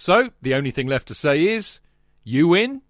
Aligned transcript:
So, 0.00 0.30
the 0.40 0.54
only 0.54 0.70
thing 0.70 0.86
left 0.86 1.08
to 1.08 1.14
say 1.14 1.44
is, 1.44 1.80
you 2.22 2.46
win? 2.46 2.82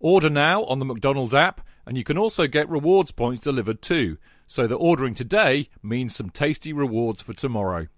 Order 0.00 0.30
now 0.30 0.64
on 0.64 0.78
the 0.78 0.86
McDonald's 0.86 1.34
app, 1.34 1.60
and 1.84 1.98
you 1.98 2.04
can 2.04 2.16
also 2.16 2.46
get 2.46 2.70
rewards 2.70 3.12
points 3.12 3.42
delivered 3.42 3.82
too, 3.82 4.16
so 4.46 4.66
that 4.66 4.76
ordering 4.76 5.12
today 5.12 5.68
means 5.82 6.16
some 6.16 6.30
tasty 6.30 6.72
rewards 6.72 7.20
for 7.20 7.34
tomorrow. 7.34 7.88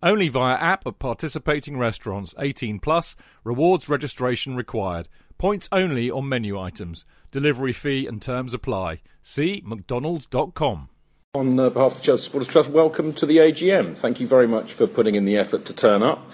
Only 0.00 0.28
via 0.28 0.54
app 0.54 0.86
at 0.86 1.00
participating 1.00 1.76
restaurants 1.76 2.36
18 2.38 2.78
plus. 2.78 3.16
Rewards 3.42 3.88
registration 3.88 4.54
required. 4.54 5.08
Points 5.36 5.68
only 5.72 6.08
on 6.08 6.28
menu 6.28 6.60
items. 6.60 7.04
Delivery 7.32 7.72
fee 7.72 8.06
and 8.06 8.22
terms 8.22 8.54
apply. 8.54 9.00
See 9.22 9.60
mcdonalds.com. 9.66 10.88
On 11.34 11.58
uh, 11.58 11.70
behalf 11.70 11.92
of 11.92 11.96
the 11.98 12.04
Chelsea 12.04 12.26
Supporters 12.26 12.48
Trust, 12.48 12.70
welcome 12.70 13.12
to 13.14 13.26
the 13.26 13.38
AGM. 13.38 13.96
Thank 13.96 14.20
you 14.20 14.28
very 14.28 14.46
much 14.46 14.72
for 14.72 14.86
putting 14.86 15.16
in 15.16 15.24
the 15.24 15.36
effort 15.36 15.64
to 15.66 15.74
turn 15.74 16.04
up. 16.04 16.30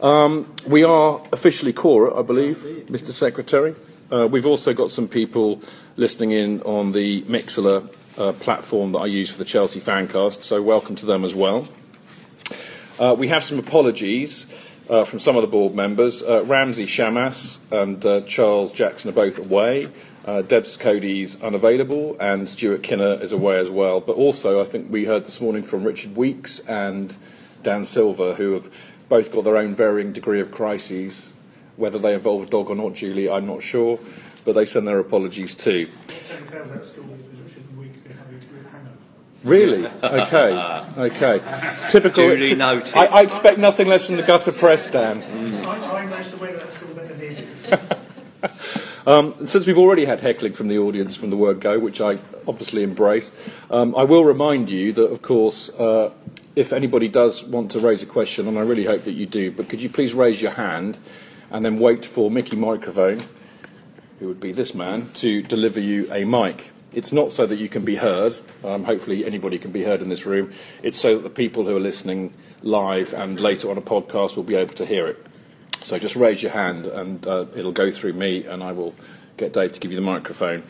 Um, 0.00 0.52
we 0.66 0.84
are 0.84 1.22
officially 1.32 1.72
quorate, 1.72 2.18
I 2.18 2.22
believe, 2.22 2.58
Mr. 2.88 3.12
Secretary. 3.12 3.74
Uh, 4.12 4.28
we've 4.30 4.44
also 4.44 4.74
got 4.74 4.90
some 4.90 5.08
people 5.08 5.62
listening 5.96 6.32
in 6.32 6.60
on 6.62 6.92
the 6.92 7.22
Mixlr 7.22 8.18
uh, 8.18 8.32
platform 8.34 8.92
that 8.92 8.98
I 8.98 9.06
use 9.06 9.30
for 9.30 9.38
the 9.38 9.46
Chelsea 9.46 9.80
Fancast, 9.80 10.42
so 10.42 10.60
welcome 10.60 10.96
to 10.96 11.06
them 11.06 11.24
as 11.24 11.34
well. 11.34 11.66
Uh, 12.98 13.16
we 13.18 13.28
have 13.28 13.42
some 13.42 13.58
apologies 13.58 14.46
uh, 14.90 15.04
from 15.04 15.18
some 15.18 15.34
of 15.34 15.42
the 15.42 15.48
board 15.48 15.74
members. 15.74 16.22
Uh, 16.22 16.44
Ramsey 16.44 16.84
Shamas 16.84 17.60
and 17.72 18.04
uh, 18.04 18.20
Charles 18.22 18.72
Jackson 18.72 19.10
are 19.10 19.14
both 19.14 19.38
away. 19.38 19.88
Uh, 20.26 20.42
Debs 20.42 20.76
Cody's 20.76 21.42
unavailable, 21.42 22.18
and 22.20 22.46
Stuart 22.46 22.82
Kinner 22.82 23.22
is 23.22 23.32
away 23.32 23.58
as 23.58 23.70
well. 23.70 24.00
But 24.00 24.16
also, 24.16 24.60
I 24.60 24.64
think 24.64 24.90
we 24.90 25.06
heard 25.06 25.24
this 25.24 25.40
morning 25.40 25.62
from 25.62 25.84
Richard 25.84 26.16
Weeks 26.16 26.60
and 26.60 27.16
Dan 27.62 27.84
Silver, 27.84 28.34
who 28.34 28.52
have 28.52 28.70
both 29.08 29.32
got 29.32 29.44
their 29.44 29.56
own 29.56 29.74
varying 29.74 30.12
degree 30.12 30.40
of 30.40 30.50
crises. 30.50 31.34
Whether 31.76 31.98
they 31.98 32.14
involve 32.14 32.48
dog 32.50 32.70
or 32.70 32.76
not, 32.76 32.94
Julie, 32.94 33.28
I'm 33.28 33.46
not 33.46 33.62
sure, 33.62 33.98
but 34.44 34.54
they 34.54 34.64
send 34.64 34.88
their 34.88 34.98
apologies 34.98 35.54
too. 35.54 35.86
Certain 36.08 36.46
tales 36.46 36.70
out 36.70 36.78
of 36.78 36.84
school 36.84 37.04
was 37.04 37.40
Richard 37.40 37.76
Weeks, 37.76 38.02
they 38.04 38.14
have 38.14 38.28
a 38.28 38.32
good 38.32 38.66
hangover. 38.72 38.96
Really? 39.44 39.86
Okay. 39.86 40.84
Okay. 40.98 41.86
Typical. 41.90 42.24
Duly 42.28 42.54
noted. 42.54 42.96
I, 42.96 43.06
I 43.06 43.20
expect 43.22 43.58
nothing 43.58 43.88
less 43.88 44.06
from 44.06 44.16
the 44.16 44.22
gutter 44.22 44.52
press, 44.52 44.86
Dan. 44.90 45.22
I, 45.66 45.98
I 45.98 46.06
managed 46.06 46.30
to 46.30 46.36
wear 46.38 46.52
that 46.52 46.96
better 46.96 47.14
than 47.14 47.96
Um, 49.06 49.46
since 49.46 49.68
we've 49.68 49.78
already 49.78 50.04
had 50.04 50.18
heckling 50.18 50.52
from 50.52 50.66
the 50.66 50.78
audience 50.78 51.14
from 51.14 51.30
the 51.30 51.36
word 51.36 51.60
go, 51.60 51.78
which 51.78 52.00
I 52.00 52.18
obviously 52.48 52.82
embrace, 52.82 53.30
um, 53.70 53.94
I 53.94 54.02
will 54.02 54.24
remind 54.24 54.68
you 54.68 54.92
that, 54.94 55.12
of 55.12 55.22
course, 55.22 55.70
uh, 55.78 56.10
if 56.56 56.72
anybody 56.72 57.06
does 57.06 57.44
want 57.44 57.70
to 57.72 57.78
raise 57.78 58.02
a 58.02 58.06
question, 58.06 58.48
and 58.48 58.58
I 58.58 58.62
really 58.62 58.86
hope 58.86 59.02
that 59.04 59.12
you 59.12 59.26
do, 59.26 59.52
but 59.52 59.68
could 59.68 59.82
you 59.82 59.90
please 59.90 60.14
raise 60.14 60.40
your 60.40 60.52
hand 60.52 60.98
and 61.50 61.64
then 61.64 61.78
wait 61.78 62.06
for 62.06 62.30
Mickey 62.30 62.56
Microphone, 62.56 63.22
who 64.18 64.26
would 64.28 64.40
be 64.40 64.52
this 64.52 64.74
man, 64.74 65.10
to 65.14 65.42
deliver 65.42 65.78
you 65.78 66.10
a 66.10 66.24
mic? 66.24 66.72
It's 66.94 67.12
not 67.12 67.30
so 67.30 67.44
that 67.44 67.56
you 67.56 67.68
can 67.68 67.84
be 67.84 67.96
heard. 67.96 68.34
Um, 68.64 68.84
hopefully, 68.84 69.26
anybody 69.26 69.58
can 69.58 69.70
be 69.70 69.84
heard 69.84 70.00
in 70.00 70.08
this 70.08 70.24
room. 70.24 70.50
It's 70.82 70.98
so 70.98 71.16
that 71.16 71.24
the 71.24 71.30
people 71.30 71.66
who 71.66 71.76
are 71.76 71.80
listening 71.80 72.32
live 72.62 73.12
and 73.12 73.38
later 73.38 73.70
on 73.70 73.76
a 73.76 73.82
podcast 73.82 74.34
will 74.34 74.44
be 74.44 74.54
able 74.54 74.72
to 74.74 74.86
hear 74.86 75.06
it. 75.06 75.22
So 75.82 75.98
just 75.98 76.16
raise 76.16 76.42
your 76.42 76.52
hand 76.52 76.86
and 76.86 77.26
uh, 77.26 77.46
it'll 77.54 77.70
go 77.70 77.90
through 77.90 78.14
me 78.14 78.46
and 78.46 78.62
I 78.62 78.72
will 78.72 78.94
get 79.36 79.52
Dave 79.52 79.74
to 79.74 79.80
give 79.80 79.92
you 79.92 79.96
the 79.96 80.06
microphone. 80.06 80.62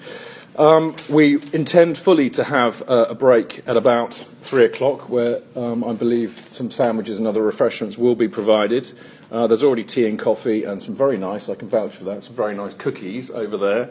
Um, 0.59 0.97
we 1.11 1.35
intend 1.53 1.99
fully 1.99 2.31
to 2.31 2.45
have 2.45 2.83
uh, 2.89 3.07
a 3.11 3.15
break 3.15 3.63
at 3.67 3.77
about 3.77 4.15
three 4.15 4.65
o'clock 4.65 5.11
where 5.11 5.43
um, 5.55 5.85
I 5.85 5.93
believe 5.93 6.31
some 6.31 6.71
sandwiches 6.71 7.19
and 7.19 7.29
other 7.29 7.43
refreshments 7.43 7.99
will 7.99 8.15
be 8.15 8.27
provided. 8.27 8.91
Uh, 9.31 9.47
there's 9.47 9.63
already 9.63 9.85
tea 9.85 10.07
and 10.07 10.19
coffee 10.19 10.65
and 10.65 10.83
some 10.83 10.95
very 10.95 11.19
nice, 11.19 11.51
I 11.51 11.57
can 11.57 11.69
vouch 11.69 11.97
for 11.97 12.05
that, 12.05 12.23
some 12.23 12.35
very 12.35 12.55
nice 12.55 12.73
cookies 12.73 13.31
over 13.31 13.59
there. 13.59 13.91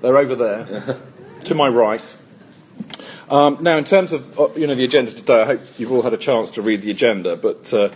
They're 0.00 0.16
over 0.16 0.34
there, 0.34 0.96
to 1.44 1.54
my 1.54 1.68
right. 1.68 2.16
Um, 3.28 3.58
now, 3.60 3.76
in 3.76 3.84
terms 3.84 4.12
of 4.12 4.38
uh, 4.38 4.48
you 4.54 4.66
know 4.66 4.74
the 4.74 4.84
agenda 4.84 5.10
today, 5.10 5.42
I 5.42 5.44
hope 5.46 5.60
you've 5.78 5.90
all 5.90 6.02
had 6.02 6.12
a 6.12 6.18
chance 6.18 6.52
to 6.52 6.62
read 6.62 6.82
the 6.82 6.92
agenda. 6.92 7.36
But 7.36 7.72
uh, 7.74 7.90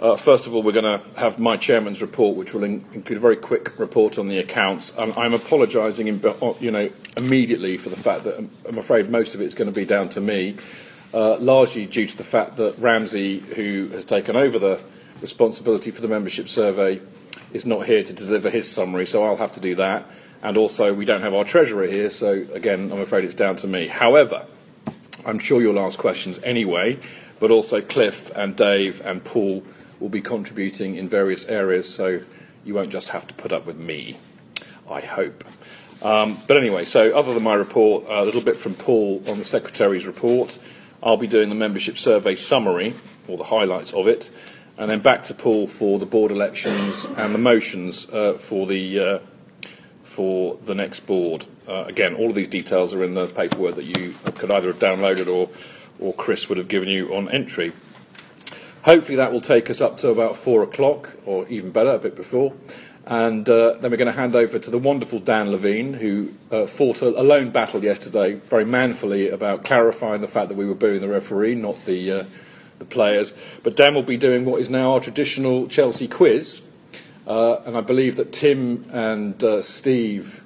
uh, 0.00 0.16
first 0.16 0.46
of 0.46 0.54
all, 0.54 0.62
we're 0.62 0.72
going 0.72 1.00
to 1.00 1.04
have 1.18 1.40
my 1.40 1.56
chairman's 1.56 2.00
report, 2.00 2.36
which 2.36 2.54
will 2.54 2.62
in- 2.62 2.84
include 2.92 3.16
a 3.16 3.20
very 3.20 3.36
quick 3.36 3.78
report 3.80 4.16
on 4.18 4.28
the 4.28 4.38
accounts. 4.38 4.96
Um, 4.96 5.12
I'm 5.16 5.34
apologising, 5.34 6.06
in, 6.06 6.24
uh, 6.24 6.54
you 6.60 6.70
know, 6.70 6.88
immediately 7.16 7.78
for 7.78 7.88
the 7.88 7.96
fact 7.96 8.24
that 8.24 8.38
um, 8.38 8.50
I'm 8.68 8.78
afraid 8.78 9.10
most 9.10 9.34
of 9.34 9.40
it's 9.40 9.54
going 9.54 9.68
to 9.68 9.74
be 9.74 9.84
down 9.84 10.08
to 10.10 10.20
me, 10.20 10.56
uh, 11.12 11.36
largely 11.38 11.86
due 11.86 12.06
to 12.06 12.16
the 12.16 12.24
fact 12.24 12.56
that 12.56 12.78
Ramsey, 12.78 13.40
who 13.40 13.88
has 13.88 14.04
taken 14.04 14.36
over 14.36 14.58
the 14.58 14.80
responsibility 15.20 15.90
for 15.90 16.00
the 16.00 16.08
membership 16.08 16.48
survey, 16.48 17.00
is 17.52 17.66
not 17.66 17.86
here 17.86 18.04
to 18.04 18.12
deliver 18.12 18.50
his 18.50 18.70
summary, 18.70 19.06
so 19.06 19.24
I'll 19.24 19.36
have 19.36 19.54
to 19.54 19.60
do 19.60 19.74
that. 19.76 20.06
And 20.46 20.56
also, 20.56 20.94
we 20.94 21.04
don't 21.04 21.22
have 21.22 21.34
our 21.34 21.42
treasurer 21.42 21.88
here, 21.88 22.08
so 22.08 22.46
again, 22.52 22.92
I'm 22.92 23.00
afraid 23.00 23.24
it's 23.24 23.34
down 23.34 23.56
to 23.56 23.66
me. 23.66 23.88
However, 23.88 24.46
I'm 25.26 25.40
sure 25.40 25.60
you'll 25.60 25.80
ask 25.80 25.98
questions 25.98 26.40
anyway, 26.44 27.00
but 27.40 27.50
also 27.50 27.80
Cliff 27.80 28.30
and 28.36 28.54
Dave 28.54 29.04
and 29.04 29.24
Paul 29.24 29.64
will 29.98 30.08
be 30.08 30.20
contributing 30.20 30.94
in 30.94 31.08
various 31.08 31.46
areas, 31.46 31.92
so 31.92 32.20
you 32.64 32.74
won't 32.74 32.90
just 32.90 33.08
have 33.08 33.26
to 33.26 33.34
put 33.34 33.50
up 33.50 33.66
with 33.66 33.76
me, 33.76 34.18
I 34.88 35.00
hope. 35.00 35.42
Um, 36.00 36.36
but 36.46 36.56
anyway, 36.56 36.84
so 36.84 37.12
other 37.12 37.34
than 37.34 37.42
my 37.42 37.54
report, 37.54 38.04
a 38.08 38.24
little 38.24 38.40
bit 38.40 38.54
from 38.54 38.74
Paul 38.74 39.24
on 39.26 39.38
the 39.38 39.44
Secretary's 39.44 40.06
report. 40.06 40.60
I'll 41.02 41.16
be 41.16 41.26
doing 41.26 41.48
the 41.48 41.56
membership 41.56 41.98
survey 41.98 42.36
summary, 42.36 42.94
or 43.26 43.36
the 43.36 43.50
highlights 43.50 43.92
of 43.92 44.06
it, 44.06 44.30
and 44.78 44.88
then 44.88 45.00
back 45.00 45.24
to 45.24 45.34
Paul 45.34 45.66
for 45.66 45.98
the 45.98 46.06
board 46.06 46.30
elections 46.30 47.04
and 47.16 47.34
the 47.34 47.38
motions 47.38 48.08
uh, 48.10 48.34
for 48.34 48.68
the 48.68 49.00
uh, 49.00 49.18
for 50.16 50.56
the 50.64 50.74
next 50.74 51.00
board. 51.00 51.44
Uh, 51.68 51.84
again, 51.86 52.14
all 52.14 52.30
of 52.30 52.34
these 52.34 52.48
details 52.48 52.94
are 52.94 53.04
in 53.04 53.12
the 53.12 53.26
paperwork 53.26 53.74
that 53.74 53.84
you 53.84 54.14
could 54.34 54.50
either 54.50 54.68
have 54.68 54.78
downloaded 54.78 55.28
or, 55.28 55.50
or 56.00 56.14
Chris 56.14 56.48
would 56.48 56.56
have 56.56 56.68
given 56.68 56.88
you 56.88 57.14
on 57.14 57.28
entry. 57.28 57.72
Hopefully, 58.84 59.16
that 59.16 59.30
will 59.30 59.42
take 59.42 59.68
us 59.68 59.82
up 59.82 59.98
to 59.98 60.08
about 60.08 60.38
four 60.38 60.62
o'clock, 60.62 61.10
or 61.26 61.46
even 61.48 61.70
better, 61.70 61.90
a 61.90 61.98
bit 61.98 62.16
before. 62.16 62.54
And 63.04 63.46
uh, 63.48 63.74
then 63.74 63.90
we're 63.90 63.98
going 63.98 64.06
to 64.06 64.18
hand 64.18 64.34
over 64.34 64.58
to 64.58 64.70
the 64.70 64.78
wonderful 64.78 65.18
Dan 65.18 65.48
Levene, 65.48 65.96
who 65.96 66.32
uh, 66.50 66.66
fought 66.66 67.02
a, 67.02 67.08
a 67.08 67.22
lone 67.22 67.50
battle 67.50 67.84
yesterday, 67.84 68.34
very 68.34 68.64
manfully, 68.64 69.28
about 69.28 69.64
clarifying 69.64 70.22
the 70.22 70.28
fact 70.28 70.48
that 70.48 70.56
we 70.56 70.64
were 70.64 70.74
booing 70.74 71.02
the 71.02 71.08
referee, 71.08 71.54
not 71.54 71.84
the, 71.84 72.10
uh, 72.10 72.24
the 72.78 72.84
players. 72.86 73.34
But 73.62 73.76
Dan 73.76 73.94
will 73.94 74.02
be 74.02 74.16
doing 74.16 74.46
what 74.46 74.60
is 74.60 74.70
now 74.70 74.94
our 74.94 75.00
traditional 75.00 75.66
Chelsea 75.66 76.08
quiz. 76.08 76.62
Uh, 77.26 77.60
and 77.66 77.76
I 77.76 77.80
believe 77.80 78.16
that 78.16 78.32
Tim 78.32 78.86
and 78.92 79.42
uh, 79.42 79.60
Steve 79.62 80.44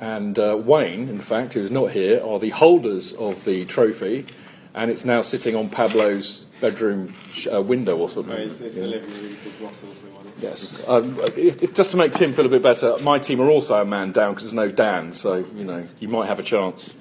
and 0.00 0.38
uh, 0.38 0.58
Wayne, 0.62 1.08
in 1.08 1.20
fact, 1.20 1.54
who 1.54 1.60
is 1.60 1.70
not 1.70 1.90
here, 1.90 2.22
are 2.24 2.38
the 2.38 2.50
holders 2.50 3.12
of 3.14 3.44
the 3.44 3.64
trophy, 3.66 4.26
and 4.74 4.90
it's 4.90 5.04
now 5.04 5.22
sitting 5.22 5.54
on 5.54 5.68
Pablo's 5.68 6.44
bedroom 6.60 7.12
uh, 7.52 7.60
window 7.62 7.96
or 7.96 8.08
something. 8.08 8.36
It's, 8.36 8.60
it's 8.60 8.76
the 8.76 8.86
living 8.86 9.22
room 9.22 9.34
for 9.34 9.62
Brussels. 9.62 10.02
They 10.02 10.10
won. 10.10 10.32
Yes. 10.40 10.82
Um, 10.86 11.18
if, 11.36 11.62
if, 11.62 11.74
just 11.74 11.90
to 11.92 11.96
make 11.96 12.12
Tim 12.12 12.32
feel 12.32 12.46
a 12.46 12.50
bit 12.50 12.62
better, 12.62 12.96
my 13.02 13.18
team 13.18 13.40
are 13.40 13.50
also 13.50 13.80
a 13.80 13.84
man 13.84 14.12
down 14.12 14.34
because 14.34 14.52
there's 14.52 14.68
no 14.68 14.70
Dan, 14.70 15.12
so 15.12 15.44
you 15.54 15.64
know 15.64 15.86
you 16.00 16.08
might 16.08 16.26
have 16.26 16.38
a 16.38 16.42
chance. 16.42 16.94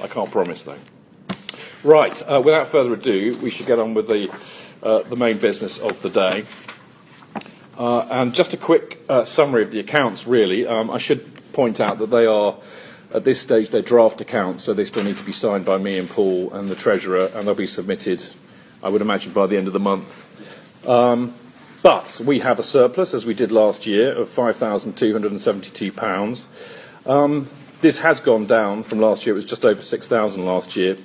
I 0.00 0.08
can't 0.08 0.30
promise 0.30 0.62
though. 0.64 0.78
Right. 1.84 2.22
Uh, 2.22 2.40
without 2.44 2.68
further 2.68 2.94
ado, 2.94 3.36
we 3.42 3.50
should 3.50 3.66
get 3.66 3.78
on 3.78 3.94
with 3.94 4.06
the 4.08 4.32
uh, 4.82 5.02
the 5.02 5.16
main 5.16 5.38
business 5.38 5.78
of 5.78 6.00
the 6.02 6.10
day. 6.10 6.44
Uh, 7.78 8.06
and 8.10 8.34
just 8.34 8.52
a 8.52 8.56
quick 8.56 9.00
uh, 9.08 9.24
summary 9.24 9.62
of 9.62 9.70
the 9.70 9.80
accounts, 9.80 10.26
really. 10.26 10.66
Um, 10.66 10.90
I 10.90 10.98
should 10.98 11.28
point 11.52 11.80
out 11.80 11.98
that 11.98 12.10
they 12.10 12.26
are, 12.26 12.56
at 13.14 13.24
this 13.24 13.40
stage, 13.40 13.70
they're 13.70 13.82
draft 13.82 14.20
accounts, 14.20 14.64
so 14.64 14.74
they 14.74 14.84
still 14.84 15.04
need 15.04 15.18
to 15.18 15.24
be 15.24 15.32
signed 15.32 15.64
by 15.64 15.78
me 15.78 15.98
and 15.98 16.08
Paul 16.08 16.52
and 16.52 16.68
the 16.68 16.74
Treasurer, 16.74 17.30
and 17.34 17.46
they'll 17.46 17.54
be 17.54 17.66
submitted, 17.66 18.26
I 18.82 18.88
would 18.88 19.00
imagine, 19.00 19.32
by 19.32 19.46
the 19.46 19.56
end 19.56 19.68
of 19.68 19.72
the 19.72 19.80
month. 19.80 20.86
Um, 20.86 21.32
but 21.82 22.20
we 22.24 22.40
have 22.40 22.58
a 22.58 22.62
surplus, 22.62 23.14
as 23.14 23.24
we 23.26 23.34
did 23.34 23.50
last 23.50 23.86
year, 23.86 24.12
of 24.12 24.28
£5,272. 24.28 27.08
Um, 27.08 27.48
this 27.80 27.98
has 27.98 28.20
gone 28.20 28.46
down 28.46 28.84
from 28.84 29.00
last 29.00 29.26
year. 29.26 29.34
It 29.34 29.38
was 29.38 29.46
just 29.46 29.64
over 29.64 29.82
6,000 29.82 30.46
last 30.46 30.76
year. 30.76 30.96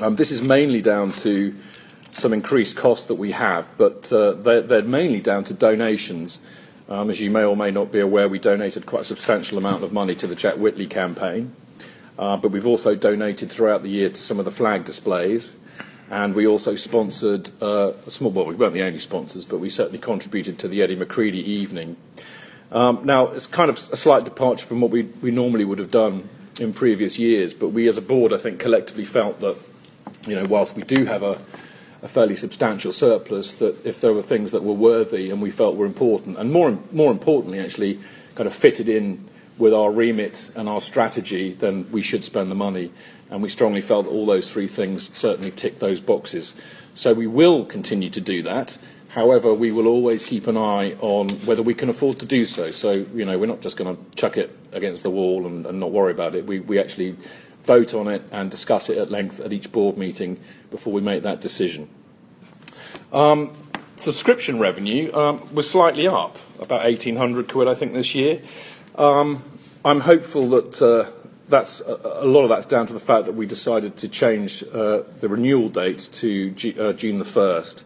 Um, 0.00 0.14
this 0.14 0.30
is 0.30 0.42
mainly 0.42 0.82
down 0.82 1.10
to 1.12 1.56
some 2.12 2.32
increased 2.32 2.76
costs 2.76 3.06
that 3.06 3.14
we 3.14 3.32
have, 3.32 3.68
but 3.76 4.12
uh, 4.12 4.32
they're, 4.32 4.62
they're, 4.62 4.82
mainly 4.82 5.20
down 5.20 5.44
to 5.44 5.54
donations. 5.54 6.40
Um, 6.88 7.10
as 7.10 7.20
you 7.20 7.30
may 7.30 7.44
or 7.44 7.56
may 7.56 7.70
not 7.70 7.92
be 7.92 8.00
aware, 8.00 8.28
we 8.28 8.38
donated 8.38 8.86
quite 8.86 9.02
a 9.02 9.04
substantial 9.04 9.58
amount 9.58 9.84
of 9.84 9.92
money 9.92 10.14
to 10.16 10.26
the 10.26 10.34
Jack 10.34 10.56
Whitley 10.56 10.86
campaign, 10.86 11.52
uh, 12.18 12.36
but 12.36 12.50
we've 12.50 12.66
also 12.66 12.94
donated 12.94 13.50
throughout 13.50 13.82
the 13.82 13.90
year 13.90 14.08
to 14.08 14.16
some 14.16 14.38
of 14.38 14.44
the 14.44 14.50
flag 14.50 14.84
displays, 14.84 15.54
and 16.10 16.34
we 16.34 16.46
also 16.46 16.76
sponsored 16.76 17.50
uh, 17.60 17.92
a 18.06 18.10
small, 18.10 18.30
well, 18.30 18.46
we 18.46 18.54
weren't 18.54 18.72
the 18.72 18.82
only 18.82 18.98
sponsors, 18.98 19.44
but 19.44 19.58
we 19.58 19.68
certainly 19.68 19.98
contributed 19.98 20.58
to 20.60 20.68
the 20.68 20.82
Eddie 20.82 20.96
McCreadie 20.96 21.34
evening. 21.34 21.96
Um, 22.72 23.00
now, 23.04 23.28
it's 23.28 23.46
kind 23.46 23.70
of 23.70 23.76
a 23.76 23.96
slight 23.96 24.24
departure 24.24 24.66
from 24.66 24.80
what 24.80 24.90
we, 24.90 25.02
we 25.22 25.30
normally 25.30 25.64
would 25.64 25.78
have 25.78 25.90
done 25.90 26.28
in 26.60 26.72
previous 26.72 27.18
years, 27.18 27.54
but 27.54 27.68
we 27.68 27.88
as 27.88 27.98
a 27.98 28.02
board, 28.02 28.32
I 28.32 28.38
think, 28.38 28.58
collectively 28.58 29.04
felt 29.04 29.40
that, 29.40 29.56
you 30.26 30.34
know, 30.34 30.46
whilst 30.46 30.76
we 30.76 30.82
do 30.82 31.04
have 31.04 31.22
a 31.22 31.38
a 32.02 32.08
fairly 32.08 32.36
substantial 32.36 32.92
surplus 32.92 33.54
that 33.56 33.84
if 33.84 34.00
there 34.00 34.12
were 34.12 34.22
things 34.22 34.52
that 34.52 34.62
were 34.62 34.72
worthy 34.72 35.30
and 35.30 35.42
we 35.42 35.50
felt 35.50 35.76
were 35.76 35.86
important, 35.86 36.38
and 36.38 36.52
more, 36.52 36.78
more 36.92 37.10
importantly, 37.10 37.58
actually 37.58 37.98
kind 38.34 38.46
of 38.46 38.54
fitted 38.54 38.88
in 38.88 39.28
with 39.58 39.74
our 39.74 39.90
remit 39.90 40.52
and 40.54 40.68
our 40.68 40.80
strategy, 40.80 41.52
then 41.52 41.90
we 41.90 42.00
should 42.00 42.22
spend 42.22 42.50
the 42.50 42.54
money. 42.54 42.92
And 43.30 43.42
we 43.42 43.48
strongly 43.48 43.80
felt 43.80 44.06
that 44.06 44.12
all 44.12 44.24
those 44.24 44.52
three 44.52 44.68
things 44.68 45.14
certainly 45.16 45.50
tick 45.50 45.80
those 45.80 46.00
boxes. 46.00 46.54
So 46.94 47.12
we 47.12 47.26
will 47.26 47.64
continue 47.64 48.10
to 48.10 48.20
do 48.20 48.42
that. 48.42 48.78
However, 49.10 49.52
we 49.52 49.72
will 49.72 49.86
always 49.86 50.24
keep 50.24 50.46
an 50.46 50.56
eye 50.56 50.92
on 51.00 51.28
whether 51.44 51.62
we 51.62 51.74
can 51.74 51.88
afford 51.88 52.20
to 52.20 52.26
do 52.26 52.44
so. 52.44 52.70
So, 52.70 53.06
you 53.14 53.24
know, 53.24 53.38
we're 53.38 53.46
not 53.46 53.60
just 53.60 53.76
going 53.76 53.96
to 53.96 54.16
chuck 54.16 54.36
it 54.36 54.56
against 54.72 55.02
the 55.02 55.10
wall 55.10 55.46
and, 55.46 55.66
and 55.66 55.80
not 55.80 55.90
worry 55.90 56.12
about 56.12 56.34
it. 56.34 56.46
We, 56.46 56.60
we 56.60 56.78
actually 56.78 57.16
vote 57.62 57.94
on 57.94 58.06
it 58.06 58.22
and 58.30 58.50
discuss 58.50 58.88
it 58.88 58.98
at 58.98 59.10
length 59.10 59.40
at 59.40 59.52
each 59.52 59.72
board 59.72 59.98
meeting 59.98 60.38
before 60.70 60.92
we 60.92 61.00
make 61.00 61.22
that 61.22 61.40
decision. 61.40 61.88
Um, 63.12 63.52
subscription 63.96 64.58
revenue 64.58 65.12
um, 65.14 65.42
was 65.54 65.70
slightly 65.70 66.06
up, 66.06 66.38
about 66.56 66.84
1,800 66.84 67.48
quid, 67.48 67.68
I 67.68 67.74
think, 67.74 67.92
this 67.92 68.14
year. 68.14 68.42
Um, 68.96 69.42
I'm 69.84 70.00
hopeful 70.00 70.48
that 70.50 70.82
uh, 70.82 71.10
that's 71.48 71.80
a, 71.80 72.26
lot 72.26 72.42
of 72.42 72.50
that's 72.50 72.66
down 72.66 72.86
to 72.86 72.92
the 72.92 73.00
fact 73.00 73.24
that 73.26 73.32
we 73.34 73.46
decided 73.46 73.96
to 73.96 74.08
change 74.08 74.62
uh, 74.64 75.02
the 75.20 75.28
renewal 75.28 75.68
date 75.68 76.08
to 76.12 76.50
G, 76.50 76.78
uh, 76.78 76.92
June 76.92 77.18
the 77.18 77.24
1st. 77.24 77.84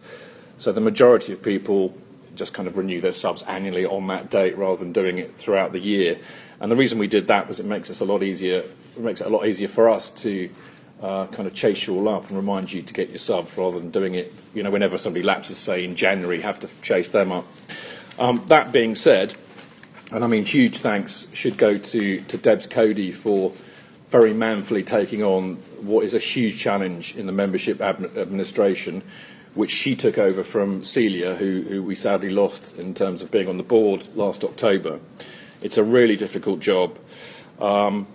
So 0.57 0.71
the 0.71 0.81
majority 0.81 1.33
of 1.33 1.41
people 1.41 1.95
just 2.35 2.53
kind 2.53 2.67
of 2.67 2.77
renew 2.77 2.99
their 2.99 3.13
subs 3.13 3.43
annually 3.43 3.85
on 3.85 4.07
that 4.07 4.29
date 4.29 4.57
rather 4.57 4.77
than 4.77 4.91
doing 4.91 5.17
it 5.17 5.35
throughout 5.35 5.71
the 5.71 5.79
year. 5.79 6.17
And 6.59 6.71
the 6.71 6.75
reason 6.75 6.99
we 6.99 7.07
did 7.07 7.27
that 7.27 7.47
was 7.47 7.59
it 7.59 7.65
makes 7.65 7.89
us 7.89 7.99
a 7.99 8.05
lot 8.05 8.23
easier. 8.23 8.63
It 8.95 8.99
makes 8.99 9.21
it 9.21 9.27
a 9.27 9.29
lot 9.29 9.45
easier 9.45 9.67
for 9.67 9.89
us 9.89 10.09
to 10.21 10.49
uh, 11.03 11.27
kind 11.27 11.47
of 11.47 11.53
chase 11.53 11.85
you 11.85 11.95
all 11.95 12.07
up 12.07 12.29
and 12.29 12.37
remind 12.37 12.71
you 12.71 12.81
to 12.81 12.93
get 12.93 13.09
your 13.09 13.17
subs 13.17 13.57
rather 13.57 13.77
than 13.77 13.91
doing 13.91 14.15
it. 14.15 14.33
You 14.55 14.63
know, 14.63 14.71
whenever 14.71 14.97
somebody 14.97 15.21
lapses, 15.21 15.57
say 15.57 15.83
in 15.83 15.95
January, 15.95 16.39
have 16.39 16.59
to 16.61 16.69
chase 16.81 17.09
them 17.09 17.31
up. 17.31 17.45
Um, 18.17 18.45
that 18.47 18.71
being 18.71 18.95
said, 18.95 19.35
and 20.11 20.23
I 20.23 20.27
mean, 20.27 20.45
huge 20.45 20.77
thanks 20.77 21.27
should 21.33 21.57
go 21.57 21.77
to 21.77 22.21
to 22.21 22.37
Debs 22.37 22.67
Cody 22.67 23.11
for 23.11 23.51
very 24.07 24.33
manfully 24.33 24.83
taking 24.83 25.23
on 25.23 25.55
what 25.81 26.05
is 26.05 26.13
a 26.13 26.19
huge 26.19 26.59
challenge 26.59 27.15
in 27.17 27.25
the 27.25 27.31
membership 27.31 27.81
administration, 27.81 29.01
which 29.55 29.71
she 29.71 29.95
took 29.95 30.19
over 30.19 30.43
from 30.43 30.83
Celia, 30.83 31.33
who, 31.33 31.63
who 31.63 31.81
we 31.81 31.95
sadly 31.95 32.29
lost 32.29 32.77
in 32.77 32.93
terms 32.93 33.23
of 33.23 33.31
being 33.31 33.49
on 33.49 33.57
the 33.57 33.63
board 33.63 34.07
last 34.15 34.43
October. 34.43 34.99
It's 35.63 35.77
a 35.77 35.83
really 35.83 36.15
difficult 36.15 36.59
job. 36.59 36.99
Um, 37.59 38.05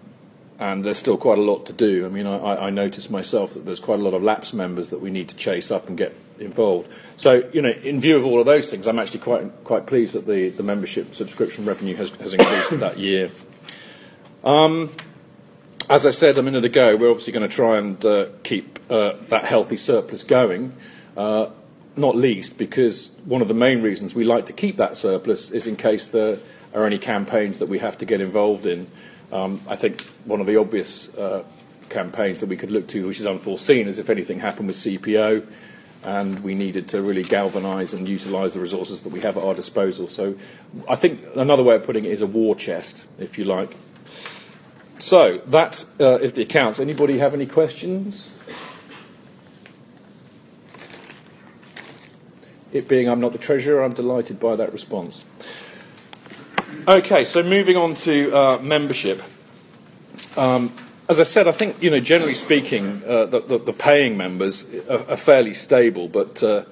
and 0.59 0.85
there's 0.85 0.99
still 0.99 1.17
quite 1.17 1.39
a 1.39 1.43
lot 1.43 1.67
to 1.67 1.73
do. 1.73 2.05
I 2.05 2.09
mean, 2.09 2.27
I, 2.27 2.67
I 2.67 2.71
notice 2.71 3.11
myself 3.11 3.55
that 3.55 3.65
there's 3.65 3.81
quite 3.81 4.01
a 4.01 4.03
lot 4.03 4.15
of 4.15 4.23
lapse 4.23 4.53
members 4.53 4.91
that 4.91 5.01
we 5.01 5.11
need 5.11 5.29
to 5.29 5.37
chase 5.37 5.71
up 5.71 5.89
and 5.89 5.97
get 5.97 6.15
involved. 6.39 6.93
So, 7.17 7.49
you 7.53 7.63
know, 7.63 7.71
in 7.71 8.01
view 8.01 8.17
of 8.17 8.27
all 8.27 8.41
of 8.41 8.47
those 8.47 8.71
things, 8.71 8.87
I'm 8.87 8.99
actually 8.99 9.21
quite 9.21 9.65
quite 9.65 9.87
pleased 9.87 10.15
that 10.15 10.27
the, 10.27 10.49
the 10.49 10.63
membership 10.63 11.15
subscription 11.15 11.65
revenue 11.65 11.95
has, 11.97 12.11
has 12.17 12.35
increased 12.35 12.79
that 12.81 12.99
year. 12.99 13.31
Um, 14.43 14.91
as 15.89 16.05
I 16.05 16.11
said 16.11 16.37
a 16.39 16.43
minute 16.43 16.65
ago, 16.65 16.97
we're 16.97 17.11
obviously 17.11 17.33
going 17.33 17.49
to 17.49 17.55
try 17.55 17.79
and 17.79 18.05
uh, 18.05 18.27
keep 18.43 18.79
uh, 18.91 19.15
that 19.29 19.45
healthy 19.45 19.77
surplus 19.77 20.25
going. 20.25 20.75
Uh, 21.17 21.51
not 21.97 22.15
least 22.15 22.59
because 22.59 23.17
one 23.25 23.43
of 23.43 23.49
the 23.49 23.55
main 23.55 23.83
reasons 23.83 24.15
we 24.15 24.25
like 24.25 24.47
to 24.47 24.53
keep 24.53 24.77
that 24.77 24.97
surplus 24.97 25.51
is 25.51 25.67
in 25.67 25.75
case 25.75 26.09
there 26.09 26.39
are 26.75 26.85
any 26.85 26.99
campaigns 26.99 27.59
that 27.59 27.69
we 27.69 27.79
have 27.79 27.99
to 27.99 28.07
get 28.07 28.21
involved 28.21 28.67
in. 28.67 28.87
Um, 29.33 29.61
I 29.69 29.77
think 29.77 30.07
one 30.29 30.41
of 30.41 30.47
the 30.47 30.57
obvious 30.57 31.17
uh, 31.17 31.43
campaigns 31.89 32.41
that 32.41 32.49
we 32.49 32.57
could 32.57 32.71
look 32.71 32.87
to, 32.89 33.09
which 33.09 33.19
is 33.19 33.27
unforeseen, 33.27 33.89
is 33.89 33.99
if 33.99 34.11
anything 34.11 34.41
happened 34.41 34.69
with 34.69 34.77
CPO 34.77 35.47
and 36.05 36.39
we 36.41 36.55
needed 36.55 36.87
to 36.89 37.03
really 37.03 37.25
galvanise 37.25 37.93
and 37.93 38.09
utilise 38.09 38.55
the 38.55 38.61
resources 38.61 39.03
that 39.03 39.13
we 39.13 39.21
have 39.21 39.37
at 39.37 39.43
our 39.43 39.55
disposal. 39.55 40.07
So 40.07 40.37
I 40.89 40.95
think 40.95 41.25
another 41.35 41.63
way 41.63 41.75
of 41.75 41.85
putting 41.85 42.05
it 42.05 42.13
is 42.13 42.23
a 42.23 42.27
war 42.27 42.55
chest, 42.55 43.09
if 43.19 43.39
you 43.39 43.45
like. 43.45 43.77
So 45.01 45.39
that 45.39 45.87
uh, 45.99 46.19
is 46.19 46.35
the 46.35 46.43
accounts. 46.43 46.79
Anybody 46.79 47.19
have 47.19 47.35
any 47.35 47.47
questions? 47.47 48.35
It 52.73 52.87
being 52.87 53.09
I'm 53.09 53.21
not 53.21 53.33
the 53.33 53.39
treasurer, 53.39 53.83
I'm 53.83 53.95
delighted 53.95 54.39
by 54.39 54.55
that 54.57 54.73
response. 54.73 55.25
Okay, 56.87 57.25
so 57.25 57.43
moving 57.43 57.77
on 57.77 57.95
to 57.97 58.33
uh, 58.33 58.59
membership. 58.59 59.23
Um, 60.37 60.73
as 61.09 61.21
I 61.21 61.25
said, 61.25 61.49
I 61.49 61.53
think 61.53 61.83
you 61.83 61.91
know, 61.91 62.01
generally 62.01 62.35
speaking, 62.35 63.03
uh, 63.07 63.27
the, 63.27 63.41
the, 63.41 63.59
the, 63.59 63.73
paying 63.73 64.17
members 64.17 64.69
are, 64.89 65.11
are 65.11 65.17
fairly 65.17 65.55
stable. 65.55 66.09
But 66.09 66.43
uh, 66.43 66.65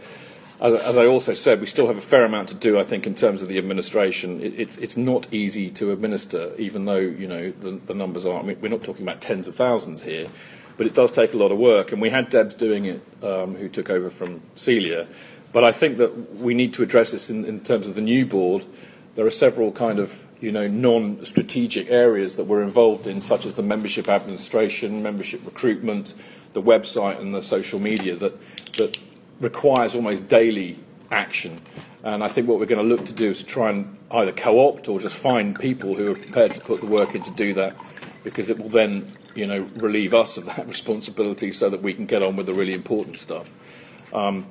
as, 0.61 0.75
as, 0.75 0.99
I 0.99 1.07
also 1.07 1.33
said, 1.33 1.61
we 1.61 1.67
still 1.67 1.87
have 1.87 1.97
a 1.97 2.03
fair 2.03 2.25
amount 2.25 2.51
to 2.51 2.55
do. 2.55 2.79
I 2.79 2.83
think 2.83 3.07
in 3.07 3.15
terms 3.15 3.41
of 3.41 3.49
the 3.49 3.59
administration, 3.59 4.41
it, 4.43 4.53
it's 4.59 4.77
it's 4.79 4.97
not 4.97 5.33
easy 5.33 5.71
to 5.71 5.91
administer, 5.91 6.55
even 6.59 6.85
though 6.85 6.99
you 6.99 7.27
know 7.27 7.51
the, 7.51 7.73
the 7.73 7.95
numbers 7.95 8.27
are. 8.27 8.39
I 8.39 8.43
mean, 8.43 8.59
we're 8.61 8.69
not 8.69 8.85
talking 8.85 9.03
about 9.03 9.23
tens 9.23 9.49
of 9.49 9.55
thousands 9.55 10.03
here, 10.03 10.29
but 10.77 10.87
it 10.87 10.95
does 10.95 11.13
take 11.13 11.33
a 11.33 11.37
lot 11.39 11.51
of 11.51 11.59
work. 11.59 11.93
And 11.93 12.03
we 12.03 12.11
had 12.11 12.29
Debs 12.29 12.55
doing 12.55 12.85
it, 12.85 13.01
um, 13.23 13.55
who 13.55 13.69
took 13.69 13.89
over 13.89 14.11
from 14.11 14.43
Celia. 14.55 15.07
But 15.53 15.65
I 15.65 15.73
think 15.73 15.97
that 15.97 16.37
we 16.37 16.53
need 16.53 16.75
to 16.75 16.83
address 16.83 17.13
this 17.13 17.31
in, 17.31 17.47
in 17.47 17.61
terms 17.61 17.89
of 17.89 17.95
the 17.95 18.03
new 18.03 18.27
board 18.27 18.67
there 19.17 19.27
are 19.27 19.31
several 19.31 19.73
kind 19.73 19.99
of 19.99 20.25
you 20.41 20.53
know 20.53 20.69
non-strategic 20.69 21.91
areas 21.91 22.37
that 22.37 22.45
we're 22.45 22.63
involved 22.63 23.07
in, 23.07 23.21
such 23.21 23.47
as 23.47 23.55
the 23.55 23.63
membership 23.63 24.09
administration, 24.09 25.03
membership 25.03 25.45
recruitment, 25.45 26.15
the 26.53 26.63
website, 26.63 27.21
and 27.21 27.35
the 27.35 27.43
social 27.43 27.79
media 27.79 28.17
that 28.17 28.41
that 28.75 29.01
requires 29.41 29.95
almost 29.95 30.29
daily 30.29 30.79
action. 31.11 31.61
And 32.03 32.23
I 32.23 32.29
think 32.29 32.49
what 32.49 32.59
we're 32.59 32.67
going 32.67 32.87
to 32.87 32.95
look 32.97 33.07
to 33.07 33.13
do 33.13 33.31
is 33.31 33.43
try 33.43 33.71
and 33.71 33.97
either 34.11 34.33
co-opt 34.33 34.89
or 34.89 35.01
just 35.01 35.17
find 35.17 35.59
people 35.59 35.95
who 35.95 36.13
are 36.13 36.15
prepared 36.15 36.53
to 36.53 36.61
put 36.61 36.81
the 36.81 36.87
work 36.87 37.15
in 37.15 37.23
to 37.23 37.33
do 37.33 37.53
that, 37.55 37.77
because 38.23 38.51
it 38.51 38.59
will 38.59 38.69
then 38.69 39.13
you 39.35 39.47
know 39.47 39.69
relieve 39.77 40.15
us 40.15 40.37
of 40.37 40.47
that 40.47 40.67
responsibility 40.75 41.53
so 41.53 41.69
that 41.71 41.83
we 41.83 41.95
can 41.95 42.07
get 42.07 42.23
on 42.23 42.37
with 42.37 42.47
the 42.47 42.55
really 42.55 42.75
important 42.75 43.17
stuff. 43.17 43.53
Um, 44.13 44.47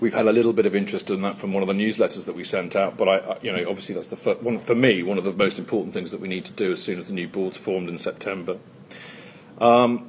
We've 0.00 0.14
had 0.14 0.26
a 0.26 0.32
little 0.32 0.52
bit 0.52 0.66
of 0.66 0.74
interest 0.74 1.08
in 1.08 1.22
that 1.22 1.38
from 1.38 1.52
one 1.52 1.62
of 1.62 1.68
the 1.68 1.74
newsletters 1.74 2.26
that 2.26 2.36
we 2.36 2.44
sent 2.44 2.76
out, 2.76 2.96
but 2.96 3.08
I, 3.08 3.38
you 3.42 3.50
know, 3.50 3.68
obviously 3.68 3.94
that's 3.94 4.08
the 4.08 4.16
first, 4.16 4.42
one 4.42 4.58
for 4.58 4.74
me 4.74 5.02
one 5.02 5.16
of 5.16 5.24
the 5.24 5.32
most 5.32 5.58
important 5.58 5.94
things 5.94 6.10
that 6.10 6.20
we 6.20 6.28
need 6.28 6.44
to 6.44 6.52
do 6.52 6.72
as 6.72 6.82
soon 6.82 6.98
as 6.98 7.08
the 7.08 7.14
new 7.14 7.26
board's 7.26 7.56
formed 7.56 7.88
in 7.88 7.98
September. 7.98 8.58
Um, 9.58 10.08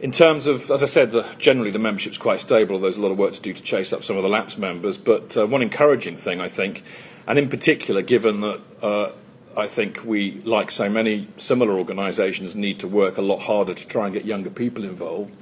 in 0.00 0.10
terms 0.10 0.46
of, 0.46 0.70
as 0.70 0.82
I 0.82 0.86
said, 0.86 1.12
the, 1.12 1.26
generally 1.38 1.70
the 1.70 1.78
membership's 1.78 2.18
quite 2.18 2.40
stable. 2.40 2.78
There's 2.78 2.98
a 2.98 3.00
lot 3.00 3.12
of 3.12 3.16
work 3.16 3.32
to 3.32 3.40
do 3.40 3.54
to 3.54 3.62
chase 3.62 3.92
up 3.92 4.04
some 4.04 4.16
of 4.16 4.22
the 4.22 4.28
lapsed 4.28 4.58
members, 4.58 4.98
but 4.98 5.36
uh, 5.36 5.46
one 5.46 5.62
encouraging 5.62 6.16
thing 6.16 6.40
I 6.40 6.48
think, 6.48 6.82
and 7.26 7.38
in 7.38 7.48
particular, 7.48 8.02
given 8.02 8.42
that 8.42 8.60
uh, 8.82 9.12
I 9.56 9.66
think 9.66 10.04
we, 10.04 10.40
like 10.42 10.70
so 10.70 10.90
many 10.90 11.28
similar 11.36 11.78
organisations, 11.78 12.54
need 12.54 12.78
to 12.80 12.88
work 12.88 13.16
a 13.16 13.22
lot 13.22 13.42
harder 13.42 13.72
to 13.72 13.88
try 13.88 14.04
and 14.06 14.12
get 14.12 14.24
younger 14.24 14.50
people 14.50 14.84
involved. 14.84 15.34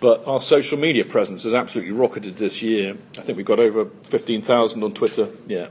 But 0.00 0.26
our 0.26 0.40
social 0.40 0.78
media 0.78 1.04
presence 1.04 1.42
has 1.42 1.54
absolutely 1.54 1.92
rocketed 1.92 2.36
this 2.36 2.62
year. 2.62 2.96
I 3.16 3.20
think 3.20 3.36
we've 3.36 3.46
got 3.46 3.58
over 3.58 3.86
15,000 3.86 4.82
on 4.82 4.92
Twitter. 4.92 5.28
Yeah. 5.46 5.68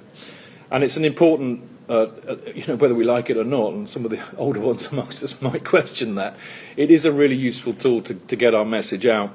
And 0.69 0.84
it's 0.84 0.98
an 0.98 1.05
important, 1.05 1.63
uh, 1.88 2.07
uh, 2.27 2.36
you 2.53 2.65
know, 2.67 2.75
whether 2.75 2.93
we 2.93 3.05
like 3.05 3.29
it 3.29 3.38
or 3.38 3.46
not, 3.46 3.74
and 3.74 3.88
some 3.88 4.03
of 4.03 4.12
the 4.12 4.22
older 4.38 4.60
ones 4.60 4.91
amongst 4.91 5.24
us 5.24 5.41
might 5.41 5.63
question 5.63 6.15
that. 6.15 6.36
It 6.75 6.91
is 6.91 7.05
a 7.05 7.12
really 7.12 7.36
useful 7.36 7.74
tool 7.74 8.01
to, 8.03 8.15
to 8.15 8.36
get 8.36 8.53
our 8.53 8.65
message 8.65 9.05
out. 9.05 9.31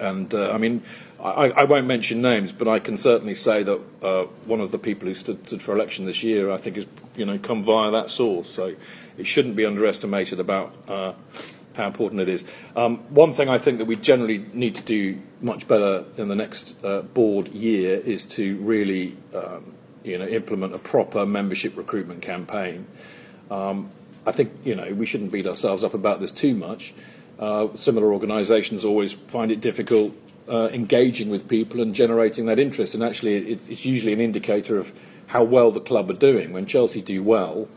And 0.00 0.32
uh, 0.34 0.52
I 0.52 0.58
mean, 0.58 0.82
I, 1.20 1.50
I 1.50 1.64
won't 1.64 1.86
mention 1.86 2.22
names, 2.22 2.52
but 2.52 2.68
I 2.68 2.78
can 2.78 2.96
certainly 2.96 3.34
say 3.34 3.64
that 3.64 3.80
uh, 4.02 4.24
one 4.46 4.60
of 4.60 4.70
the 4.70 4.78
people 4.78 5.08
who 5.08 5.14
stood, 5.14 5.46
stood 5.46 5.60
for 5.60 5.74
election 5.74 6.06
this 6.06 6.22
year, 6.22 6.50
I 6.50 6.56
think, 6.56 6.76
has 6.76 6.86
you 7.16 7.24
know 7.24 7.38
come 7.38 7.62
via 7.64 7.90
that 7.90 8.10
source. 8.10 8.48
So 8.48 8.76
it 9.16 9.26
shouldn't 9.26 9.56
be 9.56 9.66
underestimated 9.66 10.38
about 10.38 10.72
uh, 10.86 11.12
how 11.78 11.86
important 11.86 12.20
it 12.20 12.28
is. 12.28 12.44
Um, 12.76 12.98
one 13.08 13.32
thing 13.32 13.48
I 13.48 13.56
think 13.56 13.78
that 13.78 13.86
we 13.86 13.96
generally 13.96 14.44
need 14.52 14.74
to 14.74 14.82
do 14.82 15.20
much 15.40 15.66
better 15.66 16.04
in 16.18 16.28
the 16.28 16.36
next 16.36 16.84
uh, 16.84 17.02
board 17.02 17.48
year 17.48 17.98
is 18.00 18.26
to 18.26 18.56
really 18.58 19.16
um, 19.34 19.74
you 20.04 20.18
know 20.18 20.26
implement 20.26 20.74
a 20.74 20.78
proper 20.78 21.24
membership 21.24 21.76
recruitment 21.76 22.20
campaign. 22.20 22.86
Um, 23.50 23.90
I 24.26 24.32
think 24.32 24.52
you 24.64 24.74
know 24.74 24.92
we 24.92 25.06
shouldn't 25.06 25.32
beat 25.32 25.46
ourselves 25.46 25.82
up 25.82 25.94
about 25.94 26.20
this 26.20 26.32
too 26.32 26.54
much. 26.54 26.92
Uh, 27.38 27.68
similar 27.74 28.12
organisations 28.12 28.84
always 28.84 29.12
find 29.12 29.52
it 29.52 29.60
difficult 29.60 30.12
uh, 30.48 30.68
engaging 30.72 31.28
with 31.28 31.48
people 31.48 31.80
and 31.80 31.94
generating 31.94 32.46
that 32.46 32.58
interest. 32.58 32.94
And 32.94 33.04
actually, 33.04 33.36
it's, 33.36 33.68
it's, 33.68 33.84
usually 33.84 34.12
an 34.12 34.20
indicator 34.20 34.76
of 34.76 34.92
how 35.28 35.44
well 35.44 35.70
the 35.70 35.80
club 35.80 36.10
are 36.10 36.14
doing. 36.14 36.52
When 36.52 36.66
Chelsea 36.66 37.00
do 37.00 37.22
well, 37.22 37.68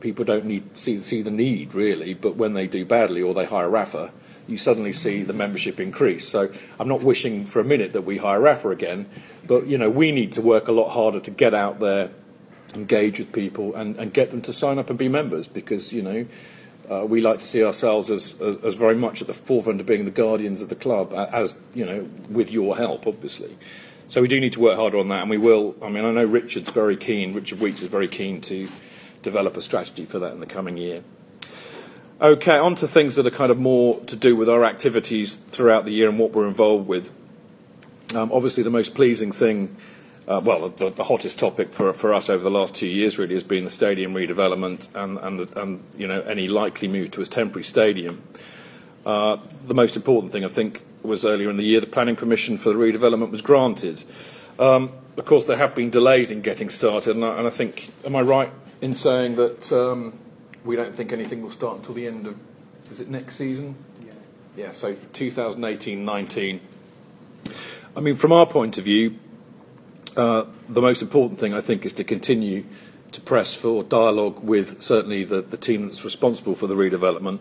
people 0.00 0.24
don't 0.24 0.44
need 0.44 0.76
see 0.76 0.98
see 0.98 1.22
the 1.22 1.30
need 1.30 1.74
really, 1.74 2.14
but 2.14 2.36
when 2.36 2.54
they 2.54 2.66
do 2.66 2.84
badly 2.84 3.22
or 3.22 3.34
they 3.34 3.44
hire 3.44 3.68
Rafa, 3.68 4.12
you 4.46 4.58
suddenly 4.58 4.92
see 4.92 5.22
the 5.22 5.32
membership 5.32 5.80
increase. 5.80 6.28
So 6.28 6.50
I'm 6.78 6.88
not 6.88 7.02
wishing 7.02 7.44
for 7.44 7.60
a 7.60 7.64
minute 7.64 7.92
that 7.92 8.02
we 8.02 8.18
hire 8.18 8.40
Rafa 8.40 8.70
again, 8.70 9.06
but 9.46 9.66
you 9.66 9.78
know 9.78 9.90
we 9.90 10.12
need 10.12 10.32
to 10.32 10.42
work 10.42 10.68
a 10.68 10.72
lot 10.72 10.90
harder 10.90 11.20
to 11.20 11.30
get 11.30 11.54
out 11.54 11.80
there, 11.80 12.10
engage 12.74 13.18
with 13.18 13.32
people, 13.32 13.74
and, 13.74 13.96
and 13.96 14.12
get 14.12 14.30
them 14.30 14.42
to 14.42 14.52
sign 14.52 14.78
up 14.78 14.90
and 14.90 14.98
be 14.98 15.08
members 15.08 15.48
because 15.48 15.92
you 15.92 16.02
know 16.02 16.26
uh, 16.90 17.04
we 17.04 17.20
like 17.20 17.38
to 17.38 17.44
see 17.44 17.64
ourselves 17.64 18.10
as, 18.10 18.40
as, 18.40 18.56
as, 18.62 18.74
very 18.74 18.94
much 18.94 19.20
at 19.20 19.26
the 19.26 19.34
forefront 19.34 19.80
of 19.80 19.86
being 19.86 20.04
the 20.04 20.10
guardians 20.10 20.62
of 20.62 20.68
the 20.68 20.76
club, 20.76 21.12
as 21.12 21.58
you 21.74 21.84
know, 21.84 22.08
with 22.30 22.52
your 22.52 22.76
help, 22.76 23.06
obviously. 23.06 23.56
So 24.08 24.22
we 24.22 24.28
do 24.28 24.38
need 24.38 24.52
to 24.52 24.60
work 24.60 24.76
harder 24.76 24.98
on 24.98 25.08
that, 25.08 25.22
and 25.22 25.30
we 25.30 25.38
will. 25.38 25.74
I 25.82 25.88
mean, 25.88 26.04
I 26.04 26.12
know 26.12 26.24
Richard's 26.24 26.70
very 26.70 26.96
keen. 26.96 27.32
Richard 27.32 27.58
Weeks 27.58 27.82
is 27.82 27.88
very 27.88 28.06
keen 28.06 28.40
to 28.42 28.68
develop 29.26 29.56
a 29.56 29.60
strategy 29.60 30.04
for 30.04 30.20
that 30.20 30.32
in 30.32 30.40
the 30.40 30.46
coming 30.46 30.76
year. 30.76 31.02
Okay, 32.20 32.56
on 32.56 32.76
to 32.76 32.86
things 32.86 33.16
that 33.16 33.26
are 33.26 33.36
kind 33.42 33.50
of 33.50 33.58
more 33.58 34.00
to 34.04 34.16
do 34.16 34.36
with 34.36 34.48
our 34.48 34.64
activities 34.64 35.36
throughout 35.36 35.84
the 35.84 35.90
year 35.90 36.08
and 36.08 36.18
what 36.18 36.32
we're 36.32 36.48
involved 36.48 36.88
with. 36.88 37.12
Um, 38.14 38.30
obviously, 38.32 38.62
the 38.62 38.70
most 38.70 38.94
pleasing 38.94 39.32
thing 39.32 39.76
uh, 40.28 40.40
well, 40.42 40.68
the, 40.68 40.88
the, 40.90 41.04
hottest 41.04 41.38
topic 41.38 41.72
for, 41.72 41.92
for 41.92 42.12
us 42.12 42.28
over 42.28 42.42
the 42.42 42.50
last 42.50 42.74
two 42.74 42.88
years 42.88 43.16
really 43.16 43.34
has 43.34 43.44
been 43.44 43.62
the 43.62 43.70
stadium 43.70 44.12
redevelopment 44.12 44.92
and, 44.96 45.18
and, 45.18 45.56
and 45.56 45.84
you 45.96 46.06
know, 46.06 46.20
any 46.22 46.48
likely 46.48 46.88
move 46.88 47.12
to 47.12 47.20
a 47.20 47.26
temporary 47.26 47.62
stadium. 47.62 48.20
Uh, 49.04 49.36
the 49.66 49.74
most 49.74 49.94
important 49.94 50.32
thing, 50.32 50.44
I 50.44 50.48
think, 50.48 50.82
was 51.02 51.24
earlier 51.24 51.48
in 51.48 51.56
the 51.56 51.64
year 51.64 51.80
the 51.80 51.86
planning 51.86 52.16
permission 52.16 52.56
for 52.56 52.70
the 52.72 52.78
redevelopment 52.78 53.30
was 53.30 53.40
granted. 53.40 54.02
Um, 54.58 54.90
of 55.16 55.24
course, 55.24 55.44
there 55.44 55.58
have 55.58 55.76
been 55.76 55.90
delays 55.90 56.32
in 56.32 56.42
getting 56.42 56.70
started, 56.70 57.14
and 57.14 57.24
I, 57.24 57.38
and 57.38 57.46
I 57.46 57.50
think, 57.50 57.88
am 58.04 58.16
I 58.16 58.22
right 58.22 58.50
in 58.80 58.94
saying 58.94 59.36
that 59.36 59.72
um, 59.72 60.18
we 60.64 60.76
don't 60.76 60.94
think 60.94 61.12
anything 61.12 61.42
will 61.42 61.50
start 61.50 61.78
until 61.78 61.94
the 61.94 62.06
end 62.06 62.26
of, 62.26 62.38
is 62.90 63.00
it 63.00 63.08
next 63.08 63.36
season? 63.36 63.76
Yeah. 64.04 64.12
Yeah, 64.56 64.72
so 64.72 64.96
2018 65.12 66.04
19. 66.04 66.60
I 67.96 68.00
mean, 68.00 68.14
from 68.14 68.32
our 68.32 68.46
point 68.46 68.76
of 68.78 68.84
view, 68.84 69.18
uh, 70.16 70.44
the 70.68 70.82
most 70.82 71.02
important 71.02 71.38
thing, 71.40 71.54
I 71.54 71.60
think, 71.60 71.84
is 71.84 71.92
to 71.94 72.04
continue 72.04 72.64
to 73.12 73.20
press 73.20 73.54
for 73.54 73.82
dialogue 73.82 74.40
with 74.42 74.82
certainly 74.82 75.24
the, 75.24 75.40
the 75.40 75.56
team 75.56 75.86
that's 75.86 76.04
responsible 76.04 76.54
for 76.54 76.66
the 76.66 76.74
redevelopment 76.74 77.38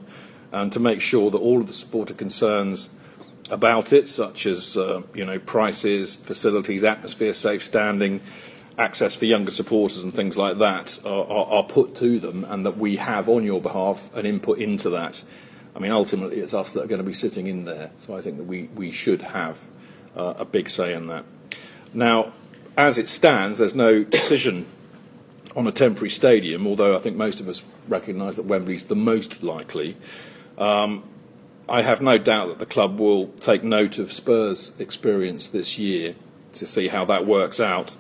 and 0.52 0.72
to 0.72 0.80
make 0.80 1.02
sure 1.02 1.30
that 1.32 1.38
all 1.38 1.60
of 1.60 1.68
the 1.68 1.74
supporter 1.74 2.14
concerns 2.14 2.90
about 3.50 3.92
it, 3.94 4.08
such 4.08 4.46
as 4.46 4.78
uh, 4.78 5.02
you 5.14 5.26
know 5.26 5.40
prices, 5.40 6.16
facilities, 6.16 6.84
atmosphere, 6.84 7.34
safe 7.34 7.64
standing, 7.64 8.22
access 8.78 9.16
for 9.16 9.26
younger 9.26 9.52
supporters, 9.52 10.04
and 10.04 10.14
things 10.14 10.38
like 10.38 10.58
that, 10.58 11.00
are, 11.06 11.26
are, 11.26 11.46
are, 11.48 11.64
put 11.64 11.96
to 11.96 12.20
them, 12.20 12.44
and 12.46 12.66
that 12.66 12.78
we 12.78 12.98
have 12.98 13.30
on 13.30 13.44
your 13.44 13.62
behalf 13.62 14.14
an 14.16 14.26
input 14.26 14.58
into 14.60 14.90
that. 14.90 15.24
I 15.76 15.80
mean, 15.80 15.92
ultimately, 15.92 16.38
it's 16.38 16.54
us 16.54 16.74
that 16.74 16.84
are 16.84 16.88
going 16.88 17.02
to 17.02 17.06
be 17.06 17.14
sitting 17.14 17.48
in 17.48 17.66
there, 17.66 17.92
so 17.98 18.16
I 18.16 18.22
think 18.22 18.38
that 18.38 18.44
we 18.44 18.70
we 18.76 18.92
should 18.92 19.22
have 19.22 19.66
uh, 20.16 20.34
a 20.38 20.46
big 20.46 20.70
say 20.70 20.94
in 20.94 21.08
that. 21.08 21.26
Now, 21.94 22.34
as 22.78 22.98
it 22.98 23.08
stands, 23.08 23.60
there's 23.60 23.76
no 23.76 24.04
decision 24.04 24.66
on 25.56 25.68
a 25.68 25.72
temporary 25.72 26.10
stadium, 26.10 26.68
although 26.68 26.96
I 26.96 27.00
think 27.00 27.16
most 27.16 27.40
of 27.40 27.48
us 27.48 27.64
recognise 27.88 28.36
that 28.36 28.46
Wembley's 28.46 28.86
the 28.86 28.96
most 28.96 29.42
likely. 29.44 29.96
Um, 30.58 31.08
I 31.68 31.82
have 31.82 32.02
no 32.02 32.18
doubt 32.18 32.50
that 32.50 32.60
the 32.60 32.66
club 32.66 33.00
will 33.00 33.28
take 33.40 33.64
note 33.64 33.98
of 33.98 34.12
Spurs' 34.12 34.78
experience 34.80 35.50
this 35.50 35.80
year 35.80 36.16
to 36.54 36.66
see 36.66 36.90
how 36.90 37.06
that 37.06 37.26
works 37.26 37.60
out. 37.60 37.96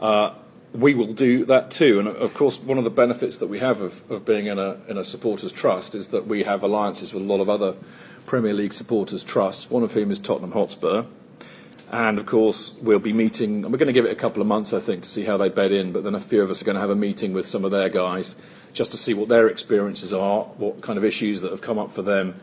Uh, 0.00 0.32
we 0.72 0.94
will 0.94 1.12
do 1.12 1.44
that 1.46 1.70
too, 1.70 1.98
and 1.98 2.08
of 2.08 2.34
course, 2.34 2.60
one 2.60 2.78
of 2.78 2.84
the 2.84 2.90
benefits 2.90 3.38
that 3.38 3.48
we 3.48 3.58
have 3.58 3.80
of, 3.80 4.08
of 4.10 4.24
being 4.24 4.46
in 4.46 4.58
a, 4.58 4.76
in 4.86 4.98
a 4.98 5.04
supporters' 5.04 5.50
trust 5.50 5.94
is 5.94 6.08
that 6.08 6.26
we 6.26 6.42
have 6.42 6.62
alliances 6.62 7.14
with 7.14 7.22
a 7.22 7.26
lot 7.26 7.40
of 7.40 7.48
other 7.48 7.74
Premier 8.26 8.52
League 8.52 8.74
supporters' 8.74 9.24
trusts, 9.24 9.70
one 9.70 9.82
of 9.82 9.92
whom 9.92 10.10
is 10.10 10.18
Tottenham 10.18 10.52
Hotspur. 10.52 11.04
And 11.90 12.18
of 12.18 12.26
course, 12.26 12.74
we'll 12.82 12.98
be 12.98 13.14
meeting, 13.14 13.62
we're 13.62 13.78
going 13.78 13.86
to 13.86 13.94
give 13.94 14.04
it 14.04 14.12
a 14.12 14.16
couple 14.16 14.42
of 14.42 14.46
months, 14.46 14.74
I 14.74 14.78
think, 14.78 15.02
to 15.02 15.08
see 15.08 15.24
how 15.24 15.38
they 15.38 15.48
bed 15.48 15.72
in. 15.72 15.92
But 15.92 16.04
then 16.04 16.14
a 16.14 16.20
few 16.20 16.42
of 16.42 16.50
us 16.50 16.60
are 16.60 16.66
going 16.66 16.74
to 16.74 16.80
have 16.82 16.90
a 16.90 16.94
meeting 16.94 17.32
with 17.32 17.46
some 17.46 17.64
of 17.64 17.70
their 17.70 17.88
guys 17.88 18.36
just 18.74 18.90
to 18.90 18.98
see 18.98 19.14
what 19.14 19.28
their 19.30 19.48
experiences 19.48 20.12
are, 20.12 20.42
what 20.42 20.82
kind 20.82 20.98
of 20.98 21.04
issues 21.04 21.40
that 21.40 21.50
have 21.50 21.62
come 21.62 21.78
up 21.78 21.90
for 21.90 22.02
them, 22.02 22.34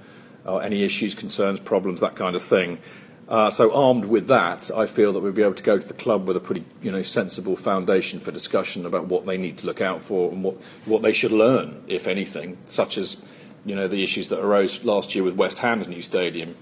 uh, 0.48 0.58
any 0.58 0.84
issues, 0.84 1.14
concerns, 1.14 1.60
problems, 1.60 2.02
that 2.02 2.16
kind 2.16 2.36
of 2.36 2.42
thing. 2.42 2.80
Uh, 3.27 3.50
so 3.50 3.74
armed 3.74 4.05
with 4.05 4.27
that, 4.27 4.70
I 4.75 4.86
feel 4.86 5.12
that 5.13 5.20
we'll 5.20 5.32
be 5.32 5.41
able 5.41 5.55
to 5.55 5.63
go 5.63 5.79
to 5.79 5.88
the 5.88 5.96
club 5.96 6.27
with 6.27 6.38
a 6.38 6.39
pretty, 6.39 6.63
you 6.82 6.91
know, 6.91 7.01
sensible 7.01 7.55
foundation 7.55 8.20
for 8.20 8.32
discussion 8.32 8.86
about 8.86 9.08
what 9.08 9.25
they 9.25 9.38
need 9.38 9.58
to 9.60 9.65
look 9.65 9.82
out 9.82 10.01
for 10.01 10.32
and 10.32 10.44
what 10.44 10.55
what 10.86 11.01
they 11.01 11.13
should 11.13 11.32
learn, 11.32 11.84
if 11.88 12.08
anything, 12.08 12.58
such 12.67 13.00
as, 13.00 13.20
you 13.65 13.75
know, 13.75 13.88
the 13.88 14.03
issues 14.03 14.29
that 14.29 14.39
arose 14.39 14.84
last 14.86 15.15
year 15.15 15.24
with 15.24 15.36
West 15.36 15.60
Ham's 15.60 15.88
new 15.88 16.03
stadium 16.03 16.55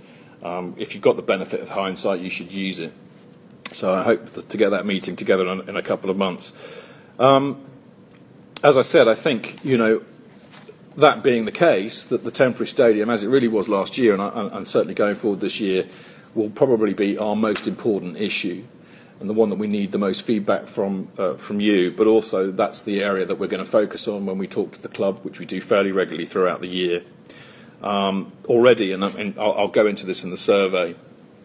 um, 0.43 0.75
if 0.77 0.93
you've 0.93 1.01
got 1.01 1.15
the 1.15 1.21
benefit 1.21 1.61
of 1.61 1.69
hindsight, 1.69 2.19
you 2.19 2.29
should 2.29 2.51
use 2.51 2.77
it. 2.77 2.91
So 3.71 3.93
I 3.93 4.03
hope 4.03 4.29
to 4.33 4.57
get 4.57 4.69
that 4.69 4.85
meeting 4.85 5.15
together 5.15 5.47
in, 5.47 5.67
in 5.69 5.77
a 5.77 5.81
couple 5.81 6.09
of 6.09 6.17
months. 6.17 6.53
Um, 7.17 7.65
as 8.61 8.77
I 8.77 8.81
said, 8.81 9.07
I 9.07 9.15
think 9.15 9.57
you 9.63 9.77
know 9.77 10.03
that 10.97 11.23
being 11.23 11.45
the 11.45 11.51
case, 11.51 12.03
that 12.05 12.23
the 12.23 12.31
temporary 12.31 12.67
stadium, 12.67 13.09
as 13.09 13.23
it 13.23 13.29
really 13.29 13.47
was 13.47 13.69
last 13.69 13.97
year, 13.97 14.13
and, 14.13 14.21
and 14.21 14.67
certainly 14.67 14.93
going 14.93 15.15
forward 15.15 15.39
this 15.39 15.59
year, 15.59 15.87
will 16.35 16.49
probably 16.49 16.93
be 16.93 17.17
our 17.17 17.35
most 17.35 17.67
important 17.67 18.17
issue 18.17 18.63
and 19.19 19.29
the 19.29 19.33
one 19.33 19.49
that 19.49 19.57
we 19.57 19.67
need 19.67 19.91
the 19.91 19.97
most 19.97 20.23
feedback 20.23 20.67
from 20.67 21.07
uh, 21.17 21.35
from 21.35 21.59
you. 21.59 21.91
But 21.91 22.07
also, 22.07 22.51
that's 22.51 22.81
the 22.81 23.01
area 23.01 23.25
that 23.25 23.35
we're 23.35 23.47
going 23.47 23.63
to 23.63 23.69
focus 23.69 24.07
on 24.07 24.25
when 24.25 24.37
we 24.37 24.47
talk 24.47 24.73
to 24.73 24.81
the 24.81 24.89
club, 24.89 25.19
which 25.23 25.39
we 25.39 25.45
do 25.45 25.61
fairly 25.61 25.91
regularly 25.91 26.25
throughout 26.25 26.61
the 26.61 26.67
year 26.67 27.03
um, 27.83 28.31
already, 28.45 28.91
and, 28.91 29.03
and 29.03 29.37
I'll, 29.37 29.53
I'll, 29.53 29.67
go 29.67 29.85
into 29.85 30.05
this 30.05 30.23
in 30.23 30.29
the 30.29 30.37
survey 30.37 30.95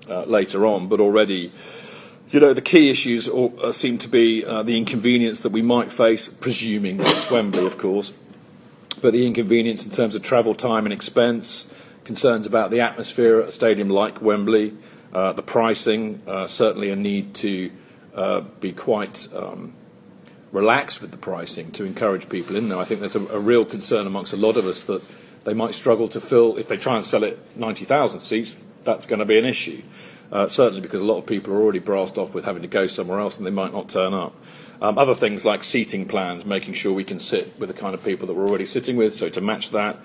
uh, 0.09 0.23
later 0.23 0.65
on, 0.65 0.89
but 0.89 1.01
already, 1.01 1.53
you 2.31 2.39
know, 2.41 2.55
the 2.55 2.63
key 2.63 2.91
issues 2.91 3.29
all, 3.29 3.53
uh, 3.63 3.73
seem 3.73 3.99
to 3.99 4.09
be 4.09 4.45
uh, 4.45 4.63
the 4.63 4.77
inconvenience 4.77 5.41
that 5.41 5.51
we 5.51 5.63
might 5.63 5.91
face, 5.91 6.29
presuming 6.29 7.01
it's 7.01 7.31
Wembley, 7.31 7.67
of 7.67 7.77
course, 7.77 8.15
but 9.03 9.13
the 9.13 9.27
inconvenience 9.27 9.85
in 9.85 9.91
terms 9.91 10.15
of 10.15 10.23
travel 10.23 10.55
time 10.55 10.87
and 10.87 10.93
expense, 10.93 11.73
concerns 12.09 12.47
about 12.47 12.71
the 12.71 12.81
atmosphere 12.81 13.39
at 13.39 13.51
a 13.51 13.53
stadium 13.53 13.91
like 13.91 14.23
Wembley, 14.23 14.75
uh, 15.13 15.35
the 15.35 15.43
pricing, 15.43 16.23
uh, 16.27 16.47
certainly 16.47 16.89
a 16.89 16.97
need 16.97 17.35
to 17.35 17.71
uh, 18.15 18.41
be 18.61 18.73
quite. 18.73 19.29
Um, 19.35 19.75
relaxed 20.51 21.03
with 21.03 21.11
the 21.11 21.19
pricing 21.19 21.71
to 21.71 21.85
encourage 21.85 22.27
people 22.31 22.57
in 22.57 22.71
there. 22.71 22.79
I 22.79 22.87
think 22.87 23.01
there's 23.01 23.15
a, 23.15 23.27
a 23.27 23.39
real 23.39 23.67
concern 23.67 24.07
amongst 24.07 24.33
a 24.33 24.39
lot 24.39 24.57
of 24.57 24.65
us 24.65 24.83
that 24.85 25.03
they 25.45 25.53
might 25.53 25.75
struggle 25.75 26.09
to 26.09 26.23
fill, 26.23 26.57
if 26.57 26.69
they 26.69 26.79
try 26.79 26.97
and 26.97 27.05
sell 27.05 27.23
it 27.23 27.39
90,000 27.55 28.21
seats, 28.21 28.65
that's 28.83 29.05
going 29.05 29.19
to 29.19 29.27
be 29.27 29.39
an 29.39 29.45
issue. 29.45 29.83
Uh, 30.33 30.47
certainly 30.47 30.81
because 30.81 31.03
a 31.03 31.05
lot 31.05 31.19
of 31.19 31.27
people 31.27 31.53
are 31.53 31.61
already 31.61 31.79
brassed 31.79 32.17
off 32.17 32.35
with 32.35 32.47
having 32.47 32.63
to 32.63 32.69
go 32.69 32.87
somewhere 32.87 33.21
else 33.21 33.37
and 33.37 33.47
they 33.47 33.51
might 33.51 33.75
not 33.75 33.91
turn 33.91 34.15
up. 34.15 34.35
Um, 34.81 34.97
other 34.97 35.15
things 35.15 35.45
like 35.45 35.65
seating 35.65 36.09
plans, 36.09 36.47
making 36.47 36.75
sure 36.75 36.95
we 36.95 37.05
can 37.05 37.19
sit 37.19 37.53
with 37.59 37.69
the 37.69 37.75
kind 37.75 37.95
of 37.95 38.03
people 38.03 38.27
that 38.27 38.35
we're 38.35 38.49
already 38.49 38.67
sitting 38.67 38.97
with, 38.97 39.13
so 39.13 39.29
to 39.29 39.41
match 39.43 39.71
that. 39.71 39.99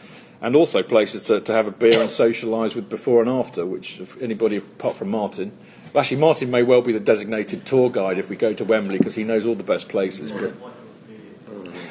And 0.44 0.56
also 0.56 0.84
places 0.84 1.24
to, 1.24 1.42
to 1.42 1.54
have 1.54 1.66
a 1.66 1.72
beer 1.72 2.00
and 2.00 2.10
socialise 2.10 2.76
with 2.76 2.90
before 2.90 3.22
and 3.22 3.30
after, 3.30 3.66
which 3.66 4.00
anybody 4.22 4.58
apart 4.58 4.96
from 4.96 5.10
Martin. 5.10 5.54
Well, 5.94 6.02
Actually, 6.02 6.18
Martin 6.18 6.52
may 6.52 6.64
well 6.64 6.82
be 6.82 6.92
the 6.92 7.00
designated 7.00 7.66
tour 7.66 7.90
guide 7.90 8.18
if 8.18 8.30
we 8.30 8.36
go 8.36 8.54
to 8.54 8.64
Wembley 8.66 8.98
because 8.98 9.16
he 9.16 9.24
knows 9.24 9.46
all 9.46 9.56
the 9.56 9.64
best 9.64 9.90
places. 9.90 10.32
But, 10.32 10.54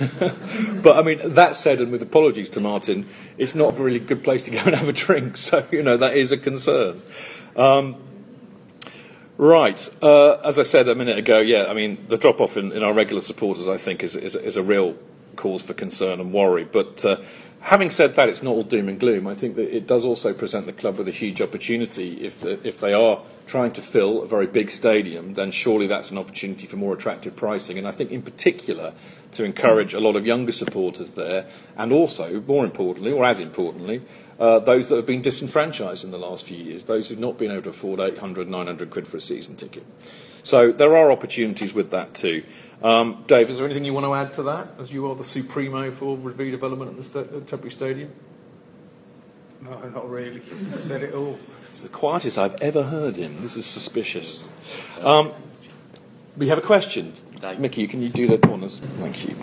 but 0.82 0.97
I 0.99 1.02
mean, 1.02 1.21
that 1.25 1.56
said, 1.56 1.80
and 1.80 1.90
with 1.90 2.02
apologies 2.02 2.50
to 2.50 2.61
Martin, 2.61 3.06
it's 3.38 3.54
not 3.54 3.78
a 3.78 3.82
really 3.82 4.00
good 4.00 4.23
place 4.23 4.42
to 4.44 4.50
go 4.50 4.59
and 4.59 4.75
have 4.75 4.88
a 4.88 4.92
drink. 4.92 5.37
So, 5.42 5.66
you 5.71 5.82
know, 5.82 5.97
that 5.97 6.16
is 6.16 6.30
a 6.30 6.37
concern. 6.37 7.00
Um, 7.56 7.97
right. 9.37 9.88
Uh, 10.02 10.35
as 10.44 10.59
I 10.59 10.62
said 10.62 10.88
a 10.88 10.94
minute 10.94 11.18
ago, 11.18 11.40
yeah, 11.40 11.66
I 11.68 11.75
mean, 11.75 12.04
the 12.09 12.18
drop 12.18 12.40
off 12.40 12.56
in, 12.56 12.73
in, 12.73 12.82
our 12.82 12.92
regular 12.92 13.23
supporters, 13.23 13.68
I 13.68 13.76
think, 13.76 14.02
is, 14.02 14.16
is, 14.16 14.35
is, 14.37 14.56
a 14.56 14.62
real 14.62 14.97
cause 15.37 15.62
for 15.62 15.75
concern 15.75 16.21
and 16.21 16.32
worry. 16.32 16.64
But 16.64 17.04
uh, 17.04 17.16
having 17.62 17.90
said 17.90 18.16
that, 18.16 18.28
it's 18.28 18.42
not 18.42 18.50
all 18.50 18.62
doom 18.62 18.88
and 18.88 18.99
gloom. 18.99 19.26
I 19.26 19.35
think 19.35 19.57
that 19.57 19.75
it 19.75 19.87
does 19.87 20.04
also 20.04 20.33
present 20.33 20.66
the 20.66 20.73
club 20.73 20.99
with 20.99 21.09
a 21.09 21.12
huge 21.12 21.40
opportunity. 21.40 22.25
If, 22.25 22.45
if 22.45 22.81
they 22.81 22.92
are 22.92 23.23
trying 23.47 23.73
to 23.73 23.83
fill 23.83 24.23
a 24.23 24.26
very 24.26 24.47
big 24.47 24.71
stadium, 24.71 25.35
then 25.35 25.50
surely 25.50 25.87
that's 25.87 26.11
an 26.11 26.19
opportunity 26.19 26.66
for 26.66 26.76
more 26.76 26.95
attractive 26.95 27.37
pricing. 27.37 27.78
And 27.78 27.87
I 27.87 27.90
think, 27.90 28.11
in 28.11 28.23
particular, 28.23 28.92
to 29.33 29.45
encourage 29.45 29.95
a 29.95 30.00
lot 30.00 30.16
of 30.16 30.26
younger 30.26 30.52
supporters 30.52 31.12
there, 31.12 31.47
and 31.76 31.92
also, 31.92 32.40
more 32.42 32.64
importantly, 32.64 33.12
or 33.12 33.25
as 33.25 33.40
importantly, 33.40 34.02
uh, 34.38 34.59
those 34.59 34.88
that 34.88 34.97
have 34.97 35.07
been 35.07 35.23
disenfranchised 35.23 36.04
in 36.04 36.11
the 36.11 36.19
last 36.19 36.45
few 36.45 36.59
years, 36.59 36.87
those 36.87 37.09
who've 37.09 37.19
not 37.19 37.38
been 37.38 37.50
able 37.50 37.62
to 37.62 37.71
afford 37.71 38.00
800, 38.00 38.49
900 38.49 38.90
quid 38.90 39.09
for 39.09 39.16
a 39.16 39.21
season 39.21 39.57
ticket. 39.57 39.85
So 40.42 40.73
there 40.73 40.97
are 40.97 41.12
opportunities 41.12 41.73
with 41.73 41.90
that 41.90 42.14
too. 42.14 42.42
Um, 42.82 43.24
Dave, 43.28 43.48
is 43.48 43.58
there 43.58 43.64
anything 43.66 43.84
you 43.84 43.94
want 43.94 44.06
to 44.06 44.14
add 44.14 44.34
to 44.34 44.42
that, 44.44 44.68
as 44.80 44.92
you 44.92 45.08
are 45.08 45.14
the 45.14 45.24
supremo 45.24 45.90
for 45.90 46.16
redevelopment 46.16 46.88
at 46.88 46.96
the 46.96 47.02
sta- 47.04 47.36
at 47.36 47.46
Temporary 47.46 47.70
Stadium? 47.70 48.10
No, 49.60 49.78
not 49.90 50.10
really. 50.10 50.40
Said 50.40 51.04
it 51.04 51.14
all. 51.14 51.38
It's 51.70 51.82
the 51.82 51.88
quietest 51.88 52.36
I've 52.38 52.60
ever 52.60 52.82
heard 52.84 53.16
him. 53.16 53.40
This 53.40 53.56
is 53.56 53.64
suspicious. 53.64 54.48
Um, 55.00 55.32
we 56.36 56.48
have 56.48 56.58
a 56.58 56.62
question. 56.62 57.12
Mickey, 57.58 57.86
can 57.86 58.02
you 58.02 58.08
do 58.08 58.26
the 58.26 58.38
corners? 58.38 58.78
Thank 58.78 59.28
you. 59.28 59.36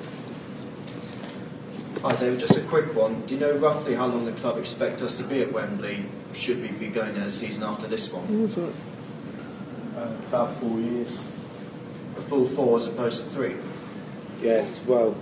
Hi 2.01 2.15
David, 2.15 2.39
just 2.39 2.55
a 2.57 2.61
quick 2.61 2.95
one. 2.95 3.21
Do 3.25 3.35
you 3.35 3.39
know 3.41 3.57
roughly 3.57 3.93
how 3.95 4.05
long 4.07 4.25
the 4.25 4.31
club 4.31 4.57
expect 4.57 5.01
us 5.01 5.17
to 5.17 5.23
be 5.23 5.41
at 5.41 5.51
Wembley? 5.51 6.05
Should 6.33 6.61
we 6.61 6.69
be 6.69 6.87
going 6.87 7.13
in 7.15 7.21
a 7.21 7.29
season 7.29 7.63
after 7.63 7.87
this 7.87 8.13
one? 8.13 8.25
Uh, 9.97 10.13
about 10.29 10.49
four 10.49 10.79
years. 10.79 11.21
A 12.19 12.21
full 12.21 12.45
four 12.45 12.77
as 12.77 12.87
opposed 12.87 13.23
to 13.23 13.29
three? 13.29 13.55
Yes, 14.41 14.85
well, 14.85 15.15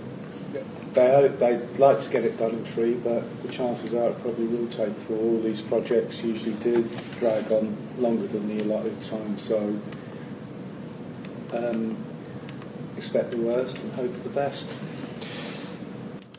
they, 0.94 1.28
they'd 1.38 1.78
like 1.78 2.00
to 2.00 2.10
get 2.10 2.24
it 2.24 2.36
done 2.36 2.50
in 2.50 2.64
three, 2.64 2.94
but 2.94 3.42
the 3.42 3.48
chances 3.48 3.94
are 3.94 4.08
it 4.10 4.20
probably 4.20 4.46
will 4.46 4.66
take 4.66 4.96
four. 4.96 5.16
All 5.16 5.40
these 5.40 5.62
projects 5.62 6.24
usually 6.24 6.56
do 6.56 6.88
drag 7.20 7.52
on 7.52 7.76
longer 7.98 8.26
than 8.26 8.48
the 8.48 8.64
allotted 8.64 9.00
time, 9.00 9.38
so 9.38 9.78
um, 11.52 11.96
expect 12.96 13.30
the 13.30 13.38
worst 13.38 13.80
and 13.84 13.92
hope 13.92 14.12
for 14.12 14.28
the 14.28 14.34
best. 14.34 14.68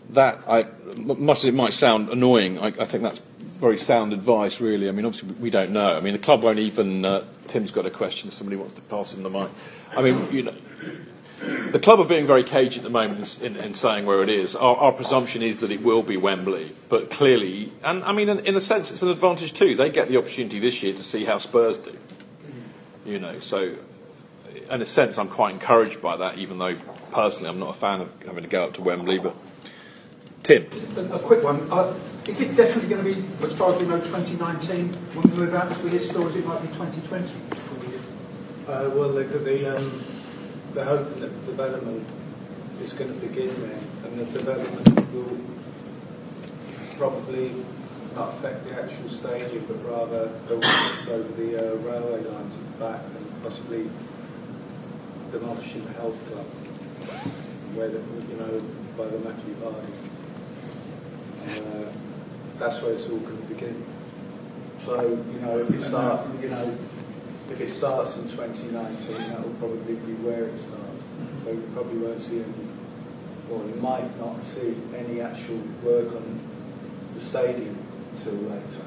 That, 0.09 0.39
I, 0.45 0.65
m- 0.97 1.23
much 1.23 1.39
as 1.39 1.45
it 1.45 1.53
might 1.53 1.73
sound 1.73 2.09
annoying, 2.09 2.59
I, 2.59 2.67
I 2.67 2.85
think 2.85 3.03
that's 3.03 3.21
very 3.59 3.77
sound 3.77 4.13
advice, 4.13 4.61
really. 4.61 4.87
I 4.87 4.91
mean, 4.91 5.05
obviously, 5.05 5.33
we 5.33 5.49
don't 5.49 5.71
know. 5.71 5.95
I 5.95 5.99
mean, 5.99 6.13
the 6.13 6.19
club 6.19 6.43
won't 6.43 6.59
even. 6.59 7.03
Uh, 7.03 7.25
Tim's 7.47 7.71
got 7.71 7.85
a 7.85 7.89
question. 7.89 8.29
Somebody 8.31 8.57
wants 8.57 8.73
to 8.73 8.81
pass 8.83 9.13
him 9.13 9.23
the 9.23 9.29
mic. 9.29 9.49
I 9.95 10.01
mean, 10.01 10.31
you 10.31 10.43
know, 10.43 10.55
the 11.71 11.79
club 11.79 11.99
are 11.99 12.05
being 12.05 12.25
very 12.25 12.43
cagey 12.43 12.79
at 12.79 12.83
the 12.83 12.89
moment 12.89 13.41
in, 13.41 13.57
in, 13.57 13.63
in 13.63 13.73
saying 13.73 14.05
where 14.05 14.23
it 14.23 14.29
is. 14.29 14.55
Our, 14.55 14.75
our 14.77 14.91
presumption 14.91 15.41
is 15.41 15.59
that 15.59 15.71
it 15.71 15.81
will 15.81 16.03
be 16.03 16.15
Wembley, 16.17 16.71
but 16.89 17.11
clearly, 17.11 17.71
and 17.83 18.03
I 18.03 18.13
mean, 18.13 18.29
in, 18.29 18.39
in 18.39 18.55
a 18.55 18.61
sense, 18.61 18.91
it's 18.91 19.03
an 19.03 19.09
advantage 19.09 19.53
too. 19.53 19.75
They 19.75 19.89
get 19.89 20.07
the 20.07 20.17
opportunity 20.17 20.59
this 20.59 20.81
year 20.81 20.93
to 20.93 21.03
see 21.03 21.25
how 21.25 21.37
Spurs 21.37 21.77
do. 21.77 21.97
You 23.05 23.19
know, 23.19 23.39
so 23.39 23.75
in 24.69 24.81
a 24.81 24.85
sense, 24.85 25.17
I'm 25.17 25.29
quite 25.29 25.53
encouraged 25.53 26.01
by 26.01 26.17
that, 26.17 26.37
even 26.37 26.59
though 26.59 26.75
personally 27.11 27.49
I'm 27.49 27.59
not 27.59 27.71
a 27.71 27.79
fan 27.79 28.01
of 28.01 28.23
having 28.23 28.43
to 28.43 28.49
go 28.49 28.65
up 28.65 28.73
to 28.75 28.81
Wembley. 28.81 29.19
But 29.19 29.35
Tim, 30.43 30.67
A, 30.95 31.15
a 31.15 31.19
quick 31.19 31.43
one. 31.43 31.69
Is 32.29 32.41
it 32.41 32.55
definitely 32.55 32.89
going 32.93 33.03
to 33.03 33.09
be, 33.09 33.43
as 33.43 33.57
far 33.57 33.73
as 33.73 33.81
we 33.81 33.87
know, 33.87 33.97
2019 33.97 34.93
when 35.17 35.33
we 35.33 35.37
move 35.41 35.55
out 35.55 35.73
to 35.73 35.81
the 35.81 35.89
list, 35.89 36.15
or 36.15 36.29
is 36.29 36.35
it 36.35 36.45
likely 36.45 36.67
2020? 36.77 37.25
Uh, 38.69 38.93
well, 38.93 39.09
the, 39.13 39.23
the, 39.23 39.65
um, 39.65 40.03
the 40.75 40.85
hope 40.85 41.09
that 41.09 41.33
development 41.47 42.05
is 42.83 42.93
going 42.93 43.09
to 43.11 43.17
begin 43.25 43.49
there, 43.65 43.81
and 44.05 44.19
the 44.19 44.25
development 44.29 45.11
will 45.11 45.41
probably 47.01 47.65
not 48.13 48.29
affect 48.37 48.63
the 48.69 48.77
actual 48.77 49.09
stadium, 49.09 49.65
but 49.65 49.81
rather 49.89 50.29
the 50.45 50.53
roads 50.53 51.09
over 51.09 51.33
the 51.33 51.57
uh, 51.57 51.77
railway 51.81 52.21
lines 52.29 52.53
at 52.53 52.61
the 52.61 52.77
back, 52.77 53.01
and 53.09 53.25
possibly 53.41 53.89
demolishing 55.31 55.83
the 55.83 55.93
health 55.93 56.21
club, 56.29 56.45
where 57.73 57.89
the, 57.89 57.97
you 57.97 58.37
know 58.37 58.61
by 58.93 59.09
the 59.09 59.17
Matthew 59.17 59.57
Harding. 59.65 59.97
Uh, 61.49 61.89
that's 62.59 62.81
where 62.81 62.93
it's 62.93 63.09
all 63.09 63.17
going 63.17 63.41
to 63.41 63.53
begin. 63.53 63.83
So 64.79 65.01
you 65.01 65.39
know, 65.41 65.59
if 65.59 65.71
it 65.71 65.81
start, 65.81 66.27
you 66.41 66.49
know, 66.49 66.77
if 67.49 67.61
it 67.61 67.69
starts 67.69 68.17
in 68.17 68.23
2019, 68.23 69.31
that 69.31 69.43
will 69.43 69.53
probably 69.55 69.95
be 69.95 70.13
where 70.23 70.45
it 70.45 70.57
starts. 70.57 71.05
So 71.43 71.51
you 71.51 71.69
probably 71.73 71.97
won't 71.97 72.21
see 72.21 72.39
any, 72.39 72.53
or 73.51 73.65
you 73.65 73.75
might 73.75 74.17
not 74.19 74.43
see 74.43 74.75
any 74.95 75.21
actual 75.21 75.57
work 75.83 76.15
on 76.15 76.39
the 77.13 77.21
stadium 77.21 77.77
until 78.11 78.33
later. 78.33 78.81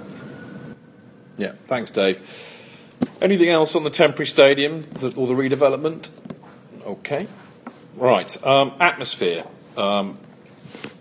yeah, 1.36 1.52
thanks, 1.66 1.90
Dave. 1.90 2.20
Anything 3.20 3.48
else 3.48 3.74
on 3.74 3.84
the 3.84 3.90
temporary 3.90 4.26
stadium 4.26 4.84
or 5.16 5.26
the 5.26 5.34
redevelopment? 5.34 6.10
Okay, 6.84 7.26
right. 7.96 8.46
Um, 8.46 8.72
atmosphere, 8.80 9.44
um, 9.76 10.18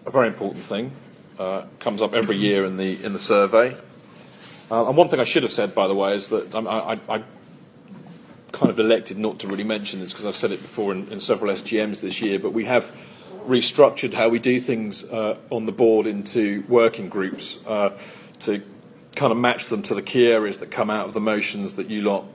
a 0.06 0.12
very 0.12 0.28
important 0.28 0.64
thing. 0.64 0.92
Uh, 1.40 1.66
comes 1.80 2.02
up 2.02 2.14
every 2.14 2.36
year 2.36 2.66
in 2.66 2.78
the 2.78 3.04
in 3.04 3.14
the 3.14 3.20
survey. 3.20 3.76
Uh, 4.70 4.88
and 4.88 4.96
one 4.96 5.10
thing 5.10 5.20
I 5.20 5.26
should 5.26 5.44
have 5.44 5.52
said, 5.52 5.76
by 5.76 5.88
the 5.88 5.96
way, 5.96 6.16
is 6.16 6.30
that 6.30 6.54
I, 6.56 6.60
I, 6.60 7.00
I 7.10 7.24
kind 8.52 8.70
of 8.70 8.80
elected 8.80 9.18
not 9.18 9.40
to 9.40 9.48
really 9.48 9.64
mention 9.64 10.00
this 10.00 10.14
because 10.14 10.26
I've 10.26 10.36
said 10.36 10.52
it 10.52 10.62
before 10.62 10.92
in, 10.92 11.08
in 11.10 11.20
several 11.20 11.52
SGMs 11.52 12.02
this 12.02 12.22
year, 12.22 12.40
but 12.40 12.54
we 12.54 12.66
have 12.66 12.96
restructured 13.46 14.14
how 14.14 14.30
we 14.30 14.40
do 14.40 14.60
things 14.60 15.10
uh, 15.10 15.38
on 15.50 15.66
the 15.66 15.72
board 15.72 16.06
into 16.06 16.64
working 16.70 17.10
groups 17.10 17.60
uh, 17.66 17.98
to 18.40 18.62
kind 19.16 19.32
of 19.32 19.38
match 19.38 19.66
them 19.66 19.84
to 19.84 19.96
the 19.96 20.02
key 20.02 20.28
areas 20.28 20.60
that 20.60 20.72
come 20.72 20.90
out 20.90 21.08
of 21.08 21.14
the 21.14 21.20
motions 21.20 21.74
that 21.74 21.90
you 21.90 22.02
lot 22.02 22.26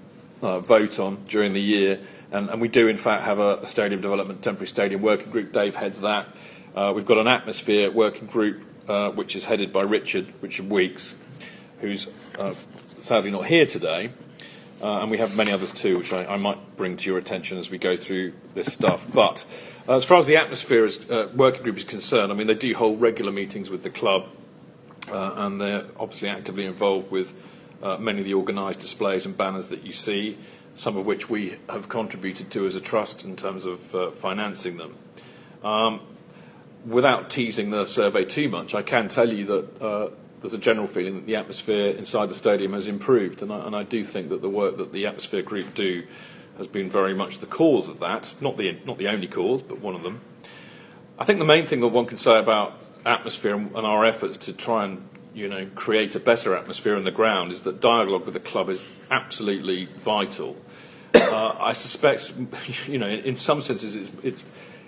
uh, 0.43 0.61
vote 0.61 0.99
on 0.99 1.23
during 1.25 1.53
the 1.53 1.61
year. 1.61 2.01
And, 2.31 2.51
and 2.51 2.61
we 2.61 2.69
do, 2.69 2.89
in 2.89 2.99
fact, 2.99 3.25
have 3.25 3.39
a, 3.39 3.57
a 3.57 3.67
stadium 3.67 4.01
development 4.01 4.43
temporary 4.43 4.69
stadium 4.69 5.01
working 5.01 5.31
group. 5.31 5.53
Dave 5.53 5.77
heads 5.77 6.01
that. 6.01 6.27
Uh, 6.75 6.93
we've 6.95 7.07
got 7.07 7.19
an 7.19 7.29
atmosphere 7.29 7.91
working 7.91 8.27
group 8.27 8.63
uh, 8.89 9.11
which 9.11 9.35
is 9.35 9.47
headed 9.47 9.73
by 9.73 9.83
Richard, 9.83 10.27
Richard 10.41 10.71
Weeks, 10.71 11.17
who's 11.81 12.09
uh, 12.39 12.55
sadly 12.99 13.31
not 13.31 13.47
here 13.47 13.67
today. 13.67 14.11
Uh, 14.83 15.01
and 15.01 15.11
we 15.11 15.19
have 15.19 15.37
many 15.37 15.51
others 15.51 15.73
too, 15.73 15.99
which 15.99 16.13
I, 16.13 16.25
I 16.27 16.37
might 16.37 16.77
bring 16.77 16.97
to 16.99 17.11
your 17.11 17.19
attention 17.19 17.59
as 17.59 17.71
we 17.71 17.79
go 17.79 17.97
through 17.97 18.35
this 18.55 18.73
stuff. 18.73 19.07
But 19.13 19.47
uh, 19.89 19.97
as 19.97 20.05
far 20.05 20.19
as 20.19 20.27
the 20.27 20.37
atmosphere 20.37 20.85
is, 20.85 21.11
uh, 21.11 21.31
working 21.35 21.63
group 21.63 21.79
is 21.79 21.85
concerned, 21.85 22.31
I 22.31 22.35
mean, 22.35 22.47
they 22.47 22.55
do 22.55 22.75
hold 22.75 23.01
regular 23.01 23.33
meetings 23.33 23.71
with 23.71 23.83
the 23.83 23.91
club, 23.91 24.29
and 25.11 25.61
they're 25.61 25.87
obviously 25.99 26.29
actively 26.29 26.67
involved 26.67 27.11
with 27.11 27.35
many 27.99 28.21
of 28.21 28.25
the 28.25 28.35
organised 28.35 28.81
displays 28.81 29.25
and 29.25 29.37
banners 29.37 29.69
that 29.71 29.85
you 29.85 29.93
see, 29.93 30.37
some 30.75 30.97
of 30.97 31.07
which 31.07 31.31
we 31.31 31.57
have 31.71 31.89
contributed 31.89 32.51
to 32.51 32.67
as 32.67 32.75
a 32.75 32.81
trust 32.81 33.25
in 33.25 33.35
terms 33.37 33.65
of 33.67 33.81
financing 34.15 34.77
them. 34.77 34.95
Um, 35.65 36.01
without 36.87 37.29
teasing 37.29 37.71
the 37.71 37.85
survey 37.85 38.25
too 38.25 38.49
much, 38.49 38.75
I 38.75 38.83
can 38.83 39.09
tell 39.09 39.29
you 39.29 39.45
that 39.47 39.83
uh, 39.83 40.11
there's 40.41 40.55
a 40.55 40.59
general 40.59 40.87
feeling 40.87 41.17
that 41.17 41.27
the 41.27 41.37
atmosphere 41.37 41.95
inside 41.97 42.27
the 42.27 42.35
stadium 42.35 42.73
has 42.73 42.87
improved, 42.87 43.43
and 43.43 43.53
I, 43.53 43.67
and 43.67 43.75
I 43.75 43.83
do 43.83 44.05
think 44.05 44.29
that 44.29 44.43
the 44.43 44.51
work 44.51 44.77
that 44.77 44.93
the 44.93 45.07
atmosphere 45.07 45.43
group 45.43 45.75
do 45.75 46.07
has 46.59 46.67
been 46.67 46.89
very 46.89 47.15
much 47.15 47.39
the 47.39 47.47
cause 47.47 47.89
of 47.89 48.01
that. 48.01 48.37
Not 48.41 48.57
the 48.57 48.79
not 48.85 48.99
the 48.99 49.09
only 49.09 49.27
cause, 49.27 49.63
but 49.63 49.81
one 49.81 49.95
of 49.95 50.03
them. 50.03 50.21
I 51.19 51.25
think 51.25 51.39
the 51.39 51.45
main 51.45 51.67
thing 51.67 51.81
that 51.81 51.89
one 51.89 52.07
can 52.07 52.17
say 52.17 52.39
about 52.39 52.75
atmosphere 53.05 53.55
and, 53.55 53.75
and 53.75 53.87
our 53.87 54.05
efforts 54.05 54.37
to 54.37 54.53
try 54.53 54.85
and 54.85 55.09
you 55.35 55.49
know 55.49 55.67
create 55.75 56.15
a 56.15 56.21
better 56.21 56.55
atmosphere 56.55 56.97
in 56.97 57.05
the 57.05 57.11
ground 57.11 57.53
is 57.53 57.63
that 57.63 57.81
dialogue 57.81 58.25
with 58.25 58.35
the 58.35 58.41
club 58.41 58.69
is 58.69 58.87
absolutely 59.11 59.87
vital. 59.87 60.57
Uh, 61.15 61.57
I 61.59 61.73
suspect, 61.73 62.35
you 62.87 62.99
know, 62.99 63.09
in, 63.09 63.21
in 63.21 63.37
some 63.37 63.61
senses, 63.63 63.97
it's, 63.97 64.25
it's 64.25 64.47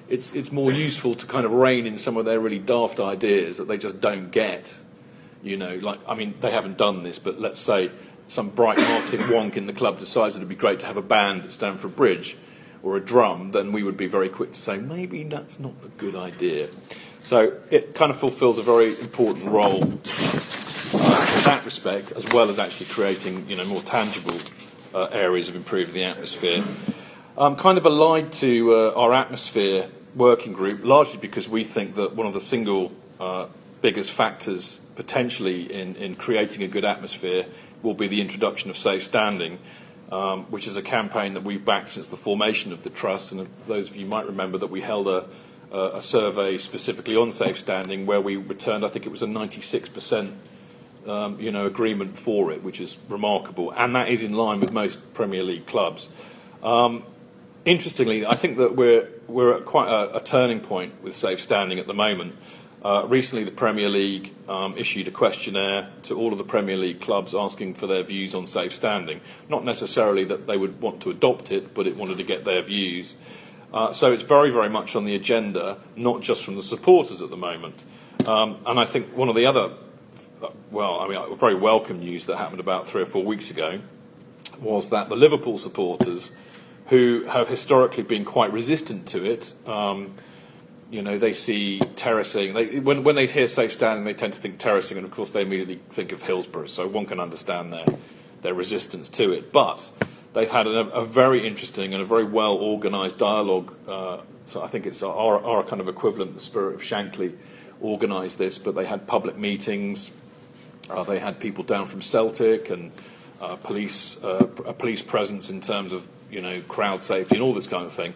it's 0.08 0.32
it's 0.34 0.50
more 0.50 0.72
useful 0.72 1.14
to 1.14 1.26
kind 1.26 1.44
of 1.44 1.52
rein 1.52 1.86
in 1.86 1.98
some 1.98 2.16
of 2.16 2.24
their 2.24 2.40
really 2.40 2.58
daft 2.58 3.00
ideas 3.00 3.58
that 3.58 3.68
they 3.68 3.78
just 3.78 4.00
don't 4.00 4.30
get. 4.30 4.78
You 5.42 5.56
know, 5.56 5.76
like 5.76 6.00
I 6.08 6.14
mean, 6.14 6.34
they 6.40 6.50
haven't 6.50 6.78
done 6.78 7.02
this, 7.02 7.18
but 7.18 7.40
let's 7.40 7.60
say 7.60 7.90
some 8.26 8.50
bright-hearted 8.50 9.20
wonk 9.32 9.56
in 9.56 9.66
the 9.66 9.72
club 9.72 9.98
decides 9.98 10.36
it'd 10.36 10.48
be 10.48 10.54
great 10.54 10.80
to 10.80 10.86
have 10.86 10.96
a 10.96 11.02
band 11.02 11.44
at 11.44 11.52
Stamford 11.52 11.96
Bridge 11.96 12.36
or 12.82 12.96
a 12.96 13.00
drum, 13.00 13.50
then 13.50 13.72
we 13.72 13.82
would 13.82 13.96
be 13.96 14.06
very 14.06 14.28
quick 14.28 14.52
to 14.52 14.60
say 14.60 14.78
maybe 14.78 15.24
that's 15.24 15.58
not 15.58 15.72
a 15.84 15.88
good 15.88 16.14
idea. 16.14 16.68
So 17.20 17.58
it 17.70 17.94
kind 17.94 18.10
of 18.10 18.16
fulfills 18.16 18.58
a 18.58 18.62
very 18.62 18.98
important 19.00 19.46
role 19.46 19.82
uh, 19.82 21.36
in 21.36 21.44
that 21.44 21.62
respect, 21.64 22.12
as 22.12 22.26
well 22.32 22.50
as 22.50 22.58
actually 22.58 22.86
creating 22.86 23.48
you 23.48 23.56
know 23.56 23.64
more 23.64 23.82
tangible 23.82 24.38
uh, 24.94 25.08
areas 25.10 25.48
of 25.48 25.56
improving 25.56 25.94
the 25.94 26.04
atmosphere. 26.04 26.62
I'm 27.36 27.56
kind 27.56 27.78
of 27.78 27.86
allied 27.86 28.32
to 28.34 28.74
uh, 28.74 28.92
our 28.96 29.12
atmosphere 29.12 29.88
working 30.14 30.52
group, 30.52 30.84
largely 30.84 31.18
because 31.18 31.48
we 31.48 31.64
think 31.64 31.94
that 31.94 32.14
one 32.14 32.26
of 32.26 32.32
the 32.32 32.40
single 32.40 32.92
uh, 33.20 33.46
biggest 33.80 34.10
factors 34.10 34.80
potentially 34.96 35.72
in, 35.72 35.94
in 35.96 36.14
creating 36.14 36.62
a 36.62 36.68
good 36.68 36.84
atmosphere 36.84 37.46
will 37.82 37.94
be 37.94 38.08
the 38.08 38.20
introduction 38.20 38.70
of 38.70 38.76
safe 38.76 39.04
standing, 39.04 39.58
um, 40.10 40.44
which 40.44 40.66
is 40.66 40.76
a 40.76 40.82
campaign 40.82 41.34
that 41.34 41.44
we've 41.44 41.64
backed 41.64 41.90
since 41.90 42.08
the 42.08 42.16
formation 42.16 42.72
of 42.72 42.82
the 42.82 42.90
trust. 42.90 43.30
And 43.30 43.48
those 43.66 43.90
of 43.90 43.96
you 43.96 44.06
might 44.06 44.26
remember 44.26 44.58
that 44.58 44.70
we 44.70 44.80
held 44.80 45.06
a, 45.06 45.26
a 45.70 46.02
survey 46.02 46.58
specifically 46.58 47.14
on 47.14 47.30
safe 47.30 47.58
standing 47.58 48.06
where 48.06 48.20
we 48.20 48.36
returned, 48.36 48.84
I 48.84 48.88
think 48.88 49.06
it 49.06 49.10
was 49.10 49.22
a 49.22 49.26
96% 49.26 50.32
um, 51.06 51.40
you 51.40 51.50
know, 51.50 51.66
agreement 51.66 52.18
for 52.18 52.52
it, 52.52 52.62
which 52.62 52.80
is 52.80 52.98
remarkable, 53.08 53.72
and 53.72 53.94
that 53.94 54.08
is 54.08 54.22
in 54.22 54.34
line 54.34 54.60
with 54.60 54.72
most 54.72 55.14
Premier 55.14 55.42
League 55.42 55.66
clubs. 55.66 56.10
Um, 56.62 57.04
interestingly, 57.64 58.26
I 58.26 58.34
think 58.34 58.58
that 58.58 58.76
we're, 58.76 59.08
we're 59.28 59.54
at 59.54 59.64
quite 59.64 59.88
a, 59.88 60.16
a 60.16 60.20
turning 60.20 60.60
point 60.60 61.02
with 61.02 61.14
safe 61.14 61.40
standing 61.40 61.78
at 61.78 61.86
the 61.86 61.94
moment. 61.94 62.34
Uh, 62.82 63.04
recently, 63.06 63.44
the 63.44 63.50
Premier 63.50 63.88
League 63.88 64.32
um, 64.48 64.76
issued 64.78 65.08
a 65.08 65.10
questionnaire 65.10 65.90
to 66.04 66.16
all 66.16 66.32
of 66.32 66.38
the 66.38 66.44
Premier 66.44 66.76
League 66.76 67.00
clubs 67.00 67.34
asking 67.34 67.74
for 67.74 67.86
their 67.86 68.02
views 68.02 68.34
on 68.34 68.46
safe 68.46 68.72
standing. 68.72 69.20
Not 69.48 69.64
necessarily 69.64 70.24
that 70.24 70.46
they 70.46 70.56
would 70.56 70.80
want 70.80 71.02
to 71.02 71.10
adopt 71.10 71.50
it, 71.50 71.74
but 71.74 71.86
it 71.86 71.96
wanted 71.96 72.18
to 72.18 72.24
get 72.24 72.44
their 72.44 72.62
views. 72.62 73.16
Uh, 73.72 73.92
so 73.92 74.12
it's 74.12 74.22
very, 74.22 74.50
very 74.50 74.70
much 74.70 74.96
on 74.96 75.04
the 75.04 75.14
agenda, 75.14 75.78
not 75.96 76.22
just 76.22 76.44
from 76.44 76.56
the 76.56 76.62
supporters 76.62 77.20
at 77.20 77.30
the 77.30 77.36
moment. 77.36 77.84
Um, 78.26 78.58
and 78.64 78.78
I 78.78 78.84
think 78.84 79.14
one 79.16 79.28
of 79.28 79.34
the 79.34 79.44
other, 79.44 79.72
well, 80.70 81.00
I 81.00 81.08
mean, 81.08 81.36
very 81.36 81.54
welcome 81.54 81.98
news 81.98 82.26
that 82.26 82.36
happened 82.36 82.60
about 82.60 82.86
three 82.86 83.02
or 83.02 83.06
four 83.06 83.24
weeks 83.24 83.50
ago 83.50 83.80
was 84.60 84.90
that 84.90 85.08
the 85.08 85.16
Liverpool 85.16 85.58
supporters, 85.58 86.32
who 86.88 87.24
have 87.24 87.48
historically 87.48 88.02
been 88.02 88.24
quite 88.24 88.52
resistant 88.52 89.06
to 89.08 89.24
it, 89.24 89.54
um, 89.66 90.14
you 90.90 91.02
know, 91.02 91.18
they 91.18 91.34
see 91.34 91.80
terracing. 91.96 92.54
They, 92.54 92.80
when, 92.80 93.04
when 93.04 93.14
they 93.14 93.26
hear 93.26 93.46
safe 93.46 93.72
standing, 93.74 94.04
they 94.04 94.14
tend 94.14 94.32
to 94.32 94.40
think 94.40 94.58
terracing, 94.58 94.96
and 94.96 95.04
of 95.04 95.12
course, 95.12 95.32
they 95.32 95.42
immediately 95.42 95.80
think 95.90 96.12
of 96.12 96.22
Hillsborough. 96.22 96.66
So 96.66 96.86
one 96.86 97.06
can 97.06 97.20
understand 97.20 97.72
their 97.72 97.84
their 98.42 98.54
resistance 98.54 99.08
to 99.08 99.32
it. 99.32 99.52
But 99.52 99.90
they've 100.32 100.50
had 100.50 100.66
a, 100.66 100.88
a 100.90 101.04
very 101.04 101.46
interesting 101.46 101.92
and 101.92 102.02
a 102.02 102.06
very 102.06 102.24
well 102.24 102.56
organised 102.56 103.18
dialogue. 103.18 103.74
Uh, 103.86 104.18
so 104.44 104.62
I 104.62 104.66
think 104.66 104.86
it's 104.86 105.02
our, 105.02 105.44
our 105.44 105.62
kind 105.62 105.80
of 105.80 105.88
equivalent, 105.88 106.34
the 106.34 106.40
Spirit 106.40 106.74
of 106.74 106.80
Shankly, 106.80 107.34
organised 107.82 108.38
this. 108.38 108.58
But 108.58 108.74
they 108.74 108.86
had 108.86 109.06
public 109.06 109.36
meetings. 109.36 110.10
Uh, 110.88 111.02
they 111.02 111.18
had 111.18 111.38
people 111.38 111.64
down 111.64 111.86
from 111.86 112.00
Celtic 112.00 112.70
and 112.70 112.92
uh, 113.42 113.56
police 113.56 114.22
uh, 114.24 114.48
a 114.64 114.72
police 114.72 115.02
presence 115.02 115.50
in 115.50 115.60
terms 115.60 115.92
of 115.92 116.08
you 116.30 116.40
know 116.40 116.60
crowd 116.68 117.00
safety 117.00 117.36
and 117.36 117.42
all 117.42 117.54
this 117.54 117.66
kind 117.66 117.86
of 117.86 117.92
thing. 117.92 118.14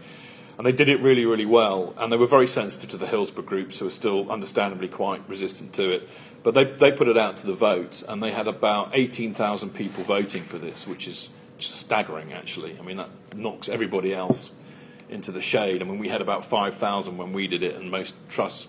And 0.58 0.66
they 0.66 0.72
did 0.72 0.88
it 0.88 1.00
really, 1.00 1.24
really 1.24 1.46
well. 1.46 1.94
And 1.96 2.12
they 2.12 2.16
were 2.16 2.26
very 2.26 2.46
sensitive 2.46 2.90
to 2.90 2.98
the 2.98 3.06
Hillsborough 3.06 3.44
groups, 3.44 3.78
who 3.78 3.86
are 3.86 3.90
still 3.90 4.30
understandably 4.30 4.88
quite 4.88 5.26
resistant 5.28 5.72
to 5.74 5.90
it. 5.90 6.08
But 6.42 6.54
they, 6.54 6.64
they 6.64 6.92
put 6.92 7.08
it 7.08 7.16
out 7.16 7.36
to 7.38 7.46
the 7.46 7.54
vote, 7.54 8.02
and 8.08 8.22
they 8.22 8.32
had 8.32 8.48
about 8.48 8.90
18,000 8.92 9.70
people 9.70 10.04
voting 10.04 10.42
for 10.42 10.58
this, 10.58 10.86
which 10.86 11.08
is 11.08 11.30
staggering, 11.58 12.32
actually. 12.32 12.78
I 12.78 12.82
mean, 12.82 12.96
that 12.96 13.08
knocks 13.34 13.68
everybody 13.68 14.12
else 14.12 14.50
into 15.08 15.30
the 15.30 15.42
shade. 15.42 15.82
I 15.82 15.84
mean, 15.84 15.98
we 15.98 16.08
had 16.08 16.20
about 16.20 16.44
5,000 16.44 17.16
when 17.16 17.32
we 17.32 17.46
did 17.46 17.62
it, 17.62 17.76
and 17.76 17.90
most 17.90 18.14
trusts 18.28 18.68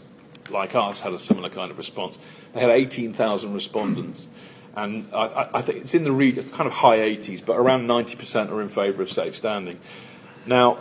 like 0.50 0.76
us 0.76 1.02
had 1.02 1.14
a 1.14 1.20
similar 1.20 1.50
kind 1.50 1.72
of 1.72 1.78
response. 1.78 2.20
They 2.54 2.60
had 2.60 2.70
18,000 2.70 3.54
respondents. 3.54 4.28
And 4.76 5.08
I, 5.14 5.50
I 5.54 5.62
think 5.62 5.80
it's 5.82 5.94
in 5.94 6.04
the 6.04 6.12
region, 6.12 6.40
it's 6.40 6.52
kind 6.52 6.68
of 6.68 6.74
high 6.74 6.98
80s, 6.98 7.46
but 7.46 7.58
around 7.58 7.88
90% 7.88 8.50
are 8.50 8.62
in 8.62 8.70
favour 8.70 9.04
of 9.04 9.10
safe 9.10 9.36
standing. 9.36 9.80
Now, 10.46 10.80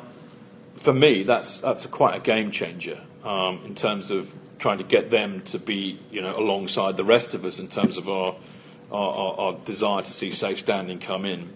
for 0.76 0.92
me, 0.92 1.22
that's 1.22 1.60
that's 1.60 1.84
a 1.84 1.88
quite 1.88 2.16
a 2.16 2.20
game 2.20 2.50
changer 2.50 3.00
um, 3.24 3.60
in 3.64 3.74
terms 3.74 4.10
of 4.10 4.34
trying 4.58 4.78
to 4.78 4.84
get 4.84 5.10
them 5.10 5.42
to 5.42 5.58
be, 5.58 5.98
you 6.10 6.22
know, 6.22 6.36
alongside 6.36 6.96
the 6.96 7.04
rest 7.04 7.34
of 7.34 7.44
us 7.44 7.60
in 7.60 7.68
terms 7.68 7.98
of 7.98 8.08
our 8.08 8.34
our, 8.90 9.14
our, 9.14 9.40
our 9.40 9.52
desire 9.64 10.02
to 10.02 10.10
see 10.10 10.30
safe 10.30 10.58
standing 10.58 10.98
come 10.98 11.24
in. 11.24 11.50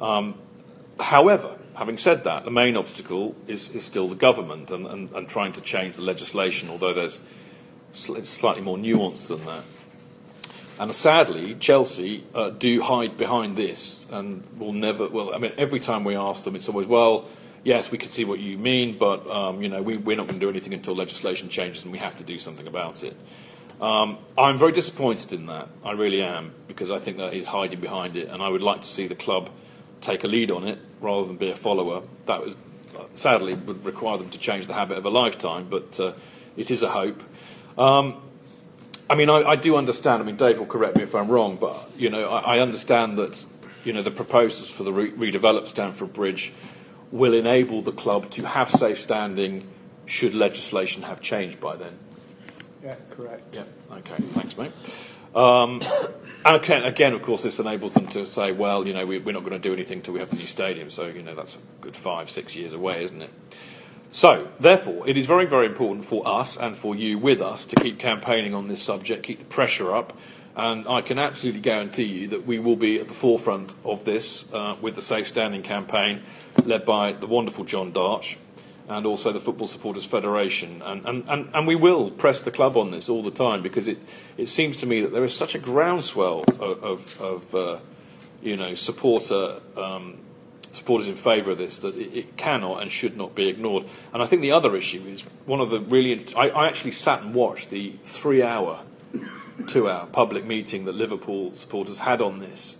Um, 0.00 0.34
however, 0.98 1.58
having 1.74 1.98
said 1.98 2.24
that, 2.24 2.44
the 2.44 2.50
main 2.50 2.76
obstacle 2.76 3.34
is, 3.46 3.74
is 3.74 3.84
still 3.84 4.06
the 4.06 4.14
government 4.14 4.70
and, 4.70 4.86
and, 4.86 5.10
and 5.10 5.28
trying 5.28 5.52
to 5.52 5.60
change 5.60 5.96
the 5.96 6.02
legislation, 6.02 6.68
although 6.68 6.92
there's 6.92 7.20
it's 7.92 8.28
slightly 8.28 8.62
more 8.62 8.76
nuanced 8.76 9.28
than 9.28 9.44
that. 9.46 9.64
And 10.80 10.94
sadly, 10.94 11.56
Chelsea 11.56 12.24
uh, 12.34 12.48
do 12.48 12.80
hide 12.80 13.18
behind 13.18 13.54
this 13.54 14.06
and 14.10 14.46
will 14.58 14.72
never. 14.72 15.10
Well, 15.10 15.34
I 15.34 15.38
mean, 15.38 15.52
every 15.58 15.78
time 15.78 16.04
we 16.04 16.16
ask 16.16 16.44
them, 16.44 16.56
it's 16.56 16.70
always, 16.70 16.86
well, 16.86 17.28
yes, 17.64 17.90
we 17.90 17.98
can 17.98 18.08
see 18.08 18.24
what 18.24 18.38
you 18.40 18.56
mean, 18.56 18.96
but 18.96 19.28
um, 19.30 19.60
you 19.60 19.68
know, 19.68 19.82
we, 19.82 19.98
we're 19.98 20.16
not 20.16 20.26
going 20.26 20.40
to 20.40 20.46
do 20.46 20.48
anything 20.48 20.72
until 20.72 20.94
legislation 20.94 21.50
changes, 21.50 21.82
and 21.82 21.92
we 21.92 21.98
have 21.98 22.16
to 22.16 22.24
do 22.24 22.38
something 22.38 22.66
about 22.66 23.04
it. 23.04 23.14
Um, 23.78 24.16
I'm 24.38 24.56
very 24.56 24.72
disappointed 24.72 25.34
in 25.34 25.44
that. 25.46 25.68
I 25.84 25.92
really 25.92 26.22
am 26.22 26.54
because 26.66 26.90
I 26.90 26.98
think 26.98 27.18
that 27.18 27.34
is 27.34 27.48
hiding 27.48 27.80
behind 27.80 28.16
it, 28.16 28.30
and 28.30 28.42
I 28.42 28.48
would 28.48 28.62
like 28.62 28.80
to 28.80 28.88
see 28.88 29.06
the 29.06 29.14
club 29.14 29.50
take 30.00 30.24
a 30.24 30.28
lead 30.28 30.50
on 30.50 30.66
it 30.66 30.78
rather 31.02 31.26
than 31.26 31.36
be 31.36 31.50
a 31.50 31.56
follower. 31.56 32.04
That 32.24 32.40
was 32.40 32.56
sadly 33.12 33.52
would 33.52 33.84
require 33.84 34.16
them 34.16 34.30
to 34.30 34.38
change 34.38 34.66
the 34.66 34.72
habit 34.72 34.96
of 34.96 35.04
a 35.04 35.10
lifetime, 35.10 35.66
but 35.68 36.00
uh, 36.00 36.14
it 36.56 36.70
is 36.70 36.82
a 36.82 36.88
hope. 36.88 37.22
Um, 37.76 38.22
I 39.10 39.16
mean, 39.16 39.28
I, 39.28 39.42
I, 39.42 39.56
do 39.56 39.76
understand. 39.76 40.22
I 40.22 40.26
mean, 40.26 40.36
Dave 40.36 40.58
will 40.58 40.66
correct 40.66 40.96
me 40.96 41.02
if 41.02 41.14
I'm 41.16 41.28
wrong, 41.28 41.56
but 41.56 41.90
you 41.98 42.08
know, 42.08 42.30
I, 42.30 42.56
I 42.56 42.58
understand 42.60 43.18
that 43.18 43.44
you 43.84 43.92
know 43.92 44.02
the 44.02 44.10
proposals 44.10 44.70
for 44.70 44.84
the 44.84 44.92
re- 44.92 45.10
redeveloped 45.10 45.66
Stamford 45.66 46.12
Bridge 46.12 46.52
will 47.10 47.34
enable 47.34 47.82
the 47.82 47.92
club 47.92 48.30
to 48.30 48.46
have 48.46 48.70
safe 48.70 49.00
standing 49.00 49.66
should 50.06 50.32
legislation 50.32 51.02
have 51.02 51.20
changed 51.20 51.60
by 51.60 51.76
then. 51.76 51.98
Yeah, 52.84 52.94
correct. 53.10 53.46
Yeah, 53.52 53.64
okay, 53.98 54.22
thanks, 54.22 54.56
mate. 54.56 54.72
Um, 55.34 55.80
and 56.44 56.56
again, 56.56 56.84
again, 56.84 57.12
of 57.12 57.22
course, 57.22 57.42
this 57.42 57.60
enables 57.60 57.94
them 57.94 58.06
to 58.08 58.26
say, 58.26 58.52
well, 58.52 58.86
you 58.86 58.92
know, 58.92 59.06
we, 59.06 59.18
are 59.18 59.32
not 59.32 59.40
going 59.40 59.52
to 59.52 59.58
do 59.58 59.72
anything 59.72 59.98
until 59.98 60.14
we 60.14 60.20
have 60.20 60.30
the 60.30 60.36
new 60.36 60.42
stadium. 60.42 60.90
So, 60.90 61.06
you 61.06 61.22
know, 61.22 61.34
that's 61.34 61.56
a 61.56 61.60
good 61.80 61.96
five, 61.96 62.30
six 62.30 62.56
years 62.56 62.72
away, 62.72 63.04
isn't 63.04 63.22
it? 63.22 63.30
So, 64.12 64.48
therefore, 64.58 65.08
it 65.08 65.16
is 65.16 65.26
very, 65.26 65.46
very 65.46 65.66
important 65.66 66.04
for 66.04 66.26
us 66.26 66.56
and 66.56 66.76
for 66.76 66.96
you 66.96 67.16
with 67.16 67.40
us 67.40 67.64
to 67.66 67.76
keep 67.76 68.00
campaigning 68.00 68.54
on 68.54 68.66
this 68.66 68.82
subject, 68.82 69.22
keep 69.22 69.38
the 69.38 69.44
pressure 69.44 69.94
up. 69.94 70.16
And 70.56 70.88
I 70.88 71.00
can 71.00 71.18
absolutely 71.18 71.60
guarantee 71.60 72.04
you 72.04 72.28
that 72.28 72.44
we 72.44 72.58
will 72.58 72.74
be 72.74 72.98
at 72.98 73.06
the 73.06 73.14
forefront 73.14 73.72
of 73.84 74.04
this 74.04 74.52
uh, 74.52 74.74
with 74.80 74.96
the 74.96 75.02
Safe 75.02 75.28
Standing 75.28 75.62
campaign 75.62 76.22
led 76.64 76.84
by 76.84 77.12
the 77.12 77.28
wonderful 77.28 77.64
Jon 77.64 77.92
Darch 77.92 78.36
and 78.88 79.06
also 79.06 79.30
the 79.30 79.38
Football 79.38 79.68
Supporters 79.68 80.04
Federation. 80.04 80.82
And, 80.84 81.06
and, 81.06 81.24
and, 81.28 81.48
and 81.54 81.66
we 81.68 81.76
will 81.76 82.10
press 82.10 82.42
the 82.42 82.50
club 82.50 82.76
on 82.76 82.90
this 82.90 83.08
all 83.08 83.22
the 83.22 83.30
time 83.30 83.62
because 83.62 83.86
it, 83.86 83.98
it 84.36 84.46
seems 84.46 84.78
to 84.78 84.86
me 84.86 85.00
that 85.02 85.12
there 85.12 85.24
is 85.24 85.36
such 85.36 85.54
a 85.54 85.58
groundswell 85.60 86.42
of, 86.58 86.82
of, 86.82 87.20
of 87.20 87.54
uh, 87.54 87.78
you 88.42 88.56
know, 88.56 88.74
supporter, 88.74 89.60
um, 89.76 90.18
supporters 90.70 91.08
in 91.08 91.16
favour 91.16 91.52
of 91.52 91.58
this 91.58 91.78
that 91.80 91.96
it, 91.96 92.16
it, 92.16 92.36
cannot 92.36 92.80
and 92.80 92.90
should 92.90 93.16
not 93.16 93.34
be 93.34 93.48
ignored. 93.48 93.84
And 94.12 94.22
I 94.22 94.26
think 94.26 94.42
the 94.42 94.52
other 94.52 94.76
issue 94.76 95.02
is 95.02 95.22
one 95.46 95.60
of 95.60 95.70
the 95.70 95.80
really. 95.80 96.24
I, 96.36 96.50
I 96.50 96.68
actually 96.68 96.92
sat 96.92 97.22
and 97.22 97.34
watched 97.34 97.70
the 97.70 97.90
three 98.02 98.42
hour, 98.42 98.82
two 99.66 99.88
hour 99.88 100.06
public 100.06 100.44
meeting 100.44 100.84
that 100.84 100.94
Liverpool 100.94 101.54
supporters 101.54 102.00
had 102.00 102.20
on 102.20 102.38
this. 102.38 102.78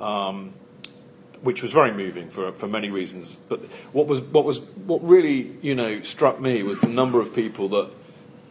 Um, 0.00 0.54
which 1.42 1.60
was 1.60 1.72
very 1.72 1.92
moving 1.92 2.30
for, 2.30 2.52
for 2.52 2.68
many 2.68 2.88
reasons. 2.88 3.40
But 3.48 3.64
what 3.92 4.06
was 4.06 4.20
what 4.20 4.44
was 4.44 4.60
what 4.60 5.02
really 5.02 5.52
you 5.60 5.74
know 5.74 6.00
struck 6.02 6.40
me 6.40 6.62
was 6.62 6.80
the 6.80 6.88
number 6.88 7.20
of 7.20 7.34
people 7.34 7.68
that 7.70 7.90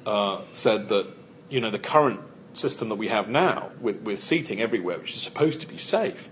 uh, 0.06 0.42
said 0.52 0.90
that 0.90 1.08
you 1.50 1.62
know 1.62 1.70
the 1.70 1.80
current 1.80 2.20
system 2.54 2.90
that 2.90 2.96
we 2.96 3.08
have 3.08 3.30
now 3.30 3.72
with, 3.80 4.02
with 4.02 4.20
seating 4.20 4.62
everywhere, 4.62 5.00
which 5.00 5.12
is 5.12 5.22
supposed 5.22 5.62
to 5.62 5.68
be 5.68 5.78
safe, 5.78 6.30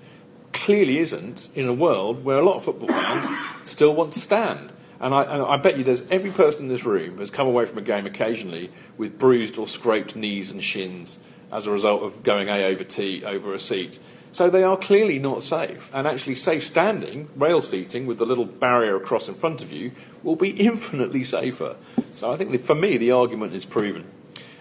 clearly 0.59 0.99
isn't 0.99 1.49
in 1.55 1.67
a 1.67 1.73
world 1.73 2.23
where 2.23 2.37
a 2.37 2.43
lot 2.43 2.57
of 2.57 2.63
football 2.63 2.89
fans 2.89 3.29
still 3.65 3.95
want 3.95 4.13
to 4.13 4.19
stand. 4.19 4.71
And 4.99 5.13
I, 5.13 5.23
and 5.23 5.41
I 5.43 5.57
bet 5.57 5.77
you 5.77 5.83
there's 5.83 6.07
every 6.09 6.31
person 6.31 6.65
in 6.65 6.69
this 6.69 6.83
room 6.83 7.19
has 7.19 7.31
come 7.31 7.47
away 7.47 7.65
from 7.65 7.77
a 7.77 7.81
game 7.81 8.05
occasionally 8.05 8.69
with 8.97 9.17
bruised 9.17 9.57
or 9.57 9.67
scraped 9.67 10.15
knees 10.15 10.51
and 10.51 10.61
shins 10.61 11.19
as 11.51 11.65
a 11.65 11.71
result 11.71 12.03
of 12.03 12.23
going 12.23 12.49
A 12.49 12.65
over 12.65 12.83
T 12.83 13.23
over 13.23 13.53
a 13.53 13.59
seat. 13.59 13.99
So 14.31 14.49
they 14.49 14.63
are 14.63 14.77
clearly 14.77 15.17
not 15.17 15.41
safe. 15.41 15.89
And 15.93 16.05
actually, 16.05 16.35
safe 16.35 16.63
standing, 16.63 17.29
rail 17.35 17.61
seating 17.61 18.05
with 18.05 18.19
the 18.19 18.25
little 18.25 18.45
barrier 18.45 18.95
across 18.95 19.27
in 19.27 19.35
front 19.35 19.61
of 19.61 19.71
you, 19.71 19.91
will 20.21 20.35
be 20.35 20.51
infinitely 20.59 21.23
safer. 21.23 21.77
So 22.13 22.31
I 22.31 22.37
think 22.37 22.51
that 22.51 22.61
for 22.61 22.75
me, 22.75 22.97
the 22.97 23.11
argument 23.11 23.53
is 23.53 23.65
proven. 23.65 24.05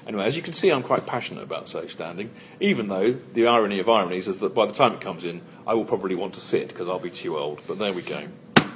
Anyway, 0.09 0.25
as 0.25 0.35
you 0.35 0.43
can 0.43 0.55
see, 0.55 0.71
I'm 0.71 0.83
quite 0.83 1.05
passionate 1.05 1.43
about 1.43 1.69
safe 1.69 1.93
standing, 1.93 2.31
even 2.61 2.89
though 2.89 3.13
the 3.13 3.47
irony 3.47 3.79
of 3.79 3.91
ironies 3.91 4.27
is 4.27 4.41
that 4.41 4.55
by 4.55 4.65
the 4.65 4.73
time 4.73 4.95
it 4.95 5.03
comes 5.03 5.23
in, 5.23 5.43
I 5.67 5.75
will 5.75 5.85
probably 5.85 6.15
want 6.15 6.33
to 6.35 6.41
sit 6.41 6.69
because 6.69 6.89
I'll 6.89 6.99
be 6.99 7.11
too 7.11 7.37
old. 7.37 7.61
But 7.69 7.79
there 7.79 7.93
we 7.93 8.01
go. 8.01 8.23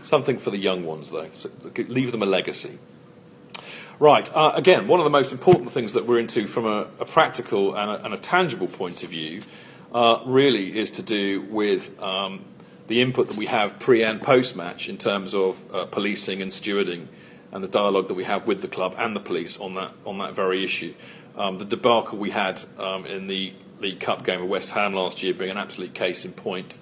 Something 0.02 0.36
for 0.36 0.50
the 0.50 0.58
young 0.58 0.84
ones, 0.84 1.10
though. 1.10 1.30
So 1.32 1.50
leave 1.74 2.12
them 2.12 2.22
a 2.22 2.26
legacy. 2.26 2.78
Right, 3.98 4.30
uh, 4.34 4.52
again, 4.54 4.88
one 4.88 5.00
of 5.00 5.04
the 5.04 5.10
most 5.10 5.32
important 5.32 5.70
things 5.72 5.94
that 5.94 6.06
we're 6.06 6.18
into 6.18 6.46
from 6.46 6.66
a, 6.66 6.88
a 7.00 7.06
practical 7.06 7.74
and 7.76 7.90
a, 7.90 8.04
and 8.04 8.12
a 8.12 8.18
tangible 8.18 8.66
point 8.66 9.02
of 9.02 9.10
view 9.10 9.42
uh, 9.94 10.20
really 10.26 10.76
is 10.76 10.90
to 10.92 11.02
do 11.02 11.42
with 11.42 12.02
um, 12.02 12.44
the 12.88 13.00
input 13.00 13.28
that 13.28 13.36
we 13.38 13.46
have 13.46 13.78
pre 13.78 14.02
and 14.02 14.20
post 14.20 14.54
match 14.54 14.88
in 14.88 14.98
terms 14.98 15.34
of 15.34 15.72
uh, 15.72 15.86
policing 15.86 16.42
and 16.42 16.50
stewarding 16.50 17.06
and 17.52 17.62
the 17.62 17.68
dialogue 17.68 18.08
that 18.08 18.14
we 18.14 18.24
have 18.24 18.46
with 18.46 18.62
the 18.62 18.68
club 18.68 18.94
and 18.98 19.14
the 19.14 19.20
police 19.20 19.60
on 19.60 19.74
that 19.74 19.92
on 20.04 20.18
that 20.18 20.34
very 20.34 20.64
issue. 20.64 20.94
Um, 21.36 21.56
the 21.56 21.64
debacle 21.64 22.18
we 22.18 22.30
had 22.30 22.62
um, 22.78 23.06
in 23.06 23.26
the 23.26 23.54
League 23.80 24.00
Cup 24.00 24.24
game 24.24 24.40
with 24.40 24.50
West 24.50 24.72
Ham 24.72 24.94
last 24.94 25.22
year 25.22 25.34
being 25.34 25.50
an 25.50 25.58
absolute 25.58 25.94
case 25.94 26.24
in 26.24 26.32
point, 26.32 26.78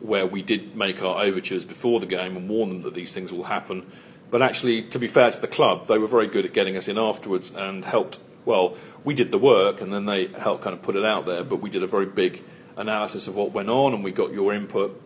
where 0.00 0.26
we 0.26 0.42
did 0.42 0.76
make 0.76 1.02
our 1.02 1.22
overtures 1.22 1.64
before 1.64 2.00
the 2.00 2.06
game 2.06 2.36
and 2.36 2.48
warn 2.48 2.68
them 2.68 2.80
that 2.82 2.94
these 2.94 3.12
things 3.14 3.32
will 3.32 3.44
happen. 3.44 3.86
but 4.30 4.42
actually, 4.42 4.82
to 4.82 4.98
be 4.98 5.06
fair 5.06 5.30
to 5.30 5.40
the 5.40 5.46
club, 5.46 5.86
they 5.86 5.98
were 5.98 6.08
very 6.08 6.26
good 6.26 6.44
at 6.44 6.52
getting 6.52 6.76
us 6.76 6.88
in 6.88 6.98
afterwards 6.98 7.54
and 7.54 7.84
helped. 7.84 8.18
Well, 8.44 8.76
we 9.04 9.14
did 9.14 9.30
the 9.30 9.38
work, 9.38 9.80
and 9.80 9.92
then 9.92 10.06
they 10.06 10.26
helped 10.26 10.64
kind 10.64 10.74
of 10.74 10.82
put 10.82 10.96
it 10.96 11.04
out 11.04 11.26
there. 11.26 11.44
But 11.44 11.60
we 11.60 11.70
did 11.70 11.82
a 11.82 11.86
very 11.86 12.06
big 12.06 12.42
analysis 12.76 13.28
of 13.28 13.36
what 13.36 13.52
went 13.52 13.70
on, 13.70 13.94
and 13.94 14.02
we 14.02 14.10
got 14.10 14.32
your 14.32 14.52
input, 14.52 15.00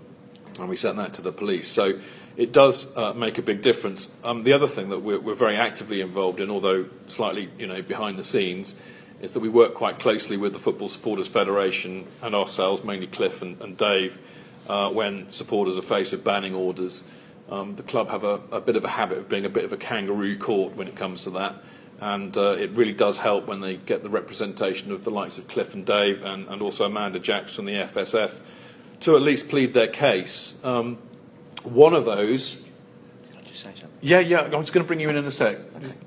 and 0.58 0.68
we 0.68 0.76
sent 0.76 0.96
that 0.96 1.12
to 1.14 1.22
the 1.22 1.32
police. 1.32 1.68
So 1.68 1.98
it 2.40 2.54
does 2.54 2.96
uh, 2.96 3.12
make 3.12 3.36
a 3.36 3.42
big 3.42 3.60
difference. 3.60 4.14
Um, 4.24 4.44
the 4.44 4.54
other 4.54 4.66
thing 4.66 4.88
that 4.88 5.00
we're, 5.00 5.20
we're 5.20 5.34
very 5.34 5.56
actively 5.56 6.00
involved 6.00 6.40
in, 6.40 6.50
although 6.50 6.86
slightly, 7.06 7.50
you 7.58 7.66
know, 7.66 7.82
behind 7.82 8.16
the 8.16 8.24
scenes, 8.24 8.76
is 9.20 9.34
that 9.34 9.40
we 9.40 9.50
work 9.50 9.74
quite 9.74 9.98
closely 9.98 10.38
with 10.38 10.54
the 10.54 10.58
Football 10.58 10.88
Supporters 10.88 11.28
Federation 11.28 12.06
and 12.22 12.34
ourselves, 12.34 12.82
mainly 12.82 13.06
Cliff 13.06 13.42
and, 13.42 13.60
and 13.60 13.76
Dave, 13.76 14.18
uh, 14.70 14.88
when 14.88 15.28
supporters 15.28 15.76
are 15.76 15.82
faced 15.82 16.12
with 16.12 16.24
banning 16.24 16.54
orders. 16.54 17.04
Um, 17.50 17.74
the 17.74 17.82
club 17.82 18.08
have 18.08 18.24
a, 18.24 18.40
a, 18.50 18.60
bit 18.62 18.74
of 18.74 18.86
a 18.86 18.88
habit 18.88 19.18
of 19.18 19.28
being 19.28 19.44
a 19.44 19.50
bit 19.50 19.66
of 19.66 19.74
a 19.74 19.76
kangaroo 19.76 20.38
court 20.38 20.76
when 20.76 20.88
it 20.88 20.96
comes 20.96 21.24
to 21.24 21.30
that, 21.30 21.56
and 22.00 22.34
uh, 22.38 22.56
it 22.58 22.70
really 22.70 22.94
does 22.94 23.18
help 23.18 23.48
when 23.48 23.60
they 23.60 23.76
get 23.76 24.02
the 24.02 24.08
representation 24.08 24.92
of 24.92 25.04
the 25.04 25.10
likes 25.10 25.36
of 25.36 25.46
Cliff 25.46 25.74
and 25.74 25.84
Dave 25.84 26.24
and, 26.24 26.48
and 26.48 26.62
also 26.62 26.86
Amanda 26.86 27.18
Jacks 27.18 27.56
from 27.56 27.66
the 27.66 27.74
FSF 27.74 28.38
to 29.00 29.16
at 29.16 29.20
least 29.20 29.50
plead 29.50 29.74
their 29.74 29.88
case. 29.88 30.56
Um, 30.64 30.96
one 31.64 31.94
of 31.94 32.04
those. 32.04 32.62
Yeah, 34.00 34.20
yeah, 34.20 34.42
I'm 34.42 34.50
just 34.50 34.72
going 34.72 34.84
to 34.84 34.88
bring 34.88 35.00
you 35.00 35.10
in 35.10 35.16
in 35.16 35.24
a 35.24 35.30
sec. 35.30 35.58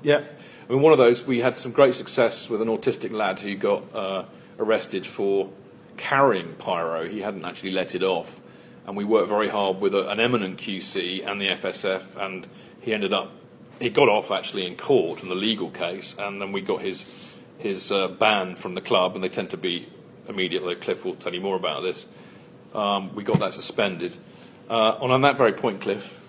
Yeah. 0.02 0.22
I 0.68 0.72
mean, 0.72 0.82
one 0.82 0.92
of 0.92 0.98
those, 0.98 1.26
we 1.26 1.40
had 1.40 1.56
some 1.56 1.72
great 1.72 1.94
success 1.94 2.48
with 2.48 2.62
an 2.62 2.68
autistic 2.68 3.12
lad 3.12 3.40
who 3.40 3.54
got 3.54 3.82
uh, 3.94 4.24
arrested 4.58 5.06
for 5.06 5.50
carrying 5.96 6.54
pyro. 6.54 7.06
He 7.06 7.20
hadn't 7.20 7.44
actually 7.44 7.72
let 7.72 7.94
it 7.94 8.02
off. 8.02 8.40
And 8.86 8.96
we 8.96 9.04
worked 9.04 9.28
very 9.28 9.48
hard 9.48 9.80
with 9.80 9.94
a, 9.94 10.10
an 10.10 10.20
eminent 10.20 10.58
QC 10.58 11.26
and 11.26 11.40
the 11.40 11.48
FSF, 11.48 12.16
and 12.16 12.46
he 12.80 12.92
ended 12.92 13.12
up, 13.12 13.32
he 13.80 13.90
got 13.90 14.08
off 14.08 14.30
actually 14.30 14.66
in 14.66 14.76
court 14.76 15.22
in 15.22 15.28
the 15.28 15.34
legal 15.34 15.70
case, 15.70 16.16
and 16.18 16.40
then 16.40 16.52
we 16.52 16.60
got 16.60 16.80
his, 16.80 17.38
his 17.58 17.92
uh, 17.92 18.08
ban 18.08 18.56
from 18.56 18.74
the 18.74 18.80
club, 18.80 19.14
and 19.14 19.22
they 19.22 19.28
tend 19.28 19.50
to 19.50 19.56
be 19.56 19.88
immediately, 20.28 20.74
Cliff 20.74 21.04
will 21.04 21.14
tell 21.14 21.34
you 21.34 21.40
more 21.40 21.56
about 21.56 21.82
this. 21.82 22.06
Um, 22.74 23.14
we 23.14 23.22
got 23.22 23.38
that 23.38 23.52
suspended. 23.52 24.16
Uh, 24.68 24.98
and 25.02 25.12
on 25.12 25.22
that 25.22 25.36
very 25.36 25.52
point, 25.52 25.80
Cliff, 25.80 26.20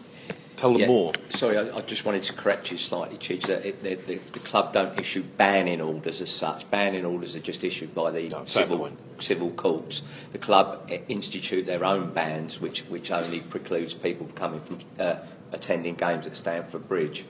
Tell 0.58 0.72
them 0.72 0.82
yeah. 0.82 0.88
more. 0.88 1.12
Sorry, 1.32 1.58
I, 1.58 1.78
I, 1.78 1.82
just 1.82 2.06
wanted 2.06 2.24
to 2.24 2.34
correct 2.34 2.72
you 2.72 2.78
slightly, 2.78 3.18
Chidge, 3.18 3.48
that 3.48 3.66
it, 3.66 3.84
the, 3.84 3.96
the, 3.96 4.16
the, 4.16 4.40
club 4.40 4.74
don't 4.74 4.98
issue 5.00 5.22
banning 5.22 5.82
orders 5.82 6.22
as 6.22 6.30
such. 6.30 6.70
Banning 6.72 7.06
orders 7.06 7.36
are 7.36 7.42
just 7.42 7.64
issued 7.64 7.94
by 7.94 8.12
the 8.12 8.30
no, 8.30 8.46
civil, 8.46 8.90
civil 9.20 9.52
courts. 9.52 10.04
The 10.32 10.38
club 10.38 10.88
eh, 10.90 11.00
institute 11.10 11.66
their 11.66 11.84
own 11.84 12.14
bans, 12.14 12.62
which, 12.62 12.82
which 12.84 13.12
only 13.12 13.42
precludes 13.42 13.94
people 13.94 14.28
coming 14.34 14.62
from 14.62 14.80
uh, 14.98 15.16
attending 15.52 15.96
games 15.96 16.26
at 16.26 16.36
Stamford 16.36 16.88
Bridge 16.88 17.26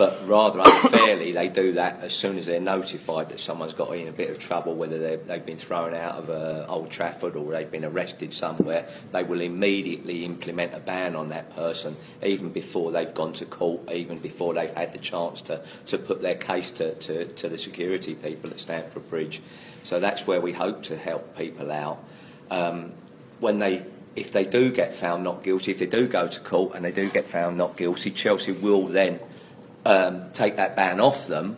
but 0.00 0.26
rather 0.26 0.60
unfairly, 0.64 1.32
they 1.32 1.50
do 1.50 1.72
that 1.72 2.00
as 2.00 2.14
soon 2.14 2.38
as 2.38 2.46
they're 2.46 2.58
notified 2.58 3.28
that 3.28 3.38
someone's 3.38 3.74
got 3.74 3.94
in 3.94 4.08
a 4.08 4.12
bit 4.12 4.30
of 4.30 4.38
trouble, 4.38 4.74
whether 4.74 4.98
they've, 4.98 5.26
they've 5.26 5.44
been 5.44 5.58
thrown 5.58 5.92
out 5.92 6.14
of 6.14 6.30
uh, 6.30 6.64
Old 6.70 6.90
Trafford 6.90 7.36
or 7.36 7.52
they've 7.52 7.70
been 7.70 7.84
arrested 7.84 8.32
somewhere. 8.32 8.88
They 9.12 9.22
will 9.24 9.42
immediately 9.42 10.24
implement 10.24 10.72
a 10.72 10.78
ban 10.78 11.16
on 11.16 11.28
that 11.28 11.54
person, 11.54 11.98
even 12.22 12.48
before 12.48 12.92
they've 12.92 13.12
gone 13.12 13.34
to 13.34 13.44
court, 13.44 13.92
even 13.92 14.16
before 14.16 14.54
they've 14.54 14.72
had 14.72 14.94
the 14.94 14.98
chance 14.98 15.42
to, 15.42 15.62
to 15.88 15.98
put 15.98 16.22
their 16.22 16.36
case 16.36 16.72
to, 16.72 16.94
to, 16.94 17.26
to 17.26 17.50
the 17.50 17.58
security 17.58 18.14
people 18.14 18.48
at 18.48 18.58
Stamford 18.58 19.10
Bridge. 19.10 19.42
So 19.82 20.00
that's 20.00 20.26
where 20.26 20.40
we 20.40 20.54
hope 20.54 20.82
to 20.84 20.96
help 20.96 21.36
people 21.36 21.70
out. 21.70 22.02
Um, 22.50 22.92
when 23.38 23.58
they 23.58 23.84
if 24.16 24.32
they 24.32 24.44
do 24.44 24.72
get 24.72 24.94
found 24.94 25.24
not 25.24 25.44
guilty, 25.44 25.70
if 25.70 25.78
they 25.78 25.86
do 25.86 26.08
go 26.08 26.26
to 26.26 26.40
court 26.40 26.74
and 26.74 26.84
they 26.84 26.90
do 26.90 27.08
get 27.10 27.26
found 27.26 27.56
not 27.56 27.76
guilty, 27.76 28.10
Chelsea 28.10 28.50
will 28.50 28.86
then 28.86 29.20
um, 29.84 30.30
take 30.32 30.56
that 30.56 30.76
ban 30.76 31.00
off 31.00 31.26
them, 31.26 31.56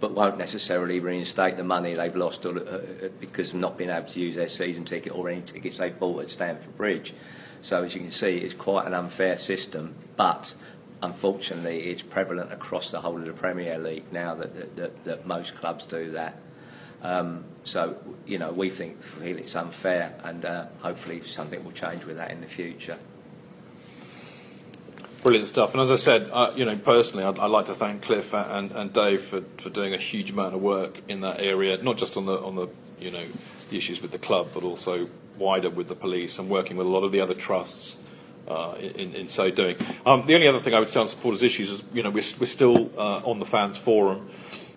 but 0.00 0.12
won't 0.12 0.38
necessarily 0.38 1.00
reinstate 1.00 1.56
the 1.56 1.64
money 1.64 1.94
they've 1.94 2.16
lost 2.16 2.44
or, 2.44 2.58
uh, 2.58 2.60
uh, 2.60 3.08
because 3.20 3.50
of 3.50 3.60
not 3.60 3.78
being 3.78 3.90
able 3.90 4.08
to 4.08 4.20
use 4.20 4.36
their 4.36 4.48
season 4.48 4.84
ticket 4.84 5.14
or 5.14 5.28
any 5.28 5.40
tickets 5.40 5.78
they 5.78 5.90
bought 5.90 6.22
at 6.22 6.30
Stamford 6.30 6.76
Bridge. 6.76 7.14
So 7.62 7.82
as 7.82 7.94
you 7.94 8.00
can 8.00 8.10
see, 8.10 8.38
it's 8.38 8.54
quite 8.54 8.86
an 8.86 8.94
unfair 8.94 9.36
system, 9.36 9.94
but 10.16 10.54
unfortunately, 11.02 11.88
it's 11.88 12.02
prevalent 12.02 12.52
across 12.52 12.90
the 12.90 13.00
whole 13.00 13.16
of 13.16 13.24
the 13.24 13.32
Premier 13.32 13.78
League 13.78 14.12
now 14.12 14.34
that, 14.34 14.76
that, 14.76 15.04
that, 15.04 15.26
most 15.26 15.54
clubs 15.54 15.86
do 15.86 16.12
that. 16.12 16.38
Um, 17.02 17.44
so, 17.64 17.96
you 18.26 18.38
know, 18.38 18.52
we 18.52 18.70
think 18.70 19.02
feel 19.02 19.36
it's 19.36 19.56
unfair, 19.56 20.14
and 20.24 20.44
uh, 20.44 20.66
hopefully 20.80 21.20
something 21.22 21.64
will 21.64 21.72
change 21.72 22.04
with 22.04 22.16
that 22.16 22.30
in 22.30 22.40
the 22.40 22.46
future. 22.46 22.98
Brilliant 25.26 25.48
stuff. 25.48 25.72
And 25.72 25.80
as 25.80 25.90
I 25.90 25.96
said, 25.96 26.30
uh, 26.32 26.52
you 26.54 26.64
know, 26.64 26.76
personally, 26.76 27.24
I'd, 27.24 27.36
I'd, 27.40 27.50
like 27.50 27.66
to 27.66 27.74
thank 27.74 28.00
Cliff 28.00 28.32
and, 28.32 28.70
and 28.70 28.92
Dave 28.92 29.22
for, 29.22 29.40
for 29.40 29.70
doing 29.70 29.92
a 29.92 29.96
huge 29.96 30.30
amount 30.30 30.54
of 30.54 30.62
work 30.62 31.00
in 31.08 31.20
that 31.22 31.40
area, 31.40 31.82
not 31.82 31.96
just 31.96 32.16
on 32.16 32.26
the 32.26 32.38
on 32.38 32.54
the 32.54 32.68
you 33.00 33.10
know 33.10 33.24
the 33.68 33.76
issues 33.76 34.00
with 34.00 34.12
the 34.12 34.20
club, 34.20 34.50
but 34.54 34.62
also 34.62 35.08
wider 35.36 35.68
with 35.68 35.88
the 35.88 35.96
police 35.96 36.38
and 36.38 36.48
working 36.48 36.76
with 36.76 36.86
a 36.86 36.90
lot 36.90 37.02
of 37.02 37.10
the 37.10 37.20
other 37.20 37.34
trusts. 37.34 37.98
Uh, 38.46 38.76
in, 38.78 39.16
in, 39.16 39.26
so 39.26 39.50
doing. 39.50 39.74
Um, 40.06 40.24
the 40.26 40.36
only 40.36 40.46
other 40.46 40.60
thing 40.60 40.74
I 40.74 40.78
would 40.78 40.90
say 40.90 41.00
on 41.00 41.08
supporters' 41.08 41.42
issues 41.42 41.72
is, 41.72 41.82
you 41.92 42.04
know, 42.04 42.10
we're, 42.10 42.22
we're 42.38 42.46
still 42.46 42.88
uh, 42.96 43.18
on 43.24 43.40
the 43.40 43.46
fans 43.46 43.76
forum. 43.76 44.30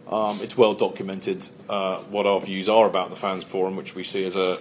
Um, 0.08 0.40
it's 0.42 0.58
well 0.58 0.74
documented 0.74 1.48
uh, 1.70 2.00
what 2.06 2.26
our 2.26 2.42
views 2.42 2.68
are 2.68 2.88
about 2.88 3.12
the 3.12 3.16
fans 3.16 3.44
forum, 3.44 3.76
which 3.76 3.94
we 3.94 4.04
see 4.04 4.26
as 4.26 4.36
a 4.36 4.58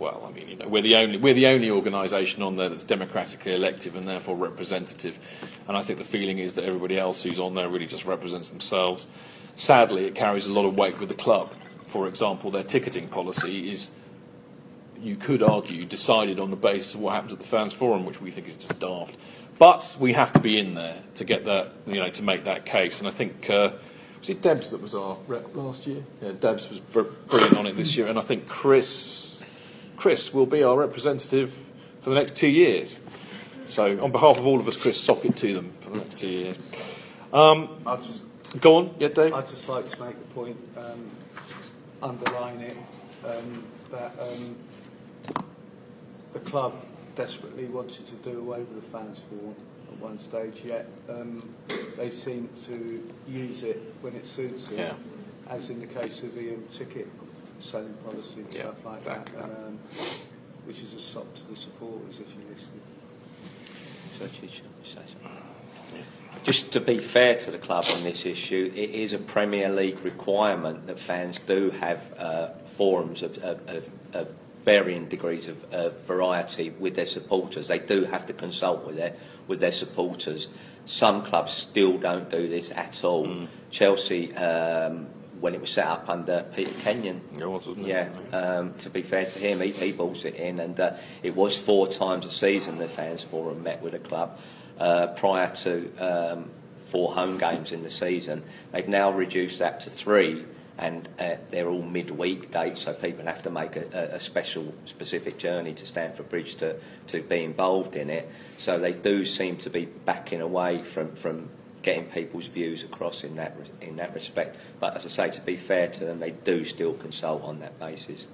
well, 0.00 0.24
I 0.26 0.32
mean, 0.32 0.48
you 0.48 0.56
know, 0.56 0.66
we're 0.66 0.82
the 0.82 0.96
only 0.96 1.18
we're 1.18 1.34
the 1.34 1.46
only 1.46 1.70
organisation 1.70 2.42
on 2.42 2.56
there 2.56 2.70
that's 2.70 2.84
democratically 2.84 3.54
elective 3.54 3.94
and 3.94 4.08
therefore 4.08 4.34
representative. 4.34 5.18
And 5.68 5.76
I 5.76 5.82
think 5.82 5.98
the 5.98 6.06
feeling 6.06 6.38
is 6.38 6.54
that 6.54 6.64
everybody 6.64 6.98
else 6.98 7.22
who's 7.22 7.38
on 7.38 7.54
there 7.54 7.68
really 7.68 7.86
just 7.86 8.06
represents 8.06 8.48
themselves. 8.48 9.06
Sadly, 9.56 10.06
it 10.06 10.14
carries 10.14 10.46
a 10.46 10.52
lot 10.52 10.64
of 10.64 10.74
weight 10.74 10.98
with 10.98 11.10
the 11.10 11.14
club. 11.14 11.52
For 11.84 12.08
example, 12.08 12.50
their 12.50 12.62
ticketing 12.62 13.08
policy 13.08 13.70
is, 13.70 13.90
you 14.98 15.16
could 15.16 15.42
argue, 15.42 15.84
decided 15.84 16.40
on 16.40 16.50
the 16.50 16.56
basis 16.56 16.94
of 16.94 17.00
what 17.00 17.12
happens 17.14 17.34
at 17.34 17.38
the 17.38 17.44
fans 17.44 17.74
forum, 17.74 18.06
which 18.06 18.22
we 18.22 18.30
think 18.30 18.48
is 18.48 18.54
just 18.54 18.80
daft. 18.80 19.18
But 19.58 19.96
we 20.00 20.14
have 20.14 20.32
to 20.32 20.40
be 20.40 20.58
in 20.58 20.74
there 20.74 20.96
to 21.16 21.24
get 21.24 21.44
that, 21.44 21.74
you 21.86 21.96
know, 21.96 22.08
to 22.08 22.22
make 22.22 22.44
that 22.44 22.64
case. 22.64 23.00
And 23.00 23.06
I 23.06 23.10
think. 23.10 23.50
Uh, 23.50 23.72
was 24.18 24.30
it 24.30 24.42
Debs 24.42 24.70
that 24.70 24.82
was 24.82 24.94
our 24.94 25.16
rep 25.26 25.54
last 25.54 25.86
year? 25.86 26.02
Yeah, 26.22 26.32
Debs 26.32 26.68
was 26.68 26.80
brilliant 26.80 27.56
on 27.56 27.66
it 27.66 27.76
this 27.76 27.96
year, 27.96 28.06
and 28.06 28.18
I 28.18 28.22
think 28.22 28.48
Chris 28.48 29.29
Chris 30.00 30.32
will 30.32 30.46
be 30.46 30.62
our 30.62 30.78
representative 30.78 31.52
for 32.00 32.08
the 32.08 32.16
next 32.16 32.34
two 32.34 32.48
years. 32.48 32.98
So, 33.66 34.02
on 34.02 34.10
behalf 34.10 34.38
of 34.38 34.46
all 34.46 34.58
of 34.58 34.66
us, 34.66 34.78
Chris, 34.78 34.98
sock 34.98 35.26
it 35.26 35.36
to 35.36 35.52
them 35.52 35.72
for 35.80 35.90
the 35.90 35.98
next 35.98 36.18
two 36.18 36.28
years. 36.28 36.58
Um, 37.34 37.68
just, 37.84 38.22
go 38.62 38.76
on, 38.76 38.94
yeah, 38.98 39.08
Dave. 39.08 39.34
I'd 39.34 39.46
just 39.46 39.68
like 39.68 39.84
to 39.84 40.02
make 40.02 40.18
the 40.18 40.28
point, 40.28 40.56
um, 40.78 41.10
underline 42.02 42.60
it, 42.60 42.76
um, 43.26 43.62
that 43.90 44.12
um, 44.18 44.56
the 46.32 46.40
club 46.40 46.72
desperately 47.14 47.66
wanted 47.66 48.06
to 48.06 48.14
do 48.16 48.38
away 48.38 48.60
with 48.60 48.76
the 48.76 48.98
fans 48.98 49.20
forum 49.20 49.54
at 49.92 49.98
one 49.98 50.18
stage, 50.18 50.64
yet 50.64 50.88
um, 51.10 51.46
they 51.98 52.08
seem 52.08 52.48
to 52.64 53.06
use 53.28 53.64
it 53.64 53.76
when 54.00 54.14
it 54.14 54.24
suits 54.24 54.68
them, 54.68 54.78
yeah. 54.78 54.94
as 55.50 55.68
in 55.68 55.78
the 55.78 55.86
case 55.86 56.22
of 56.22 56.34
the 56.34 56.54
um, 56.54 56.64
ticket 56.72 57.06
selling 57.60 57.94
policy 58.04 58.40
and 58.40 58.52
yeah, 58.52 58.60
stuff 58.60 58.84
like 58.84 58.96
exactly 58.96 59.36
that, 59.36 59.44
and, 59.44 59.66
um, 59.66 59.78
which 60.64 60.82
is 60.82 60.94
a 60.94 61.00
sop 61.00 61.34
to 61.34 61.48
the 61.48 61.56
supporters 61.56 62.20
if 62.20 62.34
you 62.34 62.42
listen. 62.50 62.80
Just 66.42 66.72
to 66.72 66.80
be 66.80 66.98
fair 66.98 67.36
to 67.36 67.50
the 67.50 67.58
club 67.58 67.84
on 67.94 68.02
this 68.02 68.26
issue, 68.26 68.70
it 68.74 68.90
is 68.90 69.12
a 69.12 69.18
Premier 69.18 69.70
League 69.70 70.02
requirement 70.04 70.86
that 70.86 70.98
fans 70.98 71.38
do 71.40 71.70
have 71.70 72.14
uh, 72.18 72.48
forums 72.48 73.22
of, 73.22 73.38
of, 73.38 73.68
of, 73.68 73.88
of, 74.14 74.28
varying 74.64 75.08
degrees 75.08 75.48
of 75.48 75.72
uh, 75.72 75.88
variety 75.88 76.68
with 76.68 76.94
their 76.94 77.06
supporters. 77.06 77.68
They 77.68 77.78
do 77.78 78.04
have 78.04 78.26
to 78.26 78.34
consult 78.34 78.84
with 78.84 78.96
their 78.96 79.14
with 79.48 79.58
their 79.60 79.72
supporters. 79.72 80.48
Some 80.84 81.22
clubs 81.22 81.54
still 81.54 81.96
don't 81.96 82.28
do 82.28 82.46
this 82.46 82.70
at 82.72 83.02
all. 83.02 83.26
Mm. 83.26 83.46
Chelsea 83.70 84.34
um, 84.34 85.06
when 85.40 85.54
it 85.54 85.60
was 85.60 85.70
set 85.70 85.86
up 85.86 86.08
under 86.08 86.44
Peter 86.54 86.72
Kenyon. 86.80 87.20
It 87.38 87.48
was, 87.48 87.66
wasn't 87.66 87.86
yeah, 87.86 88.08
it? 88.08 88.34
Um, 88.34 88.74
to 88.74 88.90
be 88.90 89.02
fair 89.02 89.24
to 89.24 89.38
him, 89.38 89.60
he, 89.60 89.70
he 89.70 89.92
brought 89.92 90.24
it 90.24 90.34
in, 90.34 90.60
and 90.60 90.78
uh, 90.78 90.92
it 91.22 91.34
was 91.34 91.56
four 91.60 91.88
times 91.88 92.26
a 92.26 92.30
season 92.30 92.78
the 92.78 92.88
fans 92.88 93.22
forum 93.22 93.62
met 93.62 93.82
with 93.82 93.92
the 93.92 93.98
club 93.98 94.38
uh, 94.78 95.08
prior 95.08 95.54
to 95.56 95.96
um, 95.98 96.50
four 96.84 97.14
home 97.14 97.38
games 97.38 97.72
in 97.72 97.82
the 97.82 97.90
season. 97.90 98.42
They've 98.72 98.88
now 98.88 99.10
reduced 99.10 99.58
that 99.58 99.80
to 99.82 99.90
three. 99.90 100.44
And 100.78 101.06
uh, 101.18 101.34
they're 101.50 101.68
all 101.68 101.82
midweek 101.82 102.50
dates, 102.50 102.80
so 102.80 102.94
people 102.94 103.26
have 103.26 103.42
to 103.42 103.50
make 103.50 103.76
a, 103.76 104.14
a 104.14 104.18
special, 104.18 104.72
specific 104.86 105.36
journey 105.36 105.74
to 105.74 105.86
Stamford 105.86 106.30
Bridge 106.30 106.56
to, 106.56 106.76
to 107.08 107.20
be 107.20 107.44
involved 107.44 107.96
in 107.96 108.08
it. 108.08 108.30
So 108.56 108.78
they 108.78 108.94
do 108.94 109.26
seem 109.26 109.58
to 109.58 109.68
be 109.68 109.84
backing 109.84 110.40
away 110.40 110.78
from, 110.78 111.14
from 111.16 111.50
getting 111.82 112.04
people's 112.04 112.46
views 112.46 112.84
across 112.84 113.24
in 113.24 113.36
that 113.36 113.56
in 113.80 113.96
that 113.96 114.14
respect. 114.14 114.56
But 114.78 114.96
as 114.96 115.04
I 115.06 115.08
say, 115.08 115.30
to 115.30 115.40
be 115.40 115.56
fair 115.56 115.88
to 115.88 116.04
them, 116.04 116.20
they 116.20 116.32
do 116.32 116.64
still 116.64 116.94
consult 116.94 117.42
on 117.42 117.60
that 117.60 117.78
basis. 117.78 118.26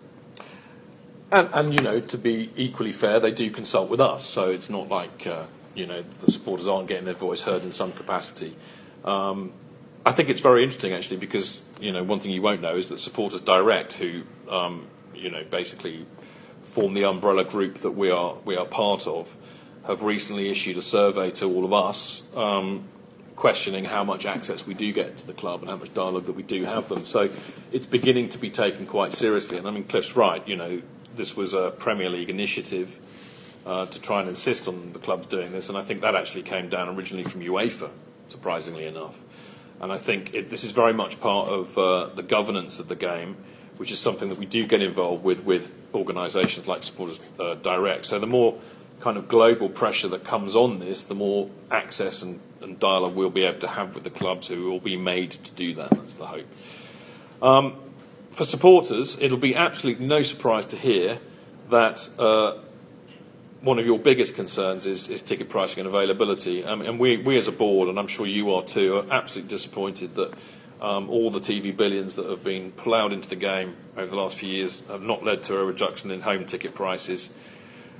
And, 1.30 1.48
and 1.52 1.74
you 1.74 1.80
know, 1.80 2.00
to 2.00 2.18
be 2.18 2.50
equally 2.56 2.92
fair, 2.92 3.18
they 3.18 3.32
do 3.32 3.50
consult 3.50 3.90
with 3.90 4.00
us. 4.00 4.24
So 4.24 4.50
it's 4.50 4.70
not 4.70 4.88
like 4.88 5.26
uh, 5.26 5.44
you 5.74 5.86
know 5.86 6.02
the 6.02 6.30
supporters 6.30 6.66
aren't 6.66 6.88
getting 6.88 7.04
their 7.04 7.14
voice 7.14 7.42
heard 7.42 7.62
in 7.62 7.72
some 7.72 7.92
capacity. 7.92 8.56
Um, 9.04 9.52
I 10.04 10.12
think 10.12 10.28
it's 10.28 10.40
very 10.40 10.62
interesting 10.62 10.92
actually 10.92 11.16
because 11.16 11.62
you 11.80 11.92
know 11.92 12.04
one 12.04 12.20
thing 12.20 12.30
you 12.30 12.42
won't 12.42 12.62
know 12.62 12.76
is 12.76 12.88
that 12.88 12.98
supporters 12.98 13.40
direct 13.40 13.94
who 13.94 14.22
um, 14.48 14.86
you 15.14 15.30
know 15.30 15.44
basically 15.44 16.06
form 16.62 16.94
the 16.94 17.04
umbrella 17.04 17.44
group 17.44 17.78
that 17.78 17.92
we 17.92 18.10
are 18.10 18.36
we 18.44 18.56
are 18.56 18.66
part 18.66 19.06
of 19.06 19.36
have 19.86 20.02
recently 20.02 20.48
issued 20.48 20.76
a 20.76 20.82
survey 20.82 21.30
to 21.30 21.46
all 21.46 21.64
of 21.64 21.72
us 21.72 22.24
um, 22.36 22.84
questioning 23.36 23.84
how 23.84 24.02
much 24.02 24.26
access 24.26 24.66
we 24.66 24.74
do 24.74 24.92
get 24.92 25.18
to 25.18 25.26
the 25.26 25.34
club 25.34 25.60
and 25.60 25.70
how 25.70 25.76
much 25.76 25.92
dialogue 25.94 26.24
that 26.24 26.32
we 26.32 26.42
do 26.42 26.64
have 26.64 26.88
them. 26.88 27.04
So 27.04 27.28
it's 27.70 27.86
beginning 27.86 28.30
to 28.30 28.38
be 28.38 28.50
taken 28.50 28.86
quite 28.86 29.12
seriously. 29.12 29.58
And 29.58 29.68
I 29.68 29.70
mean, 29.70 29.84
Cliff's 29.84 30.16
right. 30.16 30.46
You 30.48 30.56
know, 30.56 30.82
this 31.14 31.36
was 31.36 31.52
a 31.54 31.70
Premier 31.70 32.08
League 32.08 32.30
initiative 32.30 32.98
uh, 33.66 33.86
to 33.86 34.00
try 34.00 34.20
and 34.20 34.28
insist 34.28 34.68
on 34.68 34.92
the 34.92 34.98
clubs 34.98 35.26
doing 35.26 35.52
this, 35.52 35.68
and 35.68 35.76
I 35.76 35.82
think 35.82 36.00
that 36.02 36.14
actually 36.14 36.42
came 36.42 36.68
down 36.68 36.88
originally 36.88 37.24
from 37.24 37.40
UEFA, 37.40 37.90
surprisingly 38.28 38.86
enough. 38.86 39.20
And 39.80 39.92
I 39.92 39.98
think 39.98 40.32
it, 40.34 40.50
this 40.50 40.64
is 40.64 40.70
very 40.70 40.92
much 40.92 41.20
part 41.20 41.48
of 41.48 41.76
uh, 41.76 42.06
the 42.14 42.22
governance 42.22 42.78
of 42.80 42.88
the 42.88 42.96
game, 42.96 43.36
which 43.76 43.90
is 43.90 43.98
something 43.98 44.28
that 44.28 44.38
we 44.38 44.46
do 44.46 44.66
get 44.66 44.80
involved 44.80 45.24
with 45.24 45.44
with 45.44 45.72
organisations 45.92 46.66
like 46.68 46.82
Supporters 46.82 47.20
uh, 47.40 47.56
Direct. 47.56 48.06
So 48.06 48.18
the 48.18 48.26
more 48.26 48.58
kind 49.06 49.16
of 49.16 49.28
global 49.28 49.68
pressure 49.68 50.08
that 50.08 50.24
comes 50.24 50.56
on 50.56 50.80
this, 50.80 51.04
the 51.04 51.14
more 51.14 51.48
access 51.70 52.22
and, 52.22 52.40
and 52.60 52.80
dialogue 52.80 53.14
we'll 53.14 53.30
be 53.30 53.44
able 53.44 53.60
to 53.60 53.68
have 53.68 53.94
with 53.94 54.02
the 54.02 54.10
clubs 54.10 54.48
who 54.48 54.68
will 54.68 54.80
be 54.80 54.96
made 54.96 55.30
to 55.30 55.54
do 55.54 55.72
that. 55.74 55.90
That's 55.90 56.14
the 56.14 56.26
hope. 56.26 56.46
Um, 57.40 57.76
for 58.32 58.44
supporters, 58.44 59.16
it'll 59.20 59.38
be 59.38 59.54
absolutely 59.54 60.04
no 60.04 60.24
surprise 60.24 60.66
to 60.66 60.76
hear 60.76 61.20
that 61.70 62.10
uh, 62.18 62.54
one 63.60 63.78
of 63.78 63.86
your 63.86 64.00
biggest 64.00 64.34
concerns 64.34 64.86
is, 64.86 65.08
is 65.08 65.22
ticket 65.22 65.48
pricing 65.48 65.86
and 65.86 65.88
availability. 65.88 66.64
Um, 66.64 66.80
and 66.80 66.98
we, 66.98 67.16
we, 67.16 67.38
as 67.38 67.46
a 67.46 67.52
board, 67.52 67.88
and 67.88 68.00
I'm 68.00 68.08
sure 68.08 68.26
you 68.26 68.52
are 68.54 68.64
too, 68.64 68.96
are 68.96 69.06
absolutely 69.12 69.50
disappointed 69.50 70.16
that 70.16 70.34
um, 70.80 71.08
all 71.10 71.30
the 71.30 71.38
TV 71.38 71.74
billions 71.76 72.16
that 72.16 72.28
have 72.28 72.42
been 72.42 72.72
ploughed 72.72 73.12
into 73.12 73.28
the 73.28 73.36
game 73.36 73.76
over 73.96 74.10
the 74.10 74.20
last 74.20 74.36
few 74.36 74.48
years 74.48 74.82
have 74.88 75.02
not 75.02 75.22
led 75.22 75.44
to 75.44 75.56
a 75.56 75.64
reduction 75.64 76.10
in 76.10 76.22
home 76.22 76.44
ticket 76.44 76.74
prices. 76.74 77.32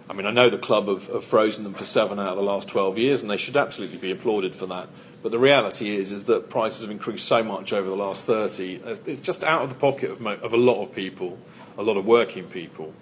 I 0.09 0.13
mean, 0.13 0.27
I 0.27 0.31
know 0.31 0.49
the 0.49 0.59
club 0.59 0.87
have, 0.87 1.09
have, 1.09 1.25
frozen 1.25 1.65
them 1.65 1.75
for 1.75 1.85
seven 1.85 2.21
out 2.21 2.29
of 2.29 2.37
the 2.37 2.43
last 2.43 2.69
12 2.69 2.99
years, 2.99 3.23
and 3.23 3.31
they 3.31 3.37
should 3.37 3.57
absolutely 3.57 3.99
be 3.99 4.11
applauded 4.13 4.55
for 4.55 4.67
that. 4.67 4.89
But 5.23 5.33
the 5.33 5.39
reality 5.39 5.97
is, 5.97 6.13
is 6.13 6.27
that 6.27 6.49
prices 6.49 6.83
have 6.83 6.91
increased 6.91 7.27
so 7.27 7.43
much 7.43 7.73
over 7.73 7.89
the 7.89 7.97
last 7.97 8.25
30. 8.27 8.83
Uh, 8.85 8.97
it's 9.07 9.21
just 9.21 9.43
out 9.43 9.63
of 9.63 9.71
the 9.71 9.75
pocket 9.75 10.13
of, 10.13 10.25
of 10.25 10.53
a 10.53 10.57
lot 10.57 10.83
of 10.83 10.95
people, 10.95 11.39
a 11.77 11.83
lot 11.83 11.97
of 11.97 12.07
working 12.07 12.45
people. 12.45 12.95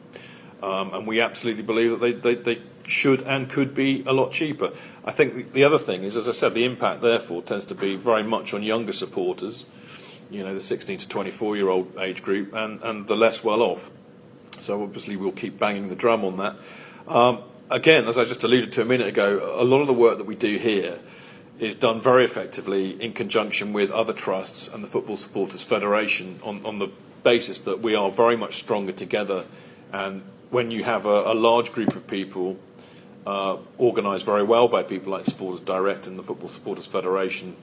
Um, 0.62 0.94
and 0.94 1.06
we 1.06 1.20
absolutely 1.20 1.62
believe 1.62 1.90
that 1.90 2.00
they, 2.00 2.12
they, 2.12 2.34
they, 2.34 2.62
should 2.86 3.22
and 3.22 3.48
could 3.48 3.74
be 3.74 4.04
a 4.06 4.12
lot 4.12 4.30
cheaper. 4.30 4.70
I 5.04 5.10
think 5.10 5.52
the 5.52 5.64
other 5.64 5.78
thing 5.78 6.02
is, 6.02 6.16
as 6.16 6.28
I 6.28 6.32
said, 6.32 6.52
the 6.52 6.64
impact 6.64 7.00
therefore 7.00 7.42
tends 7.42 7.64
to 7.66 7.74
be 7.74 7.96
very 7.96 8.22
much 8.22 8.52
on 8.52 8.62
younger 8.62 8.92
supporters, 8.92 9.64
you 10.30 10.42
know, 10.42 10.54
the 10.54 10.60
16 10.60 10.98
to 10.98 11.08
24 11.08 11.56
year 11.56 11.68
old 11.70 11.96
age 11.98 12.22
group, 12.22 12.52
and, 12.52 12.82
and 12.82 13.06
the 13.06 13.16
less 13.16 13.42
well 13.42 13.62
off. 13.62 13.90
So 14.52 14.82
obviously 14.82 15.16
we'll 15.16 15.32
keep 15.32 15.58
banging 15.58 15.88
the 15.88 15.96
drum 15.96 16.24
on 16.24 16.36
that. 16.38 16.56
Um, 17.06 17.42
again, 17.70 18.08
as 18.08 18.16
I 18.16 18.24
just 18.24 18.44
alluded 18.44 18.72
to 18.72 18.82
a 18.82 18.84
minute 18.84 19.08
ago, 19.08 19.54
a 19.58 19.64
lot 19.64 19.80
of 19.80 19.86
the 19.86 19.92
work 19.92 20.18
that 20.18 20.26
we 20.26 20.34
do 20.34 20.56
here 20.56 20.98
is 21.58 21.74
done 21.74 22.00
very 22.00 22.24
effectively 22.24 23.00
in 23.00 23.12
conjunction 23.12 23.72
with 23.72 23.90
other 23.90 24.12
trusts 24.12 24.72
and 24.72 24.82
the 24.82 24.88
Football 24.88 25.16
Supporters 25.16 25.62
Federation 25.62 26.40
on, 26.42 26.64
on 26.64 26.78
the 26.78 26.88
basis 27.22 27.62
that 27.62 27.80
we 27.80 27.94
are 27.94 28.10
very 28.10 28.36
much 28.36 28.56
stronger 28.56 28.92
together. 28.92 29.44
And 29.92 30.22
when 30.50 30.70
you 30.70 30.84
have 30.84 31.06
a, 31.06 31.32
a 31.32 31.34
large 31.34 31.72
group 31.72 31.94
of 31.94 32.06
people 32.06 32.58
uh, 33.26 33.58
organised 33.78 34.24
very 34.24 34.42
well 34.42 34.68
by 34.68 34.82
people 34.82 35.12
like 35.12 35.24
Supporters 35.24 35.60
Direct 35.60 36.06
and 36.06 36.18
the 36.18 36.22
Football 36.22 36.48
Supporters 36.48 36.86
Federation, 36.86 37.56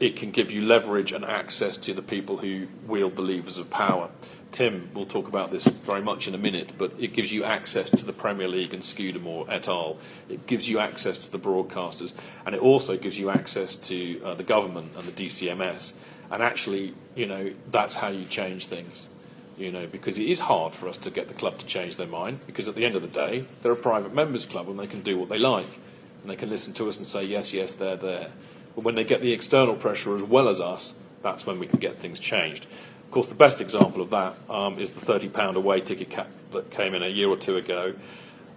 it 0.00 0.16
can 0.16 0.30
give 0.30 0.50
you 0.50 0.62
leverage 0.62 1.12
and 1.12 1.24
access 1.24 1.76
to 1.78 1.92
the 1.92 2.02
people 2.02 2.38
who 2.38 2.66
wield 2.86 3.16
the 3.16 3.22
levers 3.22 3.58
of 3.58 3.70
power. 3.70 4.10
Tim 4.52 4.90
will 4.94 5.06
talk 5.06 5.28
about 5.28 5.50
this 5.50 5.66
very 5.66 6.02
much 6.02 6.26
in 6.26 6.34
a 6.34 6.38
minute, 6.38 6.70
but 6.76 6.92
it 6.98 7.12
gives 7.12 7.32
you 7.32 7.44
access 7.44 7.90
to 7.90 8.04
the 8.04 8.12
Premier 8.12 8.48
League 8.48 8.74
and 8.74 8.82
Scudamore 8.82 9.46
et 9.48 9.68
al. 9.68 9.98
It 10.28 10.46
gives 10.46 10.68
you 10.68 10.78
access 10.78 11.26
to 11.26 11.32
the 11.32 11.38
broadcasters, 11.38 12.14
and 12.44 12.54
it 12.54 12.60
also 12.60 12.96
gives 12.96 13.18
you 13.18 13.30
access 13.30 13.76
to 13.76 14.20
uh, 14.24 14.34
the 14.34 14.42
government 14.42 14.92
and 14.96 15.04
the 15.04 15.12
DCMS. 15.12 15.94
And 16.30 16.42
actually, 16.42 16.94
you 17.14 17.26
know, 17.26 17.52
that's 17.70 17.96
how 17.96 18.08
you 18.08 18.24
change 18.24 18.66
things. 18.66 19.08
You 19.56 19.70
know, 19.70 19.86
because 19.86 20.16
it 20.16 20.26
is 20.26 20.40
hard 20.40 20.74
for 20.74 20.88
us 20.88 20.96
to 20.98 21.10
get 21.10 21.28
the 21.28 21.34
club 21.34 21.58
to 21.58 21.66
change 21.66 21.96
their 21.96 22.06
mind, 22.06 22.40
because 22.46 22.66
at 22.66 22.74
the 22.74 22.86
end 22.86 22.96
of 22.96 23.02
the 23.02 23.08
day, 23.08 23.44
they're 23.62 23.72
a 23.72 23.76
private 23.76 24.14
members 24.14 24.46
club 24.46 24.68
and 24.68 24.78
they 24.78 24.86
can 24.86 25.02
do 25.02 25.18
what 25.18 25.28
they 25.28 25.38
like. 25.38 25.78
And 26.22 26.30
they 26.30 26.36
can 26.36 26.48
listen 26.48 26.72
to 26.74 26.88
us 26.88 26.96
and 26.98 27.06
say, 27.06 27.24
yes, 27.24 27.52
yes, 27.52 27.74
they're 27.74 27.96
there. 27.96 28.30
But 28.74 28.84
when 28.84 28.94
they 28.94 29.04
get 29.04 29.20
the 29.20 29.32
external 29.32 29.74
pressure 29.74 30.14
as 30.14 30.22
well 30.22 30.48
as 30.48 30.60
us, 30.60 30.94
that's 31.22 31.46
when 31.46 31.58
we 31.58 31.66
can 31.66 31.78
get 31.78 31.96
things 31.96 32.18
changed. 32.18 32.66
Of 33.10 33.14
course, 33.14 33.26
the 33.26 33.34
best 33.34 33.60
example 33.60 34.02
of 34.02 34.10
that 34.10 34.36
um, 34.48 34.78
is 34.78 34.92
the 34.92 35.00
£30 35.04 35.56
away 35.56 35.80
ticket 35.80 36.10
cap 36.10 36.28
that 36.52 36.70
came 36.70 36.94
in 36.94 37.02
a 37.02 37.08
year 37.08 37.28
or 37.28 37.36
two 37.36 37.56
ago. 37.56 37.94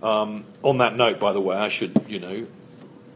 Um, 0.03 0.43
on 0.61 0.77
that 0.77 0.95
note, 0.95 1.19
by 1.19 1.33
the 1.33 1.41
way, 1.41 1.57
I 1.57 1.69
should, 1.69 2.05
you 2.07 2.19
know, 2.19 2.45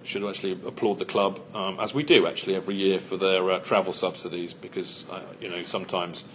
should 0.04 0.24
actually 0.24 0.54
applaud 0.54 0.98
the 0.98 1.06
club, 1.06 1.40
um, 1.54 1.80
as 1.80 1.94
we 1.94 2.02
do 2.02 2.26
actually 2.26 2.56
every 2.56 2.74
year 2.74 2.98
for 2.98 3.18
their 3.18 3.52
uh, 3.52 3.60
travel 3.60 3.94
subsidies, 3.94 4.56
because 4.56 5.08
uh, 5.12 5.22
you 5.40 5.48
know 5.48 5.62
sometimes, 5.62 6.26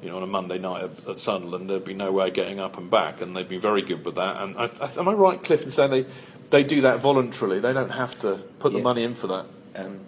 you 0.00 0.08
know, 0.08 0.18
on 0.18 0.22
a 0.22 0.28
Monday 0.28 0.58
night 0.58 0.84
at, 0.84 1.08
at, 1.08 1.18
Sunderland 1.18 1.68
there'd 1.68 1.84
be 1.84 1.92
no 1.92 2.12
way 2.12 2.28
of 2.28 2.34
getting 2.34 2.60
up 2.60 2.78
and 2.78 2.88
back, 2.88 3.20
and 3.20 3.34
they've 3.34 3.48
been 3.48 3.60
very 3.60 3.82
good 3.82 4.04
with 4.04 4.14
that. 4.14 4.40
And 4.40 4.56
I, 4.56 4.66
I, 4.80 4.88
am 5.00 5.08
I 5.08 5.14
right, 5.14 5.42
Cliff, 5.42 5.64
in 5.64 5.72
saying 5.72 5.90
they 5.90 6.06
they 6.50 6.62
do 6.62 6.80
that 6.82 7.00
voluntarily? 7.00 7.58
They 7.58 7.72
don't 7.72 7.90
have 7.90 8.16
to 8.20 8.36
put 8.60 8.70
yeah. 8.70 8.78
the 8.78 8.84
money 8.84 9.02
in 9.02 9.16
for 9.16 9.26
that. 9.26 9.46
Um, 9.74 9.98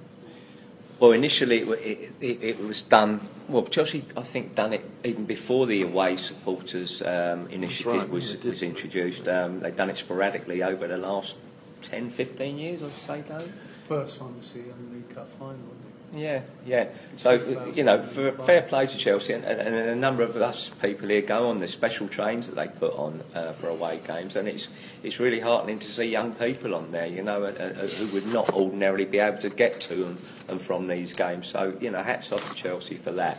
well, 0.99 1.13
initially 1.13 1.59
it, 1.59 2.13
it, 2.21 2.43
it, 2.43 2.61
was 2.61 2.83
done. 2.83 3.21
Well, 3.49 3.65
Chelsea, 3.65 4.05
I 4.17 4.23
think, 4.23 4.55
done 4.55 4.73
it 4.73 4.85
even 5.05 5.25
before 5.25 5.67
the 5.67 5.83
away 5.83 6.17
supporters 6.17 7.03
um, 7.03 7.49
initiative 7.49 8.03
right, 8.03 8.11
was, 8.11 8.43
was 8.45 8.63
introduced. 8.63 9.29
Um, 9.29 9.61
they've 9.61 9.77
done 9.77 9.91
it 9.91 9.99
sporadically 9.99 10.63
over 10.63 10.87
the 10.87 10.97
last 10.97 11.37
10, 11.83 12.11
15 12.11 12.59
years, 12.59 12.83
I'd 12.83 12.91
say, 12.91 13.21
though. 13.23 13.49
First 13.85 14.21
one 14.21 14.37
was 14.37 14.53
the 14.53 14.61
League 14.61 15.15
Cup 15.15 15.29
final. 15.29 15.76
Yeah, 16.15 16.43
yeah. 16.65 16.89
So, 17.17 17.33
you 17.75 17.85
know, 17.85 18.03
for 18.03 18.31
fair 18.31 18.63
play 18.63 18.87
to 18.87 18.97
Chelsea, 18.97 19.33
and, 19.33 19.45
and, 19.45 19.75
a 19.75 19.97
number 19.97 20.23
of 20.23 20.37
us 20.37 20.71
people 20.81 21.09
here 21.09 21.23
go 21.23 21.49
on 21.49 21.59
the 21.59 21.67
special 21.67 22.09
trains 22.09 22.47
that 22.49 22.55
they 22.55 22.69
put 22.69 22.95
on 22.95 23.23
uh, 23.35 23.53
for 23.53 23.69
away 23.69 24.01
games, 24.07 24.37
and 24.37 24.49
it's 24.49 24.69
it's 25.03 25.19
really 25.19 25.41
heartening 25.41 25.79
to 25.81 25.87
see 25.87 26.05
young 26.05 26.33
people 26.33 26.75
on 26.75 26.93
there, 26.93 27.07
you 27.07 27.23
know, 27.23 27.45
uh, 27.45 27.49
uh, 27.49 27.87
who 27.87 28.07
would 28.15 28.27
not 28.27 28.51
ordinarily 28.51 29.05
be 29.05 29.19
able 29.19 29.39
to 29.39 29.51
get 29.51 29.81
to 29.83 30.07
and, 30.07 30.19
and 30.49 30.61
from 30.61 30.89
these 30.89 31.13
games. 31.13 31.49
So, 31.49 31.77
you 31.81 31.91
know, 31.91 32.03
hats 32.03 32.33
off 32.33 32.49
to 32.51 32.55
Chelsea 32.55 32.95
for 32.95 33.13
that. 33.13 33.39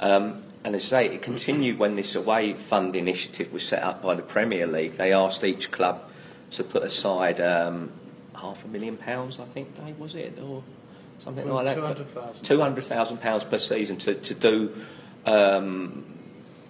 Um, 0.00 0.42
and 0.64 0.74
as 0.74 0.92
I 0.92 1.04
say, 1.04 1.14
it 1.14 1.22
continued 1.22 1.78
when 1.78 1.96
this 1.96 2.14
away 2.14 2.52
fund 2.52 2.96
initiative 2.96 3.52
was 3.52 3.66
set 3.66 3.82
up 3.82 4.02
by 4.02 4.14
the 4.14 4.22
Premier 4.22 4.66
League. 4.66 4.96
They 4.96 5.12
asked 5.12 5.44
each 5.44 5.70
club 5.70 6.02
to 6.52 6.64
put 6.64 6.82
aside 6.82 7.40
um, 7.40 7.92
half 8.34 8.64
a 8.64 8.68
million 8.68 8.96
pounds, 8.96 9.38
I 9.38 9.44
think, 9.44 9.76
Dave, 9.76 9.98
was 9.98 10.14
it? 10.14 10.38
Or 10.42 10.62
something 11.26 11.50
like 11.50 11.66
that. 11.66 12.40
Two 12.42 12.60
hundred 12.60 12.84
thousand 12.84 13.18
pounds 13.18 13.44
per 13.44 13.58
season 13.58 13.96
to 13.98 14.14
to 14.14 14.34
do 14.34 14.72
um, 15.26 16.04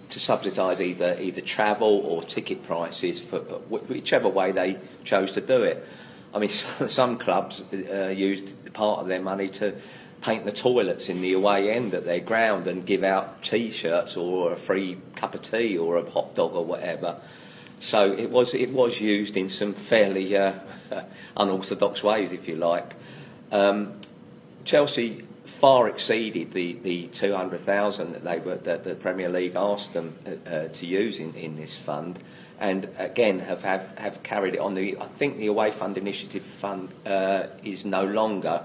to 0.09 0.19
subsidise 0.19 0.81
either 0.81 1.15
either 1.19 1.41
travel 1.41 2.01
or 2.05 2.23
ticket 2.23 2.63
prices 2.65 3.21
for 3.21 3.39
whichever 3.39 4.27
way 4.27 4.51
they 4.51 4.77
chose 5.03 5.33
to 5.33 5.41
do 5.41 5.63
it. 5.63 5.87
I 6.33 6.39
mean, 6.39 6.49
some 6.49 7.17
clubs 7.17 7.61
uh, 7.71 8.13
used 8.15 8.73
part 8.73 8.99
of 8.99 9.07
their 9.07 9.21
money 9.21 9.47
to 9.49 9.75
paint 10.21 10.45
the 10.45 10.51
toilets 10.51 11.09
in 11.09 11.21
the 11.21 11.33
away 11.33 11.71
end 11.71 11.93
at 11.93 12.03
their 12.03 12.19
ground 12.19 12.67
and 12.67 12.85
give 12.85 13.03
out 13.03 13.43
T-shirts 13.43 14.17
or 14.17 14.51
a 14.51 14.55
free 14.55 14.97
cup 15.15 15.35
of 15.35 15.43
tea 15.43 15.77
or 15.77 15.97
a 15.97 16.09
hot 16.09 16.35
dog 16.35 16.53
or 16.53 16.65
whatever. 16.65 17.17
So 17.79 18.11
it 18.11 18.31
was 18.31 18.55
it 18.55 18.71
was 18.71 18.99
used 18.99 19.37
in 19.37 19.49
some 19.49 19.73
fairly 19.73 20.35
uh, 20.35 20.53
unorthodox 21.37 22.03
ways, 22.03 22.31
if 22.31 22.47
you 22.47 22.55
like. 22.55 22.95
Um, 23.51 23.93
Chelsea 24.67 25.23
far 25.45 25.87
exceeded 25.87 26.51
the, 26.51 26.73
the 26.83 27.07
200,000 27.07 28.11
that 28.11 28.23
they 28.23 28.37
were 28.39 28.55
that 28.55 28.83
the 28.83 28.95
Premier 28.95 29.29
League 29.29 29.55
asked 29.55 29.93
them 29.93 30.15
uh, 30.27 30.49
uh, 30.49 30.67
to 30.67 30.85
use 30.85 31.19
in, 31.19 31.33
in 31.35 31.55
this 31.55 31.77
fund, 31.77 32.19
and 32.59 32.89
again 32.97 33.39
have, 33.39 33.63
have 33.63 33.97
have 33.97 34.21
carried 34.23 34.55
it 34.55 34.59
on. 34.59 34.75
The 34.75 34.97
I 34.97 35.05
think 35.05 35.37
the 35.37 35.47
away 35.47 35.71
fund 35.71 35.97
initiative 35.97 36.43
fund 36.43 36.89
uh, 37.05 37.47
is 37.63 37.85
no 37.85 38.03
longer 38.03 38.61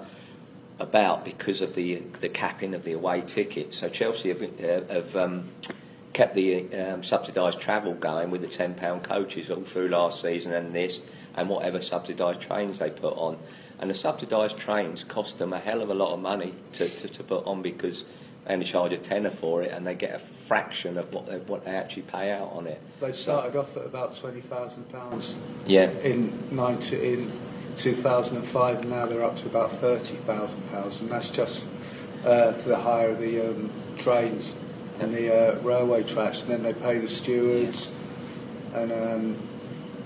about 0.81 1.25
because 1.25 1.63
of 1.63 1.77
the 1.77 2.03
the 2.21 2.29
capping 2.29 2.75
of 2.75 2.83
the 2.83 2.93
away 2.93 3.21
ticket. 3.21 3.73
So 3.73 3.89
Chelsea 3.89 4.31
have, 4.31 4.43
uh, 4.43 4.93
have 4.93 5.17
um, 5.17 5.45
kept 6.13 6.35
the 6.35 6.75
um, 6.75 7.05
subsidised 7.05 7.61
travel 7.61 7.95
going 7.95 8.33
with 8.33 8.41
the 8.41 8.49
ten 8.49 8.75
pound 8.75 9.05
coaches 9.05 9.51
all 9.51 9.63
through 9.63 9.89
last 9.89 10.21
season 10.21 10.53
and 10.53 10.75
this 10.75 11.01
and 11.37 11.49
whatever 11.49 11.81
subsidised 11.81 12.41
trains 12.41 12.81
they 12.81 12.91
put 12.91 13.17
on. 13.17 13.39
And 13.83 13.91
the 13.91 13.95
subsidised 13.95 14.59
trains 14.59 15.03
cost 15.03 15.41
them 15.41 15.53
a 15.53 15.59
hell 15.59 15.83
of 15.83 15.91
a 15.91 15.95
lot 15.95 16.15
of 16.15 16.21
money 16.21 16.55
to, 16.75 16.89
to, 16.89 17.09
to 17.09 17.25
put 17.25 17.45
on 17.45 17.63
because 17.63 18.05
they 18.47 18.55
only 18.55 18.65
charge 18.65 18.93
a 18.93 18.97
tenner 18.97 19.29
for 19.29 19.61
it 19.61 19.73
and 19.73 19.85
they 19.85 19.97
get 19.97 20.15
a 20.15 20.21
fraction 20.21 20.97
of 20.97 21.13
what 21.13 21.27
they, 21.27 21.39
what 21.39 21.65
they 21.65 21.73
actually 21.73 22.03
pay 22.03 22.31
out 22.31 22.53
on 22.53 22.69
it. 22.69 22.81
They 23.01 23.11
started 23.11 23.55
so, 23.55 23.61
off 23.61 23.77
at 23.77 23.85
about 23.87 24.13
£20,000 24.13 25.37
yeah. 25.67 25.91
in, 26.05 26.55
90, 26.55 27.13
in 27.13 27.33
2005, 27.77 28.81
and 28.83 28.91
now 28.91 29.07
they're 29.07 29.25
up 29.25 29.37
to 29.39 29.47
about 29.47 29.71
£30,000, 29.71 31.01
and 31.01 31.11
that's 31.11 31.31
just 31.31 31.67
uh, 32.25 32.53
for 32.53 32.69
the 32.69 32.79
hire 32.79 33.09
of 33.09 33.19
the 33.19 33.51
um, 33.51 33.69
trains 33.99 34.57
and 35.01 35.13
the 35.13 35.57
uh, 35.57 35.61
railway 35.63 36.05
tracks, 36.05 36.43
and 36.43 36.53
then 36.53 36.63
they 36.63 36.73
pay 36.73 36.99
the 36.99 37.09
stewards, 37.09 37.93
and 38.75 38.93
um, 38.93 39.37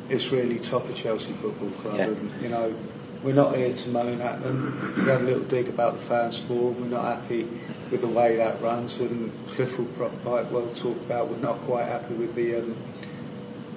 it's 0.09 0.33
really 0.33 0.59
top 0.59 0.89
of 0.89 0.97
Chelsea 0.97 1.35
Football 1.35 1.71
Club. 1.73 1.99
Yeah. 1.99 2.05
And, 2.05 2.43
you 2.43 2.49
know, 2.49 2.75
we're 3.23 3.35
not 3.35 3.57
here 3.57 3.73
to 3.73 3.89
moan 3.91 4.21
at 4.21 4.43
them. 4.43 4.95
We 4.97 5.05
had 5.05 5.21
a 5.21 5.25
little 5.25 5.45
dig 5.45 5.69
about 5.69 5.95
the 5.95 6.01
fans 6.01 6.41
forum. 6.41 6.81
We're 6.81 6.89
not 6.89 7.17
happy 7.17 7.43
with 7.91 8.01
the 8.01 8.09
way 8.09 8.37
that 8.37 8.61
runs, 8.61 9.01
and 9.01 9.33
Cliff 9.47 9.79
will 9.79 9.87
pro- 9.87 10.09
quite 10.09 10.51
well 10.51 10.69
talk 10.75 10.97
about. 10.97 11.29
We're 11.29 11.39
not 11.39 11.57
quite 11.59 11.87
happy 11.87 12.15
with 12.15 12.35
the 12.35 12.57
um, 12.57 12.77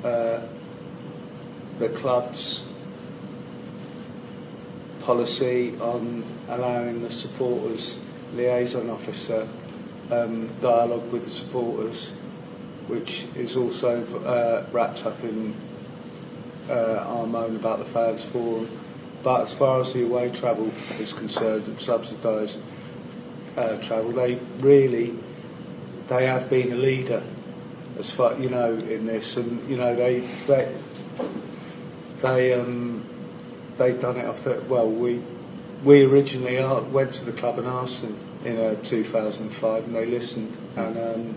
uh, 0.04 0.42
the 1.80 1.90
club's 1.90 2.68
policy 5.02 5.76
on 5.80 6.24
allowing 6.50 7.02
the 7.02 7.10
supporters 7.10 8.00
liaison 8.36 8.90
officer 8.90 9.48
um, 10.12 10.48
dialogue 10.62 11.12
with 11.12 11.24
the 11.24 11.30
supporters, 11.30 12.12
which 12.88 13.26
is 13.36 13.56
also 13.56 14.04
uh, 14.26 14.66
wrapped 14.72 15.06
up 15.06 15.24
in 15.24 15.56
uh, 16.70 17.04
our 17.08 17.26
moan 17.26 17.56
about 17.56 17.80
the 17.80 17.86
fans 17.86 18.26
forum. 18.26 18.68
But 19.24 19.41
as 19.41 19.53
far 19.53 19.82
as 19.82 19.93
the 19.93 20.03
away 20.05 20.32
travel 20.32 20.67
is 20.99 21.13
concerned, 21.13 21.80
subsidised 21.80 22.61
uh, 23.57 23.78
travel, 23.78 24.11
they 24.11 24.39
really 24.59 25.13
they 26.07 26.26
have 26.26 26.49
been 26.49 26.72
a 26.72 26.76
leader 26.76 27.22
as 27.97 28.13
far 28.13 28.34
you 28.39 28.49
know 28.49 28.74
in 28.74 29.05
this, 29.05 29.38
and 29.38 29.67
you 29.70 29.78
know 29.78 29.95
they 29.95 30.22
they 30.47 30.74
they 32.22 32.53
um, 32.53 33.05
they've 33.78 33.99
done 33.99 34.17
it 34.17 34.26
off 34.26 34.43
the 34.43 34.63
well 34.70 34.89
we 34.89 35.22
we 35.84 36.05
originally 36.05 36.57
went 36.91 37.13
to 37.13 37.26
the 37.26 37.32
club 37.32 37.57
and 37.59 37.67
asked 37.67 38.01
them 38.01 38.17
in 38.45 38.57
uh, 38.57 38.76
2005 38.84 39.86
and 39.86 39.95
they 39.95 40.05
listened. 40.05 40.57
And 40.76 40.97
um, 40.97 41.36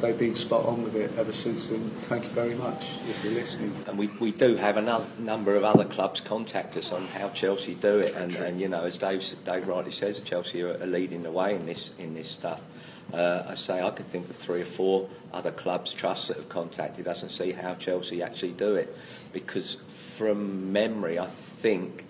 they've 0.00 0.18
been 0.18 0.36
spot 0.36 0.64
on 0.66 0.82
with 0.82 0.94
it 0.96 1.10
ever 1.18 1.32
since 1.32 1.68
then. 1.68 1.80
Thank 1.80 2.24
you 2.24 2.30
very 2.30 2.54
much 2.54 2.98
if 3.08 3.24
you're 3.24 3.34
listening. 3.34 3.72
And 3.86 3.98
we, 3.98 4.08
we 4.20 4.30
do 4.30 4.56
have 4.56 4.76
a 4.76 4.82
nu- 4.82 5.24
number 5.24 5.54
of 5.54 5.64
other 5.64 5.84
clubs 5.84 6.20
contact 6.20 6.76
us 6.76 6.92
on 6.92 7.06
how 7.06 7.28
Chelsea 7.30 7.74
do 7.74 7.98
it, 7.98 8.14
and, 8.14 8.34
and 8.36 8.60
you 8.60 8.68
know, 8.68 8.84
as 8.84 8.98
Dave, 8.98 9.24
Dave 9.44 9.66
rightly 9.66 9.92
says, 9.92 10.20
Chelsea 10.20 10.62
are, 10.62 10.80
are 10.82 10.86
leading 10.86 11.22
the 11.22 11.30
way 11.30 11.54
in 11.54 11.66
this 11.66 11.92
in 11.98 12.14
this 12.14 12.30
stuff. 12.30 12.64
Uh, 13.12 13.44
I 13.48 13.54
say 13.54 13.82
I 13.82 13.90
could 13.90 14.06
think 14.06 14.28
of 14.28 14.36
three 14.36 14.62
or 14.62 14.66
four 14.66 15.08
other 15.32 15.52
clubs, 15.52 15.92
trusts 15.92 16.28
that 16.28 16.36
have 16.36 16.48
contacted 16.48 17.06
us 17.06 17.22
and 17.22 17.30
see 17.30 17.52
how 17.52 17.74
Chelsea 17.74 18.22
actually 18.22 18.52
do 18.52 18.74
it, 18.74 18.96
because 19.32 19.76
from 20.16 20.72
memory, 20.72 21.18
I 21.18 21.26
think 21.26 22.04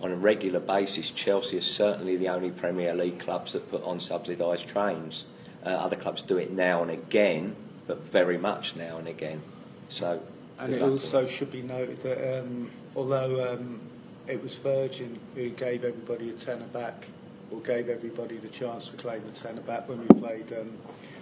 on 0.00 0.12
a 0.12 0.16
regular 0.16 0.60
basis, 0.60 1.10
Chelsea 1.10 1.56
is 1.56 1.66
certainly 1.66 2.16
the 2.16 2.28
only 2.28 2.50
Premier 2.50 2.94
League 2.94 3.18
clubs 3.18 3.52
that 3.52 3.68
put 3.68 3.82
on 3.82 3.98
subsidised 3.98 4.68
trains. 4.68 5.24
Uh, 5.64 5.70
other 5.70 5.96
clubs 5.96 6.22
do 6.22 6.38
it 6.38 6.50
now 6.50 6.82
and 6.82 6.90
again, 6.90 7.56
but 7.86 7.98
very 8.04 8.38
much 8.38 8.76
now 8.76 8.96
and 8.98 9.08
again. 9.08 9.42
So, 9.88 10.22
And 10.58 10.74
it 10.74 10.82
also 10.82 11.26
should 11.26 11.50
be 11.50 11.62
noted 11.62 12.02
that 12.02 12.40
um, 12.40 12.70
although 12.94 13.54
um, 13.54 13.80
it 14.26 14.42
was 14.42 14.56
Virgin 14.58 15.18
who 15.34 15.50
gave 15.50 15.84
everybody 15.84 16.30
a 16.30 16.34
tenner 16.34 16.66
back, 16.66 17.06
or 17.50 17.60
gave 17.60 17.88
everybody 17.88 18.36
the 18.36 18.48
chance 18.48 18.90
to 18.90 18.96
claim 18.96 19.22
a 19.26 19.32
tenner 19.32 19.62
back 19.62 19.88
when 19.88 20.00
we 20.00 20.20
played 20.20 20.52
um, 20.52 20.70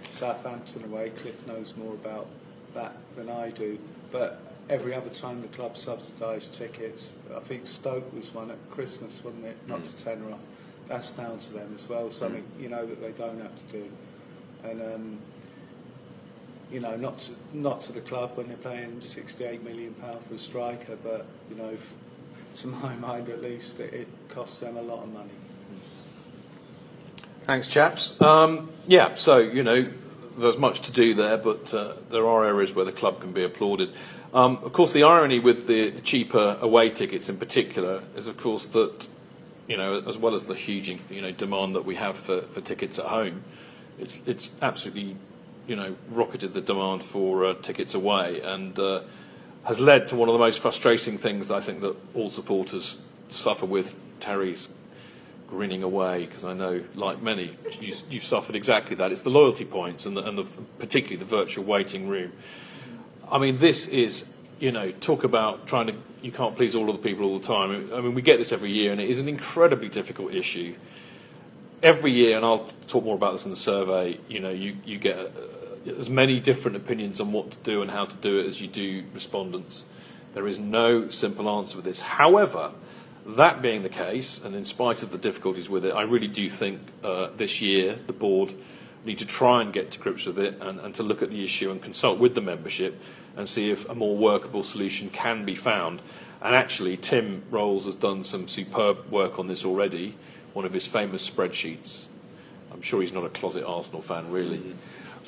Southampton 0.03 0.83
away, 0.85 1.09
Cliff 1.11 1.45
knows 1.47 1.75
more 1.77 1.93
about 1.93 2.27
that 2.73 2.93
than 3.15 3.29
I 3.29 3.49
do. 3.51 3.79
But 4.11 4.39
every 4.69 4.93
other 4.93 5.09
time 5.09 5.41
the 5.41 5.47
club 5.47 5.77
subsidised 5.77 6.53
tickets, 6.53 7.13
I 7.35 7.39
think 7.39 7.67
Stoke 7.67 8.13
was 8.13 8.33
one 8.33 8.51
at 8.51 8.57
Christmas, 8.69 9.23
wasn't 9.23 9.45
it? 9.45 9.57
Not 9.67 9.85
to 9.85 10.03
tenner 10.03 10.31
off. 10.31 10.39
That's 10.87 11.11
down 11.11 11.39
to 11.39 11.53
them 11.53 11.71
as 11.75 11.87
well. 11.89 12.11
Something 12.11 12.45
you 12.59 12.69
know 12.69 12.85
that 12.85 13.01
they 13.01 13.11
don't 13.11 13.41
have 13.41 13.55
to 13.55 13.77
do. 13.77 13.89
And 14.63 14.81
um, 14.81 15.17
you 16.71 16.79
know, 16.79 16.95
not 16.97 17.19
to, 17.19 17.33
not 17.53 17.81
to 17.81 17.93
the 17.93 18.01
club 18.01 18.31
when 18.35 18.47
they're 18.47 18.57
paying 18.57 18.99
68 18.99 19.63
million 19.63 19.93
pound 19.95 20.19
for 20.21 20.35
a 20.35 20.37
striker, 20.37 20.97
but 21.03 21.25
you 21.49 21.55
know, 21.55 21.69
f- 21.69 21.93
to 22.55 22.67
my 22.83 22.95
mind 22.95 23.29
at 23.29 23.41
least, 23.41 23.79
it, 23.79 23.93
it 23.93 24.07
costs 24.29 24.59
them 24.59 24.77
a 24.77 24.81
lot 24.81 25.03
of 25.03 25.13
money. 25.13 25.29
Thanks, 27.43 27.67
chaps. 27.67 28.19
Um, 28.21 28.69
yeah, 28.87 29.15
so, 29.15 29.37
you 29.37 29.63
know, 29.63 29.89
there's 30.37 30.57
much 30.57 30.81
to 30.81 30.91
do 30.91 31.13
there, 31.13 31.37
but 31.37 31.73
uh, 31.73 31.93
there 32.09 32.27
are 32.27 32.45
areas 32.45 32.75
where 32.75 32.83
the 32.83 32.91
club 32.91 33.21
can 33.21 33.31
be 33.31 33.43
applauded. 33.43 33.93
Um, 34.33 34.59
of 34.63 34.73
course, 34.73 34.91
the 34.91 35.03
irony 35.03 35.39
with 35.39 35.67
the, 35.67 35.89
the 35.89 36.01
cheaper 36.01 36.57
away 36.59 36.89
tickets 36.89 37.29
in 37.29 37.37
particular 37.37 38.03
is, 38.17 38.27
of 38.27 38.35
course, 38.35 38.67
that, 38.67 39.07
you 39.65 39.77
know, 39.77 40.03
as 40.05 40.17
well 40.17 40.35
as 40.35 40.47
the 40.47 40.55
huge, 40.55 40.89
you 41.09 41.21
know, 41.21 41.31
demand 41.31 41.73
that 41.75 41.85
we 41.85 41.95
have 41.95 42.17
for, 42.17 42.41
for 42.41 42.59
tickets 42.59 42.99
at 42.99 43.05
home, 43.05 43.43
it's, 43.99 44.19
it's 44.27 44.51
absolutely, 44.61 45.15
you 45.67 45.75
know, 45.75 45.95
rocketed 46.09 46.53
the 46.53 46.61
demand 46.61 47.03
for 47.03 47.45
uh, 47.45 47.53
tickets 47.55 47.93
away 47.93 48.41
and 48.41 48.77
uh, 48.79 49.01
has 49.65 49.79
led 49.79 50.07
to 50.07 50.15
one 50.15 50.29
of 50.29 50.33
the 50.33 50.39
most 50.39 50.59
frustrating 50.59 51.17
things 51.17 51.51
I 51.51 51.59
think 51.59 51.81
that 51.81 51.95
all 52.13 52.29
supporters 52.29 52.97
suffer 53.29 53.65
with. 53.65 53.95
Terry's 54.19 54.69
grinning 55.47 55.83
away 55.83 56.25
because 56.25 56.43
I 56.43 56.53
know, 56.53 56.83
like 56.95 57.21
many, 57.21 57.55
you, 57.79 57.93
you've 58.09 58.23
suffered 58.23 58.55
exactly 58.55 58.95
that. 58.95 59.11
It's 59.11 59.23
the 59.23 59.29
loyalty 59.29 59.65
points 59.65 60.05
and, 60.05 60.17
the, 60.17 60.23
and 60.23 60.37
the, 60.37 60.43
particularly 60.79 61.17
the 61.17 61.25
virtual 61.25 61.63
waiting 61.63 62.07
room. 62.07 62.33
I 63.31 63.37
mean, 63.37 63.57
this 63.57 63.87
is, 63.87 64.33
you 64.59 64.71
know, 64.71 64.91
talk 64.91 65.23
about 65.23 65.67
trying 65.67 65.87
to, 65.87 65.95
you 66.21 66.31
can't 66.31 66.55
please 66.55 66.75
all 66.75 66.89
of 66.89 67.01
the 67.01 67.03
people 67.03 67.25
all 67.25 67.39
the 67.39 67.47
time. 67.47 67.89
I 67.93 68.01
mean, 68.01 68.13
we 68.13 68.21
get 68.21 68.37
this 68.37 68.51
every 68.51 68.71
year 68.71 68.91
and 68.91 69.01
it 69.01 69.09
is 69.09 69.19
an 69.19 69.27
incredibly 69.27 69.89
difficult 69.89 70.33
issue. 70.33 70.75
Every 71.83 72.11
year, 72.11 72.37
and 72.37 72.45
I'll 72.45 72.65
talk 72.87 73.03
more 73.03 73.15
about 73.15 73.33
this 73.33 73.45
in 73.45 73.51
the 73.51 73.57
survey, 73.57 74.17
you 74.27 74.39
know, 74.39 74.49
you, 74.49 74.77
you 74.83 74.97
get 74.97 75.17
uh, 75.17 75.91
as 75.97 76.09
many 76.09 76.39
different 76.39 76.75
opinions 76.75 77.21
on 77.21 77.31
what 77.31 77.51
to 77.51 77.59
do 77.59 77.83
and 77.83 77.91
how 77.91 78.05
to 78.05 78.17
do 78.17 78.39
it 78.39 78.47
as 78.47 78.59
you 78.59 78.67
do 78.67 79.03
respondents. 79.13 79.85
There 80.33 80.47
is 80.47 80.57
no 80.57 81.09
simple 81.09 81.47
answer 81.49 81.77
with 81.77 81.85
this. 81.85 82.01
However, 82.01 82.71
that 83.27 83.61
being 83.61 83.83
the 83.83 83.89
case, 83.89 84.43
and 84.43 84.55
in 84.55 84.65
spite 84.65 85.03
of 85.03 85.11
the 85.11 85.19
difficulties 85.19 85.69
with 85.69 85.85
it, 85.85 85.93
I 85.93 86.01
really 86.01 86.27
do 86.27 86.49
think 86.49 86.79
uh, 87.03 87.29
this 87.35 87.61
year 87.61 87.93
the 88.07 88.13
board 88.13 88.53
need 89.05 89.19
to 89.19 89.25
try 89.25 89.61
and 89.61 89.71
get 89.71 89.91
to 89.91 89.99
grips 89.99 90.25
with 90.25 90.39
it 90.39 90.59
and, 90.59 90.79
and 90.79 90.95
to 90.95 91.03
look 91.03 91.21
at 91.21 91.29
the 91.29 91.43
issue 91.43 91.69
and 91.69 91.81
consult 91.81 92.17
with 92.17 92.33
the 92.35 92.41
membership 92.41 92.99
and 93.35 93.47
see 93.47 93.69
if 93.69 93.87
a 93.87 93.93
more 93.93 94.17
workable 94.17 94.63
solution 94.63 95.09
can 95.09 95.45
be 95.45 95.55
found. 95.55 96.01
And 96.41 96.55
actually, 96.55 96.97
Tim 96.97 97.43
Rolls 97.51 97.85
has 97.85 97.95
done 97.95 98.23
some 98.23 98.47
superb 98.47 99.09
work 99.11 99.37
on 99.37 99.47
this 99.47 99.63
already, 99.63 100.15
one 100.57 100.65
of 100.65 100.73
his 100.73 100.87
famous 100.87 101.29
spreadsheets. 101.29 102.07
I'm 102.73 102.81
sure 102.81 102.99
he's 102.99 103.13
not 103.13 103.23
a 103.23 103.29
closet 103.29 103.63
Arsenal 103.63 104.01
fan, 104.01 104.31
really. 104.31 104.59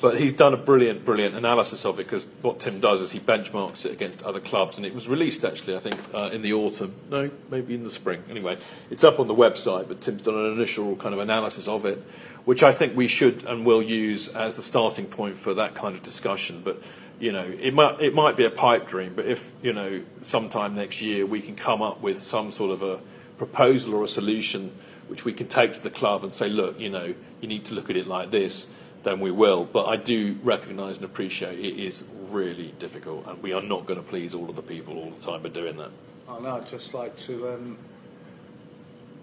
But 0.00 0.20
he's 0.20 0.32
done 0.32 0.54
a 0.54 0.56
brilliant, 0.56 1.04
brilliant 1.04 1.36
analysis 1.36 1.86
of 1.86 2.00
it 2.00 2.04
because 2.04 2.26
what 2.42 2.58
Tim 2.58 2.80
does 2.80 3.00
is 3.00 3.12
he 3.12 3.20
benchmarks 3.20 3.86
it 3.86 3.92
against 3.92 4.24
other 4.24 4.40
clubs, 4.40 4.76
and 4.76 4.84
it 4.84 4.92
was 4.92 5.08
released 5.08 5.44
actually, 5.44 5.76
I 5.76 5.78
think, 5.78 6.00
uh, 6.12 6.30
in 6.32 6.42
the 6.42 6.52
autumn. 6.52 6.96
No, 7.10 7.30
maybe 7.48 7.74
in 7.74 7.84
the 7.84 7.90
spring. 7.90 8.24
Anyway, 8.28 8.58
it's 8.90 9.04
up 9.04 9.20
on 9.20 9.28
the 9.28 9.34
website, 9.34 9.86
but 9.86 10.00
Tim's 10.00 10.22
done 10.22 10.34
an 10.34 10.52
initial 10.52 10.96
kind 10.96 11.14
of 11.14 11.20
analysis 11.20 11.68
of 11.68 11.86
it, 11.86 11.98
which 12.44 12.64
I 12.64 12.72
think 12.72 12.96
we 12.96 13.06
should 13.06 13.44
and 13.44 13.64
will 13.64 13.82
use 13.82 14.26
as 14.30 14.56
the 14.56 14.62
starting 14.62 15.06
point 15.06 15.36
for 15.36 15.54
that 15.54 15.76
kind 15.76 15.94
of 15.94 16.02
discussion. 16.02 16.62
But 16.64 16.82
you 17.20 17.30
know, 17.30 17.44
it 17.44 17.72
might 17.72 18.00
it 18.00 18.14
might 18.14 18.36
be 18.36 18.46
a 18.46 18.50
pipe 18.50 18.88
dream, 18.88 19.12
but 19.14 19.26
if 19.26 19.52
you 19.62 19.74
know, 19.74 20.00
sometime 20.22 20.74
next 20.74 21.00
year 21.00 21.24
we 21.24 21.40
can 21.40 21.54
come 21.54 21.82
up 21.82 22.00
with 22.00 22.18
some 22.18 22.50
sort 22.50 22.72
of 22.72 22.82
a 22.82 22.98
proposal 23.38 23.94
or 23.94 24.04
a 24.04 24.08
solution 24.08 24.70
which 25.10 25.24
we 25.24 25.32
can 25.32 25.48
take 25.48 25.74
to 25.74 25.82
the 25.82 25.90
club 25.90 26.22
and 26.22 26.32
say, 26.32 26.48
look, 26.48 26.78
you 26.80 26.88
know, 26.88 27.14
you 27.40 27.48
need 27.48 27.64
to 27.66 27.74
look 27.74 27.90
at 27.90 27.96
it 27.96 28.06
like 28.06 28.30
this 28.30 28.68
then 29.02 29.20
we 29.20 29.30
will. 29.30 29.64
But 29.64 29.86
I 29.86 29.96
do 29.96 30.36
recognise 30.42 30.98
and 30.98 31.04
appreciate 31.04 31.58
it 31.58 31.78
is 31.78 32.06
really 32.28 32.74
difficult, 32.78 33.26
and 33.26 33.42
we 33.42 33.52
are 33.52 33.62
not 33.62 33.86
going 33.86 33.98
to 34.00 34.06
please 34.06 34.34
all 34.34 34.48
of 34.48 34.56
the 34.56 34.62
people 34.62 34.98
all 34.98 35.10
the 35.10 35.24
time 35.24 35.42
by 35.42 35.48
doing 35.48 35.76
that. 35.78 35.90
I 36.28 36.38
know, 36.40 36.56
I'd 36.56 36.68
just 36.68 36.94
like 36.94 37.16
to 37.18 37.54
um, 37.54 37.78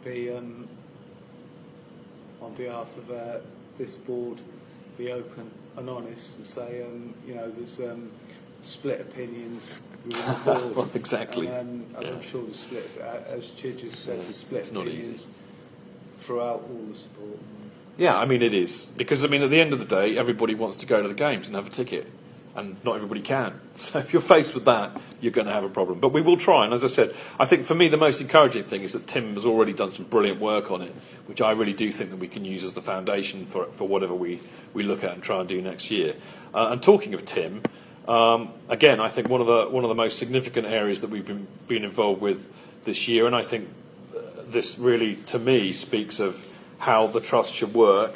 be, 0.03 0.31
um, 0.31 0.67
on 2.41 2.53
behalf 2.55 2.95
of 2.97 3.11
uh, 3.11 3.39
this 3.77 3.95
board, 3.95 4.39
be 4.97 5.11
open 5.11 5.49
and 5.77 5.89
honest 5.89 6.37
and 6.37 6.47
say, 6.47 6.83
um, 6.83 7.13
you 7.25 7.35
know, 7.35 7.49
there's 7.49 7.79
um, 7.79 8.11
split 8.61 8.99
opinions 8.99 9.81
within 10.05 10.25
the 10.25 10.39
board. 10.59 10.75
Well, 10.75 10.89
exactly. 10.95 11.47
And, 11.47 11.95
um, 11.95 12.03
Yeah. 12.03 12.09
I'm 12.09 12.21
sure 12.21 12.43
the 12.43 12.53
split, 12.53 12.89
uh, 12.99 13.19
as 13.29 13.51
Chidge 13.51 13.81
has 13.81 13.93
said, 13.93 14.19
the 14.19 14.33
split 14.33 14.61
It's 14.61 14.71
not 14.71 14.87
easy. 14.87 15.19
Throughout 16.17 16.63
all 16.69 16.85
the 16.89 16.95
sport. 16.95 17.39
Yeah, 17.97 18.17
I 18.17 18.25
mean 18.25 18.41
it 18.41 18.53
is 18.53 18.91
because 18.97 19.25
I 19.25 19.27
mean 19.27 19.41
at 19.41 19.49
the 19.49 19.59
end 19.59 19.73
of 19.73 19.79
the 19.79 19.85
day, 19.85 20.17
everybody 20.17 20.53
wants 20.55 20.77
to 20.77 20.85
go 20.85 21.01
to 21.01 21.07
the 21.07 21.15
games 21.15 21.47
and 21.47 21.55
have 21.55 21.67
a 21.67 21.71
ticket, 21.71 22.07
and 22.55 22.83
not 22.83 22.95
everybody 22.95 23.21
can. 23.21 23.59
So 23.77 23.99
if 23.99 24.11
you're 24.11 24.23
faced 24.23 24.55
with 24.55 24.65
that, 24.65 24.99
you're 25.21 25.31
going 25.31 25.45
to 25.45 25.53
have 25.53 25.63
a 25.63 25.69
problem. 25.69 25.99
But 25.99 26.11
we 26.11 26.19
will 26.19 26.35
try. 26.35 26.65
And 26.65 26.73
as 26.73 26.83
I 26.83 26.87
said, 26.87 27.13
I 27.39 27.45
think 27.45 27.63
for 27.63 27.75
me 27.75 27.89
the 27.89 27.97
most 27.97 28.21
encouraging 28.21 28.63
thing 28.63 28.81
is 28.81 28.93
that 28.93 29.05
Tim 29.05 29.35
has 29.35 29.45
already 29.45 29.71
done 29.71 29.91
some 29.91 30.05
brilliant 30.05 30.39
work 30.39 30.71
on 30.71 30.81
it, 30.81 30.91
which 31.27 31.41
I 31.41 31.51
really 31.51 31.73
do 31.73 31.91
think 31.91 32.09
that 32.09 32.17
we 32.17 32.27
can 32.27 32.43
use 32.43 32.63
as 32.63 32.73
the 32.73 32.81
foundation 32.81 33.45
for 33.45 33.65
for 33.65 33.87
whatever 33.87 34.13
we 34.13 34.39
we 34.73 34.83
look 34.83 35.03
at 35.03 35.13
and 35.13 35.21
try 35.23 35.39
and 35.39 35.47
do 35.47 35.61
next 35.61 35.91
year. 35.91 36.15
Uh, 36.53 36.69
and 36.71 36.81
talking 36.81 37.13
of 37.13 37.25
Tim, 37.25 37.61
um, 38.07 38.49
again, 38.69 38.99
I 38.99 39.09
think 39.09 39.29
one 39.29 39.41
of 39.41 39.47
the 39.47 39.65
one 39.65 39.83
of 39.83 39.89
the 39.89 39.95
most 39.95 40.17
significant 40.17 40.67
areas 40.67 41.01
that 41.01 41.09
we've 41.09 41.25
been 41.25 41.47
been 41.67 41.83
involved 41.83 42.21
with 42.21 42.51
this 42.85 43.07
year, 43.07 43.25
and 43.25 43.35
I 43.35 43.43
think 43.43 43.69
this 44.51 44.77
really, 44.79 45.15
to 45.27 45.39
me, 45.39 45.71
speaks 45.71 46.19
of 46.19 46.47
how 46.79 47.07
the 47.07 47.19
trust 47.19 47.53
should 47.55 47.73
work. 47.73 48.15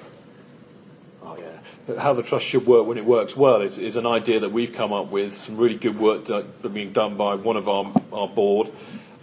Oh 1.23 1.37
yeah, 1.37 1.99
how 1.99 2.13
the 2.13 2.23
trust 2.23 2.45
should 2.45 2.65
work 2.65 2.87
when 2.87 2.97
it 2.97 3.05
works 3.05 3.35
well 3.35 3.61
is, 3.61 3.77
is 3.77 3.95
an 3.95 4.05
idea 4.05 4.39
that 4.39 4.51
we've 4.51 4.73
come 4.73 4.93
up 4.93 5.11
with. 5.11 5.33
Some 5.33 5.57
really 5.57 5.77
good 5.77 5.99
work 5.99 6.25
do, 6.25 6.43
being 6.73 6.91
done 6.91 7.17
by 7.17 7.35
one 7.35 7.57
of 7.57 7.67
our 7.67 7.91
our 8.11 8.27
board, 8.27 8.69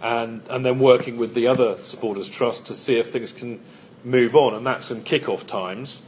and 0.01 0.41
and 0.49 0.65
then 0.65 0.79
working 0.79 1.17
with 1.17 1.33
the 1.33 1.47
other 1.47 1.77
supporters 1.83 2.29
trust 2.29 2.67
to 2.67 2.73
see 2.73 2.97
if 2.97 3.07
things 3.07 3.33
can 3.33 3.61
move 4.03 4.35
on, 4.35 4.53
and 4.53 4.65
that's 4.65 4.91
in 4.91 5.03
kick-off 5.03 5.45
times. 5.45 6.01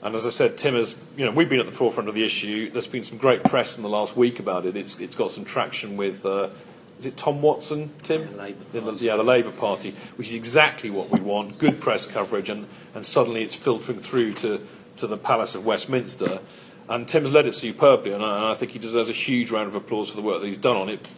And 0.00 0.14
as 0.14 0.24
I 0.24 0.30
said, 0.30 0.56
Tim 0.56 0.74
has, 0.74 0.96
you 1.16 1.24
know, 1.24 1.32
we've 1.32 1.48
been 1.48 1.58
at 1.58 1.66
the 1.66 1.72
forefront 1.72 2.08
of 2.08 2.14
the 2.14 2.24
issue. 2.24 2.70
There's 2.70 2.86
been 2.86 3.02
some 3.02 3.18
great 3.18 3.42
press 3.42 3.76
in 3.76 3.82
the 3.82 3.88
last 3.88 4.16
week 4.16 4.38
about 4.38 4.64
it. 4.64 4.76
It's, 4.76 5.00
it's 5.00 5.16
got 5.16 5.32
some 5.32 5.44
traction 5.44 5.96
with, 5.96 6.24
uh, 6.24 6.50
is 6.98 7.06
it 7.06 7.16
Tom 7.16 7.40
Watson, 7.42 7.90
Tim? 8.02 8.22
Yeah, 8.22 8.42
Labour 8.42 8.92
The- 8.92 9.04
yeah, 9.04 9.16
the 9.16 9.22
Labour 9.22 9.50
Party, 9.52 9.92
which 10.16 10.28
is 10.28 10.34
exactly 10.34 10.90
what 10.90 11.10
we 11.10 11.20
want. 11.20 11.58
Good 11.58 11.80
press 11.80 12.06
coverage, 12.06 12.48
and, 12.50 12.66
and 12.94 13.04
suddenly 13.06 13.42
it's 13.42 13.54
filtering 13.54 13.98
through 14.00 14.34
to, 14.34 14.60
to 14.98 15.06
the 15.06 15.16
Palace 15.16 15.54
of 15.54 15.64
Westminster. 15.64 16.40
And 16.88 17.06
Tim's 17.08 17.30
led 17.32 17.46
it 17.46 17.54
superbly, 17.54 18.12
and 18.12 18.24
I, 18.24 18.36
and 18.36 18.46
I 18.46 18.54
think 18.54 18.72
he 18.72 18.78
deserves 18.78 19.10
a 19.10 19.12
huge 19.12 19.50
round 19.50 19.68
of 19.68 19.74
applause 19.74 20.10
for 20.10 20.16
the 20.16 20.22
work 20.22 20.40
that 20.40 20.46
he's 20.48 20.56
done 20.56 20.76
on 20.76 20.88
it. 20.88 21.08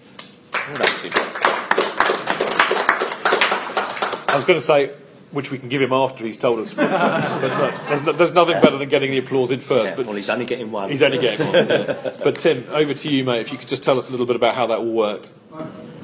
I 4.32 4.36
was 4.36 4.44
going 4.44 4.58
to 4.58 4.64
say, 4.64 4.92
which 5.32 5.50
we 5.50 5.58
can 5.58 5.68
give 5.68 5.80
him 5.80 5.92
after 5.92 6.24
he's 6.24 6.38
told 6.38 6.58
us. 6.58 6.74
but 6.74 6.90
no, 6.90 7.70
there's, 7.88 8.02
no, 8.02 8.12
there's 8.12 8.34
nothing 8.34 8.60
better 8.60 8.78
than 8.78 8.88
getting 8.88 9.10
the 9.10 9.18
applause 9.18 9.50
in 9.50 9.60
first. 9.60 9.90
Yeah, 9.90 9.96
but 9.96 10.06
well, 10.06 10.16
he's 10.16 10.30
only 10.30 10.46
getting 10.46 10.70
one. 10.70 10.90
He's 10.90 11.02
only 11.02 11.18
getting 11.18 11.46
one. 11.46 11.68
yeah. 11.68 12.12
But 12.22 12.38
Tim, 12.38 12.64
over 12.70 12.94
to 12.94 13.08
you, 13.10 13.24
mate. 13.24 13.40
If 13.40 13.52
you 13.52 13.58
could 13.58 13.68
just 13.68 13.84
tell 13.84 13.98
us 13.98 14.08
a 14.08 14.12
little 14.12 14.26
bit 14.26 14.36
about 14.36 14.54
how 14.54 14.66
that 14.68 14.78
all 14.78 14.92
worked. 14.92 15.32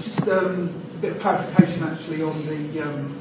Just 0.00 0.28
um, 0.28 0.70
a 0.96 0.98
bit 0.98 1.12
of 1.12 1.20
clarification 1.20 1.84
actually 1.84 2.22
on 2.22 2.34
the, 2.46 2.82
um, 2.82 3.18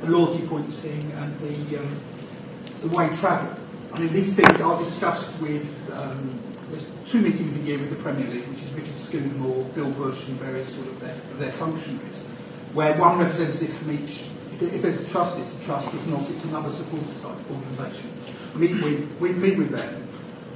the 0.00 0.10
loyalty 0.10 0.46
points 0.46 0.80
thing 0.80 1.00
and 1.20 1.38
the, 1.38 1.78
um, 1.78 2.88
the 2.88 2.96
way 2.96 3.08
travel. 3.16 3.62
I 3.94 4.00
mean, 4.00 4.12
these 4.12 4.36
things 4.36 4.60
are 4.60 4.76
discussed 4.78 5.40
with, 5.40 5.90
um, 5.96 6.16
there's 6.70 7.10
two 7.10 7.22
meetings 7.22 7.56
a 7.56 7.60
year 7.60 7.78
with 7.78 7.96
the 7.96 8.02
Premier 8.02 8.28
League, 8.28 8.44
which 8.48 8.60
is 8.60 8.74
Richard 8.74 8.92
Scudamore, 8.92 9.72
Bill 9.74 9.92
Bush 9.94 10.28
and 10.28 10.36
various 10.38 10.74
sort 10.74 10.88
of 10.88 11.00
their, 11.00 11.14
of 11.14 11.38
their 11.38 11.52
functionaries, 11.52 12.72
where 12.74 12.92
one 12.98 13.18
representative 13.18 13.74
from 13.74 13.92
each, 13.92 14.35
if 14.60 14.82
there's 14.82 15.08
a 15.08 15.10
trust, 15.10 15.38
it's 15.38 15.60
a 15.60 15.64
trust, 15.64 15.94
if 15.94 16.08
not, 16.08 16.20
it's 16.28 16.44
another 16.44 16.68
supporter 16.68 17.16
type 17.20 17.38
organisation. 17.50 18.10
We 18.58 18.72
with, 18.82 19.20
we 19.20 19.32
meet 19.32 19.58
with 19.58 19.70
them 19.70 20.06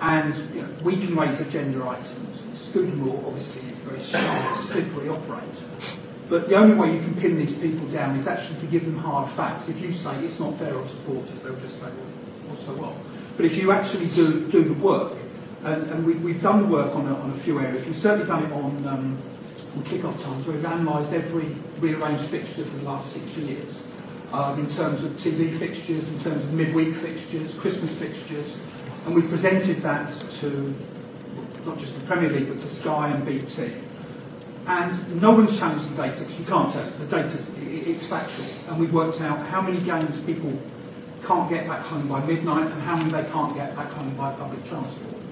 and 0.01 0.35
you 0.55 0.63
know, 0.63 0.73
we 0.85 0.97
can 0.97 1.15
raise 1.15 1.41
agenda 1.41 1.85
items. 1.85 2.41
Scudamore 2.41 3.21
obviously 3.27 3.69
is 3.69 3.79
very 3.81 4.01
sharp, 4.01 4.57
slippery 4.57 5.09
operator. 5.09 5.71
But 6.31 6.49
the 6.49 6.55
only 6.57 6.75
way 6.77 6.95
you 6.95 7.03
can 7.03 7.15
pin 7.15 7.37
these 7.37 7.61
people 7.61 7.87
down 7.89 8.15
is 8.15 8.29
actually 8.29 8.61
to 8.61 8.67
give 8.67 8.87
them 8.87 8.97
hard 8.97 9.29
facts. 9.29 9.69
If 9.69 9.81
you 9.83 9.93
say 9.93 10.15
it's 10.25 10.39
not 10.39 10.55
fair 10.55 10.77
on 10.77 10.87
supporters, 10.87 11.43
they'll 11.43 11.59
just 11.59 11.81
say, 11.81 11.91
well, 11.91 12.57
so 12.57 12.73
what? 12.79 12.95
But 13.37 13.47
if 13.47 13.61
you 13.61 13.73
actually 13.73 14.07
do, 14.15 14.49
do 14.49 14.63
the 14.63 14.79
work, 14.85 15.19
and, 15.65 15.83
and 15.91 16.07
we, 16.07 16.15
we've 16.17 16.41
done 16.41 16.63
the 16.63 16.69
work 16.69 16.95
on 16.95 17.07
a, 17.07 17.15
on 17.15 17.31
a 17.31 17.35
few 17.35 17.59
areas, 17.59 17.85
we've 17.85 17.97
certainly 17.97 18.27
done 18.27 18.45
it 18.45 18.53
on, 18.53 18.71
um, 18.87 19.19
on 19.75 19.83
kick-off 19.83 20.23
times, 20.23 20.47
we've 20.47 20.65
analysed 20.65 21.13
every 21.13 21.51
rearranged 21.83 22.25
fixture 22.25 22.65
for 22.65 22.77
the 22.79 22.85
last 22.85 23.13
six 23.13 23.37
years, 23.37 23.83
um, 24.33 24.59
in 24.59 24.67
terms 24.67 25.05
of 25.05 25.13
TV 25.13 25.51
fixtures, 25.53 26.15
in 26.15 26.21
terms 26.21 26.49
of 26.49 26.55
midweek 26.55 26.95
fixtures, 26.95 27.59
Christmas 27.59 27.99
fixtures, 27.99 29.07
and 29.07 29.15
we 29.15 29.23
presented 29.23 29.77
that 29.79 30.07
to 30.41 30.47
not 31.67 31.79
just 31.79 32.01
the 32.01 32.07
Premier 32.07 32.31
League, 32.31 32.49
but 32.49 32.61
to 32.61 32.69
Sky 32.69 33.11
and 33.11 33.25
BT. 33.27 33.73
And 34.67 35.21
no 35.21 35.33
one's 35.33 35.59
challenged 35.59 35.91
the 35.91 36.03
data 36.03 36.21
because 36.21 36.39
you 36.39 36.47
can't 36.47 36.73
tell. 36.73 36.85
The 36.85 37.07
data, 37.07 37.37
it's 37.59 38.07
factual. 38.07 38.71
And 38.71 38.81
we've 38.81 38.93
worked 38.93 39.21
out 39.21 39.45
how 39.49 39.61
many 39.61 39.81
games 39.81 40.21
people 40.21 40.53
can't 41.27 41.49
get 41.49 41.67
back 41.67 41.81
home 41.81 42.09
by 42.09 42.25
midnight 42.27 42.71
and 42.71 42.83
how 42.83 42.97
many 42.97 43.11
they 43.11 43.29
can't 43.31 43.55
get 43.55 43.75
back 43.75 43.91
home 43.93 44.17
by 44.17 44.33
public 44.35 44.65
transport. 44.65 45.30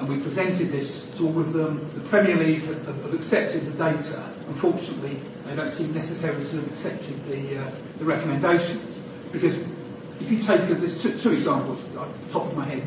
And 0.00 0.08
we 0.08 0.16
presented 0.16 0.68
this 0.68 1.14
to 1.18 1.28
all 1.28 1.38
of 1.38 1.52
them. 1.52 1.76
The 1.92 2.08
Premier 2.08 2.36
League 2.36 2.62
have, 2.62 2.86
have, 2.86 3.02
have 3.04 3.14
accepted 3.14 3.66
the 3.66 3.76
data. 3.76 4.16
Unfortunately, 4.48 5.14
they 5.44 5.54
don't 5.54 5.70
seem 5.70 5.92
necessarily 5.92 6.42
to 6.42 6.56
have 6.56 6.66
accepted 6.68 7.16
the, 7.28 7.60
uh, 7.60 7.70
the 7.98 8.04
recommendations. 8.06 9.00
Because 9.30 9.60
if 10.20 10.30
you 10.30 10.38
take, 10.38 10.62
a, 10.70 10.74
there's 10.74 11.02
two, 11.02 11.18
two 11.18 11.32
examples 11.32 11.84
off 11.96 12.08
the 12.08 12.32
top 12.32 12.46
of 12.46 12.56
my 12.56 12.64
head. 12.64 12.82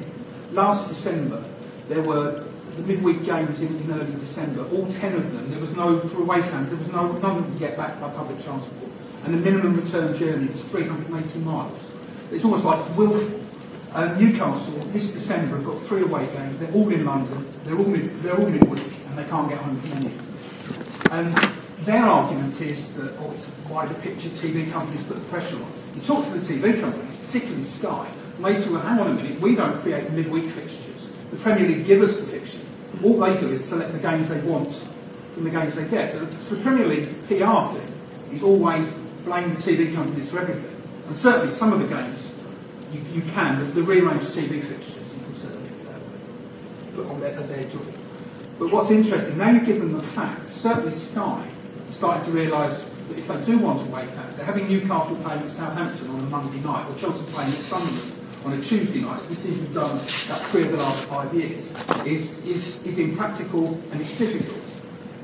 Last 0.53 0.89
December, 0.89 1.37
there 1.87 2.01
were 2.01 2.33
the 2.75 2.81
midweek 2.81 3.23
games 3.23 3.61
in, 3.61 3.77
in 3.77 3.91
early 3.93 4.13
December, 4.13 4.65
all 4.73 4.87
10 4.87 5.13
of 5.13 5.31
them, 5.31 5.47
there 5.49 5.59
was 5.59 5.77
no, 5.77 5.95
for 5.99 6.23
away 6.23 6.41
fans, 6.41 6.69
there 6.69 6.79
was 6.79 6.91
no, 6.91 7.11
none 7.19 7.43
to 7.43 7.59
get 7.59 7.77
back 7.77 7.99
by 8.01 8.09
public 8.09 8.41
transport. 8.41 8.91
And 9.25 9.35
the 9.35 9.37
minimum 9.37 9.79
return 9.79 10.17
journey 10.17 10.47
was 10.47 10.67
380 10.69 11.39
miles. 11.45 11.77
It's 12.31 12.43
almost 12.43 12.65
like 12.65 12.79
willful. 12.97 13.39
Uh, 13.93 14.17
Newcastle, 14.17 14.73
this 14.89 15.13
December, 15.13 15.55
have 15.55 15.65
got 15.65 15.77
three 15.77 16.01
away 16.01 16.25
games. 16.25 16.57
They're 16.57 16.73
all 16.73 16.89
in 16.89 17.05
London. 17.05 17.45
They're 17.61 17.77
all, 17.77 17.85
mid, 17.85 18.01
they're 18.25 18.35
all 18.35 18.49
midweek, 18.49 18.81
and 18.81 19.13
they 19.13 19.29
can't 19.29 19.47
get 19.47 19.59
home 19.59 19.75
from 19.77 20.01
any. 20.01 20.09
And 21.13 21.29
their 21.85 22.01
argument 22.01 22.59
is 22.59 22.95
that, 22.95 23.13
oh, 23.19 23.31
it's 23.33 23.53
wider 23.69 23.93
picture, 23.93 24.29
TV 24.29 24.71
companies 24.71 25.03
put 25.03 25.17
the 25.17 25.29
pressure 25.29 25.61
on. 25.61 25.69
You 25.93 26.01
talk 26.01 26.25
to 26.25 26.31
the 26.31 26.41
TV 26.41 26.81
companies, 26.81 27.17
particularly 27.17 27.61
Sky, 27.61 28.09
and 28.35 28.43
they 28.43 28.55
say, 28.55 28.71
well, 28.71 28.81
hang 28.81 28.99
on 28.99 29.11
a 29.11 29.13
minute, 29.13 29.39
we 29.41 29.53
don't 29.55 29.79
create 29.79 30.09
midweek 30.09 30.45
fixtures. 30.45 31.29
The 31.29 31.37
Premier 31.37 31.67
League 31.67 31.85
give 31.85 32.01
us 32.01 32.17
the 32.19 32.25
fixtures. 32.25 32.97
All 33.03 33.19
they 33.19 33.37
do 33.37 33.45
is 33.49 33.63
select 33.63 33.91
the 33.91 33.99
games 33.99 34.27
they 34.27 34.41
want 34.41 34.73
from 34.73 35.43
the 35.43 35.51
games 35.51 35.75
they 35.75 35.87
get. 35.87 36.13
So 36.41 36.55
the 36.55 36.63
Premier 36.63 36.87
League 36.87 37.05
PR 37.29 37.69
thing 37.77 38.33
is 38.33 38.41
always 38.41 38.91
blame 39.21 39.53
the 39.53 39.61
TV 39.61 39.93
companies 39.93 40.31
for 40.31 40.39
everything. 40.39 41.05
And 41.05 41.15
certainly 41.15 41.49
some 41.49 41.73
of 41.73 41.79
the 41.79 41.93
games 41.93 42.22
you, 42.93 43.21
you 43.21 43.21
can, 43.33 43.57
the, 43.59 43.65
the 43.65 43.81
rearranged 43.81 44.25
TV 44.25 44.61
fixtures, 44.61 45.13
you 45.13 45.19
can 45.19 45.33
certainly 45.33 45.73
uh, 45.89 45.97
put 46.95 47.05
on 47.11 47.19
their, 47.19 47.35
their 47.35 47.63
job. 47.69 47.85
But 48.59 48.71
what's 48.71 48.91
interesting, 48.91 49.37
now 49.37 49.51
you 49.51 49.65
give 49.65 49.79
them 49.79 49.91
the 49.93 49.99
facts, 49.99 50.51
certainly 50.51 50.91
Sky 50.91 51.45
starting 51.89 52.25
to 52.25 52.31
realise 52.31 52.89
that 53.07 53.17
if 53.17 53.27
they 53.27 53.45
do 53.45 53.59
want 53.59 53.81
away 53.87 54.05
fans, 54.05 54.37
they're 54.37 54.45
having 54.45 54.67
Newcastle 54.67 55.15
playing 55.17 55.41
at 55.41 55.47
Southampton 55.47 56.09
on 56.09 56.19
a 56.21 56.29
Monday 56.29 56.59
night, 56.61 56.85
or 56.89 56.95
Chelsea 56.97 57.31
playing 57.31 57.49
at 57.49 57.57
Sunderland 57.57 58.23
on 58.45 58.53
a 58.53 58.61
Tuesday 58.61 59.01
night, 59.01 59.21
this 59.23 59.45
is 59.45 59.57
we've 59.57 59.73
done 59.73 59.91
about 59.91 60.41
three 60.51 60.63
of 60.63 60.71
the 60.71 60.77
last 60.77 61.05
five 61.05 61.33
years, 61.33 61.73
is, 62.05 62.43
is, 62.45 62.85
is 62.85 62.99
impractical 62.99 63.79
and 63.91 64.01
it's 64.01 64.17
difficult. 64.17 64.59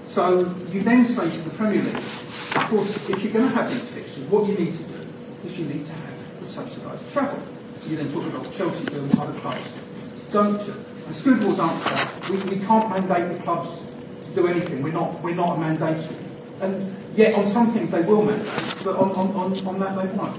So 0.08 0.40
you 0.72 0.82
then 0.82 1.04
say 1.04 1.30
to 1.30 1.50
the 1.50 1.56
Premier 1.56 1.84
League, 1.84 1.96
of 1.96 2.66
course, 2.70 3.10
if 3.10 3.24
you're 3.24 3.34
going 3.34 3.50
to 3.50 3.56
have 3.56 3.70
these 3.70 3.94
fixtures, 3.94 4.24
what 4.26 4.48
you 4.48 4.56
need 4.56 4.74
to 4.74 4.84
do 4.84 5.00
is 5.46 5.60
you 5.60 5.66
need 5.66 5.86
to 5.86 5.94
have 5.94 6.40
the 6.40 6.46
subsidised 6.46 7.12
travel. 7.12 7.49
You 7.90 7.96
then 7.96 8.14
talk 8.14 8.24
about 8.28 8.54
Chelsea 8.54 8.86
doing 8.86 9.10
other 9.18 9.34
clubs. 9.40 10.30
Don't 10.32 10.54
do. 10.54 10.72
And 10.72 11.16
Scudamores 11.18 11.58
answer 11.58 11.90
that. 11.90 12.30
We, 12.30 12.60
we 12.60 12.64
can't 12.64 12.88
mandate 12.88 13.36
the 13.36 13.44
clubs 13.44 13.82
to 14.28 14.36
do 14.36 14.46
anything. 14.46 14.84
We're 14.84 14.94
not, 14.94 15.20
we're 15.24 15.34
not 15.34 15.58
a 15.58 15.60
mandatory. 15.60 16.22
And 16.62 17.18
yet 17.18 17.34
on 17.34 17.46
some 17.46 17.66
things 17.66 17.90
they 17.90 18.02
will 18.02 18.26
mandate, 18.26 18.46
but 18.86 18.96
on, 18.96 19.10
on, 19.18 19.28
on, 19.34 19.68
on 19.68 19.80
that 19.80 19.98
they 19.98 20.16
won't. 20.16 20.36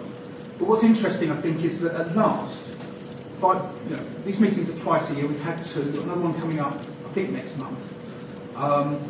But 0.61 0.69
what's 0.69 0.85
interesting, 0.85 1.33
I 1.33 1.37
think, 1.43 1.65
is 1.65 1.81
that 1.81 1.95
at 1.99 2.15
last, 2.15 2.71
by, 3.43 3.55
you 3.89 3.97
know, 3.97 4.05
these 4.23 4.39
meetings 4.39 4.71
are 4.71 4.81
twice 4.85 5.11
a 5.11 5.17
year. 5.17 5.27
We've 5.27 5.43
had 5.43 5.59
two. 5.59 5.81
Another 5.81 6.21
one 6.21 6.35
coming 6.35 6.61
up, 6.61 6.75
I 6.75 7.11
think, 7.11 7.31
next 7.31 7.59
month. 7.59 8.55
Um, 8.57 9.01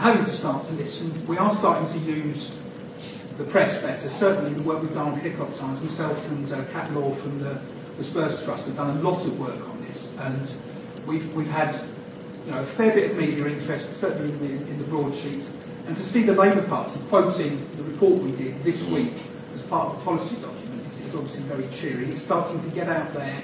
having 0.00 0.24
to 0.24 0.30
start 0.30 0.64
to 0.64 0.72
listen. 0.72 1.26
We 1.26 1.36
are 1.36 1.50
starting 1.50 1.86
to 1.86 1.98
use 1.98 2.67
the 3.38 3.44
press 3.44 3.80
better. 3.80 4.08
Certainly, 4.08 4.54
the 4.54 4.68
work 4.68 4.82
we've 4.82 4.92
done 4.92 5.14
on 5.14 5.20
kick-off 5.20 5.56
times. 5.58 5.80
Myself 5.80 6.30
and 6.32 6.52
uh, 6.52 6.58
Cat 6.72 6.90
Law 6.92 7.14
from 7.14 7.38
the, 7.38 7.62
the 7.96 8.04
Spurs 8.04 8.44
Trust 8.44 8.66
have 8.66 8.76
done 8.76 8.96
a 8.96 9.00
lot 9.00 9.24
of 9.24 9.38
work 9.38 9.62
on 9.70 9.78
this, 9.86 10.12
and 10.18 10.42
we've 11.06 11.32
we've 11.34 11.50
had 11.50 11.72
you 12.44 12.52
know 12.52 12.60
a 12.60 12.66
fair 12.66 12.92
bit 12.92 13.12
of 13.12 13.16
media 13.16 13.46
interest, 13.46 13.94
certainly 13.94 14.34
in 14.34 14.38
the, 14.42 14.70
in 14.70 14.78
the 14.78 14.88
broadsheets. 14.90 15.86
And 15.86 15.96
to 15.96 16.02
see 16.02 16.22
the 16.24 16.34
Labour 16.34 16.66
Party 16.66 17.00
quoting 17.08 17.56
the 17.76 17.84
report 17.84 18.20
we 18.20 18.32
did 18.32 18.52
this 18.66 18.84
week 18.90 19.14
as 19.14 19.64
part 19.70 19.94
of 19.94 19.98
the 19.98 20.04
policy 20.04 20.36
document 20.42 20.84
is 20.98 21.14
obviously 21.14 21.44
very 21.48 21.64
cheery. 21.72 22.10
It's 22.10 22.22
starting 22.22 22.60
to 22.60 22.70
get 22.74 22.88
out 22.88 23.14
there 23.14 23.40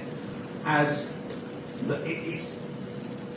as 0.67 1.15
that 1.87 2.03
it, 2.03 2.35
it's 2.35 2.65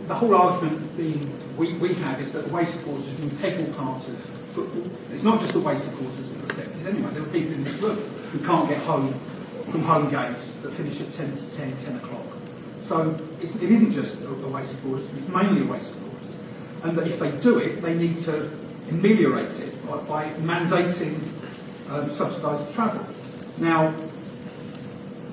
the 0.07 0.15
whole 0.15 0.35
argument 0.35 0.97
being 0.97 1.21
we, 1.57 1.77
we 1.79 1.93
have 2.05 2.19
is 2.19 2.31
that 2.33 2.49
away 2.51 2.65
supporters 2.65 3.13
can 3.19 3.29
take 3.29 3.59
all 3.59 3.73
part 3.73 4.07
of 4.07 4.37
football. 4.57 4.85
It's 5.13 5.23
not 5.23 5.39
just 5.39 5.53
supporters 5.53 6.31
that 6.31 6.36
are 6.36 6.36
affected 6.36 6.36
anyway. 6.87 7.11
There 7.11 7.23
are 7.23 7.33
people 7.33 7.53
in 7.53 7.63
this 7.63 7.81
room 7.83 7.97
who 8.31 8.39
can't 8.45 8.69
get 8.69 8.81
home 8.83 9.11
from 9.11 9.81
home 9.83 10.09
games 10.09 10.61
that 10.63 10.71
finish 10.71 11.01
at 11.01 11.11
10 11.11 11.31
to 11.31 11.57
10, 11.57 11.71
10 11.77 11.95
o'clock. 11.97 12.27
So 12.87 13.11
it's, 13.43 13.55
it 13.61 13.69
isn't 13.69 13.91
just 13.91 14.23
away 14.23 14.63
supporters, 14.63 15.11
it's 15.11 15.27
mainly 15.27 15.61
a 15.61 15.65
waste 15.65 15.95
of 15.95 16.01
supporters. 16.01 16.85
And 16.85 16.97
that 16.97 17.07
if 17.07 17.19
they 17.19 17.31
do 17.41 17.59
it, 17.59 17.81
they 17.81 17.97
need 17.97 18.17
to 18.31 18.47
ameliorate 18.89 19.59
it 19.59 19.75
by, 19.83 19.99
by 20.07 20.23
mandating 20.47 21.19
um, 21.91 22.09
subsidised 22.09 22.73
travel. 22.73 23.03
Now, 23.59 23.91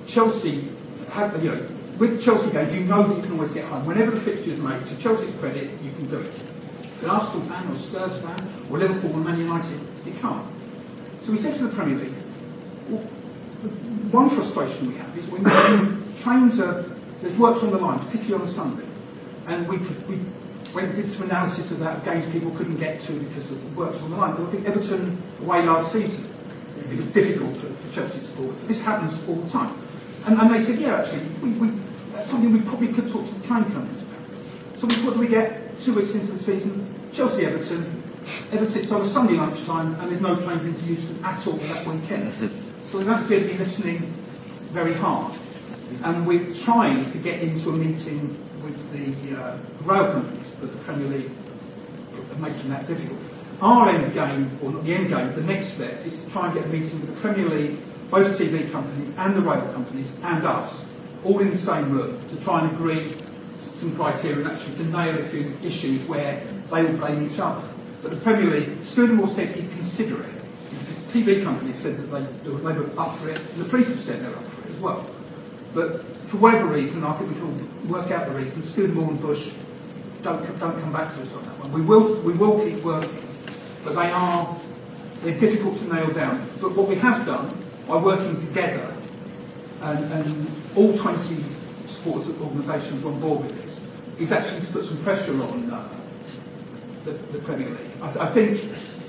Chelsea 0.07 0.67
have, 1.15 1.41
you 1.41 1.51
know, 1.51 1.61
with 1.97 2.21
Chelsea 2.23 2.51
games, 2.51 2.75
you 2.75 2.83
know 2.85 3.03
that 3.03 3.15
you 3.15 3.23
can 3.23 3.31
always 3.33 3.53
get 3.53 3.63
home. 3.65 3.85
Whenever 3.85 4.11
the 4.11 4.19
fixture 4.19 4.51
is 4.51 4.59
made, 4.59 4.83
to 4.83 4.99
Chelsea's 4.99 5.39
credit, 5.39 5.71
you 5.81 5.91
can 5.91 6.07
do 6.07 6.19
it. 6.19 6.33
An 7.03 7.09
Arsenal 7.09 7.47
fan 7.47 7.71
or 7.71 7.75
Spurs 7.75 8.19
fan 8.19 8.39
or 8.71 8.79
Liverpool 8.79 9.15
or 9.15 9.23
Man 9.23 9.39
United, 9.39 9.79
you 10.05 10.13
can't. 10.19 10.64
So 11.25 11.31
we 11.31 11.39
said 11.39 11.55
to 11.57 11.65
the 11.65 11.73
Premier 11.73 11.97
League, 11.97 12.13
well, 12.85 13.01
one 14.13 14.29
frustration 14.29 14.93
we 14.93 14.95
have 15.01 15.09
is 15.17 15.25
when, 15.33 15.41
trains 16.21 16.61
are, 16.61 16.85
there's 16.85 17.33
works 17.41 17.65
on 17.65 17.71
the 17.73 17.81
line, 17.81 17.97
particularly 17.97 18.35
on 18.35 18.41
a 18.41 18.45
Sunday, 18.45 18.85
and 19.49 19.65
we, 19.65 19.81
we 20.05 20.21
went 20.77 20.93
and 20.93 21.01
did 21.01 21.09
some 21.09 21.25
analysis 21.25 21.71
of 21.71 21.79
that, 21.79 22.05
games 22.05 22.29
people 22.29 22.53
couldn't 22.53 22.77
get 22.77 23.01
to 23.09 23.13
because 23.17 23.49
of 23.49 23.57
works 23.75 24.03
on 24.03 24.11
the 24.11 24.17
line. 24.17 24.37
But 24.37 24.45
I 24.45 24.49
think 24.53 24.69
Everton 24.69 25.17
away 25.41 25.65
last 25.65 25.97
season, 25.97 26.21
it 26.93 26.93
was 26.93 27.09
difficult 27.09 27.57
for, 27.57 27.73
for 27.73 27.89
Chelsea 27.89 28.21
support. 28.21 28.53
This 28.69 28.85
happens 28.85 29.17
all 29.27 29.41
the 29.41 29.49
time. 29.49 29.73
And, 30.29 30.37
and 30.37 30.53
they 30.53 30.61
said, 30.61 30.77
yeah, 30.77 31.01
actually, 31.01 31.25
we, 31.41 31.57
we, 31.57 31.73
that's 32.13 32.29
something 32.29 32.53
we 32.53 32.61
probably 32.61 32.93
could 32.93 33.09
talk 33.09 33.25
to 33.25 33.33
the 33.33 33.47
train 33.49 33.65
companies 33.73 33.97
about. 33.97 34.77
So 34.77 34.85
we, 34.85 34.93
what 35.01 35.17
do 35.17 35.21
we 35.21 35.27
get 35.33 35.73
two 35.81 35.97
weeks 35.97 36.13
into 36.13 36.33
the 36.33 36.37
season? 36.37 36.85
Chelsea 37.09 37.49
Everton. 37.49 38.04
It's 38.57 38.89
on 38.93 39.01
a 39.01 39.05
Sunday 39.05 39.33
lunchtime 39.33 39.87
and 39.87 40.09
there's 40.09 40.21
no 40.21 40.33
trains 40.33 40.65
into 40.65 40.85
Euston 40.85 41.25
at 41.25 41.45
all 41.45 41.53
that 41.53 41.87
weekend. 41.91 42.31
So 42.85 42.99
we 42.99 43.05
have 43.05 43.27
to 43.27 43.29
be 43.29 43.57
listening 43.57 43.97
very 44.71 44.93
hard. 44.93 45.33
And 46.05 46.25
we're 46.27 46.53
trying 46.53 47.03
to 47.03 47.17
get 47.17 47.41
into 47.41 47.69
a 47.69 47.73
meeting 47.73 48.21
with 48.61 48.77
the 48.93 49.35
uh, 49.35 49.57
rail 49.83 50.13
companies, 50.13 50.55
but 50.61 50.71
the 50.71 50.77
Premier 50.85 51.07
League 51.07 51.31
are 52.31 52.39
making 52.39 52.69
that 52.69 52.87
difficult. 52.87 53.19
Our 53.59 53.89
end 53.89 54.13
game, 54.13 54.47
or 54.63 54.71
not 54.71 54.83
the 54.83 54.93
end 54.93 55.09
game, 55.09 55.33
the 55.33 55.43
next 55.47 55.75
step 55.75 56.05
is 56.05 56.23
to 56.23 56.31
try 56.31 56.45
and 56.45 56.53
get 56.53 56.65
a 56.65 56.69
meeting 56.69 57.01
with 57.01 57.09
the 57.09 57.19
Premier 57.19 57.49
League, 57.49 57.75
both 58.11 58.39
TV 58.39 58.71
companies 58.71 59.17
and 59.17 59.35
the 59.35 59.41
rail 59.41 59.65
companies 59.73 60.17
and 60.23 60.45
us, 60.45 61.25
all 61.25 61.39
in 61.39 61.49
the 61.49 61.57
same 61.57 61.91
room, 61.91 62.15
to 62.29 62.43
try 62.43 62.61
and 62.61 62.71
agree 62.71 63.17
some 63.19 63.95
criteria 63.95 64.45
and 64.45 64.47
actually 64.47 64.75
to 64.75 64.85
nail 64.91 65.17
a 65.17 65.23
few 65.23 65.51
issues 65.67 66.07
where 66.07 66.39
they 66.71 66.83
will 66.85 66.97
blame 66.99 67.25
each 67.25 67.39
other. 67.39 67.74
But 68.05 68.13
the 68.13 68.21
Premier 68.21 68.51
League, 68.51 68.69
Scudamore 68.85 69.25
said 69.25 69.49
he'd 69.55 69.65
consider 69.71 70.13
it. 70.21 70.29
The 70.29 71.09
TV 71.09 71.43
companies 71.43 71.73
said 71.73 71.97
that 71.97 72.05
they, 72.13 72.21
they 72.21 72.53
were 72.53 72.99
up 73.01 73.17
for 73.17 73.29
it, 73.33 73.41
and 73.41 73.65
the 73.65 73.67
police 73.67 73.89
have 73.89 73.97
said 73.97 74.21
they're 74.21 74.29
up 74.29 74.45
for 74.45 74.61
it 74.61 74.69
as 74.69 74.79
well. 74.79 75.01
But 75.73 76.05
for 76.05 76.37
whatever 76.37 76.67
reason, 76.67 77.03
I 77.03 77.13
think 77.13 77.33
we 77.33 77.41
can 77.41 77.89
work 77.89 78.11
out 78.11 78.29
the 78.29 78.37
reason. 78.37 78.61
Scudamore 78.61 79.09
and 79.09 79.19
Bush 79.19 79.57
don't, 80.21 80.37
don't 80.59 80.79
come 80.79 80.93
back 80.93 81.15
to 81.15 81.21
us 81.25 81.33
on 81.33 81.49
that 81.49 81.57
one. 81.57 81.73
We 81.73 81.81
will, 81.81 82.21
we 82.21 82.37
will 82.37 82.61
keep 82.61 82.85
working, 82.85 83.25
but 83.81 83.97
they 83.97 84.11
are 84.13 84.45
they're 85.25 85.39
difficult 85.41 85.81
to 85.81 85.89
nail 85.89 86.13
down. 86.13 86.37
But 86.61 86.77
what 86.77 86.87
we 86.87 87.01
have 87.01 87.25
done 87.25 87.49
by 87.89 87.97
working 87.97 88.37
together, 88.37 88.85
and, 89.81 90.13
and 90.13 90.29
all 90.77 90.93
20 90.93 91.41
sports 91.89 92.29
organisations 92.29 93.03
on 93.03 93.19
board 93.19 93.49
with 93.49 93.57
this, 93.57 93.81
is 94.21 94.31
actually 94.31 94.61
to 94.61 94.71
put 94.73 94.83
some 94.83 95.01
pressure 95.01 95.33
on 95.41 95.73
uh, 95.73 95.89
the, 97.05 97.11
the 97.11 97.39
Premier 97.39 97.69
League. 97.69 98.01
I, 98.01 98.25
I 98.25 98.27
think, 98.27 98.59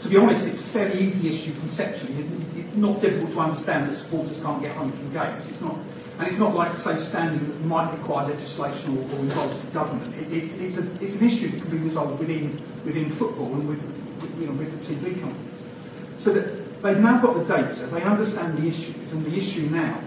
to 0.01 0.09
be 0.09 0.17
honest, 0.17 0.47
it's 0.47 0.61
a 0.61 0.71
fairly 0.71 1.01
easy 1.01 1.29
issue 1.29 1.59
conceptually. 1.59 2.15
It, 2.15 2.27
it's 2.57 2.77
not 2.77 3.01
difficult 3.01 3.33
to 3.33 3.41
understand 3.41 3.89
that 3.89 3.95
supporters 3.95 4.41
can't 4.41 4.63
get 4.63 4.77
home 4.77 4.93
from 4.93 5.13
games. 5.13 5.51
It's 5.51 5.61
not 5.61 5.77
and 6.19 6.27
it's 6.27 6.39
not 6.39 6.55
like 6.55 6.73
safe 6.73 6.99
standing 6.99 7.39
that 7.39 7.67
might 7.67 7.93
require 7.93 8.27
legislation 8.27 8.97
or, 8.97 9.03
or 9.03 9.21
involves 9.21 9.69
the 9.69 9.73
government. 9.75 10.17
It, 10.17 10.33
it's, 10.33 10.59
it's, 10.61 10.79
a, 10.79 10.91
it's 11.05 11.21
an 11.21 11.27
issue 11.27 11.49
that 11.49 11.61
can 11.61 11.71
be 11.71 11.85
resolved 11.85 12.19
within, 12.19 12.53
within 12.89 13.11
football 13.11 13.53
and 13.53 13.69
with, 13.69 13.85
with, 13.85 14.41
you 14.41 14.47
know, 14.47 14.57
with 14.57 14.73
the 14.73 14.81
TV 14.81 15.21
companies. 15.21 16.17
So 16.17 16.33
that 16.33 16.81
they've 16.81 17.03
now 17.03 17.21
got 17.21 17.37
the 17.37 17.45
data, 17.45 17.85
they 17.93 18.03
understand 18.03 18.57
the 18.57 18.67
issues, 18.67 19.13
and 19.13 19.27
the 19.27 19.37
issue 19.37 19.69
now 19.69 19.99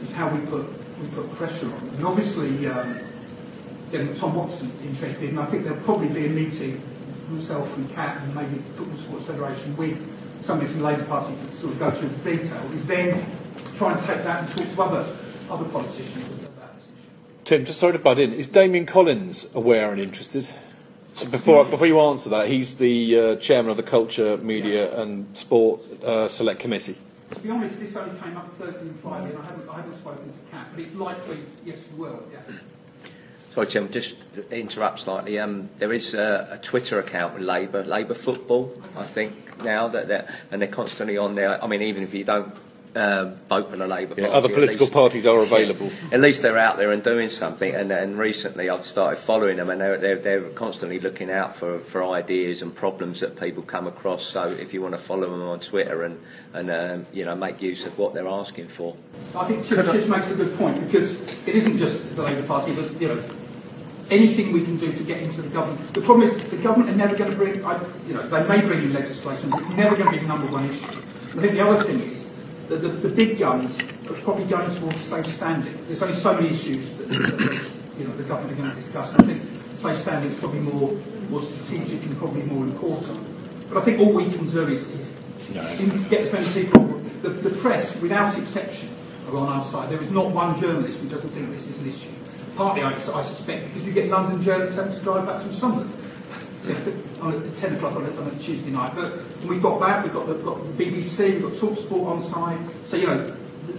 is 0.00 0.14
how 0.16 0.32
we 0.32 0.40
put, 0.48 0.64
we 1.04 1.08
put 1.12 1.28
pressure 1.36 1.66
on 1.68 1.84
them. 1.84 1.96
And 1.96 2.06
obviously, 2.06 2.66
um, 2.66 2.88
getting 3.92 4.14
Tom 4.16 4.36
Watson 4.36 4.72
interested, 4.88 5.30
and 5.30 5.40
I 5.40 5.44
think 5.44 5.64
there'll 5.64 5.84
probably 5.84 6.08
be 6.08 6.26
a 6.26 6.30
meeting, 6.30 6.80
myself 7.30 7.76
and 7.76 7.88
Cat 7.90 8.22
and 8.22 8.34
maybe 8.34 8.56
the 8.56 8.72
Football 8.74 8.96
Sports 8.96 9.24
Federation 9.26 9.76
with 9.76 10.40
somebody 10.40 10.70
from 10.70 10.80
the 10.80 10.86
Labour 10.86 11.04
Party 11.04 11.34
to 11.34 11.52
sort 11.52 11.72
of 11.74 11.78
go 11.78 11.90
through 11.90 12.08
the 12.08 12.30
detail, 12.30 12.62
is 12.72 12.86
then 12.86 13.08
try 13.76 13.92
and 13.92 14.00
take 14.00 14.22
that 14.24 14.42
and 14.42 14.48
talk 14.48 14.74
to 14.74 14.82
other 14.82 15.04
other 15.50 15.68
politicians 15.70 16.44
about 16.44 16.74
Tim, 17.44 17.64
just 17.64 17.80
sorry 17.80 17.94
to 17.94 17.98
butt 17.98 18.18
in. 18.18 18.32
Is 18.32 18.48
Damian 18.48 18.86
Collins 18.86 19.54
aware 19.54 19.90
and 19.90 20.00
interested? 20.00 20.44
So 20.44 21.28
before 21.28 21.64
before 21.64 21.86
you 21.86 21.98
answer 22.00 22.30
that, 22.30 22.48
he's 22.48 22.76
the 22.76 23.18
uh, 23.18 23.36
chairman 23.36 23.70
of 23.70 23.76
the 23.76 23.82
Culture, 23.82 24.36
Media 24.36 24.90
yeah. 24.90 25.00
and 25.02 25.36
Sport 25.36 25.80
uh, 26.04 26.28
Select 26.28 26.60
Committee. 26.60 26.96
To 27.30 27.40
be 27.40 27.50
honest, 27.50 27.80
this 27.80 27.96
only 27.96 28.18
came 28.20 28.36
up 28.36 28.46
Thursday 28.46 28.86
and 28.86 28.96
Friday, 28.96 29.30
and 29.30 29.38
I 29.38 29.44
haven't, 29.44 29.68
I 29.68 29.76
haven't 29.76 29.94
spoken 29.94 30.30
to 30.30 30.50
Cat, 30.50 30.66
but 30.70 30.80
it's 30.80 30.94
likely, 30.94 31.38
yes, 31.64 31.92
we 31.92 32.00
will. 32.00 32.24
Yeah. 32.32 32.40
Sorry, 33.50 33.66
Tim, 33.66 33.90
just 33.90 34.16
interrupt 34.52 35.00
slightly. 35.00 35.38
Um, 35.38 35.68
there 35.78 35.92
is 35.92 36.14
a, 36.14 36.48
a, 36.52 36.58
Twitter 36.58 36.98
account 37.00 37.34
with 37.34 37.42
Labour, 37.42 37.82
Labour 37.82 38.14
Football, 38.14 38.72
I 38.96 39.04
think, 39.04 39.64
now 39.64 39.88
that 39.88 40.06
they're, 40.06 40.28
and 40.52 40.60
they're 40.60 40.68
constantly 40.68 41.16
on 41.16 41.34
there. 41.34 41.62
I 41.62 41.66
mean, 41.66 41.82
even 41.82 42.02
if 42.02 42.14
you 42.14 42.24
don't 42.24 42.46
uh, 42.98 43.24
vote 43.48 43.68
for 43.68 43.76
the 43.76 43.86
Labour 43.86 44.14
yeah, 44.16 44.26
Party. 44.26 44.36
Other 44.36 44.48
political 44.48 44.86
least, 44.86 44.92
parties 44.92 45.26
are 45.26 45.38
available. 45.38 45.90
At 46.12 46.20
least 46.20 46.42
they're 46.42 46.58
out 46.58 46.76
there 46.76 46.90
and 46.90 47.02
doing 47.02 47.28
something. 47.28 47.74
And, 47.74 47.92
and 47.92 48.18
recently 48.18 48.68
I've 48.68 48.84
started 48.84 49.18
following 49.18 49.56
them, 49.56 49.70
and 49.70 49.80
they're, 49.80 49.96
they're, 49.96 50.16
they're, 50.16 50.48
constantly 50.58 50.98
looking 50.98 51.30
out 51.30 51.54
for, 51.54 51.78
for 51.78 52.02
ideas 52.02 52.62
and 52.62 52.74
problems 52.74 53.20
that 53.20 53.38
people 53.38 53.62
come 53.62 53.86
across. 53.86 54.24
So 54.26 54.46
if 54.46 54.74
you 54.74 54.82
want 54.82 54.94
to 54.94 55.00
follow 55.00 55.28
them 55.28 55.42
on 55.42 55.60
Twitter 55.60 56.02
and, 56.02 56.20
and 56.54 56.70
um, 56.70 57.06
you 57.12 57.24
know, 57.24 57.36
make 57.36 57.62
use 57.62 57.86
of 57.86 57.96
what 57.98 58.14
they're 58.14 58.26
asking 58.26 58.66
for. 58.66 58.96
I 59.38 59.44
think 59.44 59.64
Chip 59.64 59.86
makes 60.08 60.30
a 60.30 60.34
good 60.34 60.56
point 60.58 60.80
because 60.84 61.46
it 61.46 61.54
isn't 61.54 61.76
just 61.76 62.16
the 62.16 62.22
Labour 62.22 62.46
Party, 62.46 62.74
but 62.74 62.90
you 63.00 63.08
know, 63.08 63.20
anything 64.10 64.52
we 64.52 64.64
can 64.64 64.76
do 64.78 64.90
to 64.90 65.04
get 65.04 65.22
into 65.22 65.42
the 65.42 65.50
government. 65.50 65.78
The 65.94 66.00
problem 66.00 66.26
is 66.26 66.50
the 66.50 66.62
government 66.62 66.90
are 66.90 66.96
never 66.96 67.16
going 67.16 67.30
to 67.30 67.36
bring, 67.36 67.62
I, 67.64 67.74
you 68.06 68.14
know, 68.14 68.26
they 68.26 68.48
may 68.48 68.66
bring 68.66 68.80
in 68.80 68.92
legislation, 68.92 69.50
but 69.50 69.60
it's 69.60 69.76
never 69.76 69.96
going 69.96 70.10
to 70.10 70.16
be 70.16 70.22
the 70.22 70.28
number 70.28 70.50
one 70.50 70.64
issue. 70.64 70.86
I 70.88 71.42
think 71.42 71.52
the 71.52 71.60
other 71.60 71.82
thing 71.82 72.00
is 72.00 72.27
the, 72.68 72.76
the, 72.76 73.08
the 73.08 73.16
big 73.16 73.38
guns 73.38 73.80
are 74.10 74.20
probably 74.22 74.44
going 74.44 74.70
towards 74.76 75.00
safe 75.00 75.26
standing. 75.26 75.72
There's 75.86 76.02
only 76.02 76.14
so 76.14 76.34
many 76.34 76.48
issues 76.48 76.94
that, 76.98 77.08
that 77.08 77.98
you 77.98 78.04
know, 78.04 78.12
the 78.12 78.24
government 78.24 78.52
are 78.52 78.56
going 78.56 78.70
to 78.70 78.76
discuss. 78.76 79.14
I 79.14 79.22
think 79.24 79.40
safe 79.72 79.96
standing 79.96 80.30
is 80.30 80.38
probably 80.38 80.60
more, 80.60 80.92
more 81.30 81.40
strategic 81.40 82.04
and 82.04 82.16
probably 82.18 82.42
more 82.44 82.64
important. 82.64 83.24
But 83.68 83.78
I 83.78 83.80
think 83.80 84.00
all 84.00 84.12
we 84.12 84.28
can 84.30 84.48
do 84.50 84.68
is, 84.68 84.84
is 84.84 85.54
no. 85.54 86.08
get 86.10 86.28
as 86.28 86.32
many 86.32 86.64
people. 86.64 86.84
The, 87.24 87.30
the 87.30 87.56
press, 87.58 88.00
without 88.00 88.36
exception, 88.36 88.88
are 89.28 89.38
on 89.38 89.48
our 89.48 89.62
side. 89.62 89.88
There 89.88 90.00
is 90.00 90.12
not 90.12 90.30
one 90.30 90.58
journalist 90.60 91.02
who 91.02 91.08
doesn't 91.08 91.30
think 91.30 91.50
this 91.50 91.68
is 91.68 91.82
an 91.82 91.88
issue. 91.88 92.14
Partly, 92.56 92.82
I, 92.82 92.90
I 92.90 93.22
suspect, 93.22 93.66
because 93.66 93.86
you 93.86 93.92
get 93.92 94.10
London 94.10 94.42
journalists 94.42 94.76
having 94.76 94.92
to 94.92 95.02
drive 95.02 95.26
back 95.26 95.42
from 95.42 95.52
Sunderland 95.52 95.90
on 96.70 97.32
oh, 97.34 97.46
at 97.46 97.54
10 97.54 97.76
o'clock 97.76 97.96
on 97.96 98.04
a, 98.04 98.10
on 98.20 98.28
a 98.28 98.38
Tuesday 98.38 98.70
night. 98.70 98.92
But 98.94 99.12
we've 99.48 99.62
got 99.62 99.80
that, 99.80 100.04
we've 100.04 100.12
got 100.12 100.26
the, 100.26 100.34
got 100.34 100.58
the 100.58 100.84
BBC, 100.84 101.34
we've 101.34 101.42
got 101.42 101.52
Talksport 101.52 102.06
on 102.06 102.20
side. 102.20 102.58
So, 102.86 102.96
you 102.96 103.06
know, 103.06 103.18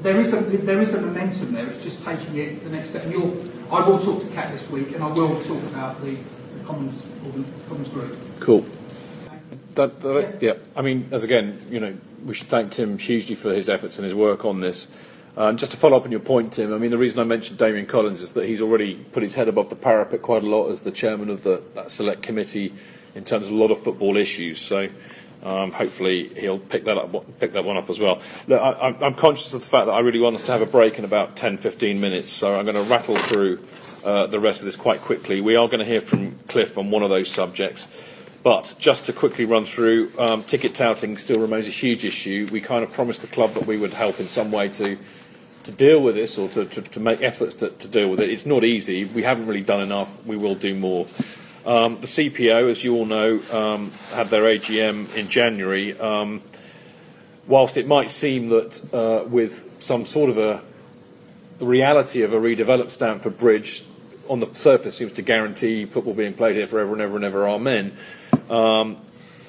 there 0.01 0.19
is 0.19 0.33
a 0.33 0.41
there 0.41 0.81
is 0.81 0.93
a 0.93 1.01
momentum 1.01 1.53
there. 1.53 1.65
It's 1.65 1.83
just 1.83 2.05
taking 2.05 2.37
it 2.37 2.61
the 2.61 2.69
next 2.69 2.89
step. 2.91 3.03
And 3.03 3.11
you'll, 3.11 3.33
I 3.71 3.85
will 3.87 3.99
talk 3.99 4.21
to 4.21 4.29
Cat 4.29 4.49
this 4.49 4.69
week, 4.69 4.93
and 4.93 5.03
I 5.03 5.11
will 5.13 5.35
talk 5.41 5.61
about 5.71 5.99
the, 6.01 6.15
the 6.15 6.63
Commons 6.65 7.05
or 7.25 7.31
the 7.31 7.67
Commons 7.67 7.89
group. 7.89 8.17
Cool. 8.39 8.61
That, 9.75 9.99
that, 10.01 10.37
yeah. 10.41 10.53
yeah. 10.53 10.59
I 10.75 10.81
mean, 10.81 11.07
as 11.11 11.23
again, 11.23 11.61
you 11.69 11.79
know, 11.79 11.95
we 12.25 12.33
should 12.33 12.47
thank 12.47 12.71
Tim 12.71 12.97
hugely 12.97 13.35
for 13.35 13.53
his 13.53 13.69
efforts 13.69 13.97
and 13.97 14.05
his 14.05 14.15
work 14.15 14.45
on 14.45 14.61
this. 14.61 14.87
Um, 15.37 15.57
just 15.57 15.71
to 15.71 15.77
follow 15.77 15.97
up 15.97 16.03
on 16.03 16.11
your 16.11 16.19
point, 16.19 16.53
Tim, 16.53 16.73
I 16.73 16.77
mean, 16.77 16.91
the 16.91 16.97
reason 16.97 17.19
I 17.19 17.23
mentioned 17.23 17.59
Damian 17.59 17.85
Collins 17.85 18.21
is 18.21 18.33
that 18.33 18.45
he's 18.45 18.61
already 18.61 18.95
put 18.95 19.23
his 19.23 19.35
head 19.35 19.47
above 19.47 19.69
the 19.69 19.75
parapet 19.75 20.21
quite 20.21 20.43
a 20.43 20.49
lot 20.49 20.69
as 20.69 20.81
the 20.81 20.91
chairman 20.91 21.29
of 21.29 21.43
the, 21.43 21.63
that 21.75 21.91
select 21.91 22.21
committee 22.23 22.73
in 23.15 23.23
terms 23.23 23.45
of 23.45 23.51
a 23.51 23.55
lot 23.55 23.71
of 23.71 23.79
football 23.79 24.17
issues. 24.17 24.59
So 24.59 24.89
um, 25.43 25.71
hopefully 25.71 26.27
he'll 26.29 26.59
pick 26.59 26.83
that 26.85 26.97
up, 26.97 27.11
pick 27.39 27.53
that 27.53 27.63
one 27.63 27.77
up 27.77 27.89
as 27.89 27.99
well. 27.99 28.21
Look, 28.47 28.61
I, 28.61 28.95
am 29.01 29.13
conscious 29.13 29.53
of 29.53 29.61
the 29.61 29.67
fact 29.67 29.85
that 29.85 29.93
I 29.93 29.99
really 29.99 30.19
want 30.19 30.35
us 30.35 30.43
to 30.45 30.51
have 30.51 30.61
a 30.61 30.65
break 30.65 30.99
in 30.99 31.05
about 31.05 31.37
10, 31.37 31.57
15 31.57 31.99
minutes, 31.99 32.31
so 32.31 32.55
I'm 32.55 32.65
going 32.65 32.75
to 32.75 32.83
rattle 32.83 33.17
through 33.17 33.59
uh, 34.03 34.27
the 34.27 34.39
rest 34.39 34.61
of 34.61 34.65
this 34.65 34.75
quite 34.75 34.99
quickly. 34.99 35.39
We 35.39 35.55
are 35.55 35.67
going 35.67 35.79
to 35.79 35.85
hear 35.85 36.01
from 36.01 36.31
Cliff 36.47 36.77
on 36.77 36.91
one 36.91 37.03
of 37.03 37.09
those 37.09 37.31
subjects. 37.31 37.87
But 38.41 38.75
just 38.79 39.05
to 39.07 39.13
quickly 39.13 39.43
run 39.43 39.65
through, 39.65 40.11
um, 40.17 40.43
ticket 40.43 40.73
touting 40.73 41.17
still 41.17 41.41
remains 41.41 41.67
a 41.67 41.71
huge 41.71 42.05
issue. 42.05 42.47
We 42.51 42.61
kind 42.61 42.83
of 42.83 42.93
promised 42.93 43.21
the 43.21 43.27
club 43.27 43.53
that 43.55 43.65
we 43.65 43.77
would 43.77 43.91
help 43.91 44.19
in 44.21 44.29
some 44.29 44.49
way 44.49 44.69
to 44.69 44.97
to 45.69 45.75
deal 45.75 46.01
with 46.01 46.15
this 46.15 46.37
or 46.37 46.49
to, 46.49 46.65
to, 46.65 46.81
to 46.81 46.99
make 46.99 47.21
efforts 47.21 47.55
to, 47.55 47.69
to, 47.69 47.87
deal 47.87 48.09
with 48.09 48.19
it. 48.19 48.29
It's 48.29 48.45
not 48.45 48.63
easy. 48.63 49.05
We 49.05 49.23
haven't 49.23 49.47
really 49.47 49.63
done 49.63 49.81
enough. 49.81 50.25
We 50.25 50.37
will 50.37 50.55
do 50.55 50.75
more. 50.75 51.05
Um, 51.65 51.95
the 51.95 52.07
CPO, 52.07 52.71
as 52.71 52.83
you 52.83 52.95
all 52.95 53.05
know, 53.05 53.39
um, 53.51 53.91
had 54.13 54.27
their 54.27 54.43
AGM 54.43 55.15
in 55.15 55.27
January. 55.27 55.97
Um, 55.99 56.41
whilst 57.47 57.77
it 57.77 57.87
might 57.87 58.09
seem 58.09 58.49
that 58.49 58.93
uh, 58.93 59.27
with 59.29 59.77
some 59.81 60.05
sort 60.05 60.29
of 60.29 60.37
a 60.37 60.61
the 61.59 61.65
reality 61.65 62.21
of 62.21 62.33
a 62.33 62.37
redeveloped 62.37 62.91
Stamford 62.91 63.37
Bridge 63.37 63.83
on 64.29 64.39
the 64.39 64.47
surface 64.53 64.95
seems 64.95 65.11
to 65.13 65.21
guarantee 65.21 65.85
football 65.85 66.13
being 66.13 66.33
played 66.33 66.55
here 66.55 66.67
forever 66.67 66.93
and 66.93 67.01
ever 67.01 67.17
and 67.17 67.25
ever, 67.25 67.49
amen. 67.49 67.91
Um, 68.49 68.95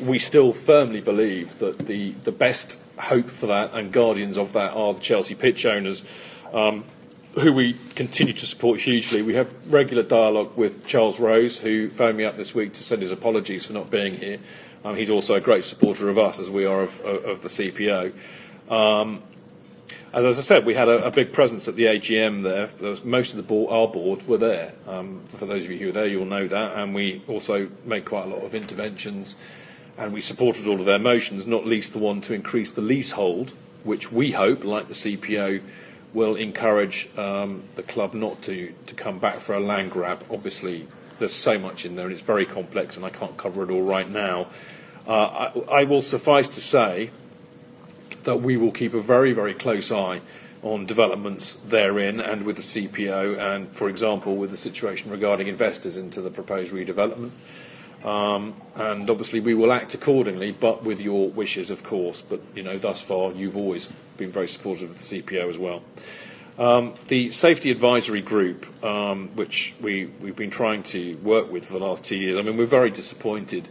we 0.01 0.19
still 0.19 0.53
firmly 0.53 1.01
believe 1.01 1.59
that 1.61 1.79
the, 1.79 2.11
the 2.11 2.33
best 2.33 2.81
hope 3.01 3.27
for 3.27 3.47
that 3.47 3.73
and 3.75 3.93
guardians 3.93 4.39
of 4.39 4.53
that 4.53 4.73
are 4.75 4.95
the 4.95 5.01
Chelsea 5.01 5.35
pitch 5.35 5.67
owners. 5.67 6.05
Um, 6.53 6.85
who 7.35 7.53
we 7.53 7.75
continue 7.95 8.33
to 8.33 8.47
support 8.47 8.81
hugely. 8.81 9.23
We 9.23 9.35
have 9.35 9.73
regular 9.73 10.03
dialogue 10.03 10.57
with 10.57 10.87
Charles 10.87 11.21
Rose, 11.21 11.61
who 11.61 11.89
phoned 11.89 12.17
me 12.17 12.25
up 12.25 12.37
this 12.37 12.55
week 12.57 12.73
to 12.73 12.83
send 12.83 13.03
his 13.03 13.13
apologies 13.13 13.65
for 13.65 13.73
not 13.73 13.89
being 13.89 14.15
here. 14.15 14.39
Um, 14.85 14.97
he's 14.97 15.11
also 15.11 15.35
a 15.35 15.41
great 15.41 15.65
supporter 15.65 16.09
of 16.09 16.19
us, 16.19 16.41
as 16.41 16.51
we 16.51 16.65
are 16.65 16.83
of, 16.83 17.01
of, 17.03 17.25
of 17.25 17.43
the 17.43 17.49
CPO. 17.49 18.71
Um, 18.71 19.23
as, 20.13 20.25
as 20.25 20.39
I 20.39 20.43
said, 20.43 20.67
we 20.67 20.75
had 20.75 20.89
a, 20.89 21.05
a 21.07 21.11
big 21.11 21.33
presence 21.33 21.69
at 21.69 21.77
the 21.77 21.85
AGM 21.85 22.43
there. 22.43 22.67
there 22.67 22.91
was, 22.91 23.05
most 23.05 23.31
of 23.33 23.37
the 23.37 23.43
board, 23.45 23.73
our 23.73 23.87
board 23.87 24.27
were 24.27 24.39
there. 24.39 24.73
Um, 24.89 25.21
for 25.21 25.47
those 25.47 25.65
of 25.65 25.71
you 25.71 25.79
who 25.79 25.87
were 25.87 25.93
there, 25.93 26.07
you'll 26.07 26.25
know 26.25 26.49
that. 26.49 26.77
And 26.77 26.95
we 26.95 27.23
also 27.29 27.69
made 27.85 28.07
quite 28.07 28.25
a 28.25 28.29
lot 28.29 28.43
of 28.43 28.55
interventions 28.55 29.37
and 30.01 30.15
we 30.15 30.21
supported 30.23 30.67
all 30.67 30.81
of 30.81 30.87
their 30.87 30.99
motions, 30.99 31.47
not 31.47 31.67
least 31.67 31.93
the 31.93 31.99
one 31.99 32.23
to 32.23 32.33
increase 32.33 32.73
the 32.73 32.81
leasehold, 32.81 33.51
which 33.85 34.11
we 34.11 34.33
hope, 34.33 34.65
like 34.65 34.89
the 34.89 34.95
CPO, 34.95 35.61
will 36.15 36.35
encourage 36.35 37.09
um, 37.19 37.63
the 37.77 37.83
club 37.83 38.15
not 38.15 38.43
to, 38.43 38.73
to 38.87 38.95
come 38.95 39.19
back 39.19 39.37
for 39.37 39.55
a 39.55 39.61
land 39.61 39.91
grab. 39.91 40.25
Obviously, 40.31 40.87
there's 41.19 41.35
so 41.35 41.59
much 41.59 41.85
in 41.85 41.97
there 41.97 42.07
and 42.07 42.15
it's 42.15 42.23
very 42.23 42.47
complex, 42.47 42.97
and 42.97 43.05
I 43.05 43.11
can't 43.11 43.37
cover 43.37 43.63
it 43.63 43.71
all 43.71 43.83
right 43.83 44.09
now. 44.09 44.47
Uh, 45.07 45.53
I, 45.71 45.81
I 45.81 45.85
will 45.85 46.03
suffice 46.03 46.49
to 46.55 46.61
say 46.61 47.11
that 48.25 48.41
we 48.41 48.57
will 48.57 48.73
keep 48.73 48.95
a 48.95 49.01
very, 49.01 49.33
very 49.33 49.55
close 49.55 49.93
eye 49.93 50.21
on 50.63 50.87
developments 50.87 51.55
therein 51.55 52.21
and 52.21 52.45
with 52.45 52.57
the 52.57 52.63
CPO, 52.63 53.39
and 53.39 53.69
for 53.69 53.89
example, 53.89 54.37
with 54.37 54.51
the 54.51 54.57
situation 54.57 55.11
regarding 55.11 55.47
investors 55.47 55.97
into 55.97 56.21
the 56.21 56.31
proposed 56.31 56.73
redevelopment. 56.73 57.31
Um, 58.05 58.55
and 58.77 59.11
obviously, 59.11 59.41
we 59.41 59.55
will 59.55 59.73
act 59.73 59.95
accordingly, 59.95 60.53
but 60.53 60.85
with 60.85 61.01
your 61.01 61.29
wishes, 61.29 61.71
of 61.71 61.83
course. 61.83 62.23
But 62.23 62.41
you 62.55 62.63
know, 62.63 62.79
thus 62.79 63.03
far, 63.03 63.33
you've 63.33 63.57
always 63.57 63.87
been 64.17 64.31
very 64.31 64.49
supportive 64.49 64.91
of 64.91 64.99
the 64.99 65.23
CPO 65.23 65.49
as 65.49 65.59
well. 65.59 65.83
Um, 66.59 66.95
the 67.09 67.31
Safety 67.31 67.71
Advisory 67.71 68.21
Group, 68.21 68.67
um, 68.85 69.29
which 69.29 69.75
we, 69.81 70.07
we've 70.21 70.37
been 70.37 70.51
trying 70.51 70.83
to 70.85 71.17
work 71.23 71.51
with 71.51 71.67
for 71.67 71.79
the 71.79 71.85
last 71.85 72.05
two 72.05 72.17
years, 72.17 72.37
I 72.37 72.43
mean, 72.43 72.59
we're 72.59 72.67
very 72.67 72.91
disappointed 72.91 73.69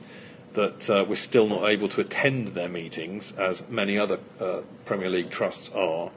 that 0.54 0.90
uh, 0.90 1.06
we're 1.08 1.16
still 1.16 1.48
not 1.48 1.68
able 1.70 1.88
to 1.90 2.02
attend 2.02 2.50
their 2.50 2.70
meetings, 2.70 3.38
as 3.38 3.70
many 3.70 3.98
other 3.98 4.18
uh, 4.40 4.62
Premier 4.86 5.10
League 5.10 5.30
trusts 5.30 5.74
are. 5.76 6.10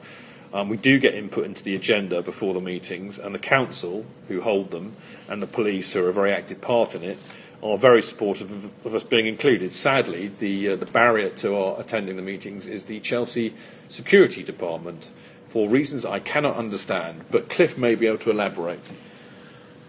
Um, 0.53 0.69
we 0.69 0.77
do 0.77 0.99
get 0.99 1.15
input 1.15 1.45
into 1.45 1.63
the 1.63 1.75
agenda 1.75 2.21
before 2.21 2.53
the 2.53 2.61
meetings, 2.61 3.17
and 3.17 3.33
the 3.33 3.39
council, 3.39 4.05
who 4.27 4.41
hold 4.41 4.69
them, 4.69 4.95
and 5.27 5.41
the 5.41 5.47
police, 5.47 5.93
who 5.93 6.05
are 6.05 6.09
a 6.09 6.13
very 6.13 6.31
active 6.31 6.61
part 6.61 6.93
in 6.93 7.03
it, 7.03 7.17
are 7.63 7.77
very 7.77 8.03
supportive 8.03 8.51
of, 8.51 8.85
of 8.85 8.93
us 8.93 9.03
being 9.03 9.25
included. 9.25 9.73
Sadly, 9.73 10.27
the 10.27 10.69
uh, 10.69 10.75
the 10.75 10.85
barrier 10.85 11.29
to 11.29 11.55
our 11.55 11.79
attending 11.81 12.17
the 12.17 12.21
meetings 12.21 12.67
is 12.67 12.85
the 12.85 12.99
Chelsea 12.99 13.53
Security 13.89 14.43
Department, 14.43 15.05
for 15.47 15.67
reasons 15.67 16.05
I 16.05 16.19
cannot 16.19 16.55
understand. 16.55 17.23
But 17.31 17.49
Cliff 17.49 17.77
may 17.77 17.95
be 17.95 18.05
able 18.05 18.19
to 18.19 18.29
elaborate. 18.29 18.81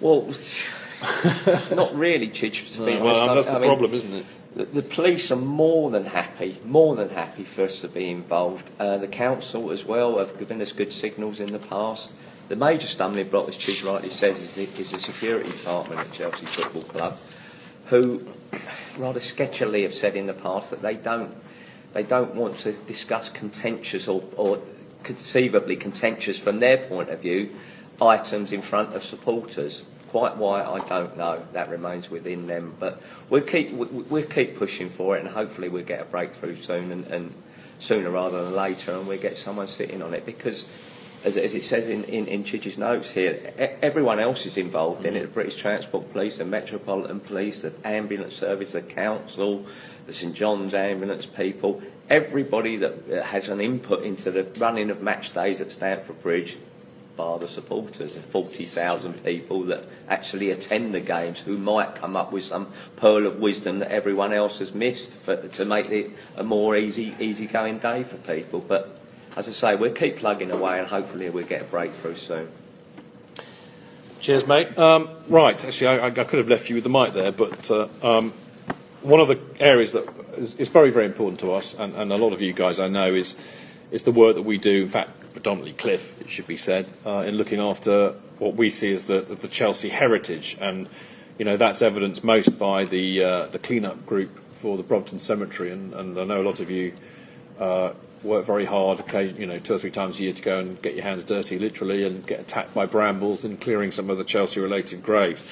Well, 0.00 0.22
not 1.74 1.94
really, 1.94 2.28
Chidge, 2.28 2.72
to 2.76 2.86
be 2.86 2.94
No, 2.94 3.04
well, 3.04 3.34
that's 3.34 3.50
I 3.50 3.54
the 3.54 3.60
mean, 3.60 3.68
problem, 3.68 3.92
isn't 3.92 4.14
it? 4.14 4.26
The, 4.54 4.64
the 4.64 4.82
police 4.82 5.32
are 5.32 5.36
more 5.36 5.90
than 5.90 6.06
happy, 6.06 6.58
more 6.64 6.94
than 6.94 7.08
happy 7.08 7.42
for 7.42 7.64
us 7.64 7.80
to 7.80 7.88
be 7.88 8.10
involved. 8.10 8.70
Uh, 8.78 8.98
the 8.98 9.08
council 9.08 9.72
as 9.72 9.84
well 9.84 10.18
have 10.18 10.38
given 10.38 10.60
us 10.62 10.72
good 10.72 10.92
signals 10.92 11.40
in 11.40 11.52
the 11.52 11.58
past. 11.58 12.16
The 12.48 12.56
major 12.56 12.86
stumbling 12.86 13.28
block, 13.28 13.48
as 13.48 13.56
Chidge 13.56 13.84
rightly 13.84 14.10
said, 14.10 14.36
is 14.36 14.54
the, 14.54 14.62
is 14.62 14.92
the 14.92 15.00
security 15.00 15.50
department 15.50 16.00
at 16.00 16.12
Chelsea 16.12 16.46
Football 16.46 16.82
Club, 16.82 17.18
who 17.86 18.20
rather 18.98 19.20
sketchily 19.20 19.82
have 19.82 19.94
said 19.94 20.14
in 20.14 20.26
the 20.26 20.34
past 20.34 20.70
that 20.70 20.82
they 20.82 20.94
don't 20.94 21.34
they 21.94 22.02
don't 22.02 22.34
want 22.34 22.58
to 22.58 22.72
discuss 22.72 23.30
contentious 23.30 24.08
or, 24.08 24.22
or 24.36 24.58
conceivably 25.04 25.76
contentious 25.76 26.36
from 26.38 26.58
their 26.58 26.76
point 26.76 27.08
of 27.08 27.22
view 27.22 27.48
items 28.02 28.52
in 28.52 28.60
front 28.60 28.94
of 28.94 29.02
supporters. 29.04 29.84
Quite 30.14 30.36
why 30.36 30.62
I 30.62 30.78
don't 30.86 31.16
know. 31.16 31.42
That 31.54 31.70
remains 31.70 32.08
within 32.08 32.46
them. 32.46 32.72
But 32.78 33.02
we'll 33.30 33.40
keep 33.40 33.72
we- 33.72 33.86
we'll 33.86 34.22
keep 34.22 34.56
pushing 34.56 34.88
for 34.88 35.16
it, 35.16 35.24
and 35.24 35.28
hopefully 35.28 35.68
we'll 35.68 35.82
get 35.82 36.02
a 36.02 36.04
breakthrough 36.04 36.54
soon, 36.54 36.92
and, 36.92 37.04
and 37.08 37.34
sooner 37.80 38.10
rather 38.10 38.44
than 38.44 38.54
later, 38.54 38.92
and 38.92 39.08
we'll 39.08 39.20
get 39.20 39.36
someone 39.36 39.66
sitting 39.66 40.04
on 40.04 40.14
it 40.14 40.24
because. 40.24 40.70
As, 41.24 41.38
as 41.38 41.54
it 41.54 41.64
says 41.64 41.88
in, 41.88 42.04
in, 42.04 42.26
in 42.26 42.44
notes 42.78 43.10
here, 43.10 43.40
everyone 43.80 44.20
else 44.20 44.44
is 44.44 44.58
involved 44.58 45.06
in 45.06 45.16
it. 45.16 45.22
The 45.22 45.28
British 45.28 45.56
Transport 45.56 46.12
Police, 46.12 46.36
the 46.36 46.44
Metropolitan 46.44 47.18
Police, 47.18 47.60
the 47.60 47.72
Ambulance 47.82 48.36
Service, 48.36 48.72
the 48.74 48.82
Council, 48.82 49.64
the 50.06 50.12
St 50.12 50.34
John's 50.34 50.74
Ambulance 50.74 51.24
people, 51.24 51.82
everybody 52.10 52.76
that 52.76 53.24
has 53.24 53.48
an 53.48 53.62
input 53.62 54.02
into 54.02 54.30
the 54.30 54.44
running 54.60 54.90
of 54.90 55.00
match 55.00 55.32
days 55.32 55.62
at 55.62 55.72
Stamford 55.72 56.22
Bridge 56.22 56.58
bar 57.16 57.38
the 57.38 57.48
supporters, 57.48 58.14
the 58.14 58.20
40,000 58.20 59.24
people 59.24 59.62
that 59.64 59.84
actually 60.08 60.50
attend 60.50 60.94
the 60.94 61.00
games 61.00 61.40
who 61.40 61.58
might 61.58 61.94
come 61.94 62.16
up 62.16 62.32
with 62.32 62.44
some 62.44 62.68
pearl 62.96 63.26
of 63.26 63.40
wisdom 63.40 63.78
that 63.78 63.90
everyone 63.90 64.32
else 64.32 64.58
has 64.58 64.74
missed 64.74 65.12
for, 65.12 65.36
to 65.36 65.64
make 65.64 65.90
it 65.90 66.10
a 66.36 66.44
more 66.44 66.76
easy, 66.76 67.14
easy 67.18 67.46
going 67.46 67.78
day 67.78 68.02
for 68.02 68.16
people. 68.16 68.60
But 68.60 69.00
as 69.36 69.48
I 69.48 69.52
say, 69.52 69.76
we'll 69.76 69.92
keep 69.92 70.16
plugging 70.16 70.50
away 70.50 70.78
and 70.78 70.88
hopefully 70.88 71.30
we'll 71.30 71.46
get 71.46 71.62
a 71.62 71.64
breakthrough 71.64 72.14
soon. 72.14 72.48
Cheers, 74.20 74.46
mate. 74.46 74.76
Um, 74.78 75.08
right, 75.28 75.62
actually, 75.64 75.86
I, 75.86 76.06
I 76.06 76.10
could 76.10 76.38
have 76.38 76.48
left 76.48 76.70
you 76.70 76.76
with 76.76 76.84
the 76.84 76.90
mic 76.90 77.12
there, 77.12 77.30
but 77.30 77.70
uh, 77.70 77.88
um, 78.02 78.30
one 79.02 79.20
of 79.20 79.28
the 79.28 79.38
areas 79.60 79.92
that 79.92 80.08
is, 80.38 80.58
is 80.58 80.68
very, 80.68 80.90
very 80.90 81.04
important 81.06 81.40
to 81.40 81.52
us, 81.52 81.78
and, 81.78 81.94
and 81.94 82.10
a 82.10 82.16
lot 82.16 82.32
of 82.32 82.40
you 82.40 82.52
guys 82.52 82.80
I 82.80 82.88
know, 82.88 83.12
is 83.12 83.36
is 83.90 84.04
the 84.04 84.12
work 84.12 84.34
that 84.34 84.42
we 84.42 84.58
do. 84.58 84.82
In 84.82 84.88
fact, 84.88 85.10
predominantly 85.34 85.74
Cliff, 85.74 86.18
it 86.20 86.30
should 86.30 86.46
be 86.46 86.56
said, 86.56 86.88
uh, 87.04 87.24
in 87.26 87.36
looking 87.36 87.60
after 87.60 88.12
what 88.38 88.54
we 88.54 88.70
see 88.70 88.92
as 88.92 89.06
the, 89.06 89.20
the 89.20 89.48
Chelsea 89.48 89.90
heritage, 89.90 90.56
and 90.60 90.88
you 91.38 91.44
know 91.44 91.56
that's 91.56 91.82
evidenced 91.82 92.24
most 92.24 92.58
by 92.58 92.84
the 92.84 93.22
uh, 93.22 93.46
the 93.46 93.58
clean-up 93.58 94.06
group 94.06 94.38
for 94.38 94.76
the 94.76 94.82
Brompton 94.82 95.18
Cemetery, 95.18 95.70
and, 95.70 95.92
and 95.92 96.16
I 96.18 96.24
know 96.24 96.40
a 96.40 96.46
lot 96.46 96.60
of 96.60 96.70
you. 96.70 96.94
Uh, 97.60 97.92
work 98.24 98.46
very 98.46 98.64
hard, 98.64 99.02
you 99.38 99.46
know, 99.46 99.58
two 99.58 99.74
or 99.74 99.78
three 99.78 99.90
times 99.90 100.18
a 100.18 100.22
year 100.22 100.32
to 100.32 100.42
go 100.42 100.58
and 100.58 100.80
get 100.80 100.94
your 100.94 101.04
hands 101.04 101.24
dirty, 101.24 101.58
literally, 101.58 102.06
and 102.06 102.26
get 102.26 102.40
attacked 102.40 102.74
by 102.74 102.86
brambles 102.86 103.44
in 103.44 103.58
clearing 103.58 103.90
some 103.90 104.08
of 104.08 104.16
the 104.16 104.24
Chelsea-related 104.24 105.02
graves, 105.02 105.44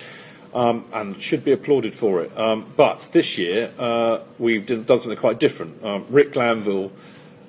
um, 0.55 0.87
and 0.95 1.20
should 1.20 1.45
be 1.45 1.53
applauded 1.53 1.95
for 1.95 2.22
it. 2.22 2.37
Um, 2.37 2.64
but 2.74 3.11
this 3.12 3.37
year 3.37 3.70
uh, 3.78 4.20
we've 4.39 4.64
done 4.66 4.87
something 4.87 5.16
quite 5.16 5.39
different. 5.39 5.85
Um, 5.85 6.07
Rick 6.09 6.33
Glanvill 6.33 6.91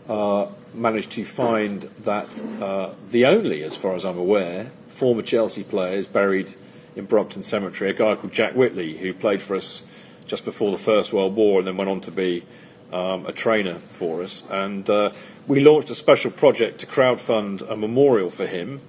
uh, 0.09 0.47
managed 0.73 1.11
to 1.11 1.23
find 1.23 1.83
that 2.03 2.41
uh, 2.61 2.93
the 3.09 3.25
only, 3.25 3.63
as 3.63 3.75
far 3.75 3.95
as 3.95 4.05
I'm 4.05 4.17
aware, 4.17 4.65
former 4.65 5.21
Chelsea 5.21 5.63
player 5.63 5.95
is 5.95 6.07
buried 6.07 6.53
in 6.95 7.05
Brompton 7.05 7.43
Cemetery. 7.43 7.91
A 7.91 7.93
guy 7.93 8.15
called 8.15 8.33
Jack 8.33 8.53
Whitley, 8.53 8.97
who 8.97 9.13
played 9.13 9.41
for 9.41 9.55
us 9.55 9.85
just 10.27 10.45
before 10.45 10.71
the 10.71 10.77
First 10.77 11.13
World 11.13 11.35
War 11.35 11.59
and 11.59 11.67
then 11.67 11.77
went 11.77 11.89
on 11.89 12.01
to 12.01 12.11
be 12.11 12.43
um, 12.91 13.25
a 13.25 13.31
trainer 13.31 13.75
for 13.75 14.21
us. 14.21 14.49
And 14.49 14.89
uh, 14.89 15.11
we 15.47 15.59
launched 15.59 15.89
a 15.89 15.95
special 15.95 16.31
project 16.31 16.79
to 16.79 16.87
crowdfund 16.87 17.69
a 17.69 17.75
memorial 17.75 18.29
for 18.29 18.45
him. 18.45 18.81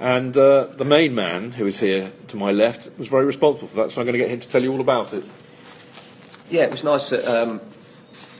And 0.00 0.36
uh, 0.36 0.64
the 0.64 0.84
main 0.84 1.14
man, 1.14 1.52
who 1.52 1.66
is 1.66 1.80
here 1.80 2.10
to 2.28 2.36
my 2.36 2.50
left, 2.50 2.88
was 2.98 3.08
very 3.08 3.24
responsible 3.24 3.68
for 3.68 3.76
that. 3.76 3.90
So 3.90 4.00
I'm 4.00 4.06
going 4.06 4.14
to 4.14 4.18
get 4.18 4.30
him 4.30 4.40
to 4.40 4.48
tell 4.48 4.62
you 4.62 4.72
all 4.72 4.80
about 4.80 5.12
it. 5.12 5.24
Yeah, 6.50 6.64
it 6.64 6.70
was 6.70 6.84
nice 6.84 7.10
that 7.10 7.24
um, 7.26 7.60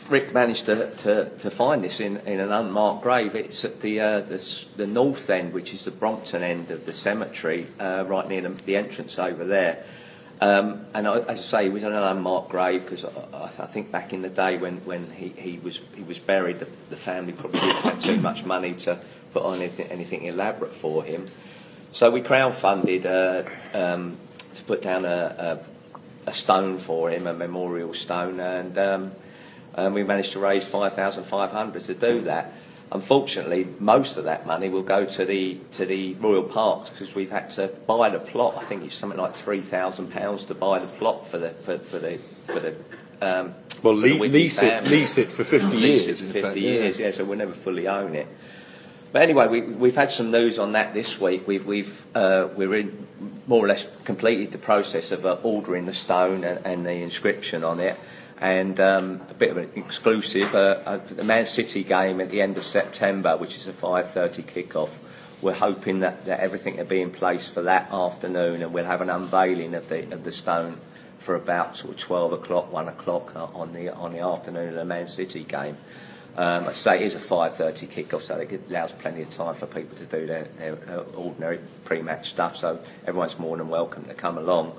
Rick 0.09 0.35
managed 0.35 0.67
to, 0.67 0.91
to, 0.99 1.31
to 1.39 1.51
find 1.51 1.83
this 1.83 2.01
in, 2.01 2.19
in 2.27 2.39
an 2.39 2.53
unmarked 2.53 3.03
grave. 3.03 3.35
It's 3.35 3.65
at 3.65 3.81
the, 3.81 4.01
uh, 4.01 4.21
the 4.21 4.67
the 4.77 4.87
north 4.87 5.31
end, 5.31 5.55
which 5.55 5.73
is 5.73 5.85
the 5.85 5.91
Brompton 5.91 6.43
end 6.43 6.71
of 6.71 6.85
the 6.85 6.93
cemetery, 6.93 7.67
uh, 7.81 8.05
right 8.07 8.29
near 8.29 8.43
the, 8.43 8.51
the 8.51 8.77
entrance 8.77 9.19
over 9.19 9.45
there. 9.45 9.83
Um, 10.41 10.85
and 10.95 11.09
I, 11.09 11.21
as 11.21 11.39
I 11.39 11.43
say, 11.43 11.65
he 11.65 11.71
was 11.71 11.85
on 11.85 11.93
an 11.93 12.03
unmarked 12.03 12.51
grave 12.51 12.83
because 12.85 13.05
I, 13.05 13.09
I 13.33 13.45
I 13.45 13.67
think 13.67 13.91
back 13.91 14.13
in 14.13 14.21
the 14.21 14.29
day 14.29 14.59
when, 14.59 14.79
when 14.85 15.11
he, 15.13 15.29
he 15.29 15.59
was 15.59 15.81
he 15.95 16.03
was 16.03 16.19
buried, 16.19 16.59
the, 16.59 16.67
the 16.91 16.97
family 16.97 17.33
probably 17.33 17.61
didn't 17.61 17.83
have 17.83 18.01
too 18.01 18.17
much 18.19 18.45
money 18.45 18.75
to 18.75 18.99
put 19.33 19.43
on 19.43 19.59
anything, 19.59 19.87
anything 19.91 20.25
elaborate 20.25 20.73
for 20.73 21.03
him. 21.03 21.27
So 21.93 22.11
we 22.11 22.21
crowdfunded 22.21 23.07
uh, 23.07 23.79
um, 23.79 24.17
to 24.55 24.63
put 24.65 24.83
down 24.83 25.05
a, 25.05 25.61
a, 26.27 26.31
a 26.31 26.35
stone 26.35 26.79
for 26.79 27.11
him, 27.11 27.27
a 27.27 27.33
memorial 27.33 27.95
stone, 27.95 28.41
and 28.41 28.77
um, 28.77 29.13
and 29.77 29.95
we 29.95 30.03
managed 30.05 30.33
to 30.33 30.39
raise 30.39 30.65
5,500 30.67 31.83
to 31.85 31.95
do 31.95 32.21
that. 32.23 32.53
Unfortunately, 32.93 33.67
most 33.81 34.17
of 34.17 34.25
that 34.25 34.47
money 34.47 34.69
will 34.69 34.83
go 34.83 35.05
to 35.05 35.25
the 35.25 35.59
to 35.73 35.85
the 35.85 36.15
Royal 36.15 36.43
Parks 36.45 36.91
because 36.91 37.15
we've 37.15 37.31
had 37.31 37.51
to 37.53 37.69
buy 37.89 38.09
the 38.11 38.21
plot. 38.21 38.55
I 38.57 38.65
think 38.65 38.85
it's 38.85 38.95
something 38.95 39.19
like 39.19 39.33
three 39.33 39.61
thousand 39.61 40.13
pounds 40.13 40.45
to 40.45 40.55
buy 40.55 40.79
the 40.79 40.87
plot 40.87 41.27
for 41.27 41.39
the 41.39 41.51
for, 41.51 41.79
for 41.79 41.99
the 41.99 42.19
for 42.19 42.61
the. 42.61 42.77
Um, 43.21 43.55
Well, 43.83 43.97
the 43.97 44.13
le- 44.15 44.21
Whitney 44.21 44.39
lease 44.45 44.63
it- 44.63 44.85
lease 44.85 45.19
it 45.19 45.33
for 45.33 45.45
50 45.45 45.77
Lease 45.77 46.07
years, 46.07 46.21
it 46.21 46.27
in 46.27 46.29
for 46.29 46.33
50 46.35 46.41
fact, 46.43 46.57
years, 46.57 46.99
yeah. 46.99 47.07
yeah. 47.07 47.13
So 47.13 47.25
we'll 47.25 47.39
never 47.39 47.53
fully 47.53 47.89
own 47.89 48.15
it. 48.15 48.29
But 49.13 49.23
anyway, 49.23 49.47
we, 49.49 49.61
we've 49.63 49.95
had 49.97 50.11
some 50.11 50.31
news 50.31 50.59
on 50.59 50.73
that 50.73 50.93
this 50.93 51.21
week. 51.21 51.47
We've, 51.47 51.65
we've 51.67 52.03
uh, 52.17 52.49
we're 52.57 52.75
in 52.75 53.07
more 53.47 53.65
or 53.65 53.69
less 53.69 53.87
completed 54.05 54.53
the 54.53 54.59
process 54.59 55.11
of 55.13 55.25
uh, 55.27 55.39
ordering 55.43 55.87
the 55.87 55.93
stone 55.93 56.45
and, 56.45 56.65
and 56.67 56.85
the 56.87 56.93
inscription 57.03 57.65
on 57.65 57.81
it. 57.81 57.97
And 58.41 58.79
um, 58.81 59.21
a 59.31 59.35
bit 59.35 59.51
of 59.51 59.57
an 59.57 59.71
exclusive, 59.77 60.55
uh, 60.55 60.79
uh, 60.85 60.97
the 60.97 61.25
Man 61.25 61.47
City 61.47 61.85
game 61.85 62.21
at 62.21 62.31
the 62.31 62.43
end 62.43 62.57
of 62.57 62.65
September, 62.65 63.37
which 63.37 63.57
is 63.57 63.69
a 63.69 63.73
5:30 63.73 64.47
kick-off, 64.47 65.01
we're 65.41 65.55
hoping 65.55 66.01
that, 66.01 66.25
that 66.25 66.41
everything 66.41 66.77
will 66.77 66.85
be 66.85 67.01
in 67.01 67.11
place 67.11 67.53
for 67.53 67.63
that 67.63 67.93
afternoon, 67.93 68.63
and 68.63 68.73
we'll 68.73 68.85
have 68.85 69.01
an 69.01 69.11
unveiling 69.11 69.75
of 69.75 69.89
the 69.89 70.03
of 70.13 70.25
the 70.25 70.33
stone 70.33 70.77
for 71.19 71.37
about 71.37 71.77
sort 71.77 71.95
of 71.95 72.01
12 72.01 72.33
o'clock, 72.35 72.73
1 72.73 72.89
o'clock 72.89 73.35
uh, 73.37 73.45
on 73.55 73.73
the 73.73 73.95
on 73.95 74.13
the 74.13 74.21
afternoon 74.21 74.71
of 74.71 74.75
the 74.75 74.85
Man 74.85 75.07
City 75.07 75.45
game. 75.45 75.77
Um, 76.37 76.67
I 76.67 76.73
say 76.73 76.97
it 76.97 77.03
is 77.03 77.15
a 77.15 77.19
5.30 77.19 77.89
kick-off, 77.89 78.23
so 78.25 78.37
it 78.37 78.69
allows 78.69 78.91
plenty 78.93 79.23
of 79.23 79.31
time 79.31 79.55
for 79.55 79.67
people 79.67 79.97
to 79.97 80.05
do 80.05 80.27
their, 80.27 80.43
their 80.59 80.75
uh, 80.91 81.03
ordinary 81.15 81.61
pre-match 81.85 82.31
stuff, 82.31 82.57
so 82.57 82.81
everyone's 83.07 83.39
more 83.39 83.57
than 83.57 83.69
welcome 83.69 84.05
to 84.07 84.15
come 84.15 84.37
along. 84.37 84.73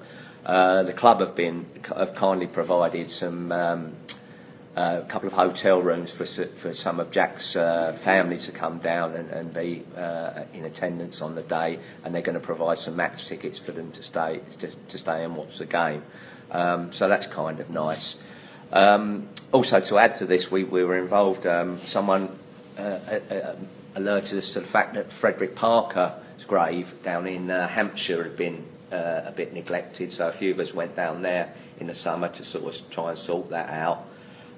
Uh, 0.46 0.84
the 0.84 0.93
club 0.93 1.20
have 1.20 1.36
been 1.36 1.66
have 1.98 2.14
kindly 2.14 2.46
provided 2.46 3.10
some 3.10 3.52
um, 3.52 3.93
uh, 4.78 5.02
a 5.02 5.06
couple 5.08 5.28
of 5.28 5.34
hotel 5.34 5.82
rooms 5.82 6.12
for 6.12 6.26
for 6.26 6.74
some 6.74 7.00
of 7.00 7.10
Jack's 7.12 7.56
uh, 7.56 7.93
family 7.93 8.38
to 8.38 8.52
come 8.52 8.78
down 8.78 9.14
and, 9.14 9.30
and 9.32 9.54
be 9.54 9.84
uh, 9.98 10.43
in 10.54 10.66
attendance 10.66 11.22
on 11.22 11.34
the 11.34 11.41
day, 11.41 11.80
and 12.04 12.14
they're 12.14 12.22
going 12.22 12.39
to 12.39 12.46
provide 12.46 12.78
some 12.78 12.96
match 12.96 13.28
tickets 13.28 13.58
for 13.58 13.72
them 13.72 13.91
to 13.93 14.04
stay 14.04 14.39
to, 14.60 14.68
to 14.68 14.98
stay 14.98 15.24
and 15.24 15.36
watch 15.36 15.58
the 15.58 15.66
game. 15.66 16.04
Um, 16.52 16.93
so 16.93 17.08
that's 17.08 17.26
kind 17.26 17.60
of 17.60 17.72
nice. 17.72 18.22
Um, 18.72 19.28
also, 19.52 19.80
to 19.80 19.98
add 19.98 20.16
to 20.16 20.26
this, 20.26 20.52
we, 20.52 20.64
we 20.64 20.84
were 20.84 20.98
involved. 20.98 21.48
Um, 21.48 21.80
someone 21.80 22.30
uh, 22.78 23.00
alerted 23.96 24.38
us 24.38 24.54
to 24.54 24.60
the 24.60 24.68
fact 24.68 24.93
that 24.93 25.12
Frederick 25.12 25.56
Parker's 25.56 26.46
grave 26.46 27.02
down 27.02 27.26
in 27.26 27.50
Hampshire 27.50 28.24
had 28.24 28.38
been 28.38 28.64
uh, 28.96 29.28
a 29.28 29.32
bit 29.32 29.54
neglected. 29.54 30.12
So 30.14 30.28
a 30.28 30.32
few 30.32 30.52
of 30.52 30.60
us 30.60 30.74
went 30.74 30.96
down 30.96 31.22
there 31.22 31.54
in 31.80 31.88
the 31.88 31.96
summer 31.96 32.30
to 32.30 32.43
sort 32.43 32.64
of 32.64 32.89
try 32.89 33.10
and 33.10 33.18
sort 33.18 33.50
that 33.50 33.70
out. 33.70 34.06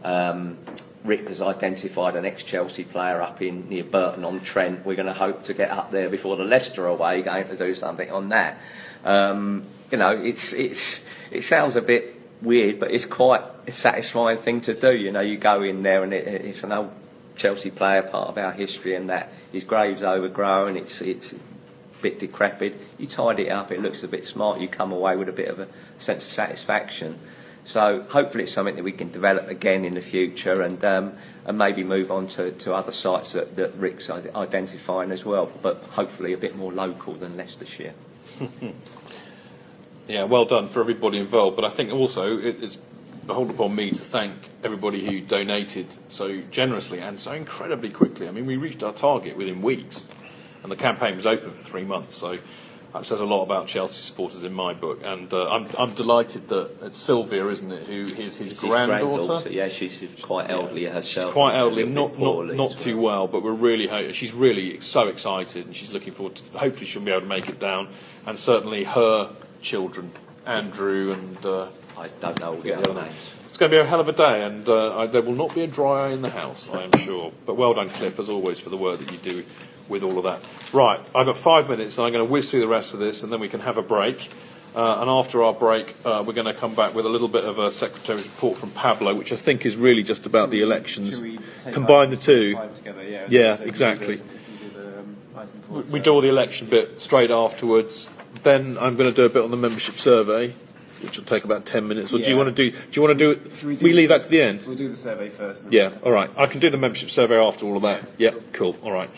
Um, 0.03 0.57
Rick 1.03 1.27
has 1.27 1.41
identified 1.41 2.15
an 2.15 2.25
ex-Chelsea 2.25 2.83
player 2.83 3.21
up 3.21 3.41
in 3.41 3.69
near 3.69 3.83
Burton 3.83 4.25
on 4.25 4.41
Trent. 4.41 4.85
We're 4.85 4.95
going 4.95 5.07
to 5.07 5.13
hope 5.13 5.43
to 5.45 5.53
get 5.53 5.71
up 5.71 5.91
there 5.91 6.09
before 6.09 6.35
the 6.35 6.43
Leicester 6.43 6.85
away 6.85 7.21
game 7.23 7.45
to 7.45 7.57
do 7.57 7.73
something 7.73 8.11
on 8.11 8.29
that. 8.29 8.57
Um, 9.05 9.63
you 9.91 9.97
know, 9.97 10.11
it's 10.11 10.53
it's 10.53 11.05
it 11.31 11.43
sounds 11.43 11.75
a 11.75 11.81
bit 11.81 12.13
weird, 12.41 12.79
but 12.79 12.91
it's 12.91 13.05
quite 13.05 13.41
a 13.67 13.71
satisfying 13.71 14.38
thing 14.38 14.61
to 14.61 14.73
do. 14.73 14.95
You 14.95 15.11
know, 15.11 15.21
you 15.21 15.38
go 15.38 15.63
in 15.63 15.83
there 15.83 16.03
and 16.03 16.13
it, 16.13 16.27
it's 16.27 16.63
an 16.63 16.71
old 16.71 16.91
Chelsea 17.35 17.71
player, 17.71 18.01
part 18.01 18.29
of 18.29 18.38
our 18.38 18.51
history, 18.51 18.95
and 18.95 19.09
that 19.09 19.29
his 19.51 19.63
grave's 19.63 20.03
overgrown. 20.03 20.75
It's 20.75 21.01
it's 21.01 21.35
bit 22.01 22.19
decrepit. 22.19 22.75
You 22.97 23.07
tidy 23.07 23.47
it 23.47 23.49
up, 23.51 23.71
it 23.71 23.81
looks 23.81 24.03
a 24.03 24.07
bit 24.07 24.25
smart. 24.25 24.59
You 24.59 24.67
come 24.67 24.91
away 24.91 25.15
with 25.15 25.29
a 25.29 25.33
bit 25.33 25.49
of 25.49 25.59
a 25.59 25.67
sense 25.99 26.25
of 26.25 26.31
satisfaction. 26.31 27.17
So 27.65 28.01
hopefully 28.01 28.45
it's 28.45 28.53
something 28.53 28.75
that 28.75 28.83
we 28.83 28.93
can 28.93 29.11
develop 29.11 29.49
again 29.49 29.83
in 29.83 29.93
the 29.93 30.01
future 30.01 30.61
and 30.61 30.83
um, 30.85 31.13
and 31.47 31.57
maybe 31.57 31.83
move 31.83 32.11
on 32.11 32.27
to, 32.27 32.51
to 32.51 32.73
other 32.73 32.91
sites 32.91 33.31
that, 33.31 33.55
that 33.55 33.73
Rick's 33.75 34.09
identifying 34.09 35.11
as 35.11 35.23
well, 35.23 35.49
but 35.61 35.77
hopefully 35.91 36.33
a 36.33 36.37
bit 36.37 36.57
more 36.57 36.73
local 36.73 37.13
than 37.13 37.37
Leicestershire. 37.37 37.93
yeah, 40.09 40.25
well 40.25 40.43
done 40.43 40.67
for 40.67 40.81
everybody 40.81 41.17
involved. 41.17 41.55
But 41.55 41.63
I 41.63 41.69
think 41.69 41.93
also 41.93 42.37
it, 42.37 42.61
it's 42.61 42.75
beholden 42.75 43.55
upon 43.55 43.75
me 43.75 43.91
to 43.91 43.95
thank 43.95 44.33
everybody 44.61 45.05
who 45.05 45.21
donated 45.21 45.91
so 46.11 46.41
generously 46.51 46.99
and 46.99 47.17
so 47.17 47.31
incredibly 47.31 47.89
quickly. 47.89 48.27
I 48.27 48.31
mean, 48.31 48.45
we 48.45 48.57
reached 48.57 48.83
our 48.83 48.93
target 48.93 49.37
within 49.37 49.61
weeks, 49.61 50.09
and 50.63 50.71
the 50.71 50.75
campaign 50.75 51.15
was 51.15 51.25
open 51.25 51.51
for 51.51 51.63
three 51.63 51.85
months. 51.85 52.15
So 52.15 52.37
that 52.93 53.05
says 53.05 53.19
a 53.19 53.25
lot 53.25 53.43
about 53.43 53.67
Chelsea 53.67 54.01
supporters 54.01 54.43
in 54.43 54.53
my 54.53 54.73
book, 54.73 55.01
and 55.03 55.31
uh, 55.31 55.47
I'm, 55.49 55.67
I'm 55.77 55.93
delighted 55.93 56.47
that 56.49 56.71
it's 56.81 56.97
Sylvia, 56.97 57.45
isn't 57.47 57.71
it, 57.71 57.83
who 57.83 58.05
is 58.05 58.37
his 58.37 58.53
granddaughter? 58.53 59.23
granddaughter? 59.23 59.49
Yeah, 59.49 59.67
she's 59.67 60.15
quite 60.21 60.49
elderly 60.49 60.85
herself. 60.85 61.27
She's 61.27 61.33
quite 61.33 61.55
elderly, 61.55 61.83
not 61.85 62.17
not, 62.17 62.47
not 62.55 62.71
too 62.77 62.99
well, 62.99 63.27
but 63.27 63.43
we're 63.43 63.51
really 63.51 63.87
ho- 63.87 64.11
she's 64.13 64.33
really 64.33 64.79
so 64.79 65.07
excited, 65.07 65.65
and 65.65 65.75
she's 65.75 65.91
looking 65.91 66.13
forward 66.13 66.35
to. 66.37 66.57
Hopefully, 66.57 66.85
she'll 66.85 67.03
be 67.03 67.11
able 67.11 67.21
to 67.21 67.27
make 67.27 67.49
it 67.49 67.59
down, 67.59 67.89
and 68.25 68.39
certainly 68.39 68.83
her 68.85 69.29
children, 69.61 70.11
Andrew 70.45 71.11
and. 71.11 71.45
Uh, 71.45 71.67
I 71.97 72.07
don't 72.21 72.39
know 72.39 72.49
all 72.49 72.55
the 72.55 72.73
other 72.77 72.93
names. 72.93 73.33
It's 73.47 73.57
going 73.57 73.71
to 73.71 73.77
be 73.77 73.81
a 73.81 73.85
hell 73.85 73.99
of 73.99 74.07
a 74.07 74.11
day, 74.13 74.43
and 74.43 74.69
uh, 74.69 74.99
I, 74.99 75.07
there 75.07 75.23
will 75.23 75.33
not 75.33 75.55
be 75.55 75.63
a 75.63 75.67
dry 75.67 76.05
eye 76.05 76.09
in 76.09 76.21
the 76.21 76.29
house, 76.29 76.69
I 76.71 76.83
am 76.83 76.91
sure. 76.99 77.31
But 77.47 77.55
well 77.55 77.73
done, 77.73 77.89
Cliff, 77.89 78.19
as 78.19 78.29
always, 78.29 78.59
for 78.59 78.69
the 78.69 78.77
work 78.77 78.99
that 78.99 79.11
you 79.11 79.17
do 79.17 79.43
with 79.89 80.03
all 80.03 80.17
of 80.17 80.23
that. 80.25 80.41
Right, 80.73 80.99
I've 81.15 81.25
got 81.25 81.38
five 81.38 81.69
minutes, 81.69 81.97
and 81.97 82.05
I'm 82.07 82.13
going 82.13 82.25
to 82.25 82.31
whiz 82.31 82.49
through 82.51 82.59
the 82.61 82.67
rest 82.67 82.93
of 82.93 82.99
this, 82.99 83.23
and 83.23 83.31
then 83.31 83.39
we 83.39 83.49
can 83.49 83.61
have 83.61 83.77
a 83.77 83.81
break. 83.83 84.29
Uh, 84.75 84.99
and 85.01 85.09
after 85.09 85.41
our 85.41 85.53
break, 85.53 85.95
uh, 86.05 86.23
we're 86.27 86.33
going 86.33 86.45
to 86.45 86.53
come 86.53 86.75
back 86.75 86.93
with 86.93 87.05
a 87.05 87.09
little 87.09 87.27
bit 87.27 87.43
of 87.45 87.57
a 87.57 87.71
secretary's 87.71 88.27
report 88.27 88.57
from 88.57 88.69
Pablo, 88.71 89.15
which 89.15 89.33
I 89.33 89.35
think 89.35 89.65
is 89.65 89.75
really 89.75 90.03
just 90.03 90.27
about 90.27 90.51
the 90.51 90.61
elections. 90.61 91.19
Combine 91.71 92.11
the 92.11 92.17
two. 92.17 92.55
Together, 92.75 93.03
yeah, 93.03 93.25
yeah 93.27 93.57
exactly. 93.61 94.21
We, 95.69 95.81
we 95.81 95.99
do 95.99 96.11
all 96.13 96.21
the 96.21 96.29
election 96.29 96.67
bit 96.67 96.99
straight 97.01 97.31
afterwards. 97.31 98.13
Then 98.43 98.77
I'm 98.79 98.95
going 98.97 99.09
to 99.09 99.15
do 99.15 99.25
a 99.25 99.29
bit 99.29 99.43
on 99.43 99.51
the 99.51 99.57
membership 99.57 99.95
survey, 99.95 100.49
which 101.01 101.17
will 101.17 101.25
take 101.25 101.43
about 101.43 101.65
ten 101.65 101.88
minutes. 101.88 102.13
Or 102.13 102.19
do 102.19 102.29
you 102.29 102.38
want 102.38 102.55
to 102.55 102.69
do? 102.69 102.71
Do 102.71 102.77
you 102.91 103.01
want 103.01 103.17
to 103.17 103.25
do 103.25 103.31
it? 103.31 103.63
we 103.63 103.69
We, 103.69 103.75
do- 103.77 103.95
leave 103.95 104.09
that 104.09 104.21
to 104.23 104.29
the 104.29 104.41
end. 104.41 104.63
We'll 104.67 104.77
do 104.77 104.89
the 104.89 104.95
survey 104.95 105.29
first. 105.29 105.71
Yeah, 105.71 105.91
all 106.03 106.11
right. 106.11 106.29
I 106.38 106.45
can 106.45 106.59
do 106.59 106.69
the 106.69 106.77
membership 106.77 107.09
survey 107.09 107.38
after 107.38 107.65
all 107.65 107.77
of 107.77 107.81
that. 107.83 108.07
Yeah, 108.17 108.31
cool. 108.53 108.75
All 108.83 108.91
right. 108.91 109.09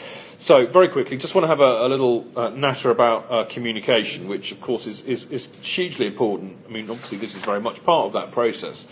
So, 0.41 0.65
very 0.65 0.87
quickly, 0.87 1.17
just 1.17 1.35
want 1.35 1.43
to 1.43 1.49
have 1.49 1.59
a, 1.59 1.85
a 1.85 1.89
little 1.89 2.25
uh, 2.33 2.47
natter 2.51 2.91
about 2.91 3.29
uh, 3.29 3.43
communication, 3.43 4.29
which, 4.29 4.53
of 4.53 4.61
course, 4.61 4.87
is, 4.87 5.03
is, 5.05 5.29
is 5.29 5.53
hugely 5.57 6.07
important. 6.07 6.55
I 6.65 6.71
mean, 6.71 6.89
obviously, 6.89 7.17
this 7.17 7.35
is 7.35 7.41
very 7.41 7.59
much 7.59 7.83
part 7.83 8.05
of 8.05 8.13
that 8.13 8.31
process. 8.31 8.87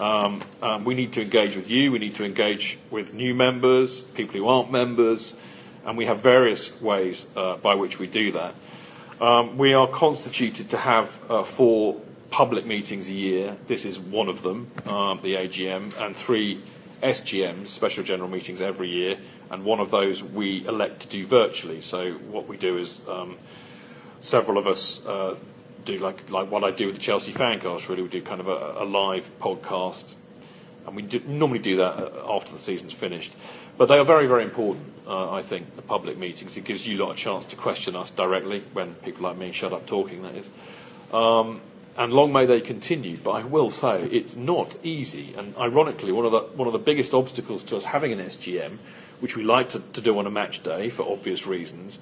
Um, 0.00 0.42
um, 0.60 0.84
we 0.84 0.94
need 0.94 1.12
to 1.12 1.22
engage 1.22 1.54
with 1.54 1.70
you, 1.70 1.92
we 1.92 2.00
need 2.00 2.16
to 2.16 2.24
engage 2.24 2.78
with 2.90 3.14
new 3.14 3.32
members, 3.32 4.02
people 4.02 4.34
who 4.38 4.48
aren't 4.48 4.72
members, 4.72 5.40
and 5.86 5.96
we 5.96 6.06
have 6.06 6.20
various 6.20 6.82
ways 6.82 7.30
uh, 7.36 7.58
by 7.58 7.76
which 7.76 8.00
we 8.00 8.08
do 8.08 8.32
that. 8.32 8.54
Um, 9.20 9.56
we 9.56 9.74
are 9.74 9.86
constituted 9.86 10.68
to 10.70 10.78
have 10.78 11.20
uh, 11.30 11.44
four 11.44 11.94
public 12.32 12.66
meetings 12.66 13.08
a 13.08 13.12
year. 13.12 13.56
This 13.68 13.84
is 13.84 14.00
one 14.00 14.28
of 14.28 14.42
them, 14.42 14.66
um, 14.88 15.20
the 15.22 15.36
AGM, 15.36 15.96
and 16.04 16.16
three 16.16 16.60
SGMs, 17.04 17.68
special 17.68 18.02
general 18.02 18.28
meetings, 18.28 18.60
every 18.60 18.88
year. 18.88 19.16
And 19.50 19.64
one 19.64 19.80
of 19.80 19.90
those 19.90 20.22
we 20.22 20.66
elect 20.66 21.00
to 21.00 21.08
do 21.08 21.26
virtually. 21.26 21.80
So 21.80 22.12
what 22.12 22.48
we 22.48 22.56
do 22.56 22.76
is 22.76 23.06
um, 23.08 23.36
several 24.20 24.58
of 24.58 24.66
us 24.66 25.06
uh, 25.06 25.36
do 25.84 25.98
like 25.98 26.30
like 26.30 26.50
what 26.50 26.64
I 26.64 26.70
do 26.70 26.86
with 26.86 26.96
the 26.96 27.00
Chelsea 27.00 27.32
Fancast. 27.32 27.88
Really, 27.88 28.02
we 28.02 28.08
do 28.08 28.22
kind 28.22 28.40
of 28.40 28.48
a, 28.48 28.82
a 28.82 28.84
live 28.84 29.28
podcast, 29.40 30.14
and 30.86 30.94
we 30.94 31.02
do, 31.02 31.20
normally 31.26 31.60
do 31.60 31.76
that 31.76 31.98
uh, 31.98 32.36
after 32.36 32.52
the 32.52 32.58
season's 32.58 32.92
finished. 32.92 33.32
But 33.78 33.86
they 33.86 33.98
are 33.98 34.04
very, 34.04 34.26
very 34.26 34.42
important, 34.42 34.92
uh, 35.06 35.32
I 35.32 35.40
think, 35.40 35.76
the 35.76 35.82
public 35.82 36.18
meetings. 36.18 36.56
It 36.56 36.64
gives 36.64 36.86
you 36.86 36.98
a 36.98 37.00
lot 37.04 37.12
a 37.12 37.16
chance 37.16 37.46
to 37.46 37.56
question 37.56 37.94
us 37.94 38.10
directly 38.10 38.60
when 38.72 38.94
people 38.94 39.22
like 39.22 39.38
me 39.38 39.52
shut 39.52 39.72
up 39.72 39.86
talking, 39.86 40.22
that 40.22 40.34
is. 40.34 40.50
Um, 41.14 41.60
and 41.96 42.12
long 42.12 42.32
may 42.32 42.44
they 42.44 42.60
continue. 42.60 43.16
But 43.16 43.30
I 43.32 43.44
will 43.44 43.70
say 43.70 44.02
it's 44.02 44.36
not 44.36 44.76
easy. 44.82 45.34
And 45.36 45.56
ironically, 45.56 46.12
one 46.12 46.24
of 46.24 46.32
the 46.32 46.40
one 46.40 46.66
of 46.66 46.72
the 46.72 46.78
biggest 46.78 47.14
obstacles 47.14 47.64
to 47.64 47.76
us 47.76 47.86
having 47.86 48.12
an 48.12 48.18
SGM, 48.18 48.78
which 49.20 49.36
we 49.36 49.42
like 49.42 49.68
to, 49.70 49.80
to 49.80 50.00
do 50.00 50.18
on 50.18 50.26
a 50.26 50.30
match 50.30 50.62
day 50.62 50.88
for 50.88 51.02
obvious 51.02 51.46
reasons, 51.46 52.00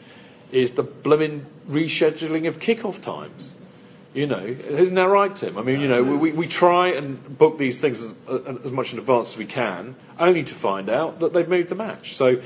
is 0.52 0.74
the 0.74 0.82
blooming 0.82 1.40
rescheduling 1.68 2.46
of 2.46 2.60
kick-off 2.60 3.00
times. 3.00 3.52
You 4.14 4.26
know, 4.26 4.38
isn't 4.38 4.94
that 4.94 5.08
right, 5.08 5.34
Tim? 5.36 5.58
I 5.58 5.62
mean, 5.62 5.80
you 5.80 5.88
know, 5.88 6.02
we, 6.02 6.32
we 6.32 6.46
try 6.46 6.88
and 6.88 7.38
book 7.38 7.58
these 7.58 7.82
things 7.82 8.02
as, 8.02 8.64
as 8.64 8.72
much 8.72 8.94
in 8.94 8.98
advance 8.98 9.32
as 9.32 9.38
we 9.38 9.44
can, 9.44 9.94
only 10.18 10.42
to 10.44 10.54
find 10.54 10.88
out 10.88 11.20
that 11.20 11.34
they've 11.34 11.48
moved 11.48 11.68
the 11.68 11.74
match. 11.74 12.16
So 12.16 12.40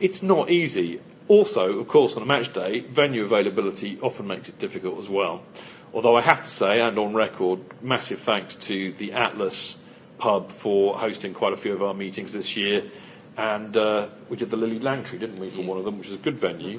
it's 0.00 0.22
not 0.22 0.50
easy. 0.50 0.98
Also, 1.28 1.78
of 1.78 1.88
course, 1.88 2.16
on 2.16 2.22
a 2.22 2.26
match 2.26 2.54
day, 2.54 2.80
venue 2.80 3.24
availability 3.24 3.98
often 4.00 4.26
makes 4.26 4.48
it 4.48 4.58
difficult 4.58 4.98
as 4.98 5.10
well. 5.10 5.42
Although 5.92 6.16
I 6.16 6.22
have 6.22 6.42
to 6.42 6.48
say, 6.48 6.80
and 6.80 6.98
on 6.98 7.12
record, 7.12 7.60
massive 7.82 8.20
thanks 8.20 8.54
to 8.56 8.92
the 8.92 9.12
Atlas 9.12 9.82
pub 10.18 10.50
for 10.50 10.96
hosting 10.96 11.34
quite 11.34 11.52
a 11.52 11.56
few 11.56 11.74
of 11.74 11.82
our 11.82 11.94
meetings 11.94 12.32
this 12.32 12.56
year. 12.56 12.82
And 13.40 13.74
uh, 13.74 14.08
we 14.28 14.36
did 14.36 14.50
the 14.50 14.58
Lillie 14.58 14.78
Langtry, 14.78 15.18
didn't 15.18 15.40
we, 15.40 15.48
for 15.48 15.62
one 15.62 15.78
of 15.78 15.84
them, 15.86 15.98
which 15.98 16.08
is 16.08 16.14
a 16.14 16.18
good 16.18 16.34
venue. 16.34 16.78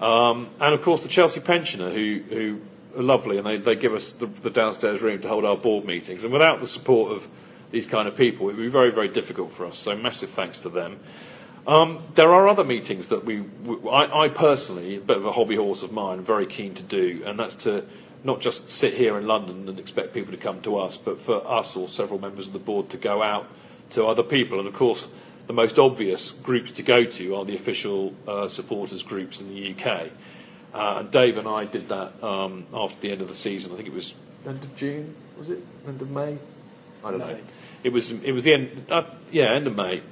Um, 0.00 0.48
and 0.60 0.74
of 0.74 0.82
course, 0.82 1.04
the 1.04 1.08
Chelsea 1.08 1.38
pensioner, 1.38 1.90
who, 1.90 2.18
who 2.30 2.60
are 2.98 3.02
lovely, 3.04 3.38
and 3.38 3.46
they, 3.46 3.58
they 3.58 3.76
give 3.76 3.94
us 3.94 4.10
the, 4.10 4.26
the 4.26 4.50
downstairs 4.50 5.02
room 5.02 5.20
to 5.20 5.28
hold 5.28 5.44
our 5.44 5.56
board 5.56 5.84
meetings. 5.84 6.24
And 6.24 6.32
without 6.32 6.58
the 6.58 6.66
support 6.66 7.12
of 7.12 7.28
these 7.70 7.86
kind 7.86 8.08
of 8.08 8.16
people, 8.16 8.48
it 8.48 8.56
would 8.56 8.62
be 8.62 8.66
very, 8.66 8.90
very 8.90 9.06
difficult 9.06 9.52
for 9.52 9.66
us. 9.66 9.78
So, 9.78 9.94
massive 9.94 10.30
thanks 10.30 10.58
to 10.62 10.68
them. 10.68 10.98
Um, 11.68 12.02
there 12.16 12.32
are 12.32 12.48
other 12.48 12.64
meetings 12.64 13.10
that 13.10 13.24
we, 13.24 13.42
we 13.42 13.88
I, 13.88 14.24
I 14.24 14.28
personally, 14.30 14.96
a 14.96 15.00
bit 15.00 15.18
of 15.18 15.26
a 15.26 15.32
hobby 15.32 15.54
horse 15.54 15.84
of 15.84 15.92
mine, 15.92 16.22
very 16.22 16.46
keen 16.46 16.74
to 16.74 16.82
do, 16.82 17.22
and 17.24 17.38
that's 17.38 17.54
to 17.56 17.84
not 18.24 18.40
just 18.40 18.68
sit 18.68 18.94
here 18.94 19.16
in 19.16 19.28
London 19.28 19.68
and 19.68 19.78
expect 19.78 20.12
people 20.12 20.32
to 20.32 20.38
come 20.38 20.60
to 20.62 20.76
us, 20.76 20.98
but 20.98 21.20
for 21.20 21.46
us 21.46 21.76
or 21.76 21.86
several 21.86 22.20
members 22.20 22.48
of 22.48 22.52
the 22.52 22.58
board 22.58 22.90
to 22.90 22.96
go 22.96 23.22
out 23.22 23.46
to 23.90 24.04
other 24.06 24.24
people. 24.24 24.58
And 24.58 24.66
of 24.66 24.74
course, 24.74 25.08
the 25.48 25.52
most 25.54 25.78
obvious 25.78 26.30
groups 26.30 26.70
to 26.72 26.82
go 26.82 27.04
to 27.04 27.34
are 27.34 27.44
the 27.44 27.56
official 27.56 28.14
uh, 28.28 28.46
supporters 28.46 29.02
groups 29.02 29.40
in 29.40 29.48
the 29.48 29.70
UK. 29.72 30.10
Uh, 30.72 30.98
and 31.00 31.10
Dave 31.10 31.38
and 31.38 31.48
I 31.48 31.64
did 31.64 31.88
that 31.88 32.22
um, 32.22 32.66
after 32.72 33.00
the 33.00 33.10
end 33.10 33.22
of 33.22 33.28
the 33.28 33.34
season. 33.34 33.72
I 33.72 33.76
think 33.76 33.88
it 33.88 33.94
was 33.94 34.14
end 34.46 34.62
of 34.62 34.76
June, 34.76 35.14
was 35.36 35.50
it? 35.50 35.58
End 35.86 36.00
of 36.00 36.10
May? 36.10 36.38
I 37.04 37.10
don't 37.10 37.18
know. 37.18 37.36
It 37.82 37.92
was. 37.92 38.22
It 38.22 38.32
was 38.32 38.44
the 38.44 38.54
end. 38.54 38.86
Uh, 38.90 39.04
yeah, 39.32 39.52
end 39.52 39.66
of 39.66 39.76
May. 39.76 40.02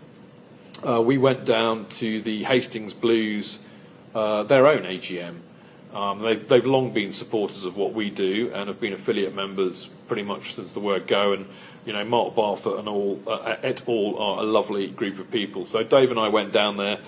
Uh, 0.86 1.02
we 1.02 1.18
went 1.18 1.44
down 1.44 1.86
to 1.86 2.20
the 2.22 2.44
Hastings 2.44 2.94
Blues 2.94 3.60
uh, 4.16 4.42
their 4.44 4.66
own 4.66 4.82
AGM. 4.82 5.34
Um, 5.94 6.20
they've, 6.20 6.48
they've 6.48 6.66
long 6.66 6.92
been 6.92 7.12
supporters 7.12 7.64
of 7.64 7.76
what 7.76 7.92
we 7.92 8.10
do 8.10 8.50
and 8.54 8.68
have 8.68 8.80
been 8.80 8.92
affiliate 8.92 9.34
members 9.34 9.86
pretty 10.08 10.22
much 10.22 10.54
since 10.54 10.72
the 10.72 10.80
word 10.80 11.06
go. 11.06 11.32
And 11.32 11.46
you 11.86 11.92
know, 11.92 12.04
Mark 12.04 12.34
Barfoot 12.34 12.78
and 12.80 12.88
all 12.88 13.18
uh, 13.26 13.56
et 13.62 13.88
al 13.88 14.18
are 14.18 14.40
a 14.40 14.42
lovely 14.42 14.88
group 14.88 15.18
of 15.18 15.30
people. 15.30 15.64
So 15.64 15.82
Dave 15.84 16.10
and 16.10 16.20
I 16.20 16.28
went 16.28 16.52
down 16.52 16.76
there. 16.76 16.98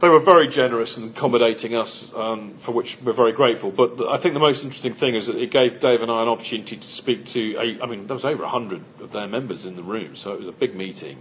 They 0.00 0.08
were 0.08 0.20
very 0.20 0.46
generous 0.46 0.96
in 0.96 1.08
accommodating 1.08 1.74
us, 1.74 2.14
um, 2.14 2.50
for 2.50 2.70
which 2.70 3.00
we're 3.02 3.12
very 3.12 3.32
grateful. 3.32 3.72
But 3.72 4.00
I 4.08 4.16
think 4.16 4.34
the 4.34 4.40
most 4.40 4.62
interesting 4.62 4.92
thing 4.92 5.16
is 5.16 5.26
that 5.26 5.36
it 5.36 5.50
gave 5.50 5.80
Dave 5.80 6.02
and 6.02 6.10
I 6.10 6.22
an 6.22 6.28
opportunity 6.28 6.76
to 6.76 6.88
speak 6.88 7.24
to. 7.26 7.56
A, 7.56 7.82
I 7.82 7.86
mean, 7.86 8.06
there 8.06 8.14
was 8.14 8.24
over 8.24 8.46
hundred 8.46 8.84
of 9.00 9.10
their 9.10 9.26
members 9.26 9.66
in 9.66 9.74
the 9.74 9.82
room, 9.82 10.14
so 10.14 10.34
it 10.34 10.40
was 10.40 10.48
a 10.48 10.52
big 10.52 10.76
meeting. 10.76 11.20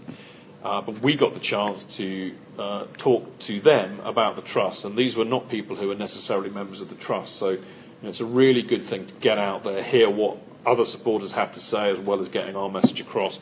Uh, 0.64 0.82
but 0.82 1.00
we 1.00 1.16
got 1.16 1.34
the 1.34 1.40
chance 1.40 1.98
to 1.98 2.34
uh, 2.60 2.86
talk 2.98 3.40
to 3.40 3.60
them 3.62 4.00
about 4.02 4.36
the 4.36 4.42
trust, 4.42 4.86
and 4.86 4.98
these 4.98 5.16
were 5.16 5.26
not 5.26 5.50
people 5.50 5.76
who 5.76 5.88
were 5.88 5.96
necessarily 5.96 6.50
members 6.50 6.82
of 6.82 6.90
the 6.90 6.96
trust. 6.96 7.38
So 7.38 7.52
you 7.52 7.60
know, 8.04 8.10
it's 8.10 8.22
a 8.22 8.26
really 8.26 8.62
good 8.62 8.84
thing 8.84 9.08
to 9.08 9.14
get 9.16 9.40
out 9.40 9.64
there, 9.64 9.82
hear 9.82 10.10
what 10.10 10.38
other 10.68 10.86
supporters 10.86 11.34
have 11.34 11.54
to 11.54 11.60
say, 11.60 11.90
as 11.90 12.00
well 12.00 12.20
as 12.20 12.30
getting 12.30 12.56
our 12.56 12.70
message 12.70 13.02
across. 13.02 13.40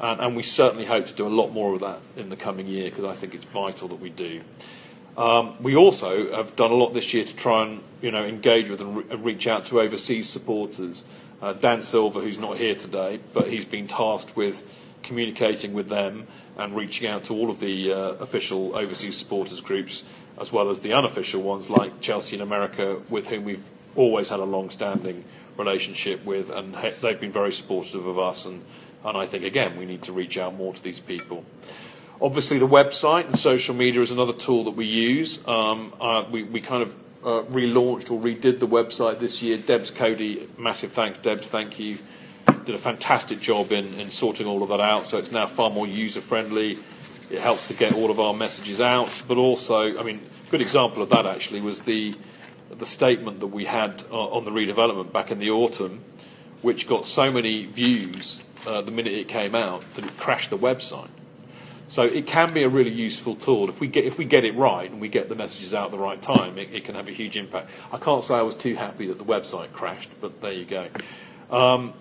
And, 0.00 0.20
and 0.20 0.36
we 0.36 0.42
certainly 0.42 0.86
hope 0.86 1.06
to 1.06 1.14
do 1.14 1.26
a 1.26 1.28
lot 1.28 1.50
more 1.50 1.74
of 1.74 1.80
that 1.80 2.00
in 2.16 2.30
the 2.30 2.36
coming 2.36 2.66
year 2.66 2.90
because 2.90 3.04
I 3.04 3.14
think 3.14 3.34
it's 3.34 3.44
vital 3.44 3.88
that 3.88 4.00
we 4.00 4.10
do. 4.10 4.40
Um, 5.16 5.54
we 5.62 5.76
also 5.76 6.32
have 6.34 6.56
done 6.56 6.70
a 6.70 6.74
lot 6.74 6.94
this 6.94 7.12
year 7.12 7.24
to 7.24 7.36
try 7.36 7.64
and 7.64 7.80
you 8.00 8.10
know 8.10 8.24
engage 8.24 8.70
with 8.70 8.80
and, 8.80 8.96
re- 8.96 9.04
and 9.10 9.24
reach 9.24 9.46
out 9.46 9.66
to 9.66 9.80
overseas 9.80 10.28
supporters. 10.28 11.04
Uh, 11.42 11.52
Dan 11.52 11.82
Silver, 11.82 12.20
who's 12.20 12.38
not 12.38 12.56
here 12.56 12.74
today, 12.74 13.18
but 13.34 13.48
he's 13.48 13.66
been 13.66 13.86
tasked 13.86 14.36
with 14.36 14.64
communicating 15.02 15.74
with 15.74 15.88
them 15.88 16.26
and 16.56 16.74
reaching 16.76 17.08
out 17.08 17.24
to 17.24 17.34
all 17.34 17.50
of 17.50 17.60
the 17.60 17.92
uh, 17.92 17.96
official 18.20 18.74
overseas 18.76 19.16
supporters 19.16 19.60
groups, 19.60 20.04
as 20.40 20.52
well 20.52 20.70
as 20.70 20.80
the 20.80 20.92
unofficial 20.92 21.42
ones 21.42 21.68
like 21.68 22.00
Chelsea 22.00 22.36
in 22.36 22.42
America, 22.42 23.00
with 23.10 23.28
whom 23.28 23.44
we've 23.44 23.64
always 23.96 24.28
had 24.28 24.40
a 24.40 24.44
long-standing 24.44 25.24
relationship 25.56 26.24
with, 26.24 26.50
and 26.50 26.74
they've 26.74 27.20
been 27.20 27.32
very 27.32 27.52
supportive 27.52 28.06
of 28.06 28.18
us. 28.18 28.46
And, 28.46 28.62
and 29.04 29.16
I 29.16 29.26
think 29.26 29.44
again 29.44 29.76
we 29.76 29.86
need 29.86 30.02
to 30.04 30.12
reach 30.12 30.38
out 30.38 30.54
more 30.54 30.74
to 30.74 30.82
these 30.82 31.00
people. 31.00 31.44
Obviously, 32.20 32.58
the 32.58 32.68
website 32.68 33.26
and 33.26 33.36
social 33.36 33.74
media 33.74 34.00
is 34.00 34.12
another 34.12 34.32
tool 34.32 34.64
that 34.64 34.76
we 34.76 34.86
use. 34.86 35.46
Um, 35.48 35.92
uh, 36.00 36.24
we, 36.30 36.44
we 36.44 36.60
kind 36.60 36.82
of 36.82 36.94
uh, 37.24 37.42
relaunched 37.50 38.10
or 38.10 38.20
redid 38.20 38.60
the 38.60 38.68
website 38.68 39.18
this 39.18 39.42
year. 39.42 39.58
Debs 39.58 39.90
Cody, 39.90 40.48
massive 40.56 40.92
thanks, 40.92 41.18
Debs, 41.18 41.48
thank 41.48 41.80
you. 41.80 41.98
Did 42.64 42.76
a 42.76 42.78
fantastic 42.78 43.40
job 43.40 43.72
in, 43.72 43.94
in 43.94 44.10
sorting 44.10 44.46
all 44.46 44.62
of 44.62 44.68
that 44.68 44.80
out, 44.80 45.04
so 45.06 45.18
it's 45.18 45.32
now 45.32 45.46
far 45.46 45.70
more 45.70 45.86
user 45.86 46.20
friendly. 46.20 46.78
It 47.30 47.40
helps 47.40 47.66
to 47.68 47.74
get 47.74 47.94
all 47.94 48.10
of 48.10 48.20
our 48.20 48.34
messages 48.34 48.80
out, 48.80 49.22
but 49.26 49.36
also, 49.36 49.98
I 49.98 50.02
mean, 50.04 50.20
a 50.46 50.50
good 50.50 50.60
example 50.60 51.02
of 51.02 51.08
that 51.10 51.26
actually 51.26 51.60
was 51.60 51.80
the 51.80 52.14
the 52.78 52.86
statement 52.86 53.40
that 53.40 53.48
we 53.48 53.64
had 53.66 54.04
uh, 54.10 54.28
on 54.28 54.44
the 54.44 54.50
redevelopment 54.50 55.12
back 55.12 55.30
in 55.30 55.38
the 55.38 55.50
autumn, 55.50 56.02
which 56.62 56.88
got 56.88 57.06
so 57.06 57.30
many 57.30 57.66
views 57.66 58.44
uh, 58.66 58.80
the 58.80 58.90
minute 58.90 59.12
it 59.12 59.28
came 59.28 59.54
out 59.54 59.82
that 59.94 60.04
it 60.04 60.16
crashed 60.16 60.50
the 60.50 60.58
website. 60.58 61.08
So 61.88 62.04
it 62.04 62.26
can 62.26 62.54
be 62.54 62.62
a 62.62 62.70
really 62.70 62.90
useful 62.90 63.34
tool 63.34 63.68
if 63.68 63.78
we 63.78 63.86
get 63.86 64.04
if 64.04 64.16
we 64.16 64.24
get 64.24 64.44
it 64.44 64.54
right 64.54 64.90
and 64.90 64.98
we 64.98 65.08
get 65.08 65.28
the 65.28 65.34
messages 65.34 65.74
out 65.74 65.86
at 65.86 65.90
the 65.90 65.98
right 65.98 66.20
time. 66.22 66.56
It, 66.56 66.72
it 66.72 66.84
can 66.84 66.94
have 66.94 67.06
a 67.06 67.10
huge 67.10 67.36
impact. 67.36 67.68
I 67.92 67.98
can't 67.98 68.24
say 68.24 68.36
I 68.36 68.42
was 68.42 68.54
too 68.54 68.76
happy 68.76 69.06
that 69.08 69.18
the 69.18 69.24
website 69.24 69.72
crashed, 69.72 70.10
but 70.20 70.40
there 70.40 70.52
you 70.52 70.64
go. 70.64 70.88
Um, 71.50 71.92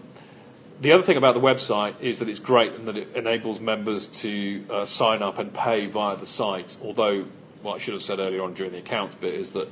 the 0.79 0.93
other 0.93 1.03
thing 1.03 1.17
about 1.17 1.35
the 1.35 1.41
website 1.41 1.99
is 2.01 2.19
that 2.19 2.29
it's 2.29 2.39
great 2.39 2.71
and 2.71 2.87
that 2.87 2.97
it 2.97 3.15
enables 3.15 3.59
members 3.59 4.07
to 4.21 4.65
uh, 4.71 4.85
sign 4.85 5.21
up 5.21 5.37
and 5.37 5.53
pay 5.53 5.85
via 5.85 6.15
the 6.15 6.25
site. 6.25 6.77
Although, 6.81 7.25
what 7.61 7.75
I 7.75 7.77
should 7.77 7.93
have 7.93 8.01
said 8.01 8.19
earlier 8.19 8.41
on 8.41 8.53
during 8.53 8.71
the 8.71 8.79
accounts 8.79 9.13
bit 9.13 9.35
is 9.35 9.51
that, 9.51 9.67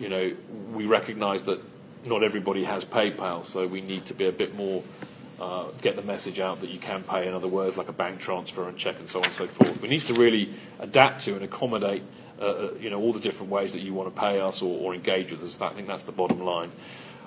you 0.00 0.08
know, 0.08 0.32
we 0.72 0.86
recognise 0.86 1.44
that 1.44 1.60
not 2.06 2.22
everybody 2.22 2.64
has 2.64 2.84
PayPal, 2.84 3.44
so 3.44 3.66
we 3.66 3.82
need 3.82 4.06
to 4.06 4.14
be 4.14 4.24
a 4.26 4.32
bit 4.32 4.56
more 4.56 4.82
uh, 5.40 5.64
get 5.80 5.96
the 5.96 6.02
message 6.02 6.38
out 6.38 6.60
that 6.60 6.68
you 6.68 6.78
can 6.78 7.02
pay 7.02 7.26
in 7.26 7.32
other 7.32 7.48
words, 7.48 7.76
like 7.76 7.88
a 7.88 7.92
bank 7.92 8.20
transfer 8.20 8.68
and 8.68 8.76
check 8.76 8.98
and 8.98 9.08
so 9.08 9.20
on 9.20 9.24
and 9.24 9.32
so 9.32 9.46
forth. 9.46 9.80
We 9.80 9.88
need 9.88 10.00
to 10.02 10.14
really 10.14 10.50
adapt 10.78 11.22
to 11.24 11.34
and 11.34 11.42
accommodate, 11.42 12.02
uh, 12.38 12.44
uh, 12.44 12.70
you 12.78 12.90
know, 12.90 13.00
all 13.00 13.12
the 13.12 13.20
different 13.20 13.50
ways 13.50 13.72
that 13.72 13.80
you 13.80 13.94
want 13.94 14.14
to 14.14 14.20
pay 14.20 14.38
us 14.38 14.60
or, 14.60 14.78
or 14.78 14.94
engage 14.94 15.30
with 15.30 15.42
us. 15.42 15.60
I 15.60 15.70
think 15.70 15.86
that's 15.86 16.04
the 16.04 16.12
bottom 16.12 16.40
line. 16.40 16.70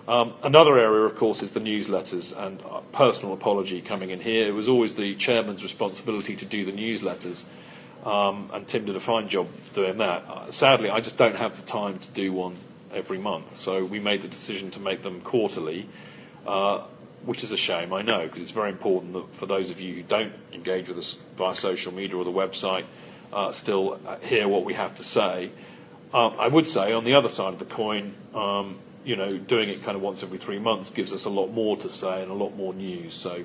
Um, 0.07 0.33
another 0.43 0.77
area, 0.77 1.05
of 1.05 1.15
course, 1.15 1.41
is 1.41 1.51
the 1.51 1.61
newsletters, 1.61 2.37
and 2.37 2.61
uh, 2.69 2.81
personal 2.91 3.33
apology 3.33 3.81
coming 3.81 4.09
in 4.09 4.19
here. 4.19 4.45
It 4.45 4.53
was 4.53 4.67
always 4.67 4.95
the 4.95 5.15
chairman's 5.15 5.63
responsibility 5.63 6.35
to 6.35 6.45
do 6.45 6.65
the 6.65 6.73
newsletters, 6.73 7.45
um, 8.03 8.49
and 8.53 8.67
Tim 8.67 8.85
did 8.85 8.95
a 8.95 8.99
fine 8.99 9.27
job 9.27 9.47
doing 9.73 9.97
that. 9.97 10.23
Uh, 10.27 10.51
sadly, 10.51 10.89
I 10.89 10.99
just 10.99 11.17
don't 11.17 11.35
have 11.35 11.55
the 11.59 11.65
time 11.65 11.99
to 11.99 12.11
do 12.11 12.33
one 12.33 12.55
every 12.93 13.17
month, 13.17 13.51
so 13.51 13.83
we 13.85 13.99
made 13.99 14.21
the 14.21 14.27
decision 14.27 14.71
to 14.71 14.79
make 14.79 15.01
them 15.01 15.21
quarterly, 15.21 15.87
uh, 16.45 16.79
which 17.25 17.43
is 17.43 17.51
a 17.51 17.57
shame, 17.57 17.93
I 17.93 18.01
know, 18.01 18.23
because 18.23 18.41
it's 18.41 18.51
very 18.51 18.69
important 18.69 19.13
that 19.13 19.29
for 19.29 19.45
those 19.45 19.71
of 19.71 19.79
you 19.79 19.95
who 19.95 20.03
don't 20.03 20.33
engage 20.51 20.89
with 20.89 20.97
us 20.97 21.13
via 21.35 21.55
social 21.55 21.93
media 21.93 22.17
or 22.17 22.25
the 22.25 22.31
website, 22.31 22.83
uh, 23.31 23.51
still 23.51 23.99
uh, 24.05 24.17
hear 24.17 24.47
what 24.47 24.63
we 24.63 24.73
have 24.73 24.95
to 24.95 25.03
say. 25.03 25.49
Um, 26.13 26.35
I 26.37 26.47
would 26.47 26.67
say, 26.67 26.93
on 26.93 27.05
the 27.05 27.15
other 27.15 27.29
side 27.29 27.53
of 27.53 27.59
the 27.59 27.65
coin, 27.65 28.13
um, 28.35 28.77
you 29.03 29.15
know, 29.15 29.37
doing 29.37 29.69
it 29.69 29.83
kind 29.83 29.95
of 29.95 30.01
once 30.01 30.23
every 30.23 30.37
three 30.37 30.59
months 30.59 30.89
gives 30.89 31.11
us 31.11 31.25
a 31.25 31.29
lot 31.29 31.47
more 31.47 31.75
to 31.77 31.89
say 31.89 32.21
and 32.21 32.31
a 32.31 32.35
lot 32.35 32.55
more 32.55 32.73
news. 32.73 33.15
So 33.15 33.43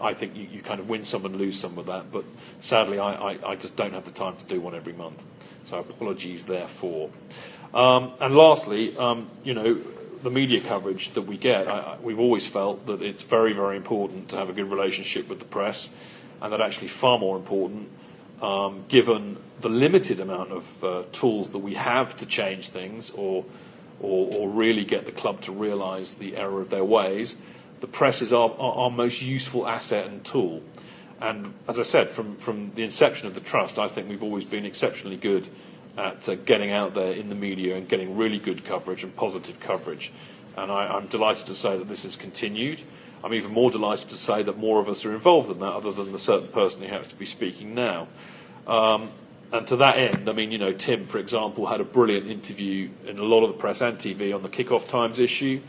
I 0.00 0.14
think 0.14 0.36
you, 0.36 0.46
you 0.50 0.60
kind 0.60 0.80
of 0.80 0.88
win 0.88 1.04
some 1.04 1.24
and 1.24 1.36
lose 1.36 1.58
some 1.58 1.76
with 1.76 1.86
that. 1.86 2.10
But 2.12 2.24
sadly, 2.60 2.98
I, 2.98 3.14
I, 3.14 3.38
I 3.46 3.56
just 3.56 3.76
don't 3.76 3.92
have 3.92 4.04
the 4.04 4.10
time 4.10 4.36
to 4.36 4.44
do 4.46 4.60
one 4.60 4.74
every 4.74 4.92
month. 4.92 5.22
So 5.64 5.78
apologies 5.78 6.44
therefore. 6.46 7.10
Um, 7.72 8.12
and 8.20 8.36
lastly, 8.36 8.96
um, 8.98 9.28
you 9.42 9.54
know, 9.54 9.74
the 10.22 10.30
media 10.30 10.60
coverage 10.60 11.10
that 11.10 11.22
we 11.22 11.36
get, 11.36 11.68
I, 11.68 11.96
we've 12.02 12.20
always 12.20 12.46
felt 12.46 12.86
that 12.86 13.02
it's 13.02 13.22
very, 13.22 13.52
very 13.52 13.76
important 13.76 14.28
to 14.30 14.36
have 14.36 14.48
a 14.48 14.52
good 14.52 14.70
relationship 14.70 15.28
with 15.28 15.38
the 15.38 15.44
press, 15.44 15.92
and 16.40 16.52
that 16.52 16.60
actually 16.60 16.88
far 16.88 17.18
more 17.18 17.36
important, 17.36 17.88
um, 18.40 18.84
given 18.88 19.36
the 19.60 19.68
limited 19.68 20.20
amount 20.20 20.50
of 20.52 20.84
uh, 20.84 21.02
tools 21.12 21.50
that 21.50 21.58
we 21.58 21.74
have 21.74 22.16
to 22.16 22.26
change 22.26 22.68
things 22.68 23.10
or, 23.10 23.44
or, 24.00 24.34
or 24.36 24.48
really 24.48 24.84
get 24.84 25.04
the 25.04 25.12
club 25.12 25.40
to 25.42 25.52
realise 25.52 26.14
the 26.14 26.36
error 26.36 26.60
of 26.60 26.70
their 26.70 26.84
ways, 26.84 27.36
the 27.80 27.86
press 27.86 28.22
is 28.22 28.32
our, 28.32 28.50
our, 28.58 28.72
our 28.74 28.90
most 28.90 29.22
useful 29.22 29.66
asset 29.66 30.06
and 30.06 30.24
tool. 30.24 30.62
And 31.20 31.54
as 31.68 31.78
I 31.78 31.84
said, 31.84 32.08
from, 32.08 32.36
from 32.36 32.72
the 32.72 32.82
inception 32.82 33.28
of 33.28 33.34
the 33.34 33.40
trust, 33.40 33.78
I 33.78 33.88
think 33.88 34.08
we've 34.08 34.22
always 34.22 34.44
been 34.44 34.66
exceptionally 34.66 35.16
good 35.16 35.46
at 35.96 36.28
uh, 36.28 36.34
getting 36.34 36.70
out 36.70 36.94
there 36.94 37.12
in 37.12 37.28
the 37.28 37.34
media 37.34 37.76
and 37.76 37.88
getting 37.88 38.16
really 38.16 38.38
good 38.38 38.64
coverage 38.64 39.04
and 39.04 39.14
positive 39.14 39.60
coverage. 39.60 40.12
And 40.56 40.70
I, 40.70 40.88
I'm 40.88 41.06
delighted 41.06 41.46
to 41.46 41.54
say 41.54 41.78
that 41.78 41.88
this 41.88 42.02
has 42.02 42.16
continued. 42.16 42.82
I'm 43.22 43.32
even 43.32 43.52
more 43.52 43.70
delighted 43.70 44.10
to 44.10 44.16
say 44.16 44.42
that 44.42 44.58
more 44.58 44.80
of 44.80 44.88
us 44.88 45.04
are 45.04 45.12
involved 45.12 45.50
in 45.50 45.60
that, 45.60 45.72
other 45.72 45.92
than 45.92 46.12
the 46.12 46.18
certain 46.18 46.48
person 46.48 46.82
who 46.82 46.88
happens 46.88 47.12
to 47.12 47.18
be 47.18 47.26
speaking 47.26 47.74
now. 47.74 48.06
Um, 48.66 49.08
and 49.52 49.66
to 49.68 49.76
that 49.76 49.96
end, 49.96 50.28
I 50.28 50.32
mean, 50.32 50.50
you 50.50 50.58
know, 50.58 50.72
Tim, 50.72 51.04
for 51.04 51.18
example, 51.18 51.66
had 51.66 51.80
a 51.80 51.84
brilliant 51.84 52.26
interview 52.26 52.90
in 53.06 53.18
a 53.18 53.22
lot 53.22 53.44
of 53.44 53.52
the 53.52 53.58
press 53.58 53.80
and 53.80 53.96
TV 53.96 54.34
on 54.34 54.42
the 54.42 54.48
kickoff 54.48 54.88
times 54.88 55.20
issue. 55.20 55.60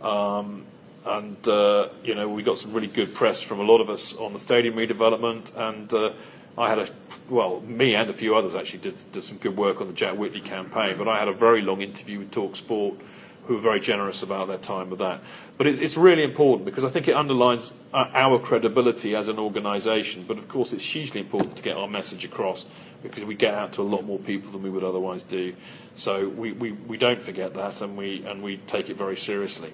Um, 0.00 0.64
and, 1.06 1.48
uh, 1.48 1.88
you 2.02 2.16
know, 2.16 2.28
we 2.28 2.42
got 2.42 2.58
some 2.58 2.72
really 2.72 2.88
good 2.88 3.14
press 3.14 3.40
from 3.40 3.60
a 3.60 3.62
lot 3.62 3.80
of 3.80 3.88
us 3.88 4.16
on 4.16 4.32
the 4.32 4.40
stadium 4.40 4.74
redevelopment. 4.74 5.56
And 5.56 5.92
uh, 5.94 6.12
I 6.58 6.68
had 6.68 6.80
a, 6.80 6.88
well, 7.30 7.60
me 7.60 7.94
and 7.94 8.10
a 8.10 8.12
few 8.12 8.34
others 8.34 8.56
actually 8.56 8.80
did, 8.80 8.96
did 9.12 9.22
some 9.22 9.38
good 9.38 9.56
work 9.56 9.80
on 9.80 9.86
the 9.86 9.92
Jack 9.92 10.16
Whitley 10.18 10.40
campaign. 10.40 10.96
But 10.98 11.06
I 11.06 11.18
had 11.18 11.28
a 11.28 11.32
very 11.32 11.62
long 11.62 11.80
interview 11.80 12.18
with 12.18 12.32
Talk 12.32 12.56
Sport, 12.56 12.96
who 13.44 13.54
were 13.54 13.60
very 13.60 13.78
generous 13.78 14.24
about 14.24 14.48
their 14.48 14.58
time 14.58 14.90
with 14.90 14.98
that. 14.98 15.20
But 15.56 15.68
it, 15.68 15.80
it's 15.80 15.96
really 15.96 16.24
important 16.24 16.66
because 16.66 16.82
I 16.82 16.88
think 16.88 17.06
it 17.06 17.14
underlines 17.14 17.72
our 17.94 18.40
credibility 18.40 19.14
as 19.14 19.28
an 19.28 19.38
organisation. 19.38 20.24
But 20.26 20.38
of 20.38 20.48
course, 20.48 20.72
it's 20.72 20.82
hugely 20.84 21.20
important 21.20 21.56
to 21.56 21.62
get 21.62 21.76
our 21.76 21.86
message 21.86 22.24
across 22.24 22.66
because 23.04 23.24
we 23.24 23.36
get 23.36 23.54
out 23.54 23.72
to 23.74 23.82
a 23.82 23.84
lot 23.84 24.04
more 24.04 24.18
people 24.18 24.50
than 24.50 24.62
we 24.62 24.70
would 24.70 24.82
otherwise 24.82 25.22
do. 25.22 25.54
So 25.94 26.28
we, 26.28 26.50
we, 26.50 26.72
we 26.72 26.98
don't 26.98 27.20
forget 27.20 27.54
that 27.54 27.80
and 27.80 27.96
we, 27.96 28.24
and 28.26 28.42
we 28.42 28.56
take 28.56 28.90
it 28.90 28.96
very 28.96 29.16
seriously. 29.16 29.72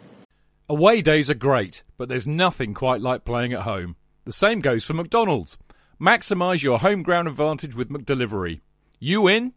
Away 0.72 1.02
days 1.02 1.28
are 1.28 1.34
great, 1.34 1.82
but 1.98 2.08
there's 2.08 2.26
nothing 2.26 2.72
quite 2.72 3.02
like 3.02 3.26
playing 3.26 3.52
at 3.52 3.60
home. 3.60 3.94
The 4.24 4.32
same 4.32 4.60
goes 4.60 4.86
for 4.86 4.94
McDonald's. 4.94 5.58
Maximise 6.00 6.62
your 6.62 6.78
home 6.78 7.02
ground 7.02 7.28
advantage 7.28 7.74
with 7.74 7.90
McDelivery. 7.90 8.62
You 8.98 9.28
in? 9.28 9.52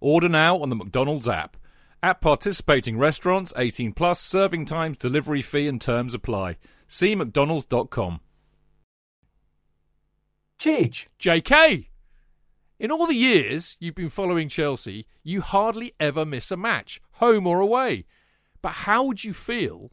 Order 0.00 0.28
now 0.28 0.58
on 0.58 0.68
the 0.68 0.74
McDonald's 0.74 1.28
app. 1.28 1.56
At 2.02 2.20
participating 2.20 2.98
restaurants, 2.98 3.52
18 3.56 3.92
plus, 3.92 4.18
serving 4.18 4.64
times, 4.64 4.96
delivery 4.96 5.42
fee 5.42 5.68
and 5.68 5.80
terms 5.80 6.12
apply. 6.12 6.56
See 6.88 7.14
mcdonalds.com. 7.14 8.18
Chidge. 10.58 11.06
JK! 11.20 11.86
In 12.80 12.90
all 12.90 13.06
the 13.06 13.14
years 13.14 13.76
you've 13.78 13.94
been 13.94 14.08
following 14.08 14.48
Chelsea, 14.48 15.06
you 15.22 15.40
hardly 15.40 15.92
ever 16.00 16.26
miss 16.26 16.50
a 16.50 16.56
match, 16.56 17.00
home 17.12 17.46
or 17.46 17.60
away. 17.60 18.06
But 18.60 18.72
how 18.72 19.04
would 19.04 19.22
you 19.22 19.34
feel 19.34 19.92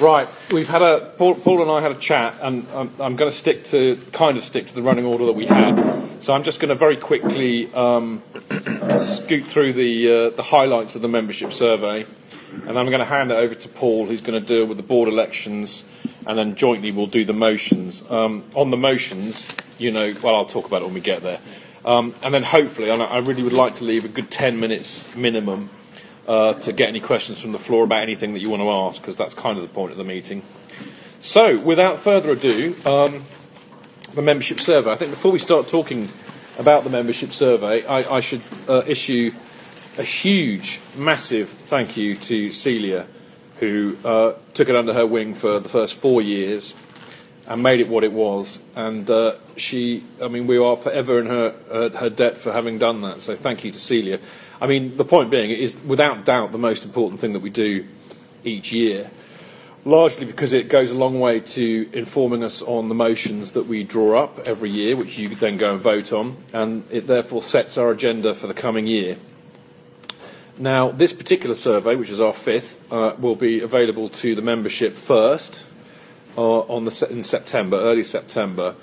Right, 0.00 0.26
we've 0.52 0.68
had 0.68 0.82
a 0.82 1.12
Paul, 1.18 1.36
Paul 1.36 1.62
and 1.62 1.70
I 1.70 1.80
had 1.80 1.92
a 1.92 1.98
chat, 1.98 2.34
and 2.42 2.66
I'm, 2.74 2.90
I'm, 2.98 3.14
going 3.14 3.30
to 3.30 3.36
stick 3.36 3.64
to 3.66 3.96
kind 4.10 4.36
of 4.36 4.42
stick 4.42 4.66
to 4.66 4.74
the 4.74 4.82
running 4.82 5.04
order 5.04 5.24
that 5.26 5.34
we 5.34 5.46
had. 5.46 6.20
So 6.20 6.34
I'm 6.34 6.42
just 6.42 6.58
going 6.58 6.70
to 6.70 6.74
very 6.74 6.96
quickly 6.96 7.72
um, 7.74 8.20
scoot 8.98 9.44
through 9.44 9.74
the 9.74 10.10
uh, 10.10 10.30
the 10.30 10.42
highlights 10.42 10.96
of 10.96 11.02
the 11.02 11.08
membership 11.08 11.52
survey, 11.52 12.04
and 12.66 12.76
I'm 12.76 12.86
going 12.86 12.98
to 12.98 13.04
hand 13.04 13.30
it 13.30 13.36
over 13.36 13.54
to 13.54 13.68
Paul, 13.68 14.06
who's 14.06 14.20
going 14.20 14.40
to 14.40 14.44
deal 14.44 14.66
with 14.66 14.78
the 14.78 14.82
board 14.82 15.08
elections, 15.08 15.84
and 16.26 16.36
then 16.36 16.56
jointly 16.56 16.90
we'll 16.90 17.06
do 17.06 17.24
the 17.24 17.32
motions. 17.32 18.10
Um, 18.10 18.42
on 18.56 18.70
the 18.70 18.76
motions, 18.76 19.54
you 19.78 19.92
know, 19.92 20.12
well, 20.24 20.34
I'll 20.34 20.44
talk 20.44 20.66
about 20.66 20.82
it 20.82 20.86
when 20.86 20.94
we 20.94 21.02
get 21.02 21.22
there, 21.22 21.38
um, 21.84 22.16
and 22.24 22.34
then 22.34 22.42
hopefully, 22.42 22.90
and 22.90 23.00
I 23.00 23.18
really 23.18 23.44
would 23.44 23.52
like 23.52 23.76
to 23.76 23.84
leave 23.84 24.04
a 24.04 24.08
good 24.08 24.32
ten 24.32 24.58
minutes 24.58 25.14
minimum 25.14 25.70
uh, 26.26 26.54
to 26.54 26.72
get 26.72 26.88
any 26.88 27.00
questions 27.00 27.40
from 27.40 27.52
the 27.52 27.58
floor 27.58 27.84
about 27.84 28.02
anything 28.02 28.32
that 28.34 28.40
you 28.40 28.50
want 28.50 28.62
to 28.62 28.70
ask, 28.70 29.00
because 29.00 29.16
that's 29.16 29.34
kind 29.34 29.58
of 29.58 29.66
the 29.66 29.72
point 29.72 29.92
of 29.92 29.98
the 29.98 30.04
meeting. 30.04 30.42
So, 31.20 31.58
without 31.58 32.00
further 32.00 32.32
ado, 32.32 32.76
um, 32.84 33.24
the 34.14 34.22
membership 34.22 34.60
survey. 34.60 34.92
I 34.92 34.96
think 34.96 35.10
before 35.10 35.32
we 35.32 35.38
start 35.38 35.68
talking 35.68 36.08
about 36.58 36.84
the 36.84 36.90
membership 36.90 37.32
survey, 37.32 37.84
I, 37.86 38.16
I 38.16 38.20
should 38.20 38.42
uh, 38.68 38.82
issue 38.86 39.32
a 39.98 40.02
huge, 40.02 40.80
massive 40.96 41.48
thank 41.48 41.96
you 41.96 42.16
to 42.16 42.52
Celia, 42.52 43.06
who 43.60 43.96
uh, 44.04 44.34
took 44.54 44.68
it 44.68 44.76
under 44.76 44.92
her 44.92 45.06
wing 45.06 45.34
for 45.34 45.60
the 45.60 45.68
first 45.68 45.96
four 45.96 46.20
years 46.20 46.74
and 47.46 47.62
made 47.62 47.80
it 47.80 47.88
what 47.88 48.04
it 48.04 48.12
was. 48.12 48.60
And 48.74 49.08
uh, 49.10 49.34
she, 49.56 50.04
I 50.22 50.28
mean, 50.28 50.46
we 50.46 50.58
are 50.58 50.76
forever 50.76 51.18
in 51.18 51.26
her 51.26 51.90
her 51.98 52.10
debt 52.10 52.38
for 52.38 52.52
having 52.52 52.78
done 52.78 53.02
that. 53.02 53.20
So 53.20 53.36
thank 53.36 53.64
you 53.64 53.70
to 53.70 53.78
Celia. 53.78 54.18
I 54.60 54.66
mean, 54.66 54.96
the 54.96 55.04
point 55.04 55.30
being, 55.30 55.50
it 55.50 55.60
is 55.60 55.82
without 55.84 56.24
doubt 56.24 56.52
the 56.52 56.58
most 56.58 56.84
important 56.84 57.20
thing 57.20 57.32
that 57.32 57.42
we 57.42 57.50
do 57.50 57.84
each 58.44 58.72
year, 58.72 59.10
largely 59.84 60.26
because 60.26 60.52
it 60.52 60.68
goes 60.68 60.90
a 60.90 60.94
long 60.94 61.20
way 61.20 61.40
to 61.40 61.88
informing 61.92 62.44
us 62.44 62.62
on 62.62 62.88
the 62.88 62.94
motions 62.94 63.52
that 63.52 63.66
we 63.66 63.84
draw 63.84 64.22
up 64.22 64.40
every 64.46 64.70
year, 64.70 64.96
which 64.96 65.18
you 65.18 65.28
then 65.28 65.56
go 65.56 65.72
and 65.72 65.80
vote 65.80 66.12
on, 66.12 66.36
and 66.52 66.84
it 66.90 67.06
therefore 67.06 67.42
sets 67.42 67.76
our 67.76 67.90
agenda 67.90 68.34
for 68.34 68.46
the 68.46 68.54
coming 68.54 68.86
year. 68.86 69.16
Now, 70.56 70.90
this 70.90 71.12
particular 71.12 71.56
survey, 71.56 71.96
which 71.96 72.10
is 72.10 72.20
our 72.20 72.32
fifth, 72.32 72.90
uh, 72.92 73.16
will 73.18 73.34
be 73.34 73.60
available 73.60 74.08
to 74.10 74.36
the 74.36 74.42
membership 74.42 74.92
first 74.92 75.66
uh, 76.38 76.60
on 76.60 76.84
the, 76.84 77.08
in 77.10 77.24
September, 77.24 77.76
early 77.76 78.04
September. 78.04 78.76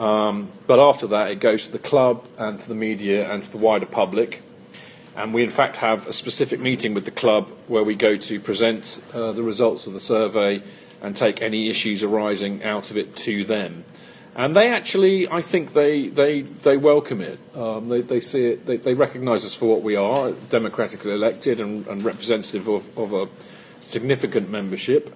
Um, 0.00 0.48
but 0.66 0.80
after 0.80 1.06
that, 1.08 1.30
it 1.30 1.38
goes 1.38 1.66
to 1.66 1.72
the 1.72 1.78
club 1.78 2.24
and 2.38 2.58
to 2.60 2.68
the 2.68 2.74
media 2.74 3.30
and 3.32 3.42
to 3.42 3.50
the 3.52 3.58
wider 3.58 3.86
public. 3.86 4.42
And 5.16 5.34
we, 5.34 5.42
in 5.42 5.50
fact, 5.50 5.76
have 5.76 6.06
a 6.06 6.12
specific 6.12 6.58
meeting 6.60 6.94
with 6.94 7.04
the 7.04 7.10
club 7.10 7.48
where 7.68 7.84
we 7.84 7.94
go 7.94 8.16
to 8.16 8.40
present 8.40 9.02
uh, 9.12 9.32
the 9.32 9.42
results 9.42 9.86
of 9.86 9.92
the 9.92 10.00
survey 10.00 10.62
and 11.02 11.14
take 11.14 11.42
any 11.42 11.68
issues 11.68 12.02
arising 12.02 12.62
out 12.64 12.90
of 12.90 12.96
it 12.96 13.14
to 13.16 13.44
them. 13.44 13.84
And 14.34 14.56
they 14.56 14.72
actually, 14.72 15.28
I 15.28 15.42
think 15.42 15.74
they, 15.74 16.08
they, 16.08 16.40
they 16.40 16.78
welcome 16.78 17.20
it. 17.20 17.38
Um, 17.54 17.88
they, 17.88 18.00
they 18.00 18.20
see 18.20 18.46
it, 18.46 18.64
they, 18.64 18.78
they 18.78 18.94
recognise 18.94 19.44
us 19.44 19.54
for 19.54 19.66
what 19.66 19.82
we 19.82 19.94
are, 19.96 20.32
democratically 20.48 21.12
elected 21.12 21.60
and, 21.60 21.86
and 21.86 22.02
representative 22.02 22.66
of, 22.66 22.96
of 22.96 23.12
a 23.12 23.28
significant 23.82 24.48
membership. 24.48 25.14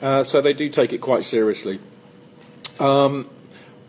Uh, 0.00 0.22
so 0.22 0.40
they 0.40 0.52
do 0.52 0.68
take 0.68 0.92
it 0.92 0.98
quite 0.98 1.24
seriously. 1.24 1.80
Um, 2.78 3.28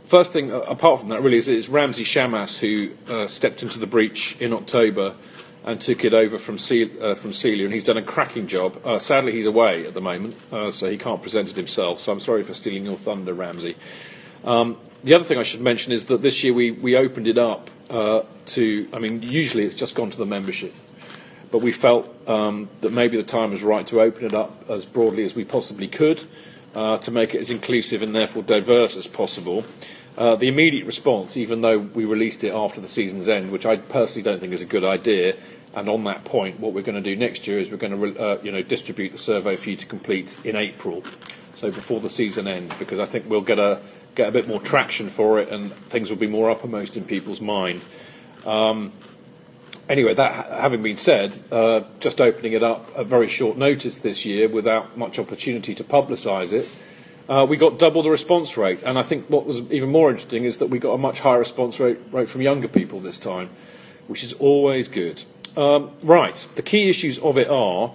first 0.07 0.31
thing, 0.31 0.51
uh, 0.51 0.59
apart 0.59 1.01
from 1.01 1.09
that, 1.09 1.21
really, 1.21 1.37
is 1.37 1.47
it's 1.47 1.67
Ramsey 1.67 2.05
Shamas 2.05 2.59
who 2.59 2.91
uh, 3.13 3.27
stepped 3.27 3.61
into 3.61 3.77
the 3.77 3.87
breach 3.87 4.39
in 4.39 4.53
October 4.53 5.13
and 5.65 5.81
took 5.81 6.05
it 6.05 6.13
over 6.13 6.39
from, 6.39 6.55
uh, 6.55 7.15
from 7.15 7.33
Celia, 7.33 7.65
and 7.65 7.73
he's 7.73 7.83
done 7.83 7.97
a 7.97 8.01
cracking 8.01 8.47
job. 8.47 8.79
Uh, 8.85 8.99
sadly, 8.99 9.33
he's 9.33 9.45
away 9.45 9.85
at 9.85 9.93
the 9.93 10.01
moment, 10.01 10.37
uh, 10.51 10.71
so 10.71 10.89
he 10.89 10.97
can't 10.97 11.21
present 11.21 11.49
it 11.49 11.57
himself. 11.57 11.99
So 11.99 12.13
I'm 12.13 12.21
sorry 12.21 12.43
for 12.43 12.53
stealing 12.53 12.85
your 12.85 12.95
thunder, 12.95 13.33
Ramsey. 13.33 13.75
Um, 14.45 14.77
the 15.03 15.13
other 15.13 15.25
thing 15.25 15.37
I 15.37 15.43
should 15.43 15.59
mention 15.59 15.91
is 15.91 16.05
that 16.05 16.21
this 16.21 16.41
year 16.41 16.53
we, 16.53 16.71
we 16.71 16.95
opened 16.95 17.27
it 17.27 17.37
up 17.37 17.69
uh, 17.89 18.21
to, 18.47 18.87
I 18.93 18.99
mean, 18.99 19.21
usually 19.21 19.63
it's 19.63 19.75
just 19.75 19.93
gone 19.93 20.09
to 20.09 20.17
the 20.17 20.25
membership, 20.25 20.73
but 21.51 21.61
we 21.61 21.73
felt 21.73 22.07
um, 22.29 22.69
that 22.79 22.93
maybe 22.93 23.17
the 23.17 23.23
time 23.23 23.51
was 23.51 23.61
right 23.61 23.85
to 23.87 23.99
open 23.99 24.25
it 24.25 24.33
up 24.33 24.69
as 24.69 24.85
broadly 24.85 25.25
as 25.25 25.35
we 25.35 25.43
possibly 25.43 25.89
could 25.89 26.23
to 26.73 27.09
make 27.09 27.33
it 27.33 27.39
as 27.39 27.49
inclusive 27.49 28.03
and 28.03 28.15
therefore 28.15 28.43
diverse 28.43 28.95
as 28.95 29.07
possible. 29.07 29.65
Uh, 30.17 30.35
the 30.35 30.47
immediate 30.47 30.85
response, 30.85 31.37
even 31.37 31.61
though 31.61 31.77
we 31.77 32.03
released 32.03 32.43
it 32.43 32.51
after 32.51 32.81
the 32.81 32.87
season's 32.87 33.29
end, 33.29 33.51
which 33.51 33.67
I 33.67 33.77
personally 33.77 34.23
don't 34.23 34.39
think 34.39 34.51
is 34.51 34.63
a 34.63 34.65
good 34.65 34.83
idea, 34.83 35.35
and 35.75 35.87
on 35.87 36.05
that 36.05 36.25
point, 36.25 36.59
what 36.59 36.73
we're 36.73 36.81
going 36.81 37.01
to 37.01 37.01
do 37.01 37.15
next 37.15 37.45
year 37.45 37.59
is 37.59 37.69
we're 37.69 37.77
going 37.77 38.13
to, 38.13 38.19
uh, 38.19 38.39
you 38.41 38.51
know, 38.51 38.63
distribute 38.63 39.09
the 39.09 39.19
survey 39.19 39.55
for 39.55 39.69
you 39.69 39.75
to 39.75 39.85
complete 39.85 40.35
in 40.43 40.55
April, 40.55 41.03
so 41.53 41.69
before 41.69 41.99
the 41.99 42.09
season 42.09 42.47
ends, 42.47 42.73
because 42.79 42.99
I 42.99 43.05
think 43.05 43.29
we'll 43.29 43.41
get 43.41 43.59
a 43.59 43.79
get 44.15 44.29
a 44.29 44.31
bit 44.31 44.47
more 44.47 44.59
traction 44.59 45.09
for 45.09 45.39
it, 45.39 45.49
and 45.49 45.71
things 45.71 46.09
will 46.09 46.17
be 46.17 46.25
more 46.25 46.49
uppermost 46.49 46.97
in 46.97 47.03
people's 47.03 47.39
mind. 47.39 47.81
Um, 48.43 48.91
anyway, 49.87 50.15
that 50.15 50.51
having 50.59 50.81
been 50.81 50.97
said, 50.97 51.39
uh, 51.51 51.81
just 51.99 52.19
opening 52.19 52.53
it 52.53 52.63
up 52.63 52.89
at 52.97 53.05
very 53.05 53.27
short 53.27 53.55
notice 53.55 53.99
this 53.99 54.25
year 54.25 54.49
without 54.49 54.97
much 54.97 55.19
opportunity 55.19 55.75
to 55.75 55.83
publicise 55.83 56.53
it 56.53 56.75
uh, 57.29 57.45
we 57.47 57.57
got 57.57 57.77
double 57.77 58.01
the 58.01 58.09
response 58.09 58.57
rate. 58.57 58.81
And 58.83 58.97
I 58.97 59.03
think 59.03 59.27
what 59.27 59.45
was 59.45 59.69
even 59.71 59.91
more 59.91 60.09
interesting 60.09 60.43
is 60.43 60.57
that 60.57 60.67
we 60.67 60.79
got 60.79 60.93
a 60.93 60.97
much 60.97 61.19
higher 61.21 61.39
response 61.39 61.79
rate, 61.79 61.97
rate 62.11 62.29
from 62.29 62.41
younger 62.41 62.67
people 62.67 62.99
this 62.99 63.19
time, 63.19 63.49
which 64.07 64.23
is 64.23 64.33
always 64.33 64.87
good. 64.87 65.23
Um, 65.55 65.91
right, 66.03 66.35
the 66.55 66.61
key 66.61 66.89
issues 66.89 67.17
of 67.19 67.37
it 67.37 67.49
are, 67.49 67.91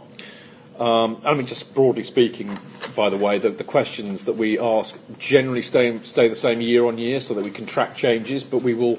um, 0.79 1.21
I 1.25 1.33
mean, 1.35 1.47
just 1.47 1.75
broadly 1.75 2.03
speaking, 2.03 2.59
by 2.97 3.09
the 3.09 3.17
way, 3.17 3.39
the, 3.39 3.51
the 3.51 3.65
questions 3.65 4.25
that 4.25 4.35
we 4.35 4.59
ask 4.59 4.99
generally 5.19 5.63
stay, 5.63 5.97
stay 6.01 6.29
the 6.29 6.37
same 6.37 6.61
year 6.61 6.87
on 6.87 6.99
year 6.99 7.21
so 7.21 7.35
that 7.35 7.45
we 7.45 7.51
can 7.51 7.65
track 7.65 7.95
changes, 7.95 8.45
but 8.45 8.59
we 8.59 8.75
will 8.75 8.99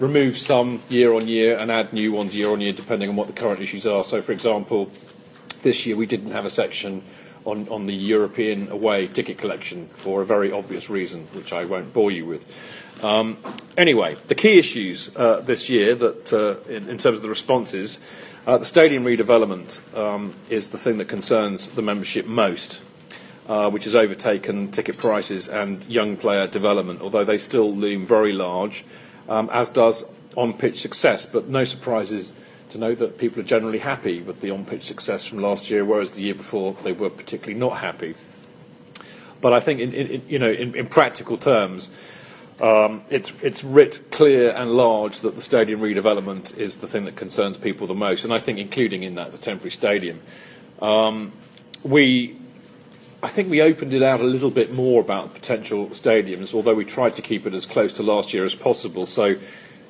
remove 0.00 0.36
some 0.36 0.82
year 0.88 1.14
on 1.14 1.28
year 1.28 1.56
and 1.56 1.70
add 1.70 1.92
new 1.92 2.12
ones 2.12 2.36
year 2.36 2.50
on 2.50 2.60
year 2.60 2.72
depending 2.72 3.08
on 3.08 3.16
what 3.16 3.28
the 3.28 3.32
current 3.32 3.60
issues 3.60 3.86
are. 3.86 4.02
So, 4.02 4.20
for 4.20 4.32
example, 4.32 4.90
this 5.62 5.86
year 5.86 5.96
we 5.96 6.06
didn't 6.06 6.32
have 6.32 6.44
a 6.44 6.50
section 6.50 7.02
on, 7.44 7.68
on 7.68 7.86
the 7.86 7.94
European 7.94 8.70
away 8.70 9.06
ticket 9.06 9.38
collection 9.38 9.86
for 9.86 10.22
a 10.22 10.26
very 10.26 10.50
obvious 10.50 10.88
reason, 10.88 11.22
which 11.34 11.52
I 11.52 11.64
won't 11.64 11.92
bore 11.92 12.10
you 12.10 12.24
with. 12.26 12.44
Um, 13.02 13.36
anyway, 13.76 14.16
the 14.28 14.34
key 14.34 14.58
issues 14.58 15.14
uh, 15.16 15.40
this 15.40 15.68
year 15.68 15.94
that, 15.94 16.32
uh, 16.32 16.70
in, 16.70 16.88
in, 16.88 16.98
terms 16.98 17.18
of 17.18 17.22
the 17.22 17.28
responses, 17.28 18.00
uh, 18.46 18.58
the 18.58 18.64
stadium 18.64 19.04
redevelopment 19.04 19.96
um, 19.96 20.34
is 20.48 20.70
the 20.70 20.78
thing 20.78 20.98
that 20.98 21.08
concerns 21.08 21.70
the 21.70 21.82
membership 21.82 22.26
most, 22.26 22.82
uh, 23.48 23.70
which 23.70 23.84
has 23.84 23.94
overtaken 23.94 24.70
ticket 24.70 24.96
prices 24.96 25.48
and 25.48 25.84
young 25.84 26.16
player 26.16 26.46
development, 26.46 27.02
although 27.02 27.24
they 27.24 27.38
still 27.38 27.74
loom 27.74 28.06
very 28.06 28.32
large, 28.32 28.84
um, 29.28 29.50
as 29.52 29.68
does 29.68 30.04
on 30.36 30.52
pitch 30.52 30.80
success. 30.80 31.26
But 31.26 31.48
no 31.48 31.64
surprises 31.64 32.38
to 32.74 32.80
know 32.80 32.92
that 32.96 33.18
people 33.18 33.38
are 33.38 33.44
generally 33.44 33.78
happy 33.78 34.20
with 34.20 34.40
the 34.40 34.50
on-pitch 34.50 34.82
success 34.82 35.24
from 35.24 35.38
last 35.38 35.70
year, 35.70 35.84
whereas 35.84 36.10
the 36.10 36.22
year 36.22 36.34
before 36.34 36.72
they 36.82 36.90
were 36.90 37.08
particularly 37.08 37.58
not 37.58 37.78
happy. 37.78 38.16
But 39.40 39.52
I 39.52 39.60
think, 39.60 39.78
in, 39.78 39.92
in, 39.92 40.22
you 40.28 40.40
know, 40.40 40.50
in, 40.50 40.74
in 40.74 40.86
practical 40.86 41.36
terms, 41.36 41.96
um, 42.60 43.02
it's, 43.10 43.32
it's 43.42 43.62
writ 43.62 44.02
clear 44.10 44.52
and 44.56 44.72
large 44.72 45.20
that 45.20 45.36
the 45.36 45.40
stadium 45.40 45.80
redevelopment 45.80 46.58
is 46.58 46.78
the 46.78 46.88
thing 46.88 47.04
that 47.04 47.14
concerns 47.14 47.56
people 47.56 47.86
the 47.86 47.94
most, 47.94 48.24
and 48.24 48.34
I 48.34 48.40
think 48.40 48.58
including 48.58 49.04
in 49.04 49.14
that 49.14 49.30
the 49.30 49.38
temporary 49.38 49.70
stadium. 49.70 50.20
Um, 50.82 51.30
we, 51.84 52.36
I 53.22 53.28
think 53.28 53.50
we 53.50 53.62
opened 53.62 53.94
it 53.94 54.02
out 54.02 54.20
a 54.20 54.24
little 54.24 54.50
bit 54.50 54.72
more 54.72 55.00
about 55.00 55.32
potential 55.32 55.86
stadiums, 55.90 56.52
although 56.52 56.74
we 56.74 56.84
tried 56.84 57.14
to 57.14 57.22
keep 57.22 57.46
it 57.46 57.54
as 57.54 57.66
close 57.66 57.92
to 57.94 58.02
last 58.02 58.34
year 58.34 58.44
as 58.44 58.56
possible. 58.56 59.06
So, 59.06 59.36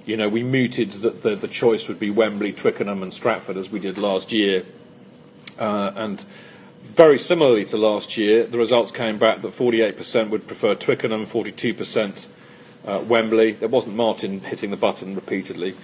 you 0.07 0.17
know, 0.17 0.29
we 0.29 0.43
mooted 0.43 0.93
that 0.93 1.23
the, 1.23 1.35
the 1.35 1.49
choice 1.49 1.89
would 1.89 1.99
be 1.99 2.11
Wembley, 2.11 2.53
Twickenham, 2.53 3.03
and 3.03 3.13
Stratford 3.13 3.57
as 3.57 3.71
we 3.71 3.81
did 3.81 3.99
last 3.99 4.33
year, 4.33 4.65
uh, 5.59 5.93
and 5.97 6.25
very 6.83 7.19
similarly 7.19 7.65
to 7.67 7.77
last 7.77 8.17
year, 8.17 8.45
the 8.45 8.59
results 8.59 8.93
came 8.93 9.19
back 9.19 9.41
that 9.41 9.53
48% 9.53 10.29
would 10.29 10.47
prefer 10.47 10.75
Twickenham, 10.75 11.25
42% 11.25 12.29
uh, 12.87 13.01
Wembley. 13.01 13.53
There 13.53 13.69
wasn't 13.69 13.97
Martin 13.97 14.41
hitting 14.41 14.71
the 14.71 14.77
button 14.77 15.15
repeatedly. 15.15 15.75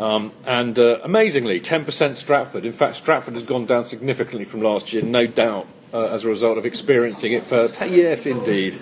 Um, 0.00 0.32
and 0.46 0.78
uh, 0.78 1.00
amazingly, 1.04 1.60
10% 1.60 2.16
Stratford. 2.16 2.64
In 2.64 2.72
fact, 2.72 2.96
Stratford 2.96 3.34
has 3.34 3.42
gone 3.42 3.66
down 3.66 3.84
significantly 3.84 4.44
from 4.44 4.62
last 4.62 4.92
year, 4.92 5.02
no 5.02 5.26
doubt, 5.26 5.66
uh, 5.92 6.06
as 6.06 6.24
a 6.24 6.28
result 6.28 6.58
of 6.58 6.64
experiencing 6.64 7.32
it 7.32 7.42
first. 7.42 7.78
Yes, 7.80 8.26
indeed. 8.26 8.78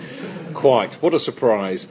Quite. 0.53 0.95
What 0.95 1.13
a 1.13 1.19
surprise. 1.19 1.87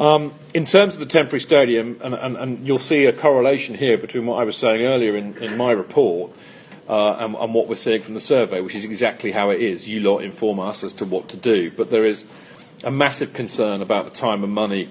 Um, 0.00 0.32
in 0.54 0.64
terms 0.64 0.94
of 0.94 1.00
the 1.00 1.06
temporary 1.06 1.40
stadium, 1.40 1.98
and, 2.04 2.14
and, 2.14 2.36
and, 2.36 2.64
you'll 2.64 2.78
see 2.78 3.06
a 3.06 3.12
correlation 3.12 3.74
here 3.74 3.98
between 3.98 4.26
what 4.26 4.40
I 4.40 4.44
was 4.44 4.56
saying 4.56 4.86
earlier 4.86 5.16
in, 5.16 5.36
in 5.38 5.56
my 5.56 5.72
report 5.72 6.30
uh, 6.88 7.16
and, 7.18 7.34
and, 7.34 7.52
what 7.52 7.66
we're 7.66 7.74
seeing 7.74 8.02
from 8.02 8.14
the 8.14 8.20
survey, 8.20 8.60
which 8.60 8.76
is 8.76 8.84
exactly 8.84 9.32
how 9.32 9.50
it 9.50 9.60
is. 9.60 9.88
You 9.88 9.98
lot 9.98 10.18
inform 10.18 10.60
us 10.60 10.84
as 10.84 10.94
to 10.94 11.04
what 11.04 11.28
to 11.30 11.36
do, 11.36 11.72
but 11.72 11.90
there 11.90 12.04
is 12.04 12.28
a 12.84 12.92
massive 12.92 13.32
concern 13.32 13.82
about 13.82 14.04
the 14.04 14.12
time 14.12 14.44
and 14.44 14.52
money 14.52 14.88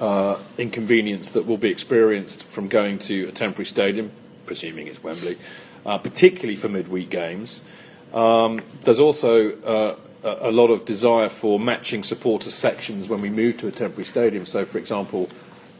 uh, 0.00 0.36
inconvenience 0.58 1.30
that 1.30 1.46
will 1.46 1.56
be 1.56 1.70
experienced 1.70 2.42
from 2.42 2.66
going 2.66 2.98
to 2.98 3.28
a 3.28 3.32
temporary 3.32 3.66
stadium, 3.66 4.10
presuming 4.46 4.88
it's 4.88 5.00
Wembley, 5.00 5.36
uh, 5.86 5.96
particularly 5.96 6.56
for 6.56 6.68
midweek 6.68 7.08
games. 7.08 7.62
Um, 8.12 8.62
there's 8.80 9.00
also 9.00 9.96
a 10.24 10.50
lot 10.50 10.70
of 10.70 10.84
desire 10.84 11.28
for 11.28 11.60
matching 11.60 12.02
supporter 12.02 12.50
sections 12.50 13.08
when 13.08 13.20
we 13.20 13.30
move 13.30 13.58
to 13.58 13.68
a 13.68 13.70
temporary 13.70 14.04
stadium. 14.04 14.46
So, 14.46 14.64
for 14.64 14.78
example, 14.78 15.28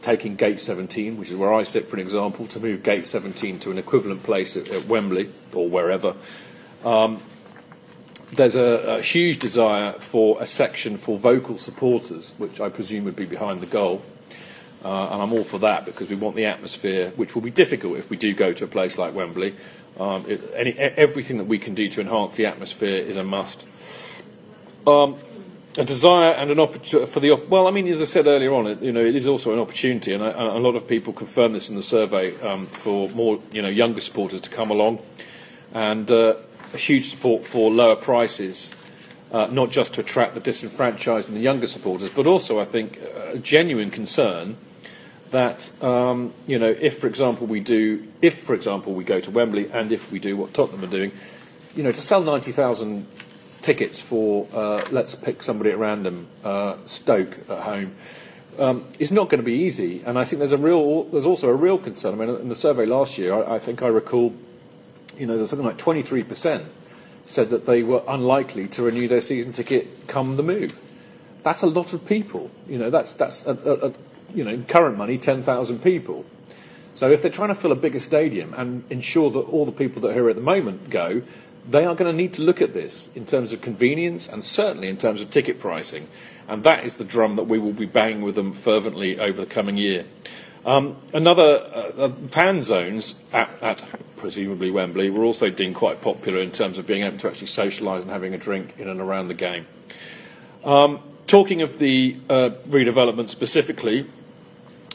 taking 0.01 0.35
Gate 0.35 0.59
17, 0.59 1.17
which 1.17 1.29
is 1.29 1.35
where 1.35 1.53
I 1.53 1.63
sit, 1.63 1.87
for 1.87 1.97
an 1.97 2.01
example, 2.01 2.47
to 2.47 2.59
move 2.59 2.83
Gate 2.83 3.05
17 3.05 3.59
to 3.59 3.71
an 3.71 3.77
equivalent 3.77 4.23
place 4.23 4.55
at, 4.55 4.69
at 4.69 4.85
Wembley 4.85 5.29
or 5.53 5.67
wherever. 5.67 6.15
Um, 6.85 7.21
there's 8.31 8.55
a, 8.55 8.97
a, 8.97 9.01
huge 9.01 9.39
desire 9.39 9.91
for 9.93 10.41
a 10.41 10.45
section 10.45 10.97
for 10.97 11.17
vocal 11.17 11.57
supporters, 11.57 12.31
which 12.37 12.61
I 12.61 12.69
presume 12.69 13.05
would 13.05 13.15
be 13.15 13.25
behind 13.25 13.59
the 13.59 13.65
goal. 13.65 14.03
Uh, 14.85 15.09
and 15.11 15.21
I'm 15.21 15.33
all 15.33 15.43
for 15.43 15.57
that 15.59 15.85
because 15.85 16.09
we 16.09 16.15
want 16.15 16.35
the 16.35 16.45
atmosphere, 16.45 17.09
which 17.17 17.35
will 17.35 17.41
be 17.41 17.49
difficult 17.49 17.97
if 17.97 18.09
we 18.09 18.15
do 18.15 18.33
go 18.33 18.53
to 18.53 18.63
a 18.63 18.67
place 18.67 18.97
like 18.97 19.13
Wembley. 19.13 19.55
Um, 19.99 20.23
it, 20.27 20.41
any, 20.55 20.71
everything 20.73 21.37
that 21.39 21.47
we 21.47 21.59
can 21.59 21.73
do 21.73 21.89
to 21.89 21.99
enhance 21.99 22.37
the 22.37 22.45
atmosphere 22.45 22.95
is 22.95 23.17
a 23.17 23.23
must. 23.23 23.67
Um, 24.87 25.15
a 25.77 25.85
desire 25.85 26.33
and 26.33 26.51
an 26.51 26.59
opportunity 26.59 27.09
for 27.09 27.19
the 27.19 27.33
well. 27.47 27.67
I 27.67 27.71
mean, 27.71 27.87
as 27.87 28.01
I 28.01 28.05
said 28.05 28.27
earlier 28.27 28.53
on, 28.53 28.67
it, 28.67 28.81
you 28.81 28.91
know, 28.91 29.03
it 29.03 29.15
is 29.15 29.27
also 29.27 29.53
an 29.53 29.59
opportunity, 29.59 30.13
and 30.13 30.23
a, 30.23 30.57
a 30.57 30.59
lot 30.59 30.75
of 30.75 30.87
people 30.87 31.13
confirm 31.13 31.53
this 31.53 31.69
in 31.69 31.75
the 31.75 31.83
survey 31.83 32.35
um, 32.41 32.65
for 32.65 33.07
more, 33.09 33.39
you 33.53 33.61
know, 33.61 33.69
younger 33.69 34.01
supporters 34.01 34.41
to 34.41 34.49
come 34.49 34.71
along, 34.71 34.99
and 35.73 36.09
uh, 36.11 36.33
a 36.73 36.77
huge 36.77 37.05
support 37.05 37.45
for 37.45 37.71
lower 37.71 37.95
prices, 37.95 38.73
uh, 39.31 39.47
not 39.51 39.69
just 39.69 39.93
to 39.93 40.01
attract 40.01 40.33
the 40.33 40.41
disenfranchised 40.41 41.29
and 41.29 41.37
the 41.37 41.41
younger 41.41 41.67
supporters, 41.67 42.09
but 42.09 42.25
also, 42.25 42.59
I 42.59 42.65
think, 42.65 42.99
a 43.33 43.37
genuine 43.37 43.91
concern 43.91 44.57
that 45.31 45.71
um, 45.83 46.33
you 46.47 46.57
know, 46.57 46.75
if, 46.81 46.97
for 46.97 47.07
example, 47.07 47.45
we 47.45 47.59
do, 47.59 48.05
if, 48.21 48.39
for 48.39 48.55
example, 48.55 48.93
we 48.93 49.03
go 49.03 49.19
to 49.21 49.31
Wembley, 49.31 49.69
and 49.71 49.91
if 49.91 50.11
we 50.11 50.19
do 50.19 50.35
what 50.35 50.53
Tottenham 50.53 50.83
are 50.83 50.91
doing, 50.91 51.11
you 51.75 51.83
know, 51.83 51.91
to 51.91 52.01
sell 52.01 52.21
ninety 52.21 52.51
thousand 52.51 53.05
tickets 53.61 53.99
for, 53.99 54.47
uh, 54.53 54.85
let's 54.91 55.15
pick 55.15 55.43
somebody 55.43 55.71
at 55.71 55.77
random, 55.77 56.27
uh, 56.43 56.77
Stoke 56.85 57.37
at 57.49 57.59
home, 57.63 57.95
um, 58.57 58.83
is 58.99 59.11
not 59.11 59.29
going 59.29 59.39
to 59.39 59.45
be 59.45 59.53
easy. 59.53 60.01
And 60.05 60.17
I 60.17 60.23
think 60.23 60.39
there's 60.39 60.51
a 60.51 60.57
real, 60.57 61.03
there's 61.05 61.25
also 61.25 61.49
a 61.49 61.55
real 61.55 61.77
concern. 61.77 62.13
I 62.13 62.25
mean, 62.25 62.35
in 62.41 62.49
the 62.49 62.55
survey 62.55 62.85
last 62.85 63.17
year, 63.17 63.33
I, 63.33 63.55
I 63.55 63.59
think 63.59 63.81
I 63.81 63.87
recall, 63.87 64.33
you 65.17 65.25
know, 65.25 65.37
there's 65.37 65.49
something 65.49 65.65
like 65.65 65.77
23% 65.77 66.65
said 67.25 67.49
that 67.49 67.65
they 67.67 67.83
were 67.83 68.01
unlikely 68.07 68.67
to 68.67 68.83
renew 68.83 69.07
their 69.07 69.21
season 69.21 69.51
ticket 69.51 69.87
come 70.07 70.35
the 70.35 70.43
move. 70.43 70.79
That's 71.43 71.61
a 71.61 71.67
lot 71.67 71.93
of 71.93 72.05
people. 72.07 72.49
You 72.67 72.79
know, 72.79 72.89
that's 72.89 73.13
that's 73.13 73.45
a, 73.45 73.53
a, 73.53 73.89
a, 73.89 73.93
you 74.33 74.43
know, 74.43 74.51
in 74.51 74.65
current 74.65 74.97
money, 74.97 75.17
10,000 75.17 75.83
people. 75.83 76.25
So 76.93 77.11
if 77.11 77.21
they're 77.21 77.31
trying 77.31 77.49
to 77.49 77.55
fill 77.55 77.71
a 77.71 77.75
bigger 77.75 77.99
stadium 77.99 78.53
and 78.55 78.83
ensure 78.91 79.29
that 79.29 79.39
all 79.39 79.65
the 79.65 79.71
people 79.71 80.01
that 80.01 80.09
are 80.09 80.13
here 80.13 80.29
at 80.29 80.35
the 80.35 80.41
moment 80.41 80.89
go, 80.89 81.21
they 81.69 81.85
are 81.85 81.95
going 81.95 82.11
to 82.11 82.15
need 82.15 82.33
to 82.33 82.41
look 82.41 82.61
at 82.61 82.73
this 82.73 83.15
in 83.15 83.25
terms 83.25 83.53
of 83.53 83.61
convenience 83.61 84.27
and 84.27 84.43
certainly 84.43 84.89
in 84.89 84.97
terms 84.97 85.21
of 85.21 85.29
ticket 85.29 85.59
pricing. 85.59 86.07
And 86.47 86.63
that 86.63 86.83
is 86.83 86.97
the 86.97 87.03
drum 87.03 87.35
that 87.35 87.43
we 87.43 87.59
will 87.59 87.73
be 87.73 87.85
banging 87.85 88.21
with 88.21 88.35
them 88.35 88.53
fervently 88.53 89.19
over 89.19 89.41
the 89.45 89.49
coming 89.49 89.77
year. 89.77 90.05
Um, 90.65 90.97
another 91.13 91.63
uh, 91.73 91.91
uh, 91.97 92.09
fan 92.09 92.61
zones 92.61 93.23
at, 93.31 93.49
at, 93.61 93.83
presumably 94.17 94.71
Wembley 94.71 95.09
were 95.09 95.23
also 95.23 95.49
deemed 95.49 95.75
quite 95.75 96.01
popular 96.01 96.39
in 96.39 96.51
terms 96.51 96.77
of 96.77 96.85
being 96.85 97.03
able 97.03 97.17
to 97.19 97.27
actually 97.27 97.47
socialise 97.47 98.01
and 98.01 98.11
having 98.11 98.33
a 98.33 98.37
drink 98.37 98.77
in 98.77 98.89
and 98.89 98.99
around 98.99 99.29
the 99.29 99.33
game. 99.33 99.67
Um, 100.65 100.99
talking 101.27 101.61
of 101.61 101.79
the 101.79 102.17
uh, 102.29 102.49
redevelopment 102.67 103.29
specifically, 103.29 104.05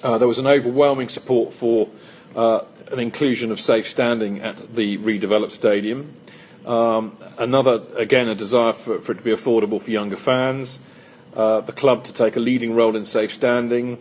uh, 0.02 0.18
there 0.18 0.28
was 0.28 0.38
an 0.38 0.46
overwhelming 0.46 1.09
support 1.09 1.55
for 1.55 1.88
uh, 2.36 2.60
an 2.92 2.98
inclusion 2.98 3.51
of 3.51 3.59
safe 3.59 3.88
standing 3.88 4.40
at 4.40 4.74
the 4.74 4.98
redeveloped 4.98 5.52
stadium. 5.52 6.14
Um, 6.66 7.16
another, 7.38 7.82
again, 7.96 8.28
a 8.28 8.34
desire 8.34 8.72
for, 8.72 8.98
for, 8.98 9.12
it 9.12 9.18
to 9.18 9.24
be 9.24 9.30
affordable 9.30 9.82
for 9.82 9.90
younger 9.90 10.16
fans. 10.16 10.80
Uh, 11.36 11.60
the 11.60 11.72
club 11.72 12.04
to 12.04 12.12
take 12.12 12.36
a 12.36 12.40
leading 12.40 12.74
role 12.74 12.96
in 12.96 13.04
safe 13.04 13.32
standing. 13.32 13.98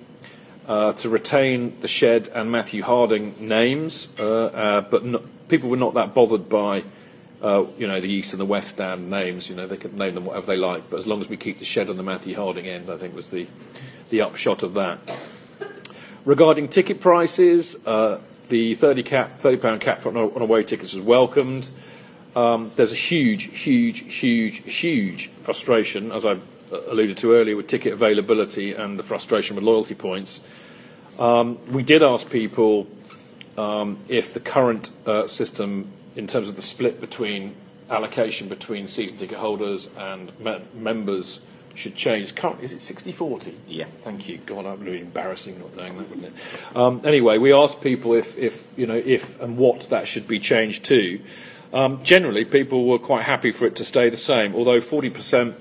Uh, 0.65 0.93
to 0.93 1.09
retain 1.09 1.77
the 1.81 1.89
Shed 1.89 2.29
and 2.33 2.49
Matthew 2.49 2.83
Harding 2.83 3.33
names, 3.45 4.07
uh, 4.17 4.45
uh 4.45 4.81
but 4.81 5.03
not, 5.03 5.21
people 5.49 5.69
were 5.69 5.75
not 5.75 5.93
that 5.95 6.13
bothered 6.13 6.47
by, 6.47 6.83
uh, 7.41 7.65
you 7.77 7.85
know, 7.85 7.99
the 7.99 8.07
East 8.07 8.33
and 8.33 8.39
the 8.39 8.45
West 8.45 8.69
Stand 8.69 9.09
names. 9.09 9.49
You 9.49 9.57
know, 9.57 9.67
they 9.67 9.75
could 9.75 9.93
name 9.93 10.15
them 10.15 10.23
whatever 10.23 10.45
they 10.45 10.55
like, 10.55 10.89
but 10.89 10.99
as 10.99 11.05
long 11.05 11.19
as 11.19 11.27
we 11.27 11.35
keep 11.35 11.59
the 11.59 11.65
Shed 11.65 11.89
and 11.89 11.99
the 11.99 12.03
Matthew 12.03 12.37
Harding 12.37 12.65
end, 12.65 12.89
I 12.89 12.95
think 12.95 13.13
was 13.13 13.27
the 13.27 13.45
the 14.09 14.21
upshot 14.21 14.63
of 14.63 14.73
that. 14.75 14.99
Regarding 16.23 16.69
ticket 16.69 17.01
prices, 17.01 17.85
uh, 17.85 18.21
the 18.47 18.75
30 18.75 19.03
cap, 19.03 19.31
30 19.39 19.57
pound 19.57 19.81
cap 19.81 20.05
on, 20.05 20.15
on 20.15 20.41
away 20.41 20.63
tickets 20.63 20.93
was 20.93 21.03
welcomed. 21.03 21.67
Um, 22.35 22.71
there's 22.75 22.91
a 22.91 22.95
huge, 22.95 23.43
huge, 23.43 23.99
huge, 23.99 24.57
huge 24.63 25.29
frustration, 25.29 26.11
as 26.11 26.25
I 26.25 26.37
alluded 26.89 27.17
to 27.19 27.33
earlier, 27.33 27.55
with 27.55 27.67
ticket 27.67 27.93
availability 27.93 28.73
and 28.73 28.97
the 28.97 29.03
frustration 29.03 29.55
with 29.55 29.63
loyalty 29.63 29.95
points. 29.95 30.41
Um, 31.19 31.59
we 31.71 31.83
did 31.83 32.01
ask 32.01 32.29
people 32.29 32.87
um, 33.57 33.99
if 34.09 34.33
the 34.33 34.39
current 34.39 34.91
uh, 35.05 35.27
system, 35.27 35.87
in 36.15 36.25
terms 36.27 36.49
of 36.49 36.55
the 36.55 36.61
split 36.61 36.99
between 36.99 37.55
allocation 37.89 38.49
between 38.49 38.87
season 38.87 39.17
ticket 39.17 39.37
holders 39.37 39.95
and 39.97 40.37
me- 40.39 40.61
members, 40.75 41.45
should 41.75 41.95
change. 41.95 42.35
Currently, 42.35 42.65
is 42.65 42.73
it 42.73 42.95
60-40? 42.95 43.53
Yeah. 43.67 43.85
Thank 43.85 44.29
you. 44.29 44.37
God, 44.39 44.65
that 44.65 44.77
would 44.77 44.85
be 44.85 44.99
embarrassing 44.99 45.59
not 45.59 45.75
knowing 45.75 45.97
that, 45.97 46.09
wouldn't 46.09 46.27
it? 46.27 46.77
Um, 46.77 47.01
anyway, 47.03 47.37
we 47.37 47.51
asked 47.51 47.81
people 47.81 48.13
if, 48.13 48.37
if, 48.37 48.67
you 48.77 48.85
know, 48.85 48.95
if 48.95 49.41
and 49.41 49.57
what 49.57 49.89
that 49.89 50.07
should 50.07 50.27
be 50.27 50.39
changed 50.39 50.85
to. 50.85 51.19
Um, 51.73 52.03
generally, 52.03 52.45
people 52.45 52.85
were 52.85 52.99
quite 52.99 53.23
happy 53.23 53.51
for 53.51 53.65
it 53.65 53.75
to 53.77 53.85
stay 53.85 54.09
the 54.09 54.17
same, 54.17 54.53
although 54.53 54.79
40% 54.79 55.55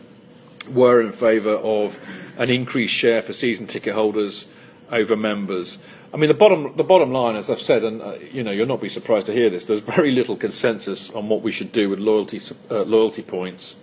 were 0.71 1.01
in 1.01 1.11
favour 1.11 1.55
of 1.55 1.99
an 2.39 2.51
increased 2.51 2.95
share 2.95 3.23
for 3.23 3.33
season 3.33 3.67
ticket 3.67 3.95
holders 3.95 4.47
over 4.91 5.17
members. 5.17 5.79
I 6.13 6.19
mean, 6.19 6.29
the 6.29 6.35
bottom, 6.35 6.77
the 6.77 6.85
bottom 6.85 7.13
line, 7.13 7.37
as 7.37 7.49
I've 7.49 7.61
said, 7.61 7.83
and 7.83 8.03
uh, 8.03 8.17
you 8.31 8.43
know, 8.43 8.51
you'll 8.51 8.67
not 8.67 8.83
be 8.83 8.91
surprised 8.91 9.27
to 9.29 9.33
hear 9.33 9.49
this. 9.49 9.67
There's 9.67 9.81
very 9.81 10.11
little 10.11 10.37
consensus 10.37 11.11
on 11.11 11.31
what 11.31 11.41
we 11.41 11.51
should 11.51 11.73
do 11.73 11.89
with 11.89 11.99
loyalty 11.99 12.41
uh, 12.71 12.83
loyalty 12.83 13.23
points. 13.23 13.77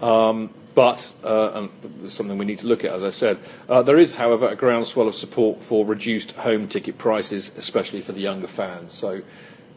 Um, 0.00 0.50
but, 0.72 1.14
uh, 1.24 1.50
and 1.52 2.10
something 2.10 2.38
we 2.38 2.44
need 2.44 2.60
to 2.60 2.68
look 2.68 2.84
at, 2.84 2.92
as 2.92 3.02
I 3.02 3.10
said. 3.10 3.38
Uh, 3.68 3.82
there 3.82 3.98
is, 3.98 4.16
however, 4.16 4.48
a 4.48 4.54
groundswell 4.54 5.08
of 5.08 5.16
support 5.16 5.58
for 5.58 5.84
reduced 5.84 6.32
home 6.36 6.68
ticket 6.68 6.96
prices, 6.96 7.56
especially 7.56 8.00
for 8.00 8.12
the 8.12 8.20
younger 8.20 8.46
fans. 8.46 8.92
So 8.92 9.20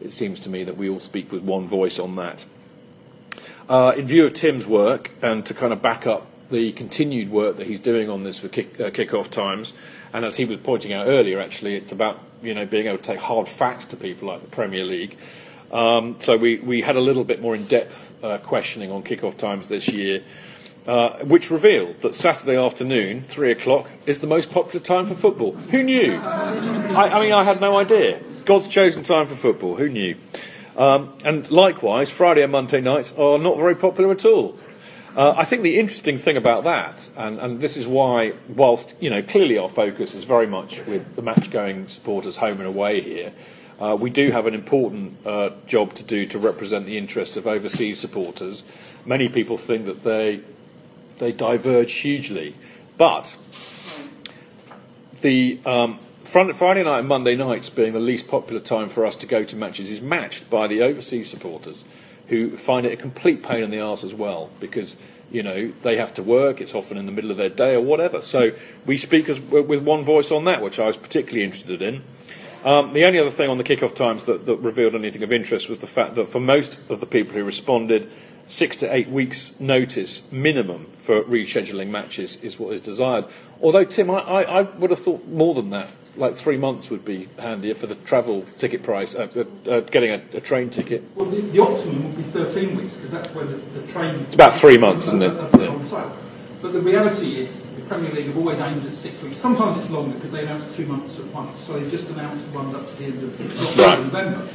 it 0.04 0.12
seems 0.12 0.40
to 0.42 0.50
me 0.50 0.64
that 0.64 0.78
we 0.78 0.90
all 0.90 1.00
speak 1.00 1.32
with 1.32 1.44
one 1.44 1.68
voice 1.68 2.00
on 2.00 2.16
that. 2.18 2.46
Uh, 3.70 3.94
in 3.96 4.06
view 4.06 4.26
of 4.26 4.34
Tim's 4.34 4.68
work 4.68 5.12
and 5.22 5.46
to 5.46 5.54
kind 5.54 5.72
of 5.72 5.82
back 5.82 6.06
up 6.06 6.28
the 6.50 6.74
continued 6.74 7.30
work 7.32 7.58
that 7.58 7.68
he's 7.68 7.80
doing 7.80 8.10
on 8.10 8.24
this 8.24 8.44
with 8.44 8.52
kick, 8.52 8.80
uh, 8.80 8.90
kick-off 8.92 9.32
times, 9.32 9.74
And 10.14 10.24
as 10.24 10.36
he 10.36 10.46
was 10.46 10.58
pointing 10.58 10.94
out 10.94 11.08
earlier, 11.08 11.40
actually, 11.40 11.76
it's 11.76 11.92
about 11.92 12.20
you 12.44 12.54
know 12.54 12.66
being 12.66 12.86
able 12.88 12.98
to 12.98 13.04
take 13.04 13.20
hard 13.20 13.48
facts 13.48 13.86
to 13.86 13.98
people 13.98 14.28
like 14.28 14.42
the 14.42 14.48
Premier 14.48 14.86
League. 14.86 15.18
Um, 15.72 16.18
so 16.20 16.38
we, 16.38 16.58
we 16.60 16.82
had 16.82 16.96
a 16.96 17.02
little 17.02 17.24
bit 17.24 17.42
more 17.42 17.56
in-depth 17.56 18.24
uh, 18.24 18.38
questioning 18.38 18.92
on 18.92 19.02
kick-off 19.02 19.40
times 19.40 19.70
this 19.70 19.88
year, 19.88 20.22
uh, 20.86 21.18
which 21.24 21.50
revealed 21.50 22.00
that 22.02 22.14
Saturday 22.14 22.56
afternoon, 22.56 23.22
three 23.22 23.50
o'clock, 23.50 23.90
is 24.06 24.20
the 24.20 24.28
most 24.28 24.52
popular 24.52 24.86
time 24.86 25.08
for 25.08 25.16
football. 25.16 25.54
Who 25.54 25.82
knew? 25.82 26.14
I, 26.14 27.18
I 27.18 27.20
mean, 27.20 27.34
I 27.34 27.44
had 27.44 27.60
no 27.60 27.76
idea. 27.76 28.20
God's 28.46 28.68
chosen 28.68 29.04
time 29.04 29.26
for 29.26 29.36
football. 29.36 29.76
Who 29.76 29.90
knew? 29.90 30.16
Um, 30.76 31.14
and 31.24 31.50
likewise, 31.52 32.12
Friday 32.12 32.42
and 32.42 32.52
Monday 32.52 32.82
nights 32.82 33.18
are 33.18 33.38
not 33.38 33.58
very 33.58 33.76
popular 33.76 34.12
at 34.12 34.26
all. 34.26 34.58
Uh, 35.16 35.34
I 35.38 35.46
think 35.46 35.62
the 35.62 35.78
interesting 35.78 36.18
thing 36.18 36.38
about 36.38 36.64
that, 36.64 37.10
and, 37.16 37.38
and 37.40 37.60
this 37.60 37.78
is 37.78 37.88
why, 37.88 38.34
whilst 38.50 38.92
you 39.00 39.12
know 39.12 39.22
clearly 39.22 39.60
our 39.60 39.70
focus 39.70 40.16
is 40.16 40.24
very 40.24 40.48
much 40.48 40.84
with 40.88 41.16
the 41.16 41.22
match-going 41.22 41.88
supporters 41.88 42.38
home 42.38 42.58
and 42.58 42.66
away 42.66 43.00
here, 43.02 43.32
uh, 43.80 43.96
we 44.00 44.10
do 44.10 44.32
have 44.32 44.48
an 44.48 44.56
important 44.56 45.16
uh, 45.26 45.52
job 45.68 45.94
to 45.94 46.04
do 46.04 46.26
to 46.26 46.40
represent 46.40 46.88
the 46.88 46.98
interests 46.98 47.38
of 47.38 47.46
overseas 47.46 48.00
supporters. 48.00 48.64
Many 49.06 49.30
people 49.30 49.58
think 49.58 49.86
that 49.86 50.04
they 50.04 50.40
they 51.20 51.32
diverge 51.32 51.94
hugely, 51.94 52.56
but 52.98 53.38
the 55.22 55.60
um, 55.66 56.00
Friday 56.34 56.84
night 56.84 56.98
and 56.98 57.08
Monday 57.08 57.36
nights 57.36 57.70
being 57.70 57.94
the 57.94 58.00
least 58.00 58.28
popular 58.28 58.60
time 58.60 58.90
for 58.90 59.06
us 59.06 59.16
to 59.18 59.28
go 59.28 59.44
to 59.44 59.56
matches 59.56 59.92
is 59.92 60.02
matched 60.02 60.50
by 60.50 60.66
the 60.66 60.82
overseas 60.82 61.30
supporters 61.30 61.86
who 62.30 62.50
find 62.50 62.88
it 62.88 62.92
a 62.92 62.96
complete 62.96 63.44
pain 63.44 63.64
in 63.64 63.70
the 63.70 63.80
arse 63.80 64.04
as 64.04 64.16
well 64.16 64.50
because 64.60 64.98
you 65.30 65.44
know 65.44 65.68
they 65.84 65.96
have 65.98 66.12
to 66.16 66.24
work 66.24 66.60
it's 66.60 66.74
often 66.74 66.98
in 66.98 67.06
the 67.06 67.12
middle 67.12 67.30
of 67.30 67.38
their 67.38 67.50
day 67.50 67.76
or 67.76 67.82
whatever. 67.82 68.20
So 68.20 68.52
we 68.84 68.98
speak 68.98 69.30
as, 69.30 69.40
with 69.40 69.84
one 69.84 70.04
voice 70.04 70.32
on 70.32 70.46
that 70.46 70.64
which 70.64 70.80
I 70.80 70.88
was 70.88 70.98
particularly 70.98 71.44
interested 71.44 71.84
in. 71.84 72.02
Um, 72.66 72.94
the 72.94 73.06
only 73.06 73.20
other 73.20 73.30
thing 73.30 73.52
on 73.52 73.60
the 73.60 73.64
kick-off 73.64 73.94
times 73.94 74.26
that, 74.26 74.48
that 74.48 74.56
revealed 74.56 74.96
anything 74.96 75.22
of 75.22 75.32
interest 75.32 75.70
was 75.70 75.80
the 75.80 75.88
fact 75.88 76.16
that 76.16 76.30
for 76.30 76.40
most 76.40 76.90
of 76.90 77.00
the 77.00 77.06
people 77.06 77.34
who 77.34 77.44
responded 77.44 78.10
six 78.48 78.76
to 78.78 78.92
eight 78.92 79.08
weeks 79.08 79.60
notice 79.60 80.32
minimum 80.32 80.86
for 80.86 81.22
rescheduling 81.22 81.90
matches 81.92 82.44
is 82.44 82.58
what 82.58 82.74
is 82.74 82.82
desired. 82.82 83.26
Although 83.62 83.86
Tim 83.86 84.10
I, 84.10 84.18
I, 84.18 84.42
I 84.42 84.62
would 84.64 84.90
have 84.90 85.00
thought 85.00 85.28
more 85.28 85.54
than 85.54 85.70
that 85.70 85.92
like 86.16 86.36
three 86.36 86.58
months 86.58 86.90
would 86.90 87.06
be 87.06 87.28
handier 87.40 87.74
for 87.74 87.88
the 87.88 87.96
travel 87.96 88.44
ticket 88.44 88.84
price, 88.84 89.16
uh, 89.16 89.28
uh, 89.68 89.80
getting 89.82 90.12
a, 90.12 90.22
a, 90.38 90.42
train 90.42 90.70
ticket. 90.70 91.04
Well, 91.16 91.26
the, 91.26 91.42
the, 91.42 91.60
optimum 91.62 92.04
would 92.04 92.16
be 92.16 92.24
13 92.24 92.78
weeks 92.78 92.96
because 92.96 93.12
that's 93.12 93.34
when 93.34 93.48
the, 93.48 93.58
the 93.58 93.92
train. 93.92 94.16
It's 94.16 94.36
about 94.36 94.54
three 94.54 94.78
months, 94.78 95.08
isn't 95.08 95.24
it? 95.24 95.34
Yeah. 95.34 95.68
On 95.70 95.82
sale. 95.82 96.16
But 96.62 96.74
the 96.74 96.80
reality 96.80 97.36
is, 97.38 97.60
the 97.76 97.82
Premier 97.82 98.12
League 98.12 98.28
have 98.28 98.38
always 98.38 98.60
aimed 98.60 98.86
at 98.86 98.94
six 98.94 99.22
weeks. 99.22 99.36
Sometimes 99.36 99.78
it's 99.78 99.90
longer 99.90 100.16
because 100.16 100.32
they 100.32 100.44
announce 100.44 100.76
two 100.76 100.86
months 100.86 101.20
at 101.20 101.26
once. 101.34 101.60
So 101.60 101.74
they've 101.74 101.90
just 101.90 102.10
announced 102.12 102.52
the 102.52 102.58
ones 102.58 102.76
up 102.76 102.88
to 102.88 102.96
the 102.96 103.06
end 103.06 103.24
of 103.24 103.78
right. 103.78 104.00
November. 104.00 104.48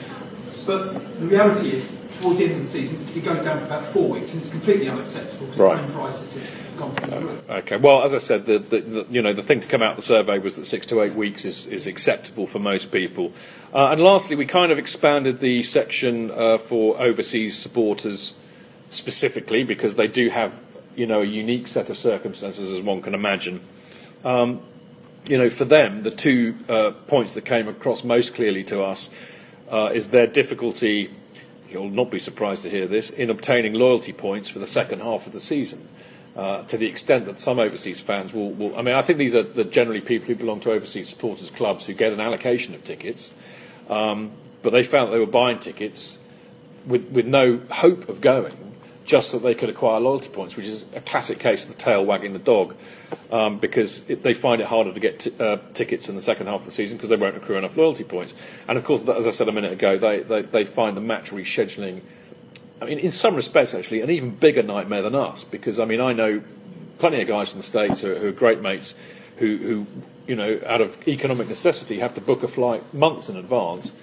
But 0.64 1.20
the 1.20 1.26
reality 1.26 1.70
is, 1.70 1.90
towards 2.20 2.38
the 2.38 2.44
end 2.44 2.54
of 2.54 2.60
the 2.62 2.66
season, 2.66 2.98
it 3.16 3.24
goes 3.24 3.42
down 3.42 3.58
to 3.58 3.66
about 3.66 3.84
four 3.84 4.10
weeks, 4.10 4.32
and 4.32 4.40
it's 4.40 4.50
completely 4.50 4.88
unacceptable 4.88 5.46
because 5.46 5.60
right. 5.60 5.78
train 5.78 5.92
prices 5.92 6.67
roof. 6.78 7.50
Okay. 7.50 7.76
Well, 7.76 8.02
as 8.02 8.14
I 8.14 8.18
said, 8.18 8.46
the, 8.46 8.58
the, 8.58 8.80
the, 8.80 9.06
you 9.10 9.22
know 9.22 9.32
the 9.32 9.42
thing 9.42 9.60
to 9.60 9.68
come 9.68 9.82
out 9.82 9.90
of 9.92 9.96
the 9.96 10.02
survey 10.02 10.38
was 10.38 10.56
that 10.56 10.64
six 10.64 10.86
to 10.86 11.00
eight 11.02 11.14
weeks 11.14 11.44
is, 11.44 11.66
is 11.66 11.86
acceptable 11.86 12.46
for 12.46 12.58
most 12.58 12.92
people. 12.92 13.32
Uh, 13.72 13.90
and 13.90 14.02
lastly, 14.02 14.36
we 14.36 14.46
kind 14.46 14.72
of 14.72 14.78
expanded 14.78 15.40
the 15.40 15.62
section 15.62 16.30
uh, 16.30 16.58
for 16.58 16.98
overseas 17.00 17.58
supporters 17.58 18.36
specifically 18.90 19.64
because 19.64 19.96
they 19.96 20.08
do 20.08 20.30
have 20.30 20.62
you 20.96 21.06
know 21.06 21.20
a 21.20 21.26
unique 21.26 21.68
set 21.68 21.90
of 21.90 21.98
circumstances 21.98 22.72
as 22.72 22.80
one 22.80 23.02
can 23.02 23.14
imagine. 23.14 23.60
Um, 24.24 24.60
you 25.26 25.36
know, 25.36 25.50
for 25.50 25.66
them, 25.66 26.04
the 26.04 26.10
two 26.10 26.56
uh, 26.68 26.92
points 27.06 27.34
that 27.34 27.44
came 27.44 27.68
across 27.68 28.02
most 28.02 28.34
clearly 28.34 28.64
to 28.64 28.82
us 28.82 29.10
uh, 29.70 29.90
is 29.92 30.08
their 30.08 30.26
difficulty 30.26 31.10
you'll 31.70 31.90
not 31.90 32.10
be 32.10 32.18
surprised 32.18 32.62
to 32.62 32.70
hear 32.70 32.86
this, 32.86 33.10
in 33.10 33.30
obtaining 33.30 33.74
loyalty 33.74 34.12
points 34.12 34.48
for 34.48 34.58
the 34.58 34.66
second 34.66 35.00
half 35.00 35.26
of 35.26 35.32
the 35.32 35.40
season. 35.40 35.86
Uh, 36.38 36.62
to 36.66 36.76
the 36.78 36.86
extent 36.86 37.26
that 37.26 37.36
some 37.36 37.58
overseas 37.58 38.00
fans 38.00 38.32
will, 38.32 38.52
will, 38.52 38.78
I 38.78 38.82
mean, 38.82 38.94
I 38.94 39.02
think 39.02 39.18
these 39.18 39.34
are 39.34 39.42
the 39.42 39.64
generally 39.64 40.00
people 40.00 40.28
who 40.28 40.36
belong 40.36 40.60
to 40.60 40.70
overseas 40.70 41.08
supporters 41.08 41.50
clubs 41.50 41.86
who 41.86 41.94
get 41.94 42.12
an 42.12 42.20
allocation 42.20 42.76
of 42.76 42.84
tickets, 42.84 43.34
um, 43.90 44.30
but 44.62 44.70
they 44.70 44.84
found 44.84 45.08
that 45.08 45.14
they 45.14 45.18
were 45.18 45.26
buying 45.26 45.58
tickets 45.58 46.22
with, 46.86 47.10
with 47.10 47.26
no 47.26 47.60
hope 47.72 48.08
of 48.08 48.20
going 48.20 48.54
just 49.04 49.30
so 49.30 49.38
they 49.40 49.54
could 49.54 49.68
acquire 49.68 49.98
loyalty 49.98 50.28
points, 50.28 50.54
which 50.54 50.66
is 50.66 50.84
a 50.94 51.00
classic 51.00 51.40
case 51.40 51.64
of 51.64 51.72
the 51.72 51.82
tail 51.82 52.04
wagging 52.04 52.34
the 52.34 52.38
dog, 52.38 52.76
um, 53.32 53.58
because 53.58 54.08
it, 54.08 54.22
they 54.22 54.34
find 54.34 54.60
it 54.60 54.68
harder 54.68 54.92
to 54.92 55.00
get 55.00 55.18
t- 55.18 55.32
uh, 55.40 55.56
tickets 55.74 56.08
in 56.08 56.14
the 56.14 56.22
second 56.22 56.46
half 56.46 56.60
of 56.60 56.66
the 56.66 56.70
season 56.70 56.98
because 56.98 57.08
they 57.08 57.16
won't 57.16 57.36
accrue 57.36 57.56
enough 57.56 57.76
loyalty 57.76 58.04
points. 58.04 58.32
And 58.68 58.78
of 58.78 58.84
course, 58.84 59.02
as 59.08 59.26
I 59.26 59.32
said 59.32 59.48
a 59.48 59.52
minute 59.52 59.72
ago, 59.72 59.98
they, 59.98 60.20
they, 60.20 60.42
they 60.42 60.64
find 60.64 60.96
the 60.96 61.00
match 61.00 61.30
rescheduling, 61.32 62.02
I 62.80 62.84
mean, 62.84 62.98
in 62.98 63.10
some 63.10 63.34
respects, 63.34 63.74
actually, 63.74 64.02
an 64.02 64.10
even 64.10 64.30
bigger 64.30 64.62
nightmare 64.62 65.02
than 65.02 65.14
us, 65.14 65.44
because, 65.44 65.80
I 65.80 65.84
mean, 65.84 66.00
I 66.00 66.12
know 66.12 66.42
plenty 66.98 67.20
of 67.20 67.28
guys 67.28 67.50
from 67.50 67.60
the 67.60 67.64
States 67.64 68.00
who, 68.00 68.14
who 68.14 68.28
are 68.28 68.32
great 68.32 68.60
mates 68.60 68.98
who, 69.38 69.56
who, 69.56 69.86
you 70.26 70.34
know, 70.34 70.60
out 70.66 70.80
of 70.80 71.06
economic 71.06 71.48
necessity 71.48 72.00
have 72.00 72.14
to 72.14 72.20
book 72.20 72.42
a 72.42 72.48
flight 72.48 72.92
months 72.92 73.28
in 73.28 73.36
advance 73.36 73.96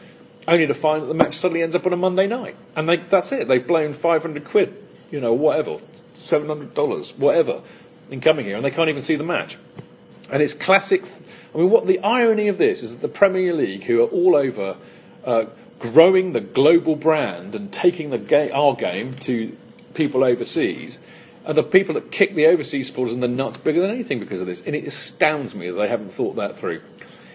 only 0.48 0.66
to 0.68 0.74
find 0.74 1.04
that 1.04 1.08
the 1.08 1.14
match 1.14 1.36
suddenly 1.36 1.62
ends 1.62 1.76
up 1.76 1.86
on 1.86 1.92
a 1.92 1.98
Monday 1.98 2.28
night. 2.28 2.56
And 2.76 2.88
they, 2.88 2.98
that's 2.98 3.32
it. 3.32 3.48
They've 3.48 3.66
blown 3.66 3.94
500 3.94 4.46
quid 4.46 4.74
you 5.12 5.20
know, 5.20 5.34
whatever, 5.34 5.78
$700, 6.16 7.18
whatever, 7.18 7.62
in 8.10 8.22
coming 8.22 8.46
here, 8.46 8.56
and 8.56 8.66
they 8.66 8.72
can't 8.72 8.90
even 8.90 9.02
see 9.02 9.16
the 9.16 9.24
match. 9.24 9.58
And 10.32 10.42
it's 10.42 10.54
classic. 10.54 11.04
I 11.54 11.60
mean, 11.60 11.70
what 11.70 11.88
the 11.88 12.00
irony 12.00 12.48
of 12.48 12.58
this 12.58 12.84
is 12.84 12.98
that 12.98 13.02
the 13.02 13.14
Premier 13.14 13.54
League, 13.54 13.84
who 13.84 14.04
are 14.04 14.08
all 14.08 14.36
over 14.36 14.76
uh, 15.24 15.46
growing 15.92 16.34
the 16.34 16.42
global 16.42 16.96
brand 16.96 17.56
and 17.56 17.72
taking 17.72 18.10
the 18.10 18.18
ga- 18.18 18.52
our 18.52 18.76
game 18.76 19.14
to 19.22 19.56
people 19.94 20.24
overseas, 20.24 21.00
are 21.46 21.54
the 21.54 21.64
people 21.64 21.94
that 21.94 22.12
kick 22.12 22.34
the 22.34 22.48
overseas 22.48 22.88
supporters 22.88 23.14
in 23.14 23.22
the 23.22 23.28
nuts 23.28 23.58
bigger 23.58 23.82
than 23.82 23.92
anything 23.92 24.20
because 24.20 24.42
of 24.42 24.48
this. 24.48 24.66
And 24.66 24.76
it 24.76 24.86
astounds 24.86 25.56
me 25.56 25.70
that 25.70 25.78
they 25.78 25.88
haven't 25.88 26.10
thought 26.10 26.36
that 26.36 26.56
through. 26.56 26.82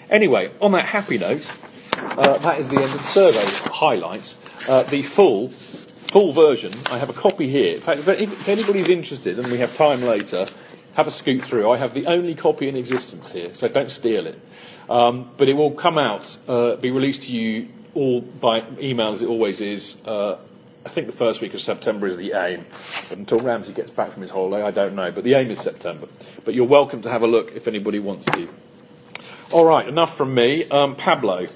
Anyway, 0.09 0.51
on 0.61 0.73
that 0.73 0.87
happy 0.87 1.19
note, 1.19 1.51
uh, 1.97 2.39
that 2.39 2.59
is 2.59 2.69
the 2.69 2.77
end 2.77 2.87
of 2.87 2.93
the 2.93 2.99
survey 2.99 3.73
highlights. 3.73 4.39
Uh, 4.69 4.83
the 4.85 5.03
full 5.03 5.49
full 5.49 6.33
version. 6.33 6.73
I 6.91 6.99
have 6.99 7.09
a 7.09 7.13
copy 7.13 7.49
here. 7.49 7.75
In 7.75 7.81
fact, 7.81 8.01
if, 8.01 8.09
if 8.09 8.49
anybody's 8.49 8.89
interested 8.89 9.39
and 9.39 9.51
we 9.51 9.59
have 9.59 9.75
time 9.77 10.03
later, 10.03 10.45
have 10.95 11.07
a 11.07 11.11
scoot 11.11 11.43
through. 11.43 11.71
I 11.71 11.77
have 11.77 11.95
the 11.95 12.07
only 12.07 12.35
copy 12.35 12.69
in 12.69 12.77
existence 12.77 13.31
here, 13.31 13.55
so 13.55 13.69
don't 13.69 13.91
steal 13.91 14.27
it. 14.27 14.39
Um, 14.89 15.31
but 15.39 15.49
it 15.49 15.55
will 15.55 15.71
come 15.71 15.99
out, 15.99 16.37
uh, 16.49 16.75
be 16.77 16.91
released 16.91 17.23
to 17.25 17.37
you 17.37 17.69
all 17.95 18.21
by 18.21 18.63
email 18.81 19.13
as 19.13 19.23
it 19.23 19.29
always 19.29 19.61
is. 19.61 20.05
Uh, 20.07 20.39
I 20.85 20.89
think 20.89 21.07
the 21.07 21.13
first 21.13 21.43
week 21.43 21.53
of 21.53 21.61
September 21.61 22.07
is 22.07 22.17
the 22.17 22.33
aim. 22.33 22.65
But 23.09 23.19
until 23.19 23.39
Ramsey 23.39 23.75
gets 23.75 23.91
back 23.91 24.11
from 24.11 24.23
his 24.23 24.31
holiday, 24.31 24.63
I 24.63 24.71
don't 24.71 24.95
know. 24.95 25.13
But 25.13 25.25
the 25.25 25.35
aim 25.35 25.51
is 25.51 25.61
September. 25.61 26.09
But 26.45 26.55
you're 26.55 26.67
welcome 26.67 27.03
to 27.03 27.11
have 27.11 27.23
a 27.23 27.27
look 27.27 27.53
if 27.55 27.69
anybody 27.69 27.99
wants 27.99 28.25
to. 28.27 28.49
All 29.53 29.67
right, 29.67 29.87
enough 29.87 30.17
from 30.17 30.35
me. 30.35 30.65
Um, 30.71 30.97
Pablo. 30.97 31.47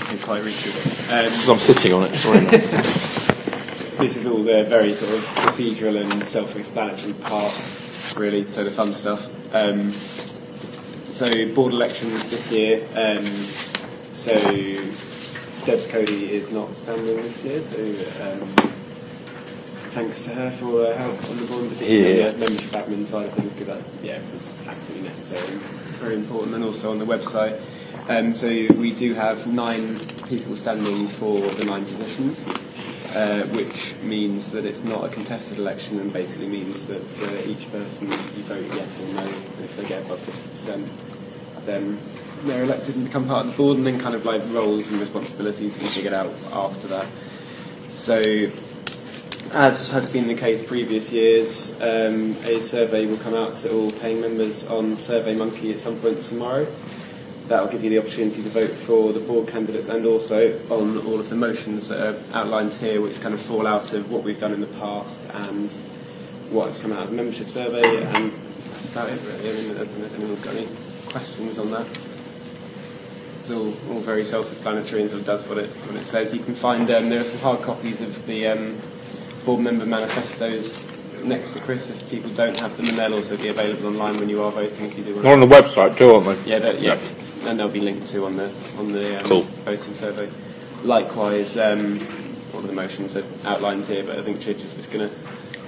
Can 0.00 0.18
quite 0.18 0.42
reach 0.42 0.66
it. 0.66 1.10
Um, 1.10 1.52
I'm 1.52 1.58
sitting 1.60 1.92
on 1.92 2.04
it. 2.04 2.14
Sorry. 2.14 2.40
this 3.98 4.16
is 4.16 4.26
all 4.26 4.42
the 4.42 4.64
very 4.64 4.92
sort 4.94 5.12
of 5.12 5.24
procedural 5.36 6.00
and 6.00 6.26
self-explanatory 6.26 7.12
part, 7.14 7.52
really. 8.18 8.44
So 8.44 8.64
the 8.64 8.70
fun 8.70 8.88
stuff. 8.88 9.54
Um, 9.54 9.92
so 11.14 11.54
board 11.54 11.72
elections 11.72 12.28
this 12.28 12.52
year. 12.52 12.82
Um, 12.96 13.24
so 13.24 14.34
Debs 15.64 15.86
Cody 15.86 16.32
is 16.32 16.50
not 16.50 16.70
standing 16.70 17.16
this 17.16 17.44
year. 17.44 17.60
So 17.60 17.78
um, 18.26 18.40
thanks 19.94 20.24
to 20.24 20.34
her 20.34 20.50
for 20.50 20.86
her 20.86 20.94
help 20.98 21.30
on 21.30 21.36
the 21.36 21.46
board, 21.46 21.70
particularly 21.70 22.18
yeah. 22.18 22.30
the 22.30 22.38
membership 22.38 22.70
admin 22.72 23.06
side 23.06 23.26
of 23.26 23.32
things, 23.32 23.52
because 23.52 23.68
that 23.68 24.04
yeah 24.04 24.18
was 24.18 24.66
absolutely 24.66 25.08
necessary, 25.08 25.56
very 26.02 26.16
important, 26.16 26.56
and 26.56 26.64
also 26.64 26.90
on 26.90 26.98
the 26.98 27.04
website. 27.04 27.62
Um, 28.10 28.34
so 28.34 28.48
we 28.48 28.92
do 28.92 29.14
have 29.14 29.46
nine 29.46 29.96
people 30.26 30.56
standing 30.56 31.06
for 31.06 31.38
the 31.38 31.64
nine 31.64 31.84
positions, 31.84 32.42
uh, 33.14 33.42
which 33.54 33.94
means 34.02 34.52
that 34.52 34.64
it's 34.64 34.82
not 34.82 35.04
a 35.04 35.08
contested 35.08 35.58
election 35.58 35.98
and 36.00 36.12
basically 36.12 36.48
means 36.48 36.88
that 36.88 37.00
for 37.00 37.48
each 37.48 37.70
person 37.70 38.08
you 38.08 38.42
vote 38.44 38.66
yes 38.74 39.00
or 39.00 39.14
no. 39.14 39.26
If 39.64 39.76
they 39.76 39.88
get 39.88 40.04
above 40.04 40.18
50%, 40.18 41.64
then 41.64 41.98
they're 42.44 42.64
elected 42.64 42.96
and 42.96 43.06
become 43.06 43.26
part 43.26 43.46
of 43.46 43.52
the 43.52 43.56
board, 43.56 43.78
and 43.78 43.86
then 43.86 44.00
kind 44.00 44.14
of 44.14 44.24
like 44.24 44.42
roles 44.50 44.90
and 44.90 45.00
responsibilities 45.00 45.78
we 45.78 45.86
figured 45.86 46.12
out 46.12 46.26
after 46.52 46.88
that. 46.88 47.06
So, 47.88 48.20
as 49.52 49.90
has 49.90 50.12
been 50.12 50.26
the 50.26 50.34
case 50.34 50.66
previous 50.66 51.12
years, 51.12 51.80
um, 51.80 52.32
a 52.44 52.58
survey 52.60 53.06
will 53.06 53.18
come 53.18 53.34
out 53.34 53.54
to 53.56 53.72
all 53.72 53.90
paying 53.92 54.20
members 54.20 54.68
on 54.68 54.96
SurveyMonkey 54.96 55.72
at 55.72 55.80
some 55.80 55.96
point 55.96 56.20
tomorrow 56.22 56.66
that 57.48 57.62
will 57.62 57.70
give 57.70 57.84
you 57.84 57.90
the 57.90 57.98
opportunity 57.98 58.42
to 58.42 58.48
vote 58.48 58.70
for 58.70 59.12
the 59.12 59.20
board 59.20 59.46
candidates 59.48 59.88
and 59.90 60.06
also 60.06 60.48
on 60.70 60.96
all 61.06 61.20
of 61.20 61.28
the 61.28 61.36
motions 61.36 61.88
that 61.88 62.00
are 62.00 62.38
outlined 62.40 62.72
here, 62.74 63.00
which 63.02 63.20
kind 63.20 63.34
of 63.34 63.40
fall 63.40 63.66
out 63.66 63.92
of 63.92 64.10
what 64.10 64.22
we've 64.24 64.40
done 64.40 64.52
in 64.52 64.60
the 64.60 64.66
past 64.78 65.28
and 65.34 65.70
what's 66.50 66.80
come 66.80 66.92
out 66.92 67.04
of 67.04 67.10
the 67.10 67.16
membership 67.16 67.48
survey, 67.48 67.82
and 68.14 68.30
that's 68.32 68.90
about 68.92 69.08
it 69.10 69.20
really. 69.22 69.50
I 69.50 69.52
mean, 69.62 69.70
I 69.72 69.78
don't 69.84 69.98
know 69.98 70.04
if 70.06 70.14
anyone's 70.18 70.44
got 70.44 70.54
any 70.56 70.68
questions 71.10 71.58
on 71.58 71.70
that. 71.70 71.86
It's 71.86 73.50
all, 73.50 73.66
all 73.92 74.00
very 74.00 74.24
self-explanatory 74.24 75.02
and 75.02 75.10
sort 75.10 75.20
of 75.20 75.26
does 75.26 75.46
what 75.48 75.58
it 75.58 75.68
what 75.68 75.96
it 76.00 76.04
says. 76.04 76.32
You 76.34 76.42
can 76.42 76.54
find 76.54 76.90
um, 76.90 77.10
there 77.10 77.20
are 77.20 77.24
some 77.24 77.40
hard 77.40 77.60
copies 77.60 78.00
of 78.00 78.24
the 78.26 78.46
um, 78.48 78.78
board 79.44 79.60
member 79.60 79.84
manifestos 79.84 80.88
next 81.24 81.52
to 81.54 81.60
Chris 81.62 81.90
if 81.90 82.08
people 82.10 82.30
don't 82.30 82.58
have 82.60 82.74
them, 82.78 82.86
and 82.88 82.96
they'll 82.96 83.12
also 83.14 83.36
be 83.36 83.48
available 83.48 83.88
online 83.88 84.16
when 84.18 84.30
you 84.30 84.42
are 84.42 84.50
voting 84.50 84.86
if 84.86 84.96
you 84.96 85.04
do. 85.04 85.12
They're 85.20 85.32
on 85.34 85.40
the 85.40 85.46
website 85.46 85.96
too, 85.98 86.10
aren't 86.12 86.24
they? 86.44 86.50
Yeah, 86.50 86.58
that- 86.60 86.80
yeah, 86.80 86.98
and 87.46 87.58
they'll 87.58 87.68
be 87.68 87.80
linked 87.80 88.06
to 88.08 88.24
on 88.24 88.36
the 88.36 88.52
on 88.78 88.92
the 88.92 89.18
um, 89.18 89.24
Cool. 89.24 89.42
voting 89.42 89.94
survey. 89.94 90.28
Likewise, 90.84 91.56
um, 91.56 91.98
all 92.52 92.60
of 92.60 92.66
the 92.66 92.72
motions 92.72 93.16
are 93.16 93.24
outlined 93.46 93.84
here, 93.86 94.04
but 94.04 94.18
I 94.18 94.22
think 94.22 94.38
Chidge 94.38 94.60
is 94.60 94.76
just 94.76 94.92
going 94.92 95.08
to 95.08 95.14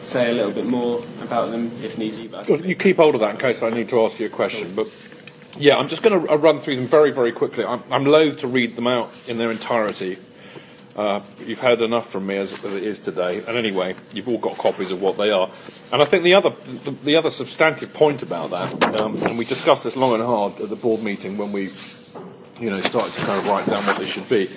say 0.07 0.31
a 0.31 0.35
little 0.35 0.53
bit 0.53 0.67
more 0.67 1.01
about 1.23 1.51
them 1.51 1.67
if 1.83 1.99
needs 1.99 2.19
be. 2.21 2.29
But 2.29 2.49
Well, 2.49 2.61
you 2.61 2.75
keep 2.75 2.97
hold 2.97 3.15
of 3.15 3.21
that 3.23 3.31
in 3.31 3.41
case 3.41 3.63
I 3.63 3.71
need 3.71 3.89
to 3.89 4.05
ask 4.05 4.21
you 4.21 4.27
a 4.27 4.31
question. 4.31 4.75
But 4.75 4.87
yeah, 5.59 5.79
I'm 5.79 5.89
just 5.89 6.03
going 6.03 6.27
to 6.27 6.37
run 6.37 6.59
through 6.61 6.77
them 6.77 6.87
very, 6.87 7.11
very 7.11 7.33
quickly. 7.33 7.65
I'm, 7.65 7.83
I'm 7.91 8.05
loath 8.05 8.39
to 8.41 8.47
read 8.47 8.77
them 8.77 8.87
out 8.87 9.11
in 9.29 9.39
their 9.39 9.51
entirety. 9.51 10.19
Uh, 10.97 11.21
you've 11.45 11.61
heard 11.61 11.83
enough 11.83 12.09
from 12.09 12.27
me 12.27 12.37
as, 12.37 12.53
it 12.65 12.83
is 12.83 13.01
today. 13.01 13.39
And 13.47 13.57
anyway, 13.57 13.95
you've 14.15 14.29
all 14.29 14.39
got 14.39 14.57
copies 14.57 14.91
of 14.91 15.03
what 15.03 15.19
they 15.19 15.31
are. 15.31 15.51
And 15.93 16.01
I 16.01 16.07
think 16.07 16.25
the 16.25 16.33
other, 16.33 16.51
the, 16.51 16.91
the 16.91 17.17
other 17.17 17.31
substantive 17.31 17.93
point 17.93 18.23
about 18.23 18.51
that, 18.51 19.01
um, 19.01 19.17
and 19.25 19.37
we 19.37 19.45
discussed 19.45 19.85
this 19.85 19.95
long 19.95 20.15
and 20.15 20.23
hard 20.23 20.59
at 20.59 20.71
the 20.71 20.77
board 20.77 21.03
meeting 21.03 21.37
when 21.37 21.53
we, 21.53 21.65
you 22.59 22.71
know, 22.71 22.81
started 22.81 23.13
to 23.13 23.27
kind 23.27 23.39
of 23.39 23.47
write 23.47 23.67
down 23.67 23.85
what 23.85 23.99
they 23.99 24.07
should 24.07 24.29
be. 24.29 24.49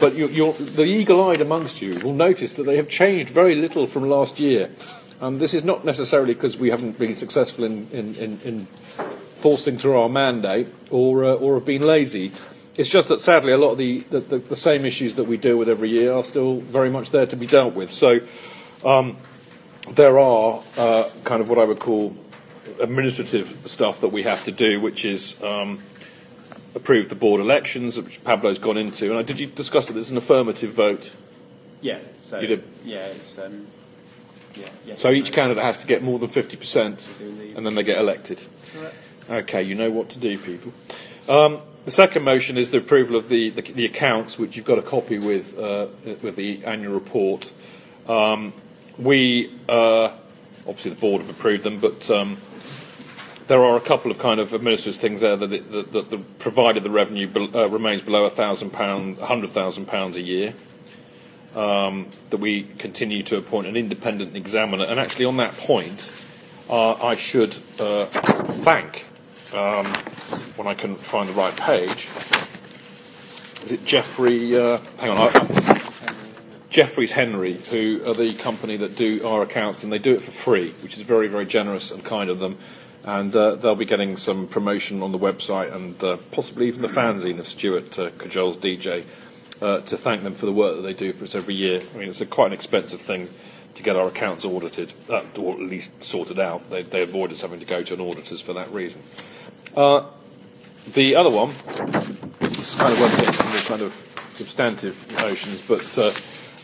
But 0.00 0.14
you, 0.14 0.52
the 0.52 0.84
eagle-eyed 0.84 1.40
amongst 1.40 1.82
you 1.82 1.98
will 2.04 2.14
notice 2.14 2.54
that 2.54 2.62
they 2.62 2.76
have 2.76 2.88
changed 2.88 3.30
very 3.30 3.56
little 3.56 3.88
from 3.88 4.08
last 4.08 4.38
year. 4.38 4.70
And 5.20 5.40
this 5.40 5.52
is 5.52 5.64
not 5.64 5.84
necessarily 5.84 6.34
because 6.34 6.56
we 6.56 6.70
haven't 6.70 6.96
been 7.00 7.16
successful 7.16 7.64
in, 7.64 7.88
in, 7.90 8.14
in, 8.14 8.40
in 8.44 8.66
forcing 8.66 9.78
through 9.78 9.98
our 9.98 10.08
mandate 10.08 10.68
or, 10.90 11.24
uh, 11.24 11.34
or 11.34 11.54
have 11.54 11.66
been 11.66 11.82
lazy. 11.82 12.30
It's 12.78 12.88
just 12.88 13.08
that 13.08 13.20
sadly 13.20 13.52
a 13.52 13.58
lot 13.58 13.72
of 13.72 13.78
the, 13.78 13.98
the, 14.10 14.20
the, 14.20 14.38
the 14.38 14.56
same 14.56 14.84
issues 14.84 15.16
that 15.16 15.24
we 15.24 15.36
deal 15.36 15.58
with 15.58 15.68
every 15.68 15.88
year 15.88 16.12
are 16.12 16.22
still 16.22 16.60
very 16.60 16.90
much 16.90 17.10
there 17.10 17.26
to 17.26 17.36
be 17.36 17.46
dealt 17.46 17.74
with. 17.74 17.90
So 17.90 18.20
um, 18.84 19.16
there 19.90 20.18
are 20.18 20.62
uh, 20.78 21.04
kind 21.24 21.40
of 21.40 21.48
what 21.50 21.58
I 21.58 21.64
would 21.64 21.80
call 21.80 22.14
administrative 22.80 23.48
stuff 23.66 24.00
that 24.00 24.08
we 24.08 24.22
have 24.22 24.44
to 24.44 24.52
do, 24.52 24.80
which 24.80 25.04
is 25.04 25.42
um, 25.42 25.80
approve 26.76 27.08
the 27.08 27.16
board 27.16 27.40
elections, 27.40 28.00
which 28.00 28.22
Pablo's 28.22 28.60
gone 28.60 28.76
into. 28.76 29.10
And 29.10 29.18
I, 29.18 29.22
did 29.22 29.40
you 29.40 29.46
discuss 29.46 29.90
it? 29.90 29.94
there's 29.94 30.10
an 30.12 30.16
affirmative 30.16 30.72
vote. 30.72 31.10
yeah, 31.80 31.98
so 32.18 32.38
You 32.38 32.46
did. 32.46 32.64
yeah, 32.84 33.06
it's 33.06 33.38
um, 33.38 33.66
yeah, 34.54 34.68
yeah. 34.86 34.94
So 34.94 35.10
each 35.10 35.32
candidate 35.32 35.64
has 35.64 35.80
to 35.80 35.86
get 35.88 36.02
more 36.02 36.18
than 36.20 36.28
50%, 36.28 37.56
and 37.56 37.66
then 37.66 37.74
they 37.74 37.82
get 37.82 37.98
elected. 37.98 38.40
Okay, 39.28 39.62
you 39.62 39.74
know 39.74 39.90
what 39.90 40.10
to 40.10 40.18
do, 40.20 40.38
people. 40.38 40.72
Um, 41.28 41.58
the 41.88 41.92
second 41.92 42.22
motion 42.22 42.58
is 42.58 42.70
the 42.70 42.76
approval 42.76 43.16
of 43.16 43.30
the, 43.30 43.48
the, 43.48 43.62
the 43.62 43.86
accounts, 43.86 44.38
which 44.38 44.56
you've 44.56 44.66
got 44.66 44.78
a 44.78 44.82
copy 44.82 45.18
with, 45.18 45.58
uh, 45.58 45.86
with 46.20 46.36
the 46.36 46.62
annual 46.66 46.92
report. 46.92 47.50
Um, 48.06 48.52
we, 48.98 49.50
uh, 49.70 50.10
obviously 50.66 50.90
the 50.90 51.00
board 51.00 51.22
have 51.22 51.30
approved 51.30 51.64
them, 51.64 51.80
but 51.80 52.10
um, 52.10 52.36
there 53.46 53.64
are 53.64 53.78
a 53.78 53.80
couple 53.80 54.10
of 54.10 54.18
kind 54.18 54.38
of 54.38 54.52
administrative 54.52 55.00
things 55.00 55.22
there 55.22 55.34
that, 55.36 55.50
it, 55.50 55.72
that, 55.72 55.92
that, 55.92 56.10
that 56.10 56.38
provided 56.38 56.82
the 56.82 56.90
revenue 56.90 57.26
bel- 57.26 57.56
uh, 57.56 57.66
remains 57.70 58.02
below 58.02 58.26
a 58.26 58.30
thousand 58.30 58.68
pound, 58.68 59.16
hundred 59.20 59.48
thousand 59.48 59.86
pounds 59.86 60.14
a 60.18 60.20
year, 60.20 60.52
um, 61.56 62.06
that 62.28 62.36
we 62.36 62.64
continue 62.76 63.22
to 63.22 63.38
appoint 63.38 63.66
an 63.66 63.78
independent 63.78 64.36
examiner. 64.36 64.84
And 64.84 65.00
actually, 65.00 65.24
on 65.24 65.38
that 65.38 65.56
point, 65.56 66.12
uh, 66.68 67.02
I 67.02 67.14
should 67.14 67.56
uh, 67.80 68.04
thank, 68.04 69.06
um, 69.54 69.86
when 70.58 70.66
I 70.66 70.74
couldn't 70.74 70.96
find 70.96 71.28
the 71.28 71.34
right 71.34 71.56
page, 71.56 72.08
is 73.64 73.72
it 73.72 73.84
Jeffrey? 73.84 74.56
Uh, 74.56 74.78
hang 74.98 75.10
on, 75.10 75.18
I, 75.18 75.78
Jeffreys 76.68 77.12
Henry, 77.12 77.54
who 77.54 78.02
are 78.06 78.14
the 78.14 78.34
company 78.34 78.76
that 78.76 78.96
do 78.96 79.26
our 79.26 79.42
accounts, 79.42 79.84
and 79.84 79.92
they 79.92 79.98
do 79.98 80.14
it 80.14 80.22
for 80.22 80.32
free, 80.32 80.70
which 80.82 80.96
is 80.96 81.02
very, 81.02 81.28
very 81.28 81.46
generous 81.46 81.90
and 81.90 82.04
kind 82.04 82.28
of 82.28 82.40
them. 82.40 82.58
And 83.04 83.34
uh, 83.34 83.54
they'll 83.54 83.76
be 83.76 83.84
getting 83.84 84.16
some 84.16 84.48
promotion 84.48 85.02
on 85.02 85.12
the 85.12 85.18
website 85.18 85.74
and 85.74 86.02
uh, 86.04 86.18
possibly 86.32 86.66
even 86.66 86.82
the 86.82 86.88
fanzine 86.88 87.38
of 87.38 87.46
Stuart 87.46 87.98
uh, 87.98 88.10
Cajole's 88.10 88.58
DJ 88.58 89.04
uh, 89.62 89.80
to 89.80 89.96
thank 89.96 90.22
them 90.24 90.34
for 90.34 90.46
the 90.46 90.52
work 90.52 90.76
that 90.76 90.82
they 90.82 90.92
do 90.92 91.12
for 91.12 91.24
us 91.24 91.34
every 91.34 91.54
year. 91.54 91.80
I 91.94 91.98
mean, 91.98 92.08
it's 92.08 92.20
a 92.20 92.26
quite 92.26 92.48
an 92.48 92.52
expensive 92.52 93.00
thing 93.00 93.28
to 93.76 93.82
get 93.82 93.96
our 93.96 94.08
accounts 94.08 94.44
audited, 94.44 94.92
uh, 95.08 95.22
or 95.38 95.54
at 95.54 95.60
least 95.60 96.04
sorted 96.04 96.38
out. 96.38 96.68
They, 96.68 96.82
they 96.82 97.02
avoid 97.02 97.32
us 97.32 97.40
having 97.42 97.60
to 97.60 97.66
go 97.66 97.82
to 97.82 97.94
an 97.94 98.00
auditor's 98.00 98.40
for 98.40 98.52
that 98.52 98.68
reason. 98.70 99.02
Uh, 99.74 100.04
the 100.94 101.16
other 101.16 101.30
one, 101.30 101.48
this 102.40 102.74
is 102.74 102.74
kind 102.74 102.92
of 102.92 103.00
where 103.00 103.10
we 103.10 103.24
get 103.24 103.36
more 103.44 103.60
kind 103.66 103.82
of 103.82 103.92
substantive 104.32 105.10
notions, 105.20 105.62
but 105.66 105.98
uh, 105.98 106.10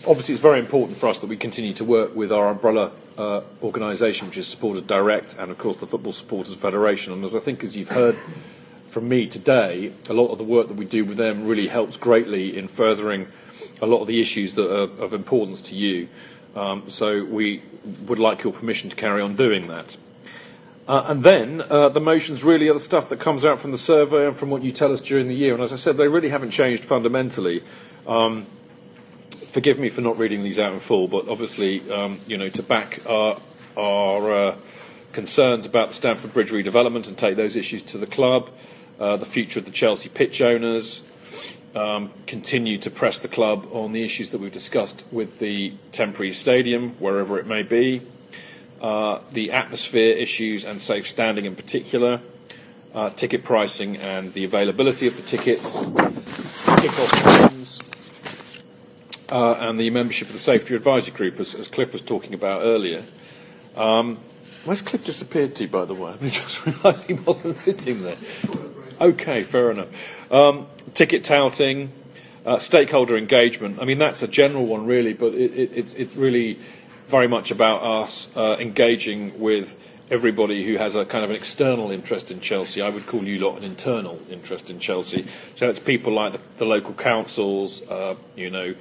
obviously 0.09 0.35
it's 0.35 0.43
very 0.43 0.59
important 0.59 0.99
for 0.99 1.09
us 1.09 1.19
that 1.19 1.27
we 1.27 1.37
continue 1.37 1.73
to 1.75 1.85
work 1.85 2.15
with 2.15 2.33
our 2.33 2.49
umbrella 2.49 2.91
uh, 3.19 3.43
organisation, 3.63 4.29
which 4.29 4.39
is 4.39 4.47
Supporters 4.47 4.83
Direct, 4.83 5.37
and 5.39 5.51
of 5.51 5.59
course 5.59 5.77
the 5.77 5.87
Football 5.87 6.13
Supporters 6.13 6.55
Federation. 6.55 7.13
And 7.13 7.25
as 7.25 7.35
I 7.35 7.39
think, 7.39 7.65
as 7.65 7.77
you've 7.77 7.91
heard 7.91 8.15
from 8.89 9.09
me 9.09 9.27
today, 9.27 9.93
a 10.09 10.15
lot 10.15 10.29
of 10.29 10.39
the 10.39 10.45
work 10.45 10.69
that 10.69 10.77
we 10.77 10.85
do 10.85 11.05
with 11.05 11.17
them 11.17 11.47
really 11.47 11.67
helps 11.67 11.97
greatly 11.97 12.57
in 12.57 12.69
furthering 12.69 13.27
a 13.83 13.87
lot 13.87 14.01
of 14.01 14.07
the 14.07 14.21
issues 14.21 14.55
that 14.55 14.71
are 14.71 15.05
of 15.05 15.13
importance 15.13 15.61
to 15.63 15.75
you. 15.75 16.09
Um, 16.55 16.89
so 16.89 17.25
we 17.25 17.63
would 18.07 18.19
like 18.19 18.45
your 18.45 18.53
permission 18.53 18.89
to 18.91 18.97
carry 18.97 19.21
on 19.21 19.35
doing 19.35 19.67
that. 19.69 19.97
Uh, 20.86 21.06
and 21.09 21.23
then 21.23 21.62
uh, 21.70 21.89
the 21.89 22.01
motions 22.01 22.44
really 22.44 22.69
are 22.69 22.74
the 22.74 22.81
stuff 22.81 23.09
that 23.09 23.19
comes 23.19 23.44
out 23.44 23.59
from 23.59 23.70
the 23.70 23.78
survey 23.78 24.27
and 24.27 24.36
from 24.36 24.51
what 24.51 24.62
you 24.62 24.70
tell 24.70 24.93
us 24.93 25.01
during 25.01 25.28
the 25.28 25.35
year. 25.35 25.55
And 25.55 25.62
as 25.62 25.73
I 25.73 25.77
said, 25.77 25.97
they 25.97 26.09
really 26.09 26.28
haven't 26.28 26.51
changed 26.51 26.85
fundamentally. 26.85 27.62
Um, 28.06 28.44
forgive 29.55 29.78
me 29.78 29.89
for 29.89 30.02
not 30.02 30.19
reading 30.19 30.43
these 30.43 30.59
out 30.59 30.74
in 30.74 30.81
full, 30.81 31.09
but 31.09 31.27
obviously, 31.28 31.90
um, 31.90 32.19
you 32.27 32.36
know, 32.36 32.51
to 32.51 32.62
back 32.62 33.01
our, 33.09 33.39
our 33.78 34.32
uh, 34.32 34.56
concerns 35.12 35.65
about 35.65 35.89
the 35.89 35.94
Stamford 35.94 36.35
Bridge 36.35 36.51
redevelopment 36.51 37.09
and 37.09 37.16
take 37.16 37.36
those 37.36 37.56
issues 37.56 37.82
to 37.85 37.97
the 37.97 38.06
club, 38.06 38.51
uh, 39.01 39.16
the 39.16 39.24
future 39.24 39.61
of 39.61 39.65
the 39.65 39.70
Chelsea 39.70 40.11
pitch 40.11 40.43
owners, 40.43 41.11
um, 41.74 42.11
continue 42.27 42.77
to 42.78 42.90
press 42.90 43.19
the 43.19 43.28
club 43.28 43.66
on 43.73 43.93
the 43.93 44.05
issues 44.05 44.31
that 44.31 44.40
we've 44.40 44.52
discussed 44.52 45.05
with 45.11 45.39
the 45.39 45.73
temporary 45.93 46.35
stadium, 46.35 46.90
wherever 47.01 47.39
it 47.39 47.47
may 47.47 47.62
be, 47.62 48.02
uh, 48.85 49.19
the 49.32 49.51
atmosphere 49.51 50.15
issues 50.15 50.62
and 50.62 50.78
safe 50.78 51.09
standing 51.09 51.47
in 51.47 51.56
particular, 51.56 52.20
uh, 52.94 53.09
ticket 53.09 53.43
pricing 53.43 53.97
and 53.97 54.35
the 54.35 54.44
availability 54.44 55.06
of 55.06 55.16
the 55.16 55.23
tickets, 55.23 55.86
kick-off 56.82 57.11
times, 57.48 58.62
uh, 59.32 59.55
and 59.55 59.81
the 59.81 59.89
membership 59.89 60.28
of 60.28 60.35
the 60.35 60.39
Safety 60.39 60.74
Advisory 60.74 61.15
Group, 61.15 61.40
as, 61.40 61.55
as 61.55 61.66
Cliff 61.66 61.94
was 61.94 62.02
talking 62.02 62.35
about 62.35 62.61
earlier. 62.61 63.02
Um, 63.74 64.19
where's 64.66 64.82
Cliff 64.82 65.02
disappeared 65.02 65.56
to, 65.56 65.66
by 65.66 65.86
the 65.86 65.94
way? 65.94 66.12
I 66.20 66.28
just 66.28 66.66
realised 66.66 67.06
he 67.06 67.15
wasn't 67.15 67.56
sitting 67.56 68.02
there. 68.02 68.16
Okay, 69.01 69.44
fair 69.44 69.70
enough. 69.70 70.31
Um, 70.31 70.66
ticket 70.93 71.24
touting, 71.24 71.90
uh, 72.44 72.59
stakeholder 72.59 73.16
engagement. 73.16 73.78
I 73.81 73.86
mean, 73.86 73.97
that's 73.97 74.23
a 74.23 74.28
general 74.28 74.66
one, 74.66 74.85
really, 74.85 75.15
but 75.15 75.32
it, 75.32 75.52
it, 75.52 75.98
it's 75.98 76.15
really 76.16 76.59
very 77.15 77.28
much 77.28 77.53
about 77.53 77.81
us 77.81 78.36
uh, 78.36 78.57
engaging 78.59 79.39
with 79.39 79.81
everybody 80.11 80.65
who 80.65 80.77
has 80.78 80.97
a 80.97 81.05
kind 81.05 81.23
of 81.23 81.31
an 81.31 81.36
external 81.36 81.93
interest 81.93 82.28
in 82.28 82.41
Chelsea. 82.41 82.82
I 82.82 82.89
would 82.89 83.07
call 83.07 83.23
you 83.23 83.39
lot 83.39 83.57
an 83.59 83.62
internal 83.62 84.19
interest 84.28 84.69
in 84.69 84.81
Chelsea. 84.81 85.23
So 85.55 85.70
it's 85.70 85.78
people 85.78 86.12
like 86.12 86.32
the, 86.32 86.41
the 86.59 86.65
local 86.65 86.93
councils, 86.93 87.89
uh, 87.89 88.16
you 88.35 88.51
know, 88.51 88.74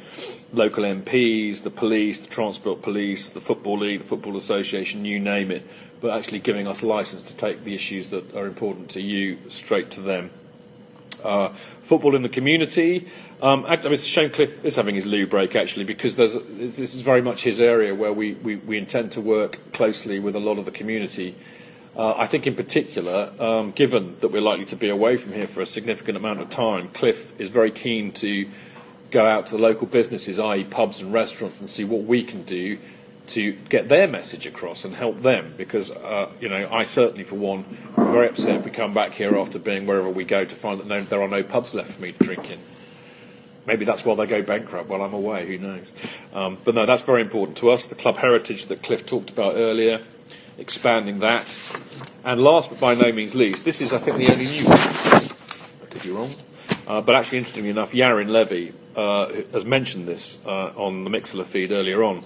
local 0.52 0.84
MPs, 0.84 1.62
the 1.62 1.70
police, 1.70 2.22
the 2.22 2.28
transport 2.28 2.82
police, 2.82 3.30
the 3.30 3.40
football 3.40 3.78
league, 3.78 4.00
the 4.00 4.08
football 4.08 4.36
association, 4.36 5.06
you 5.06 5.20
name 5.20 5.52
it. 5.52 5.62
But 6.02 6.18
actually 6.18 6.40
giving 6.40 6.66
us 6.66 6.82
license 6.82 7.22
to 7.32 7.38
take 7.38 7.64
the 7.64 7.76
issues 7.76 8.10
that 8.10 8.36
are 8.36 8.48
important 8.48 8.90
to 8.92 9.00
you 9.00 9.38
straight 9.52 9.92
to 9.92 10.02
them. 10.02 10.32
Uh, 11.24 11.50
football 11.84 12.16
in 12.16 12.24
the 12.24 12.30
community. 12.30 13.08
Um, 13.44 13.66
I 13.68 13.76
mean, 13.76 13.98
shame 13.98 14.30
Cliff 14.30 14.64
is 14.64 14.78
having 14.78 14.96
his 14.96 15.06
loo 15.06 15.28
break 15.28 15.54
actually 15.54 15.84
because 15.84 16.16
this 16.16 16.34
is 16.34 17.02
very 17.02 17.22
much 17.22 17.44
his 17.44 17.60
area 17.60 17.94
where 17.94 18.14
we, 18.14 18.36
we, 18.36 18.56
we 18.56 18.78
intend 18.78 19.12
to 19.12 19.22
work 19.22 19.74
closely 19.74 20.18
with 20.18 20.38
a 20.38 20.40
lot 20.40 20.58
of 20.58 20.64
the 20.64 20.72
community. 20.72 21.36
Uh, 21.94 22.14
I 22.16 22.26
think 22.26 22.48
in 22.48 22.56
particular, 22.56 23.34
um, 23.42 23.72
given 23.72 24.18
that 24.22 24.30
we're 24.30 24.42
likely 24.42 24.64
to 24.68 24.78
be 24.78 24.88
away 24.88 25.18
from 25.18 25.34
here 25.34 25.46
for 25.46 25.60
a 25.60 25.66
significant 25.66 26.16
amount 26.16 26.40
of 26.40 26.52
time, 26.52 26.88
Cliff 26.88 27.38
is 27.38 27.50
very 27.50 27.70
keen 27.70 28.14
to 28.14 28.50
go 29.12 29.26
out 29.26 29.48
to 29.48 29.58
the 29.58 29.62
local 29.62 29.88
businesses, 29.88 30.40
i.e. 30.40 30.64
pubs 30.64 31.02
and 31.02 31.12
restaurants, 31.12 31.60
and 31.60 31.70
see 31.70 31.84
what 31.84 32.04
we 32.04 32.24
can 32.24 32.44
do 32.44 32.78
to 33.28 33.52
get 33.68 33.90
their 33.90 34.08
message 34.08 34.48
across 34.48 34.86
and 34.86 34.96
help 34.96 35.18
them 35.18 35.54
because 35.58 35.92
uh, 35.92 36.30
you 36.40 36.48
know 36.48 36.68
I 36.72 36.86
certainly 36.86 37.24
for 37.26 37.36
one 37.36 37.66
am 37.98 38.12
very 38.14 38.30
upset 38.30 38.56
if 38.56 38.66
we 38.66 38.72
come 38.72 38.94
back 38.94 39.12
here 39.12 39.38
after 39.38 39.60
being 39.60 39.86
wherever 39.86 40.10
we 40.10 40.24
go 40.24 40.46
to 40.46 40.56
find 40.56 40.80
that 40.80 40.88
no, 40.88 41.02
there 41.02 41.22
are 41.22 41.28
no 41.28 41.44
pubs 41.44 41.74
left 41.74 41.92
for 41.92 42.02
me 42.02 42.14
to 42.14 42.24
drink 42.24 42.50
in. 42.50 42.60
Maybe 43.66 43.86
that's 43.86 44.04
why 44.04 44.16
they 44.16 44.26
go 44.26 44.42
bankrupt 44.42 44.90
while 44.90 45.02
I'm 45.02 45.14
away. 45.14 45.46
Who 45.46 45.58
knows? 45.58 45.92
Um, 46.34 46.58
but 46.66 46.76
no, 46.76 46.86
that's 46.86 47.04
very 47.04 47.22
important 47.22 47.58
to 47.60 47.70
us. 47.70 47.88
The 47.88 47.96
club 47.96 48.18
heritage 48.18 48.66
that 48.66 48.84
Cliff 48.84 49.06
talked 49.06 49.30
about 49.30 49.56
earlier, 49.56 50.00
expanding 50.58 51.20
that. 51.20 51.60
And 52.26 52.42
last 52.42 52.70
but 52.70 52.80
by 52.80 52.96
no 52.96 53.12
means 53.12 53.36
least, 53.36 53.66
this 53.66 53.82
is, 53.82 53.94
I 53.94 54.00
think, 54.00 54.18
the 54.18 54.32
only 54.32 54.46
new 54.46 54.66
one. 54.66 54.78
I 54.78 55.86
could 55.90 56.04
be 56.04 56.12
wrong. 56.12 56.32
Uh, 56.88 57.02
but 57.02 57.16
actually, 57.16 57.38
interestingly 57.38 57.70
enough, 57.70 57.94
Yarin 57.94 58.30
Levy 58.30 58.74
uh, 58.96 59.28
has 59.54 59.66
mentioned 59.66 60.08
this 60.08 60.46
uh, 60.46 60.74
on 60.76 61.06
the 61.06 61.10
Mixlr 61.10 61.46
feed 61.46 61.72
earlier 61.72 62.04
on. 62.04 62.24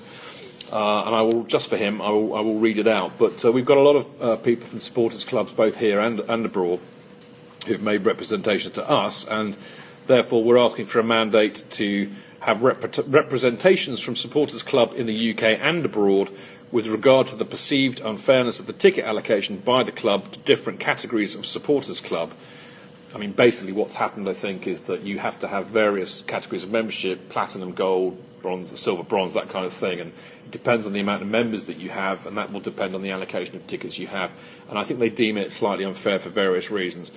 Uh, 0.72 1.04
and 1.06 1.16
I 1.16 1.22
will, 1.22 1.44
just 1.44 1.70
for 1.70 1.78
him, 1.78 2.02
I 2.02 2.10
will, 2.10 2.36
I 2.36 2.42
will 2.42 2.60
read 2.60 2.78
it 2.78 2.88
out. 2.88 3.18
But 3.18 3.46
uh, 3.46 3.52
we've 3.52 3.66
got 3.66 3.78
a 3.78 3.82
lot 3.82 3.96
of 3.96 4.22
uh, 4.22 4.36
people 4.38 4.66
from 4.66 4.80
supporters 4.80 5.24
clubs, 5.24 5.52
both 5.52 5.80
here 5.80 6.00
and, 6.00 6.20
and 6.22 6.46
abroad, 6.46 6.80
who've 7.68 7.82
made 7.82 8.06
representation 8.06 8.72
to 8.74 8.90
us, 8.90 9.26
and 9.28 9.56
therefore 10.08 10.44
we're 10.44 10.58
asking 10.58 10.86
for 10.86 11.00
a 11.00 11.04
mandate 11.04 11.64
to 11.72 12.10
have 12.42 12.64
rep- 12.64 12.98
representations 13.08 14.00
from 14.00 14.16
supporters 14.16 14.64
club 14.64 14.94
in 14.96 15.06
the 15.06 15.32
UK 15.32 15.60
and 15.60 15.86
abroad 15.86 16.30
with 16.72 16.88
regard 16.88 17.28
to 17.28 17.36
the 17.36 17.46
perceived 17.46 18.02
unfairness 18.02 18.60
of 18.60 18.68
the 18.68 18.74
ticket 18.74 19.06
allocation 19.06 19.58
by 19.58 19.84
the 19.84 19.92
club 19.92 20.32
to 20.32 20.40
different 20.40 20.80
categories 20.80 21.36
of 21.36 21.46
supporters 21.46 22.02
club. 22.02 22.32
I 23.16 23.18
mean, 23.18 23.32
basically, 23.32 23.72
what's 23.72 23.96
happened, 23.96 24.28
I 24.28 24.34
think, 24.34 24.68
is 24.68 24.84
that 24.84 25.04
you 25.04 25.20
have 25.20 25.40
to 25.40 25.48
have 25.48 25.68
various 25.68 26.22
categories 26.22 26.64
of 26.64 26.72
membership 26.72 27.30
platinum, 27.30 27.72
gold, 27.74 28.22
bronze, 28.42 28.78
silver, 28.80 29.04
bronze, 29.04 29.34
that 29.34 29.50
kind 29.50 29.66
of 29.66 29.74
thing. 29.74 30.00
And 30.02 30.12
it 30.46 30.52
depends 30.52 30.86
on 30.86 30.94
the 30.94 31.00
amount 31.00 31.22
of 31.22 31.30
members 31.30 31.66
that 31.68 31.78
you 31.78 31.90
have, 31.90 32.26
and 32.26 32.38
that 32.38 32.52
will 32.52 32.60
depend 32.60 32.96
on 32.96 33.02
the 33.02 33.12
allocation 33.12 33.56
of 33.56 33.66
tickets 33.66 33.98
you 33.98 34.08
have. 34.08 34.32
And 34.70 34.78
I 34.78 34.84
think 34.84 35.00
they 35.00 35.10
deem 35.10 35.38
it 35.38 35.54
slightly 35.54 35.86
unfair 35.86 36.20
for 36.20 36.30
various 36.30 36.70
reasons. 36.70 37.12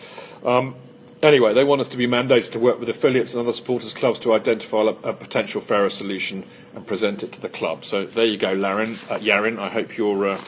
Um, 0.45 0.77
anyway, 1.23 1.55
they 1.55 1.65
want 1.65 1.81
us 1.81 1.89
to 1.89 1.97
be 1.97 2.07
mandated 2.07 2.53
to 2.53 2.59
work 2.59 2.81
with 2.81 2.89
affiliates 2.89 3.35
and 3.35 3.43
other 3.43 3.53
supporters 3.53 3.93
clubs 3.93 4.19
to 4.21 4.33
identify 4.33 4.83
a, 4.83 5.11
a 5.11 5.13
potential 5.13 5.61
fairer 5.61 5.91
solution 5.91 6.45
and 6.75 6.87
present 6.87 7.23
it 7.23 7.33
to 7.33 7.41
the 7.41 7.49
club. 7.49 7.85
So 7.85 8.05
there 8.05 8.27
you 8.27 8.39
go, 8.39 8.53
Larin, 8.53 8.93
uh, 9.11 9.19
Yarin. 9.19 9.59
I 9.59 9.69
hope 9.69 9.97
you're 9.97 10.29
uh, 10.29 10.41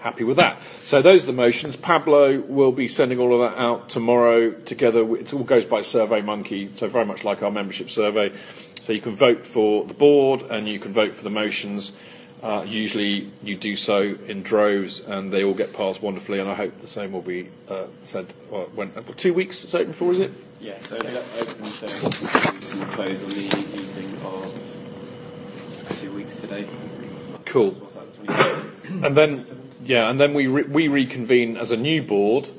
happy 0.00 0.24
with 0.24 0.36
that. 0.36 0.62
So 0.62 1.02
those 1.02 1.24
are 1.24 1.26
the 1.26 1.32
motions. 1.32 1.76
Pablo 1.76 2.40
will 2.40 2.72
be 2.72 2.88
sending 2.88 3.18
all 3.18 3.34
of 3.34 3.50
that 3.50 3.60
out 3.60 3.88
tomorrow 3.88 4.52
together. 4.52 5.16
It 5.16 5.32
all 5.34 5.44
goes 5.44 5.64
by 5.64 5.82
Survey 5.82 6.22
Monkey, 6.22 6.70
so 6.74 6.88
very 6.88 7.04
much 7.04 7.24
like 7.24 7.42
our 7.42 7.50
membership 7.50 7.90
survey. 7.90 8.32
So 8.80 8.92
you 8.92 9.00
can 9.00 9.14
vote 9.14 9.46
for 9.46 9.84
the 9.84 9.94
board 9.94 10.44
and 10.48 10.68
you 10.68 10.78
can 10.78 10.92
vote 10.92 11.12
for 11.12 11.24
the 11.24 11.30
motions. 11.30 11.92
Uh, 12.42 12.64
usually 12.66 13.26
you 13.42 13.56
do 13.56 13.76
so 13.76 14.14
in 14.28 14.42
droves 14.42 15.00
and 15.00 15.32
they 15.32 15.42
all 15.42 15.54
get 15.54 15.72
passed 15.72 16.02
wonderfully, 16.02 16.38
and 16.38 16.48
I 16.48 16.54
hope 16.54 16.80
the 16.80 16.86
same 16.86 17.12
will 17.12 17.22
be 17.22 17.48
uh, 17.68 17.86
said. 18.02 18.32
Well, 18.50 18.68
when, 18.74 18.92
uh, 18.96 19.02
two 19.16 19.32
weeks 19.32 19.64
it's 19.64 19.74
open 19.74 19.92
for, 19.92 20.12
is 20.12 20.20
it? 20.20 20.30
Yeah, 20.60 20.78
so 20.80 20.96
it'll 20.96 21.16
open 21.16 21.64
and 21.64 21.72
close 22.92 23.22
on 23.24 23.30
the 23.30 23.44
evening 23.58 24.10
of 24.24 25.98
two 26.00 26.14
weeks 26.14 26.40
today. 26.40 26.66
Cool. 27.46 27.74
And 29.04 29.16
then, 29.16 29.44
yeah, 29.84 30.08
and 30.10 30.20
then 30.20 30.34
we 30.34 30.46
re- 30.46 30.64
we 30.64 30.88
reconvene 30.88 31.56
as 31.56 31.70
a 31.72 31.76
new 31.76 32.02
board. 32.02 32.50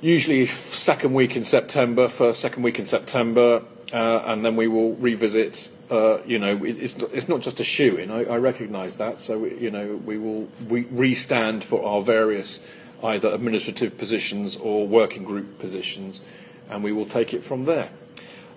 Usually 0.00 0.46
second 0.46 1.14
week 1.14 1.36
in 1.36 1.44
September, 1.44 2.08
first 2.08 2.40
second 2.40 2.62
week 2.62 2.78
in 2.78 2.86
September, 2.86 3.62
uh, 3.92 4.22
and 4.26 4.44
then 4.44 4.56
we 4.56 4.68
will 4.68 4.94
revisit 4.94 5.70
uh, 5.90 6.18
you 6.26 6.38
know, 6.38 6.64
it, 6.64 6.78
it's 6.78 6.98
not, 6.98 7.10
it's 7.12 7.28
not 7.28 7.40
just 7.40 7.60
a 7.60 7.64
shoe 7.64 7.96
in. 7.96 8.10
I, 8.10 8.24
I 8.24 8.36
recognise 8.36 8.98
that. 8.98 9.20
So 9.20 9.38
we, 9.38 9.54
you 9.54 9.70
know, 9.70 9.96
we 10.04 10.18
will 10.18 10.48
we 10.68 10.82
re-stand 10.84 11.64
for 11.64 11.84
our 11.84 12.02
various 12.02 12.66
either 13.02 13.28
administrative 13.28 13.96
positions 13.96 14.56
or 14.56 14.86
working 14.86 15.24
group 15.24 15.58
positions, 15.58 16.20
and 16.68 16.84
we 16.84 16.92
will 16.92 17.06
take 17.06 17.32
it 17.32 17.42
from 17.42 17.64
there. 17.64 17.88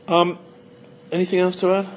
Um, 0.08 0.40
anything 1.12 1.40
else 1.40 1.56
to 1.58 1.74
add? 1.74 1.88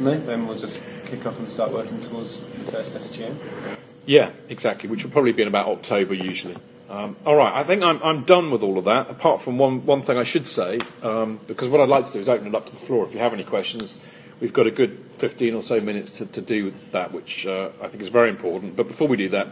No. 0.00 0.18
Then 0.18 0.46
we'll 0.46 0.58
just 0.58 0.82
kick 1.06 1.26
off 1.26 1.38
and 1.38 1.48
start 1.48 1.72
working 1.72 2.00
towards 2.00 2.40
the 2.40 2.72
first 2.72 2.96
SGM. 2.96 3.78
Yeah, 4.06 4.30
exactly. 4.48 4.88
Which 4.88 5.04
will 5.04 5.10
probably 5.10 5.32
be 5.32 5.42
in 5.42 5.48
about 5.48 5.68
October 5.68 6.14
usually. 6.14 6.56
Um, 6.88 7.16
all 7.24 7.34
right, 7.34 7.52
I 7.52 7.64
think 7.64 7.82
I'm, 7.82 8.02
I'm 8.02 8.22
done 8.24 8.50
with 8.50 8.62
all 8.62 8.76
of 8.76 8.84
that. 8.84 9.10
Apart 9.10 9.40
from 9.40 9.56
one, 9.56 9.84
one 9.86 10.02
thing 10.02 10.18
I 10.18 10.24
should 10.24 10.46
say, 10.46 10.80
um, 11.02 11.40
because 11.46 11.68
what 11.68 11.80
I'd 11.80 11.88
like 11.88 12.06
to 12.06 12.12
do 12.12 12.18
is 12.18 12.28
open 12.28 12.48
it 12.48 12.54
up 12.54 12.66
to 12.66 12.72
the 12.72 12.78
floor. 12.78 13.06
If 13.06 13.14
you 13.14 13.20
have 13.20 13.32
any 13.32 13.44
questions, 13.44 14.00
we've 14.40 14.52
got 14.52 14.66
a 14.66 14.70
good 14.70 14.90
15 14.92 15.54
or 15.54 15.62
so 15.62 15.80
minutes 15.80 16.18
to, 16.18 16.26
to 16.32 16.42
do 16.42 16.72
that, 16.92 17.12
which 17.12 17.46
uh, 17.46 17.70
I 17.82 17.88
think 17.88 18.02
is 18.02 18.10
very 18.10 18.28
important. 18.28 18.76
But 18.76 18.86
before 18.88 19.08
we 19.08 19.16
do 19.16 19.30
that, 19.30 19.48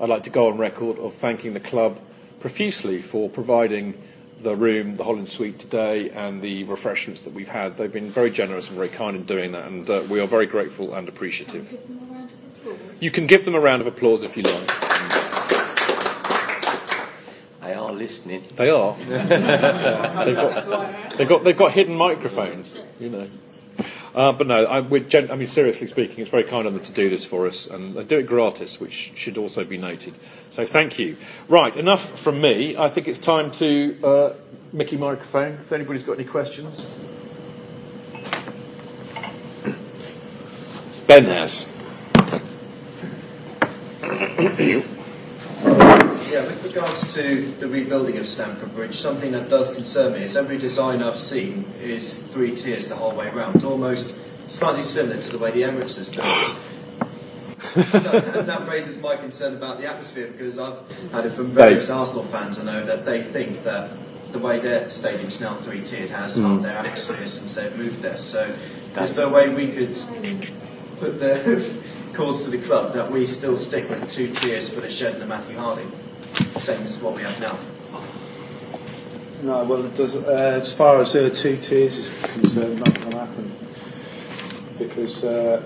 I'd 0.00 0.08
like 0.08 0.24
to 0.24 0.30
go 0.30 0.48
on 0.48 0.58
record 0.58 0.98
of 0.98 1.14
thanking 1.14 1.54
the 1.54 1.60
club 1.60 1.98
profusely 2.40 3.00
for 3.00 3.30
providing 3.30 3.94
the 4.42 4.56
room, 4.56 4.96
the 4.96 5.04
Holland 5.04 5.28
Suite 5.28 5.60
today, 5.60 6.10
and 6.10 6.42
the 6.42 6.64
refreshments 6.64 7.22
that 7.22 7.32
we've 7.32 7.48
had. 7.48 7.76
They've 7.76 7.92
been 7.92 8.10
very 8.10 8.30
generous 8.30 8.68
and 8.68 8.76
very 8.76 8.88
kind 8.88 9.16
in 9.16 9.22
doing 9.22 9.52
that, 9.52 9.68
and 9.68 9.88
uh, 9.88 10.02
we 10.10 10.20
are 10.20 10.26
very 10.26 10.46
grateful 10.46 10.94
and 10.94 11.08
appreciative. 11.08 11.70
You 13.00 13.12
can 13.12 13.28
give 13.28 13.44
them 13.44 13.54
a 13.54 13.60
round 13.60 13.82
of 13.82 13.86
applause 13.86 14.24
if 14.24 14.36
you 14.36 14.42
like. 14.42 14.91
They 17.62 17.74
are 17.74 17.92
listening. 17.92 18.42
They 18.56 18.70
are. 18.70 18.94
they've, 18.96 20.36
got, 20.36 21.16
they've 21.16 21.28
got 21.28 21.44
they've 21.44 21.56
got 21.56 21.72
hidden 21.72 21.96
microphones, 21.96 22.76
you 22.98 23.08
know. 23.08 23.28
Uh, 24.14 24.32
but 24.32 24.46
no, 24.46 24.66
I, 24.66 24.98
gen- 24.98 25.30
I, 25.30 25.36
mean, 25.36 25.46
seriously 25.46 25.86
speaking, 25.86 26.18
it's 26.20 26.30
very 26.30 26.42
kind 26.42 26.66
of 26.66 26.74
them 26.74 26.82
to 26.82 26.92
do 26.92 27.08
this 27.08 27.24
for 27.24 27.46
us, 27.46 27.66
and 27.66 27.94
they 27.94 28.04
do 28.04 28.18
it 28.18 28.26
gratis, 28.26 28.78
which 28.78 29.12
should 29.14 29.38
also 29.38 29.64
be 29.64 29.78
noted. 29.78 30.14
So 30.50 30.66
thank 30.66 30.98
you. 30.98 31.16
Right, 31.48 31.74
enough 31.76 32.18
from 32.18 32.40
me. 32.40 32.76
I 32.76 32.88
think 32.88 33.08
it's 33.08 33.18
time 33.18 33.50
to 33.52 33.96
uh, 34.04 34.32
Mickey 34.72 34.98
microphone. 34.98 35.52
If 35.52 35.72
anybody's 35.72 36.02
got 36.02 36.18
any 36.18 36.26
questions, 36.26 36.84
Ben 41.06 41.24
has. 41.24 41.68
Yeah, 46.32 46.46
with 46.46 46.64
regards 46.64 47.12
to 47.12 47.42
the 47.60 47.68
rebuilding 47.68 48.16
of 48.16 48.26
Stamford 48.26 48.74
Bridge, 48.74 48.94
something 48.94 49.32
that 49.32 49.50
does 49.50 49.74
concern 49.74 50.14
me 50.14 50.22
is 50.22 50.34
every 50.34 50.56
design 50.56 51.02
I've 51.02 51.18
seen 51.18 51.66
is 51.82 52.26
three 52.28 52.56
tiers 52.56 52.88
the 52.88 52.96
whole 52.96 53.14
way 53.14 53.28
around, 53.28 53.62
almost 53.66 54.50
slightly 54.50 54.80
similar 54.80 55.18
to 55.18 55.30
the 55.30 55.38
way 55.38 55.50
the 55.50 55.60
Emirates 55.60 55.98
is 55.98 56.08
built. 56.08 56.24
no, 58.02 58.40
and 58.40 58.48
that 58.48 58.66
raises 58.66 59.02
my 59.02 59.14
concern 59.14 59.52
about 59.52 59.78
the 59.78 59.86
atmosphere 59.86 60.26
because 60.28 60.58
I've 60.58 60.80
had 61.12 61.26
it 61.26 61.32
from 61.32 61.48
various 61.48 61.90
Arsenal 61.90 62.24
fans. 62.24 62.58
I 62.58 62.64
know 62.64 62.82
that 62.82 63.04
they 63.04 63.20
think 63.20 63.62
that 63.64 63.90
the 64.32 64.38
way 64.38 64.58
their 64.58 64.88
stadium's 64.88 65.38
now 65.38 65.52
three 65.52 65.82
tiered 65.82 66.08
has 66.08 66.38
harmed 66.40 66.64
their 66.64 66.78
atmosphere 66.78 67.26
since 67.26 67.56
they've 67.56 67.76
moved 67.76 68.00
there. 68.00 68.16
So, 68.16 68.40
is 69.02 69.14
there 69.14 69.26
a 69.26 69.30
way 69.30 69.54
we 69.54 69.66
could 69.66 69.94
put 70.98 71.20
the 71.20 71.82
calls 72.14 72.46
to 72.46 72.50
the 72.50 72.66
club 72.66 72.94
that 72.94 73.10
we 73.10 73.26
still 73.26 73.58
stick 73.58 73.90
with 73.90 74.10
two 74.10 74.32
tiers 74.32 74.72
for 74.72 74.80
the 74.80 74.88
shed 74.88 75.12
and 75.12 75.22
the 75.22 75.26
Matthew 75.26 75.58
Harding? 75.58 75.92
Same 76.60 76.82
as 76.86 77.00
what 77.02 77.14
we 77.16 77.22
have 77.22 77.40
now. 77.40 77.56
No, 79.44 79.64
well, 79.64 79.84
it 79.84 79.96
does, 79.96 80.14
uh, 80.16 80.58
as 80.60 80.72
far 80.74 81.00
as 81.00 81.16
uh, 81.16 81.28
two 81.34 81.56
tiers 81.56 81.98
is 81.98 82.34
concerned, 82.40 82.78
nothing 82.78 83.10
will 83.10 83.18
happen 83.18 83.50
because 84.78 85.24
uh, 85.24 85.60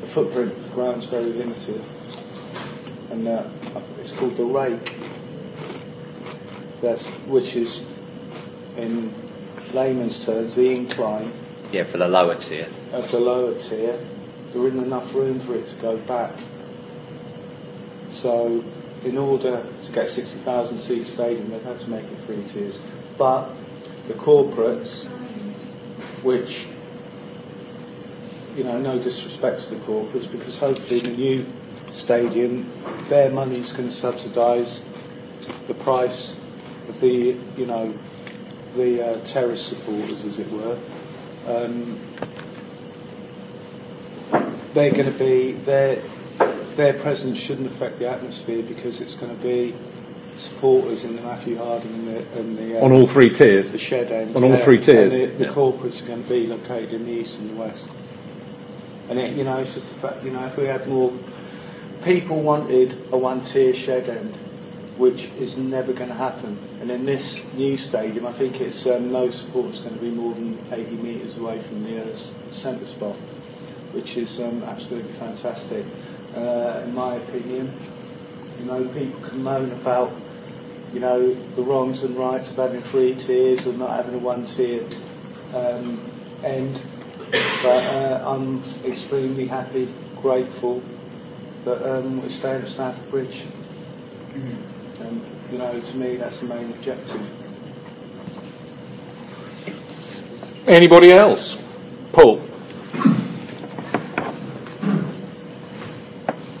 the 0.00 0.06
footprint 0.06 0.50
of 0.52 0.64
the 0.68 0.70
ground's 0.74 1.06
very 1.06 1.32
limited, 1.32 1.80
and 3.12 3.28
uh, 3.28 3.44
it's 4.00 4.12
called 4.18 4.36
the 4.36 4.44
rake. 4.44 4.96
That's 6.80 7.06
which 7.28 7.54
is, 7.54 7.86
in 8.76 9.12
layman's 9.72 10.26
terms, 10.26 10.56
the 10.56 10.74
incline 10.74 11.30
Yeah, 11.70 11.84
for 11.84 11.98
the 11.98 12.08
lower 12.08 12.34
tier. 12.34 12.66
of 12.92 13.08
the 13.12 13.20
lower 13.20 13.54
tier. 13.56 13.96
There 14.52 14.66
isn't 14.66 14.82
enough 14.84 15.14
room 15.14 15.38
for 15.38 15.54
it 15.54 15.64
to 15.68 15.76
go 15.76 15.96
back. 15.98 16.32
So, 18.10 18.62
in 19.04 19.18
order 19.18 19.62
to 19.84 19.92
get 19.92 20.08
60,000 20.08 20.78
seat 20.78 21.06
stadium, 21.06 21.50
they've 21.50 21.62
had 21.64 21.78
to 21.80 21.90
make 21.90 22.04
it 22.04 22.16
three 22.18 22.42
tiers. 22.48 22.78
But 23.18 23.46
the 24.08 24.14
corporates, 24.14 25.08
which, 26.22 26.66
you 28.56 28.64
know, 28.64 28.78
no 28.78 28.98
disrespect 28.98 29.62
to 29.64 29.74
the 29.74 29.80
corporates, 29.80 30.30
because 30.30 30.58
hopefully 30.58 31.00
in 31.00 31.16
the 31.16 31.16
new 31.16 31.46
stadium, 31.88 32.66
their 33.08 33.30
money's 33.30 33.72
going 33.72 33.88
to 33.88 33.94
subsidise 33.94 34.84
the 35.66 35.74
price 35.74 36.38
of 36.88 37.00
the, 37.00 37.36
you 37.56 37.66
know, 37.66 37.92
the 38.76 39.02
uh, 39.04 39.26
terrace 39.26 39.64
supporters, 39.66 40.24
as 40.24 40.38
it 40.38 40.50
were. 40.50 40.78
Um, 41.48 41.98
they're 44.74 44.90
going 44.90 45.12
to 45.12 45.18
be 45.18 45.52
their 45.52 45.96
their 46.76 46.92
presence 46.94 47.38
shouldn't 47.38 47.66
affect 47.66 47.98
the 47.98 48.08
atmosphere 48.08 48.62
because 48.62 49.00
it's 49.00 49.14
going 49.14 49.34
to 49.36 49.42
be 49.42 49.74
supporters 50.36 51.04
in 51.04 51.14
the 51.16 51.22
Matthew 51.22 51.56
Harding 51.56 51.92
and 51.92 52.08
the, 52.08 52.38
and 52.40 52.58
the 52.58 52.80
uh, 52.80 52.84
On 52.84 52.92
all 52.92 53.06
three 53.06 53.28
tiers? 53.30 53.70
the 53.70 53.78
shed 53.78 54.10
end 54.10 54.34
On 54.34 54.42
all 54.44 54.56
three 54.56 54.78
tiers? 54.80 55.12
and 55.14 55.22
the, 55.24 55.26
the 55.38 55.44
Yeah. 55.44 55.50
corporates 55.50 56.02
are 56.02 56.08
going 56.08 56.22
to 56.22 56.28
be 56.28 56.46
located 56.46 56.94
in 56.94 57.04
the 57.04 57.12
east 57.12 57.38
and 57.40 57.50
the 57.50 57.56
west 57.60 57.88
and 59.10 59.18
it, 59.18 59.36
you 59.36 59.44
know 59.44 59.58
it's 59.58 59.74
just 59.74 59.92
the 59.92 60.08
fact 60.08 60.24
you 60.24 60.30
know 60.30 60.44
if 60.46 60.56
we 60.56 60.64
had 60.64 60.86
more 60.88 61.12
people 62.04 62.40
wanted 62.40 62.92
a 63.12 63.18
one 63.18 63.40
tier 63.42 63.74
shed 63.74 64.08
end 64.08 64.34
which 64.96 65.30
is 65.38 65.58
never 65.58 65.92
going 65.92 66.08
to 66.08 66.14
happen 66.14 66.56
and 66.80 66.90
in 66.90 67.04
this 67.04 67.52
new 67.54 67.76
stadium 67.76 68.24
I 68.26 68.32
think 68.32 68.60
it's 68.60 68.86
um, 68.86 69.12
no 69.12 69.28
support's 69.28 69.80
going 69.80 69.94
to 69.94 70.00
be 70.00 70.10
more 70.10 70.32
than 70.32 70.56
80 70.72 70.96
metres 70.96 71.36
away 71.38 71.58
from 71.58 71.82
the 71.84 72.02
uh, 72.02 72.16
centre 72.16 72.86
spot 72.86 73.16
which 73.92 74.16
is 74.16 74.40
um, 74.40 74.62
absolutely 74.64 75.12
fantastic 75.12 75.84
uh, 76.36 76.82
in 76.84 76.94
my 76.94 77.16
opinion. 77.16 77.72
You 78.58 78.66
know, 78.66 78.88
people 78.88 79.20
can 79.20 79.42
moan 79.42 79.70
about, 79.72 80.12
you 80.92 81.00
know, 81.00 81.34
the 81.34 81.62
wrongs 81.62 82.04
and 82.04 82.16
rights 82.16 82.50
of 82.52 82.56
having 82.58 82.80
three 82.80 83.14
tiers 83.14 83.66
and 83.66 83.78
not 83.78 83.90
having 83.90 84.14
a 84.14 84.18
one 84.18 84.44
tier 84.44 84.82
um, 85.54 86.00
end. 86.44 86.80
But 87.62 87.82
uh, 87.94 88.22
I'm 88.26 88.62
extremely 88.84 89.46
happy, 89.46 89.88
grateful 90.16 90.82
that 91.64 91.82
um, 91.82 92.20
we're 92.20 92.28
staying 92.28 92.62
at 92.62 92.68
Stamford 92.68 93.10
Bridge. 93.10 93.44
And, 95.00 95.20
you 95.50 95.58
know, 95.58 95.80
to 95.80 95.96
me, 95.96 96.16
that's 96.16 96.40
the 96.40 96.46
main 96.54 96.70
objective. 96.70 97.38
Anybody 100.68 101.12
else? 101.12 101.56
Paul. 102.12 102.40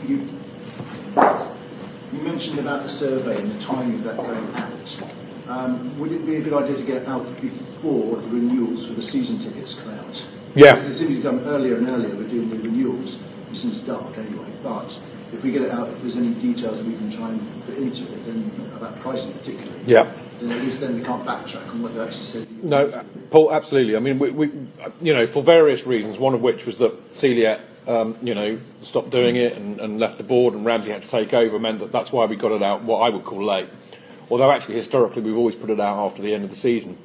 You, 0.06 0.28
you 2.12 2.22
mentioned 2.42 2.66
about 2.66 2.82
the 2.82 2.88
survey 2.88 3.40
and 3.40 3.48
the 3.52 3.62
timing 3.62 3.94
of 3.94 4.02
that 4.02 4.16
going 4.16 4.54
out. 4.56 5.02
Um, 5.48 5.98
would 6.00 6.10
it 6.10 6.26
be 6.26 6.36
a 6.36 6.40
good 6.42 6.54
idea 6.54 6.76
to 6.76 6.82
get 6.82 7.02
it 7.02 7.06
out 7.08 7.22
before 7.40 8.16
the 8.16 8.28
renewals 8.34 8.88
for 8.88 8.94
the 8.94 9.02
season 9.02 9.38
tickets 9.38 9.80
come 9.80 9.94
out? 9.94 10.26
Yeah. 10.56 10.74
Because 10.74 10.98
They 10.98 11.06
to 11.06 11.14
be 11.14 11.22
done 11.22 11.38
earlier 11.46 11.76
and 11.76 11.88
earlier. 11.88 12.08
We're 12.16 12.26
doing 12.26 12.50
the 12.50 12.56
renewals 12.68 13.20
since 13.52 13.76
it's 13.78 13.86
dark 13.86 14.18
anyway. 14.18 14.50
But 14.64 14.90
if 15.32 15.44
we 15.44 15.52
get 15.52 15.62
it 15.62 15.70
out, 15.70 15.88
if 15.88 16.02
there's 16.02 16.16
any 16.16 16.34
details 16.34 16.82
we 16.82 16.96
can 16.96 17.12
try 17.12 17.28
and 17.30 17.38
put 17.64 17.76
into 17.76 18.02
it, 18.10 18.24
then 18.26 18.42
about 18.76 18.98
pricing 18.98 19.32
particularly, 19.34 19.78
Yeah. 19.86 20.10
then 20.40 20.50
at 20.50 20.64
least 20.64 20.80
then 20.80 20.98
we 20.98 21.04
can't 21.04 21.24
backtrack 21.24 21.70
on 21.70 21.80
what 21.80 21.94
you 21.94 22.02
actually 22.02 22.24
said. 22.24 22.64
No, 22.64 23.04
Paul, 23.30 23.52
absolutely. 23.52 23.94
I 23.94 24.00
mean, 24.00 24.18
we, 24.18 24.30
we, 24.32 24.50
you 25.00 25.14
know, 25.14 25.28
for 25.28 25.44
various 25.44 25.86
reasons, 25.86 26.18
one 26.18 26.34
of 26.34 26.42
which 26.42 26.66
was 26.66 26.78
that 26.78 27.14
Celia, 27.14 27.60
um, 27.86 28.16
you 28.22 28.34
know, 28.34 28.58
stopped 28.82 29.10
doing 29.10 29.36
it 29.36 29.56
and, 29.56 29.80
and 29.80 29.98
left 29.98 30.18
the 30.18 30.24
board, 30.24 30.54
and 30.54 30.64
Ramsey 30.64 30.92
had 30.92 31.02
to 31.02 31.08
take 31.08 31.34
over, 31.34 31.58
meant 31.58 31.80
that 31.80 31.92
that's 31.92 32.12
why 32.12 32.26
we 32.26 32.36
got 32.36 32.52
it 32.52 32.62
out 32.62 32.82
what 32.82 33.00
I 33.00 33.10
would 33.10 33.24
call 33.24 33.44
late. 33.44 33.68
Although 34.30 34.50
actually, 34.50 34.76
historically, 34.76 35.22
we've 35.22 35.36
always 35.36 35.56
put 35.56 35.70
it 35.70 35.80
out 35.80 35.98
after 35.98 36.22
the 36.22 36.34
end 36.34 36.44
of 36.44 36.50
the 36.50 36.56
season. 36.56 36.96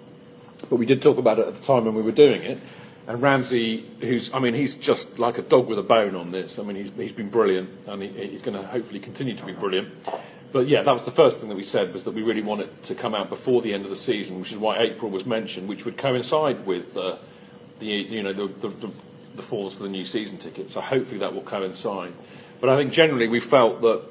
But 0.70 0.78
we 0.78 0.86
did 0.86 1.02
talk 1.02 1.18
about 1.18 1.40
it 1.40 1.48
at 1.48 1.56
the 1.56 1.64
time 1.64 1.86
when 1.86 1.96
we 1.96 2.02
were 2.02 2.12
doing 2.12 2.42
it. 2.42 2.60
And 3.08 3.22
Ramsey, 3.22 3.86
who's, 4.02 4.34
I 4.34 4.40
mean, 4.40 4.54
he's 4.54 4.76
just 4.76 5.18
like 5.18 5.38
a 5.38 5.42
dog 5.42 5.68
with 5.68 5.80
a 5.80 5.84
bone 5.84 6.16
on 6.16 6.32
this. 6.32 6.60
I 6.60 6.64
mean, 6.64 6.76
he's, 6.76 6.94
he's 6.96 7.14
been 7.14 7.30
brilliant, 7.30 7.70
and 7.88 8.04
he, 8.04 8.10
he's 8.10 8.42
going 8.42 8.58
to 8.58 8.68
hopefully 8.68 9.00
continue 9.00 9.34
to 9.34 9.46
be 9.46 9.54
brilliant. 9.54 9.88
But 10.52 10.68
yeah, 10.68 10.82
that 10.82 10.92
was 10.92 11.06
the 11.06 11.12
first 11.12 11.40
thing 11.40 11.50
that 11.50 11.56
we 11.56 11.64
said 11.64 11.94
was 11.94 12.04
that 12.04 12.14
we 12.14 12.22
really 12.22 12.42
want 12.42 12.62
it 12.62 12.84
to 12.84 12.96
come 12.96 13.14
out 13.14 13.30
before 13.30 13.62
the 13.62 13.74
end 13.74 13.84
of 13.84 13.90
the 13.90 13.96
season, 13.96 14.40
which 14.40 14.52
is 14.52 14.58
why 14.58 14.78
April 14.80 15.12
was 15.12 15.26
mentioned, 15.26 15.68
which 15.68 15.86
would 15.86 15.98
coincide 15.98 16.66
with 16.66 16.98
uh, 16.98 17.16
the 17.80 17.86
you 17.86 18.24
know 18.24 18.34
the, 18.34 18.48
the, 18.48 18.70
the, 18.70 18.92
the 19.38 19.44
falls 19.44 19.76
for 19.76 19.84
the 19.84 19.90
new 19.90 20.06
season 20.06 20.38
ticket. 20.38 20.70
So 20.70 20.82
hopefully 20.82 21.20
that 21.20 21.34
will 21.34 21.42
coincide. 21.42 22.14
But 22.60 22.70
I 22.70 22.76
think 22.76 22.92
generally 22.92 23.28
we 23.28 23.40
felt 23.40 23.82
that 23.82 24.02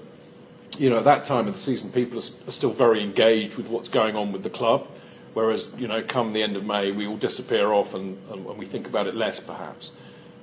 you 0.79 0.91
know 0.91 0.99
at 0.99 1.05
that 1.05 1.25
time 1.25 1.49
of 1.49 1.55
the 1.55 1.61
season 1.61 1.91
people 1.91 2.19
are, 2.19 2.49
are 2.49 2.53
still 2.53 2.73
very 2.73 3.03
engaged 3.03 3.57
with 3.57 3.69
what's 3.69 3.89
going 3.89 4.17
on 4.17 4.33
with 4.33 4.43
the 4.43 4.51
club, 4.51 4.87
whereas 5.35 5.75
you 5.79 5.89
know 5.89 6.03
come 6.03 6.33
the 6.33 6.43
end 6.43 6.57
of 6.57 6.65
May 6.65 6.93
we 6.93 7.07
all 7.07 7.17
disappear 7.17 7.73
off 7.73 7.95
and, 7.95 8.17
and, 8.31 8.47
and 8.47 8.59
we 8.59 8.67
think 8.67 8.87
about 8.87 9.07
it 9.07 9.15
less 9.15 9.41
perhaps. 9.41 9.93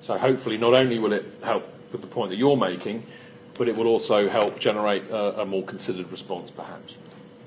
So 0.02 0.18
hopefully 0.18 0.58
not 0.58 0.74
only 0.74 1.00
will 1.00 1.14
it 1.14 1.26
help 1.44 1.64
with 1.92 2.02
the 2.02 2.08
point 2.08 2.30
that 2.30 2.38
you're 2.38 2.58
making 2.58 3.04
but 3.58 3.68
it 3.68 3.76
will 3.76 3.88
also 3.88 4.28
help 4.28 4.60
generate 4.60 5.10
a, 5.10 5.42
a 5.42 5.46
more 5.46 5.64
considered 5.64 6.12
response, 6.12 6.52
perhaps. 6.52 6.94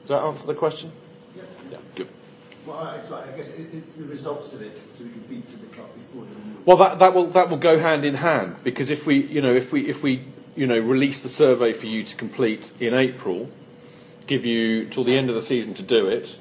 Does 0.03 0.09
that 0.09 0.23
answer 0.23 0.47
the 0.47 0.55
question? 0.55 0.93
Yeah. 1.37 1.43
Yeah, 1.73 1.79
good. 1.95 2.09
Well, 2.67 2.79
I, 2.79 2.97
I 2.97 3.37
guess 3.37 3.51
it, 3.51 3.69
it's 3.73 3.93
the 3.93 4.07
results 4.07 4.53
of 4.53 4.61
it, 4.61 4.77
so 4.77 5.05
we 5.05 5.11
can 5.11 5.43
to 5.43 5.57
the 5.59 5.67
club 5.75 5.87
before 5.95 6.25
the. 6.25 6.31
Well, 6.65 6.77
that, 6.79 6.99
that 6.99 7.15
will 7.15 7.29
that 7.29 7.49
will 7.49 7.59
go 7.59 7.79
hand 7.79 8.05
in 8.05 8.17
hand 8.17 8.57
because 8.65 8.91
if 8.91 9.07
we 9.07 9.23
you 9.23 9.41
know 9.41 9.55
if 9.55 9.73
we 9.73 9.89
if 9.89 10.03
we 10.03 10.23
you 10.57 10.67
know 10.67 10.81
release 10.81 11.21
the 11.21 11.29
survey 11.29 11.73
for 11.73 11.87
you 11.87 12.03
to 12.03 12.17
complete 12.17 12.73
in 12.81 12.93
April, 12.93 13.49
give 14.27 14.45
you 14.45 14.87
till 14.87 15.05
the 15.05 15.17
end 15.17 15.29
of 15.29 15.37
the 15.37 15.43
season 15.43 15.75
to 15.75 15.83
do 15.83 16.09
it. 16.09 16.39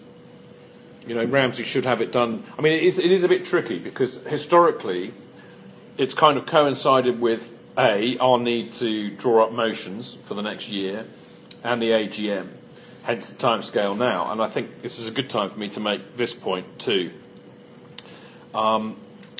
You 1.07 1.14
know, 1.14 1.26
Ramsey 1.26 1.64
should 1.64 1.85
have 1.85 2.02
it 2.02 2.11
done. 2.11 2.43
I 2.57 2.64
mean, 2.64 2.73
it 2.73 2.81
is 2.81 2.97
it 2.97 3.11
is 3.11 3.23
a 3.23 3.27
bit 3.27 3.45
tricky 3.45 3.77
because 3.77 4.26
historically, 4.26 5.14
it's 5.99 6.15
kind 6.15 6.39
of 6.39 6.47
coincided 6.47 7.22
with 7.22 7.52
a 7.77 8.18
our 8.18 8.39
need 8.39 8.73
to 8.76 9.11
draw 9.11 9.45
up 9.45 9.52
motions 9.52 10.15
for 10.23 10.34
the 10.34 10.41
next 10.41 10.69
year, 10.69 11.06
and 11.64 11.80
the 11.80 11.91
AGM. 11.91 12.47
Hence 13.06 13.27
the 13.27 13.38
time 13.38 13.61
scale 13.61 13.94
now, 13.94 14.32
and 14.32 14.41
I 14.41 14.48
think 14.48 14.82
this 14.82 14.98
is 14.98 15.07
a 15.07 15.11
good 15.11 15.30
time 15.30 15.52
for 15.52 15.60
me 15.60 15.69
to 15.69 15.80
make 15.80 16.18
this 16.18 16.34
point 16.34 16.80
too. 16.80 17.11
Um, 18.56 18.98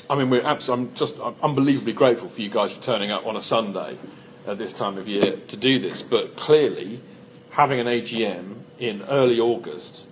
I 0.08 0.14
mean, 0.14 0.30
we're 0.30 0.46
abs- 0.46 0.68
I'm 0.68 0.94
just 0.94 1.18
unbelievably 1.18 1.94
grateful 1.94 2.28
for 2.28 2.40
you 2.40 2.48
guys 2.48 2.72
for 2.72 2.82
turning 2.82 3.10
up 3.10 3.26
on 3.26 3.34
a 3.34 3.42
Sunday 3.42 3.96
at 4.46 4.56
this 4.56 4.72
time 4.72 4.98
of 4.98 5.08
year 5.08 5.32
to 5.48 5.56
do 5.56 5.80
this. 5.80 6.02
But 6.02 6.36
clearly, 6.36 7.00
having 7.50 7.80
an 7.80 7.88
AGM 7.88 8.58
in 8.78 9.02
early 9.08 9.40
August 9.40 10.06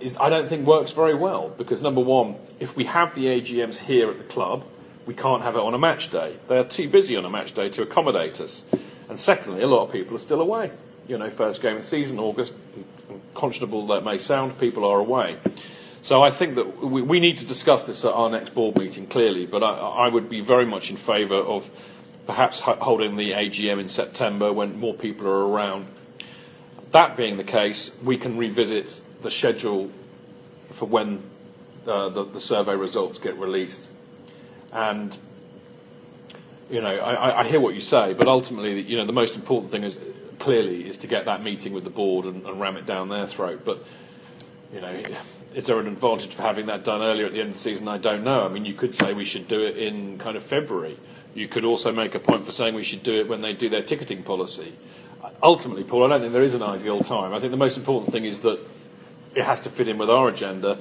is, 0.00 0.16
I 0.18 0.30
don't 0.30 0.48
think, 0.48 0.64
works 0.64 0.92
very 0.92 1.14
well 1.14 1.52
because 1.58 1.82
number 1.82 2.00
one, 2.00 2.36
if 2.60 2.76
we 2.76 2.84
have 2.84 3.12
the 3.16 3.24
AGMs 3.26 3.78
here 3.78 4.08
at 4.08 4.18
the 4.18 4.24
club, 4.24 4.62
we 5.04 5.14
can't 5.14 5.42
have 5.42 5.56
it 5.56 5.60
on 5.60 5.74
a 5.74 5.78
match 5.78 6.12
day. 6.12 6.36
They 6.46 6.58
are 6.58 6.64
too 6.64 6.88
busy 6.88 7.16
on 7.16 7.24
a 7.24 7.30
match 7.30 7.54
day 7.54 7.70
to 7.70 7.82
accommodate 7.82 8.40
us. 8.40 8.70
And 9.08 9.18
secondly, 9.18 9.62
a 9.62 9.66
lot 9.66 9.84
of 9.84 9.92
people 9.92 10.14
are 10.14 10.20
still 10.20 10.40
away. 10.40 10.70
You 11.08 11.16
know, 11.16 11.30
first 11.30 11.62
game 11.62 11.76
of 11.76 11.82
the 11.82 11.86
season, 11.86 12.18
August, 12.18 12.54
conscionable 13.34 13.88
that 13.88 14.04
may 14.04 14.18
sound, 14.18 14.58
people 14.60 14.84
are 14.84 15.00
away. 15.00 15.36
So 16.02 16.22
I 16.22 16.30
think 16.30 16.54
that 16.56 16.78
we, 16.84 17.00
we 17.00 17.18
need 17.18 17.38
to 17.38 17.46
discuss 17.46 17.86
this 17.86 18.04
at 18.04 18.12
our 18.12 18.28
next 18.28 18.54
board 18.54 18.76
meeting 18.76 19.06
clearly, 19.06 19.46
but 19.46 19.62
I, 19.62 19.70
I 19.72 20.08
would 20.08 20.28
be 20.28 20.40
very 20.40 20.66
much 20.66 20.90
in 20.90 20.96
favour 20.96 21.36
of 21.36 21.68
perhaps 22.26 22.60
holding 22.60 23.16
the 23.16 23.32
AGM 23.32 23.78
in 23.80 23.88
September 23.88 24.52
when 24.52 24.78
more 24.78 24.92
people 24.94 25.26
are 25.26 25.48
around. 25.48 25.86
That 26.92 27.16
being 27.16 27.38
the 27.38 27.44
case, 27.44 27.98
we 28.04 28.18
can 28.18 28.36
revisit 28.36 29.00
the 29.22 29.30
schedule 29.30 29.88
for 30.72 30.86
when 30.86 31.22
uh, 31.86 32.10
the, 32.10 32.24
the 32.24 32.40
survey 32.40 32.76
results 32.76 33.18
get 33.18 33.34
released. 33.36 33.88
And 34.74 35.16
you 36.70 36.82
know, 36.82 36.94
I, 36.98 37.14
I- 37.14 37.40
I 37.40 37.48
hear 37.48 37.60
what 37.60 37.74
you 37.74 37.80
say, 37.80 38.12
but 38.12 38.28
ultimately, 38.28 38.78
you 38.82 38.98
know, 38.98 39.06
the 39.06 39.12
most 39.14 39.36
important 39.36 39.72
thing 39.72 39.84
is 39.84 39.96
clearly 40.38 40.88
is 40.88 40.98
to 40.98 41.06
get 41.06 41.24
that 41.24 41.42
meeting 41.42 41.72
with 41.72 41.84
the 41.84 41.90
board 41.90 42.26
and, 42.26 42.44
and 42.44 42.60
ram 42.60 42.76
it 42.76 42.86
down 42.86 43.08
their 43.08 43.26
throat. 43.26 43.62
But 43.64 43.78
you 44.72 44.80
know, 44.80 45.00
is 45.54 45.66
there 45.66 45.78
an 45.80 45.86
advantage 45.86 46.34
for 46.34 46.42
having 46.42 46.66
that 46.66 46.84
done 46.84 47.00
earlier 47.00 47.26
at 47.26 47.32
the 47.32 47.40
end 47.40 47.48
of 47.48 47.54
the 47.54 47.60
season? 47.60 47.88
I 47.88 47.98
don't 47.98 48.24
know. 48.24 48.44
I 48.44 48.48
mean, 48.48 48.64
you 48.64 48.74
could 48.74 48.94
say 48.94 49.14
we 49.14 49.24
should 49.24 49.48
do 49.48 49.64
it 49.64 49.76
in 49.76 50.18
kind 50.18 50.36
of 50.36 50.42
February. 50.42 50.96
You 51.34 51.48
could 51.48 51.64
also 51.64 51.92
make 51.92 52.14
a 52.14 52.18
point 52.18 52.44
for 52.44 52.52
saying 52.52 52.74
we 52.74 52.84
should 52.84 53.02
do 53.02 53.14
it 53.14 53.28
when 53.28 53.40
they 53.40 53.52
do 53.52 53.68
their 53.68 53.82
ticketing 53.82 54.22
policy. 54.22 54.72
Ultimately, 55.42 55.84
Paul, 55.84 56.04
I 56.04 56.08
don't 56.08 56.20
think 56.20 56.32
there 56.32 56.42
is 56.42 56.54
an 56.54 56.62
ideal 56.62 57.00
time. 57.00 57.32
I 57.32 57.40
think 57.40 57.50
the 57.50 57.56
most 57.56 57.78
important 57.78 58.12
thing 58.12 58.24
is 58.24 58.40
that 58.40 58.58
it 59.34 59.44
has 59.44 59.60
to 59.62 59.70
fit 59.70 59.88
in 59.88 59.98
with 59.98 60.10
our 60.10 60.28
agenda, 60.28 60.78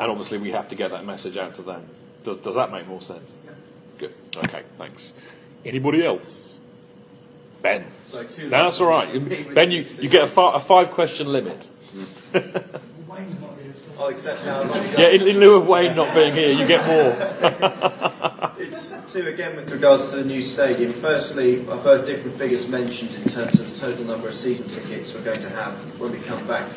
and 0.00 0.10
obviously 0.10 0.38
we 0.38 0.50
have 0.50 0.68
to 0.70 0.74
get 0.74 0.90
that 0.90 1.04
message 1.04 1.36
out 1.36 1.54
to 1.56 1.62
them. 1.62 1.82
Does, 2.24 2.38
does 2.38 2.54
that 2.54 2.72
make 2.72 2.86
more 2.88 3.02
sense? 3.02 3.38
Good. 3.98 4.12
Okay, 4.36 4.62
thanks. 4.76 5.14
Anybody 5.64 6.04
else? 6.04 6.58
Ben. 7.62 7.84
So 8.12 8.22
two 8.24 8.50
No, 8.50 8.64
that's 8.64 8.78
all 8.78 8.88
right. 8.88 9.08
lessons. 9.08 9.54
Ben, 9.54 9.70
you, 9.70 9.86
you 9.98 10.10
get 10.10 10.24
a, 10.24 10.26
fi- 10.26 10.54
a 10.54 10.58
five 10.58 10.90
question 10.90 11.28
limit. 11.32 11.66
I'll 13.98 14.08
accept 14.08 14.44
now. 14.44 14.64
Like 14.64 14.98
Yeah, 14.98 15.08
in, 15.08 15.22
in 15.26 15.38
lieu 15.40 15.54
of 15.56 15.66
Wayne 15.66 15.96
not 15.96 16.12
being 16.14 16.34
here, 16.34 16.50
you 16.50 16.66
get 16.66 16.86
more. 16.86 17.16
It's 18.58 19.12
two 19.12 19.26
again 19.26 19.56
with 19.56 19.70
regards 19.72 20.10
to 20.10 20.16
the 20.16 20.24
new 20.24 20.40
stadium. 20.42 20.92
Firstly, 20.92 21.60
I've 21.68 21.82
heard 21.82 22.04
different 22.06 22.36
figures 22.36 22.68
mentioned 22.70 23.14
in 23.14 23.24
terms 23.28 23.60
of 23.60 23.68
the 23.72 23.76
total 23.78 24.04
number 24.04 24.28
of 24.28 24.34
season 24.34 24.68
tickets 24.68 25.14
we're 25.14 25.24
going 25.24 25.40
to 25.40 25.50
have 25.50 25.74
when 26.00 26.12
we 26.12 26.18
come 26.20 26.46
back. 26.46 26.68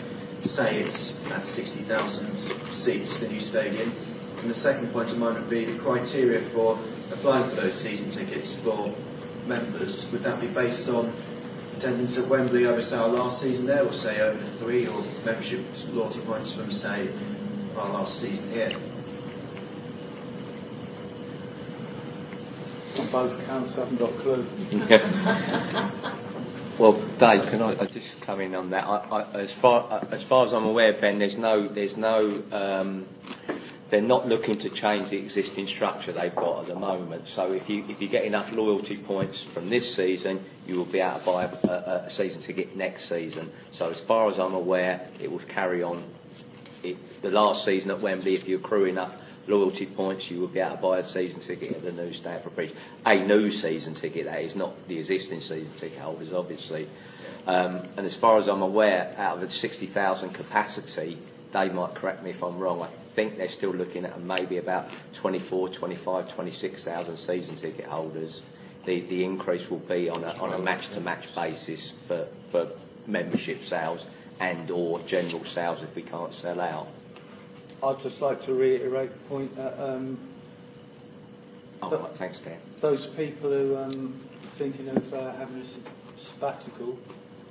Say 0.41 0.77
it's 0.79 1.29
at 1.31 1.45
60,000 1.45 2.27
seats, 2.71 3.19
the 3.19 3.27
new 3.27 3.39
stadium. 3.39 3.91
And 4.41 4.49
the 4.49 4.53
second 4.55 4.87
point 4.93 5.11
of 5.11 5.19
mine 5.19 5.33
would 5.35 5.49
be 5.49 5.65
the 5.65 5.77
criteria 5.79 6.39
for 6.39 6.73
applying 7.13 7.47
for 7.49 7.55
those 7.57 7.75
season 7.79 8.09
tickets 8.09 8.55
for 8.59 8.89
members. 9.47 10.11
Would 10.11 10.21
that 10.21 10.39
be 10.41 10.47
based 10.47 10.89
on 10.89 11.11
attendance 11.77 12.19
at 12.19 12.29
Wembley 12.29 12.65
over, 12.65 12.81
say, 12.81 12.97
our 12.97 13.07
last 13.07 13.41
season 13.41 13.65
there, 13.65 13.83
or 13.83 13.91
say 13.91 14.21
over 14.21 14.37
three, 14.37 14.87
or 14.87 15.01
membership 15.25 15.61
loyalty 15.93 16.21
points 16.21 16.55
from, 16.55 16.71
say, 16.71 17.09
our 17.77 17.89
last 17.93 18.19
season 18.19 18.51
here? 18.51 18.71
On 22.97 23.11
both 23.11 23.47
counts, 23.47 23.77
I 23.77 23.81
haven't 23.81 23.99
got 23.99 24.09
a 24.09 24.13
clue. 24.13 26.11
Well, 26.77 26.91
Dave, 27.19 27.49
can 27.49 27.61
I, 27.61 27.69
I 27.69 27.85
just 27.85 28.19
come 28.19 28.41
in 28.41 28.53
on 28.53 28.71
that? 28.71 28.83
I, 28.83 28.97
I, 29.09 29.21
as 29.39 29.53
far 29.53 29.87
as 30.11 30.21
far 30.23 30.45
as 30.45 30.53
I'm 30.53 30.65
aware, 30.65 30.91
Ben, 30.91 31.19
there's 31.19 31.37
no 31.37 31.69
there's 31.69 31.95
no 31.95 32.41
um, 32.51 33.05
they're 33.95 34.03
not 34.03 34.27
looking 34.27 34.57
to 34.57 34.69
change 34.69 35.07
the 35.07 35.17
existing 35.17 35.65
structure 35.67 36.11
they've 36.11 36.35
got 36.35 36.59
at 36.59 36.67
the 36.67 36.75
moment. 36.75 37.29
So 37.29 37.53
if 37.53 37.69
you 37.69 37.85
if 37.87 38.01
you 38.01 38.09
get 38.09 38.25
enough 38.25 38.51
loyalty 38.51 38.97
points 38.97 39.41
from 39.41 39.69
this 39.69 39.95
season, 39.95 40.41
you 40.67 40.75
will 40.75 40.83
be 40.83 40.99
able 40.99 41.17
to 41.17 41.25
buy 41.25 41.43
a, 41.45 41.67
a, 41.69 42.03
a 42.05 42.09
season 42.09 42.41
ticket 42.41 42.75
next 42.75 43.05
season. 43.05 43.49
So 43.71 43.89
as 43.89 44.01
far 44.01 44.27
as 44.27 44.37
I'm 44.37 44.53
aware, 44.53 44.99
it 45.21 45.31
will 45.31 45.39
carry 45.39 45.81
on. 45.81 46.03
It, 46.83 47.21
the 47.21 47.31
last 47.31 47.63
season 47.63 47.89
at 47.89 48.01
Wembley, 48.01 48.33
if 48.33 48.49
you 48.49 48.57
accrue 48.57 48.83
enough 48.83 49.47
loyalty 49.47 49.85
points, 49.85 50.29
you 50.29 50.41
will 50.41 50.49
be 50.49 50.59
able 50.59 50.75
to 50.75 50.81
buy 50.81 50.97
a 50.97 51.03
season 51.03 51.39
ticket 51.39 51.77
at 51.77 51.81
the 51.81 51.93
new 51.93 52.11
Stamford 52.11 52.53
Bridge. 52.53 52.73
A 53.05 53.25
new 53.25 53.49
season 53.49 53.93
ticket, 53.93 54.25
that 54.25 54.41
is, 54.41 54.57
not 54.57 54.87
the 54.87 54.99
existing 54.99 55.39
season 55.39 55.73
ticket 55.77 55.99
holders, 55.99 56.33
obviously. 56.33 56.85
Um, 57.47 57.79
and 57.95 58.05
as 58.05 58.17
far 58.17 58.39
as 58.39 58.49
I'm 58.49 58.61
aware, 58.61 59.15
out 59.17 59.35
of 59.35 59.41
the 59.41 59.49
60,000 59.49 60.31
capacity, 60.31 61.17
they 61.53 61.69
might 61.69 61.93
correct 61.95 62.23
me 62.23 62.31
if 62.31 62.43
I'm 62.43 62.59
wrong, 62.59 62.81
I 62.81 62.87
think 63.15 63.37
they're 63.37 63.47
still 63.47 63.71
looking 63.71 64.03
at 64.05 64.19
maybe 64.21 64.57
about 64.57 64.89
24, 65.13 65.69
25, 65.69 66.33
26,000 66.35 67.15
season 67.17 67.55
ticket 67.55 67.85
holders. 67.85 68.41
The, 68.85 68.99
the 69.01 69.23
increase 69.23 69.69
will 69.71 69.79
be 69.79 70.09
on 70.09 70.21
a, 70.23 70.33
on 70.41 70.53
a 70.53 70.59
match-to-match 70.59 71.33
basis 71.33 71.91
for, 71.91 72.25
for 72.51 72.67
membership 73.07 73.63
sales 73.63 74.05
and 74.41 74.69
or 74.69 74.99
general 75.07 75.43
sales 75.45 75.81
if 75.81 75.95
we 75.95 76.01
can't 76.01 76.33
sell 76.33 76.59
out. 76.59 76.87
I'd 77.81 77.99
just 78.01 78.21
like 78.21 78.41
to 78.41 78.53
reiterate 78.53 79.11
the 79.11 79.19
point 79.29 79.55
that 79.55 79.79
um, 79.79 80.17
Oh, 81.81 81.89
th- 81.89 82.01
right, 82.01 82.11
thanks, 82.11 82.39
Dan. 82.41 82.57
those 82.81 83.07
people 83.07 83.49
who 83.51 83.77
um, 83.77 83.89
are 83.91 84.55
thinking 84.57 84.89
of 84.89 85.13
uh, 85.13 85.31
having 85.33 85.57
a 85.61 85.65
sabbatical. 86.17 86.97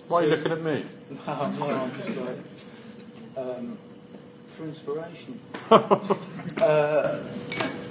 Why 0.08 0.20
are 0.20 0.24
you 0.24 0.30
looking 0.30 0.52
at 0.52 0.60
me? 0.62 0.84
No, 1.26 1.50
no, 1.50 1.66
I'm 1.84 1.92
just 1.96 2.16
like 2.16 3.46
um, 3.46 3.78
for 4.54 4.64
inspiration. 4.64 5.38
uh, 6.62 7.22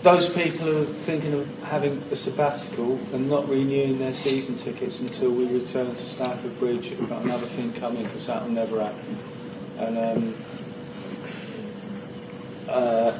those 0.03 0.30
people 0.30 0.65
who 0.65 0.81
are 0.81 0.85
thinking 0.85 1.34
of 1.34 1.64
having 1.64 1.91
a 1.91 2.15
sabbatical 2.15 2.99
and 3.14 3.30
not 3.30 3.48
renewing 3.48 3.99
their 3.99 4.14
season 4.14 4.56
tickets 4.57 4.99
until 5.02 5.31
we 5.31 5.45
return 5.48 5.88
to 5.88 5.95
Stamford 5.95 6.57
Bridge 6.60 6.90
have 6.90 7.10
got 7.10 7.23
another 7.23 7.45
thing 7.45 7.72
coming 7.80 8.03
because 8.03 8.27
that 8.27 8.44
will 8.44 8.52
never 8.52 8.81
happen. 8.81 9.18
And 9.80 9.98
um, 9.98 10.35
uh, 12.69 13.18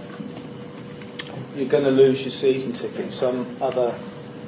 you're 1.56 1.70
going 1.70 1.84
to 1.84 1.92
lose 1.92 2.24
your 2.24 2.32
season 2.32 2.74
ticket. 2.74 3.12
Some 3.14 3.46
other 3.62 3.92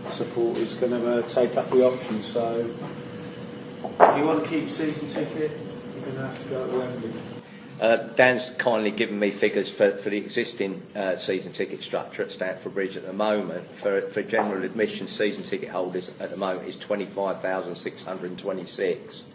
supporter's 0.09 0.73
going 0.75 0.91
to 0.91 1.17
uh, 1.17 1.21
take 1.23 1.55
up 1.57 1.69
the 1.69 1.85
option. 1.85 2.21
So 2.21 2.59
if 2.59 4.17
you 4.17 4.25
want 4.25 4.43
to 4.43 4.49
keep 4.49 4.69
season 4.69 5.09
ticket, 5.09 5.51
you're 5.51 6.05
going 6.05 6.15
to 6.15 6.27
have 6.27 6.43
to 6.43 6.49
go 6.49 6.67
to 6.67 6.77
Wembley. 6.79 7.34
Uh, 7.79 7.97
Dan's 8.15 8.49
kindly 8.51 8.91
given 8.91 9.19
me 9.19 9.31
figures 9.31 9.69
for, 9.69 9.91
for 9.91 10.09
the 10.09 10.17
existing 10.17 10.81
uh, 10.95 11.17
season 11.17 11.51
ticket 11.51 11.81
structure 11.81 12.23
at 12.23 12.31
Stamford 12.31 12.73
Bridge 12.73 12.95
at 12.95 13.05
the 13.05 13.11
moment. 13.11 13.65
For, 13.65 13.99
for 13.99 14.23
general 14.23 14.63
admission, 14.63 15.07
season 15.07 15.43
ticket 15.43 15.67
holders 15.69 16.17
at 16.21 16.31
the 16.31 16.37
moment 16.37 16.69
is 16.69 16.77
25,626. 16.77 19.25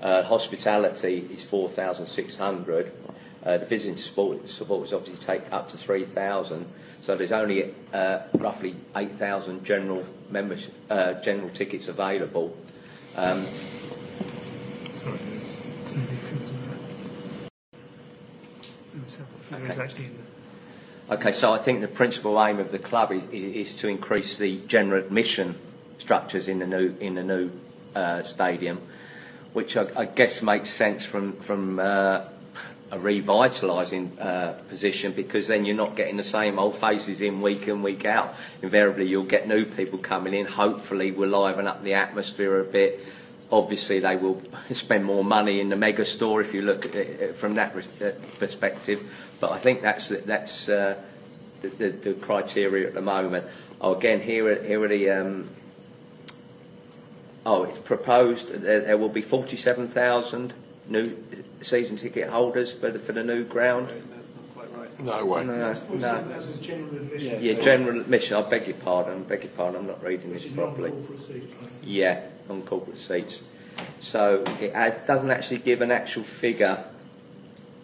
Uh, 0.00 0.22
hospitality 0.22 1.28
is 1.30 1.44
4,600. 1.44 2.90
Uh, 3.44 3.58
the 3.58 3.66
visiting 3.66 3.98
support, 3.98 4.48
supporters 4.48 4.94
obviously 4.94 5.22
take 5.22 5.42
up 5.52 5.68
to 5.68 5.76
3,000. 5.76 6.64
So 7.02 7.14
there's 7.16 7.32
only 7.32 7.74
uh, 7.92 8.20
roughly 8.38 8.74
8,000 8.96 9.66
general 9.66 10.02
members, 10.30 10.70
uh, 10.88 11.20
general 11.20 11.50
tickets 11.50 11.88
available. 11.88 12.56
Um, 13.16 13.42
Sorry, 13.42 15.18
there's 15.18 15.92
too 15.92 15.98
many 15.98 16.16
figures 16.16 16.52
on 16.52 16.58
Okay. 19.70 19.82
actually 19.82 20.04
in 20.06 20.16
the 20.16 20.22
Okay, 21.10 21.32
so 21.32 21.52
I 21.52 21.58
think 21.58 21.82
the 21.82 21.88
principal 21.88 22.42
aim 22.42 22.58
of 22.58 22.70
the 22.72 22.78
club 22.78 23.12
is, 23.12 23.28
is 23.32 23.74
to 23.76 23.88
increase 23.88 24.38
the 24.38 24.60
general 24.66 25.04
admission 25.04 25.56
structures 25.98 26.48
in 26.48 26.58
the 26.58 26.66
new 26.66 26.94
in 27.00 27.16
the 27.16 27.22
new 27.22 27.50
uh, 27.94 28.22
stadium, 28.22 28.80
which 29.52 29.76
I, 29.76 29.86
I 29.96 30.04
guess 30.06 30.42
makes 30.42 30.70
sense 30.70 31.04
from 31.04 31.32
from 31.32 31.78
uh, 31.80 32.24
a 32.92 32.98
revitalising 32.98 34.20
uh, 34.20 34.52
position 34.68 35.12
because 35.12 35.48
then 35.48 35.64
you're 35.64 35.76
not 35.76 35.96
getting 35.96 36.16
the 36.16 36.22
same 36.22 36.58
old 36.58 36.76
faces 36.76 37.20
in 37.20 37.42
week 37.42 37.68
in 37.68 37.82
week 37.82 38.04
out. 38.04 38.34
Invariably, 38.62 39.06
you'll 39.06 39.24
get 39.24 39.48
new 39.48 39.64
people 39.64 39.98
coming 39.98 40.34
in. 40.34 40.46
Hopefully, 40.46 41.10
we'll 41.10 41.30
liven 41.30 41.66
up 41.66 41.82
the 41.82 41.94
atmosphere 41.94 42.60
a 42.60 42.64
bit. 42.64 43.00
Obviously, 43.50 44.00
they 44.00 44.16
will 44.16 44.40
spend 44.72 45.04
more 45.04 45.24
money 45.24 45.60
in 45.60 45.68
the 45.68 45.76
mega 45.76 46.04
store 46.04 46.40
if 46.40 46.54
you 46.54 46.62
look 46.62 46.86
at 46.86 46.94
it 46.94 47.34
from 47.34 47.56
that 47.56 47.76
uh, 47.76 48.10
perspective. 48.38 49.21
But 49.42 49.50
I 49.50 49.58
think 49.58 49.82
that's 49.82 50.08
that's 50.08 50.68
uh, 50.68 51.02
the, 51.62 51.68
the, 51.68 51.88
the 51.88 52.14
criteria 52.14 52.86
at 52.86 52.94
the 52.94 53.02
moment. 53.02 53.44
Oh, 53.80 53.92
again, 53.92 54.20
here 54.20 54.46
are, 54.46 54.62
here 54.62 54.80
are 54.80 54.86
the. 54.86 55.10
Um, 55.10 55.48
oh, 57.44 57.64
it's 57.64 57.78
proposed 57.78 58.52
that 58.52 58.62
there, 58.62 58.78
there 58.82 58.96
will 58.96 59.08
be 59.08 59.20
47,000 59.20 60.54
new 60.86 61.16
season 61.60 61.96
ticket 61.96 62.28
holders 62.30 62.72
for 62.72 62.92
the 62.92 63.00
for 63.00 63.10
the 63.10 63.24
new 63.24 63.42
ground. 63.42 63.88
No 65.02 65.26
way. 65.26 65.44
No, 65.44 65.54
no, 65.54 65.58
That's 65.58 65.90
no. 65.90 65.98
that's 65.98 66.58
the 66.58 66.64
general 66.64 66.96
admission. 66.98 67.38
Yeah, 67.42 67.54
general 67.54 68.00
admission. 68.00 68.36
I 68.36 68.48
beg 68.48 68.68
your 68.68 68.76
pardon. 68.76 69.24
I 69.24 69.28
beg 69.28 69.42
your 69.42 69.50
pardon. 69.54 69.80
I'm 69.80 69.86
not 69.88 70.04
reading 70.04 70.30
Which 70.30 70.44
this 70.44 70.52
is 70.52 70.56
properly. 70.56 70.90
non-corporate 70.90 71.20
seats. 71.20 71.54
Yeah, 71.82 72.20
on 72.48 72.62
corporate 72.62 72.98
seats. 72.98 73.42
So 73.98 74.44
it 74.60 74.72
has, 74.72 74.98
doesn't 75.04 75.32
actually 75.32 75.58
give 75.58 75.80
an 75.80 75.90
actual 75.90 76.22
figure 76.22 76.84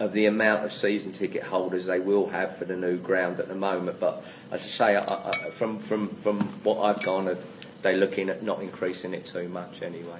of 0.00 0.12
the 0.12 0.26
amount 0.26 0.64
of 0.64 0.72
season 0.72 1.12
ticket 1.12 1.42
holders 1.42 1.86
they 1.86 1.98
will 1.98 2.28
have 2.28 2.56
for 2.56 2.64
the 2.64 2.76
new 2.76 2.96
ground 2.96 3.40
at 3.40 3.48
the 3.48 3.54
moment. 3.54 3.98
But 3.98 4.24
as 4.50 4.64
I 4.64 4.68
say, 4.68 4.96
I, 4.96 5.02
I, 5.02 5.50
from 5.50 5.78
from 5.78 6.08
from 6.08 6.40
what 6.64 6.80
I've 6.82 7.02
garnered, 7.02 7.38
uh, 7.38 7.42
they're 7.82 7.96
looking 7.96 8.28
at 8.28 8.42
not 8.42 8.60
increasing 8.60 9.14
it 9.14 9.26
too 9.26 9.48
much 9.48 9.82
anyway. 9.82 10.18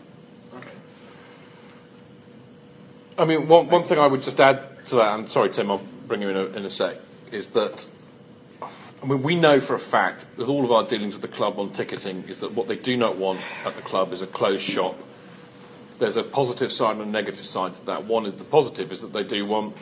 Okay. 0.55 0.71
I 3.19 3.25
mean, 3.25 3.49
one, 3.49 3.69
one 3.69 3.83
thing 3.83 3.99
I 3.99 4.07
would 4.07 4.23
just 4.23 4.41
add 4.41 4.61
to 4.87 4.97
that, 4.97 5.19
and 5.19 5.31
sorry, 5.31 5.51
Tim, 5.51 5.71
I'll 5.71 5.83
bring 6.07 6.23
you 6.23 6.29
in 6.31 6.37
a, 6.37 6.45
in 6.57 6.65
a 6.65 6.71
sec, 6.71 6.97
is 7.33 7.51
that 7.51 7.87
I 9.03 9.07
mean, 9.07 9.23
we 9.23 9.37
know 9.37 9.61
for 9.61 9.75
a 9.75 9.81
fact 9.81 10.37
that 10.39 10.49
all 10.49 10.65
of 10.65 10.73
our 10.73 10.85
dealings 10.85 11.15
with 11.15 11.23
the 11.23 11.29
club 11.29 11.59
on 11.59 11.71
ticketing 11.71 12.25
is 12.27 12.41
that 12.41 12.53
what 12.53 12.67
they 12.67 12.77
do 12.77 12.97
not 12.97 13.17
want 13.17 13.41
at 13.65 13.77
the 13.77 13.83
club 13.83 14.13
is 14.13 14.23
a 14.23 14.27
closed 14.27 14.63
shop. 14.63 14.97
There's 15.99 16.17
a 16.17 16.23
positive 16.23 16.73
side 16.73 16.97
and 16.97 17.03
a 17.03 17.07
negative 17.07 17.47
side 17.47 17.75
to 17.75 17.87
that. 17.87 18.05
One 18.05 18.27
is 18.27 18.37
the 18.37 18.45
positive 18.45 18.93
is 18.93 19.01
that 19.01 19.13
they 19.13 19.25
do 19.25 19.45
want, 19.47 19.77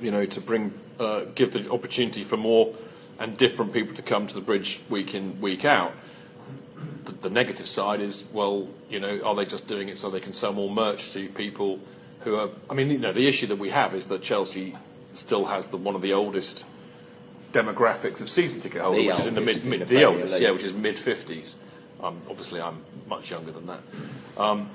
you 0.00 0.10
know, 0.10 0.24
to 0.24 0.40
bring, 0.40 0.72
uh, 0.98 1.24
give 1.34 1.52
the 1.52 1.70
opportunity 1.70 2.24
for 2.24 2.36
more 2.36 2.74
and 3.20 3.36
different 3.36 3.72
people 3.72 3.94
to 3.94 4.02
come 4.02 4.26
to 4.26 4.34
the 4.34 4.40
bridge 4.40 4.80
week 4.88 5.14
in, 5.14 5.40
week 5.40 5.64
out. 5.64 5.92
The, 7.04 7.12
the 7.12 7.30
negative 7.30 7.68
side 7.68 8.00
is, 8.00 8.24
well, 8.32 8.68
you 8.88 9.00
know, 9.00 9.20
are 9.22 9.34
they 9.34 9.44
just 9.44 9.68
doing 9.68 9.88
it 9.88 9.98
so 9.98 10.10
they 10.10 10.20
can 10.20 10.32
sell 10.32 10.52
more 10.52 10.70
merch 10.70 11.12
to 11.12 11.28
people 11.28 11.78
who 12.20 12.36
are? 12.36 12.48
I 12.70 12.74
mean, 12.74 12.90
you 12.90 12.98
know, 12.98 13.12
the 13.12 13.28
issue 13.28 13.46
that 13.48 13.58
we 13.58 13.68
have 13.68 13.94
is 13.94 14.08
that 14.08 14.22
Chelsea 14.22 14.74
still 15.12 15.44
has 15.44 15.68
the 15.68 15.76
one 15.76 15.94
of 15.94 16.02
the 16.02 16.12
oldest 16.14 16.64
demographics 17.52 18.20
of 18.20 18.28
season 18.28 18.60
ticket 18.60 18.80
holders, 18.80 19.06
which 19.06 19.18
is 19.20 19.26
in 19.26 19.34
the 19.34 19.40
mid, 19.40 19.64
mid 19.64 19.80
the 19.80 19.84
the 19.84 20.04
oldest, 20.04 20.40
yeah, 20.40 20.50
which 20.50 20.64
is 20.64 20.74
mid 20.74 20.98
fifties. 20.98 21.54
Um, 22.02 22.20
obviously, 22.28 22.60
I'm 22.60 22.76
much 23.08 23.30
younger 23.30 23.52
than 23.52 23.66
that. 23.66 23.80
Um, 24.36 24.68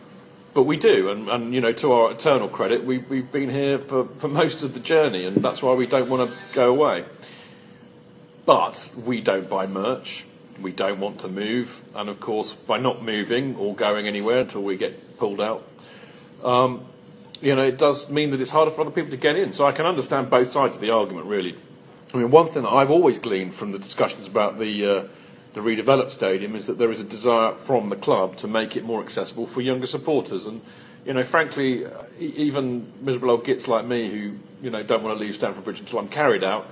but 0.60 0.66
we 0.66 0.76
do, 0.76 1.10
and, 1.10 1.30
and 1.30 1.54
you 1.54 1.62
know, 1.62 1.72
to 1.72 1.94
our 1.94 2.12
eternal 2.12 2.50
credit, 2.50 2.84
we, 2.84 2.98
we've 2.98 3.32
been 3.32 3.50
here 3.50 3.80
for, 3.80 4.04
for 4.04 4.28
most 4.28 4.62
of 4.62 4.74
the 4.74 4.82
journey, 4.82 5.24
and 5.26 5.38
that's 5.38 5.64
why 5.64 5.74
we 5.74 5.88
don't 5.88 6.10
want 6.10 6.30
to 6.30 6.54
go 6.54 6.70
away. 6.70 7.06
But 8.46 8.92
we 9.06 9.22
don't 9.22 9.50
buy 9.50 9.68
merch, 9.68 10.26
we 10.60 10.74
don't 10.74 11.00
want 11.00 11.22
to 11.22 11.30
move, 11.30 11.82
and 11.96 12.10
of 12.10 12.20
course, 12.20 12.56
by 12.56 12.78
not 12.78 13.02
moving 13.02 13.56
or 13.56 13.74
going 13.74 14.06
anywhere 14.06 14.42
until 14.42 14.62
we 14.62 14.76
get 14.76 15.18
pulled 15.18 15.40
out, 15.40 15.64
um, 16.44 16.84
you 17.40 17.56
know, 17.56 17.64
it 17.64 17.78
does 17.78 18.10
mean 18.10 18.32
that 18.32 18.42
it's 18.42 18.52
harder 18.52 18.72
for 18.72 18.82
other 18.82 18.92
people 18.92 19.12
to 19.12 19.18
get 19.18 19.38
in. 19.38 19.54
So 19.54 19.66
I 19.66 19.72
can 19.72 19.86
understand 19.86 20.30
both 20.30 20.50
sides 20.50 20.76
of 20.76 20.82
the 20.82 20.90
argument, 20.90 21.28
really. 21.28 21.56
I 22.14 22.18
mean, 22.18 22.32
one 22.32 22.48
thing 22.48 22.64
that 22.64 22.74
I've 22.74 22.92
always 22.92 23.18
gleaned 23.18 23.54
from 23.54 23.72
the 23.72 23.80
discussions 23.80 24.28
about 24.28 24.60
the 24.60 24.86
uh, 24.86 25.04
the 25.54 25.62
redeveloped 25.62 26.12
stadium 26.12 26.56
is 26.56 26.68
that 26.68 26.78
there 26.78 26.92
is 26.92 27.02
a 27.02 27.04
desire 27.04 27.52
from 27.52 27.90
the 27.90 27.96
club 27.96 28.38
to 28.38 28.48
make 28.48 28.76
it 28.76 28.84
more 28.84 29.02
accessible 29.02 29.48
for 29.48 29.62
younger 29.62 29.88
supporters. 29.88 30.46
And 30.46 30.62
you 31.06 31.14
know, 31.14 31.24
frankly, 31.24 31.86
even 32.20 32.92
miserable 33.02 33.32
old 33.32 33.46
gits 33.46 33.68
like 33.68 33.86
me 33.86 34.10
who 34.10 34.38
you 34.62 34.70
know 34.70 34.84
don't 34.84 35.04
want 35.04 35.18
to 35.18 35.24
leave 35.24 35.36
Stamford 35.36 35.64
Bridge 35.64 35.80
until 35.80 36.00
I'm 36.00 36.08
carried 36.08 36.44
out, 36.44 36.68